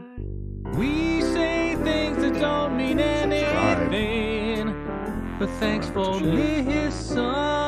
We 0.76 1.20
say 1.20 1.76
things 1.76 2.18
that 2.18 2.34
don't 2.40 2.76
mean 2.76 2.98
anything, 2.98 4.66
but 5.38 5.48
thanks 5.58 5.88
for 5.88 6.16
listening. 6.16 7.58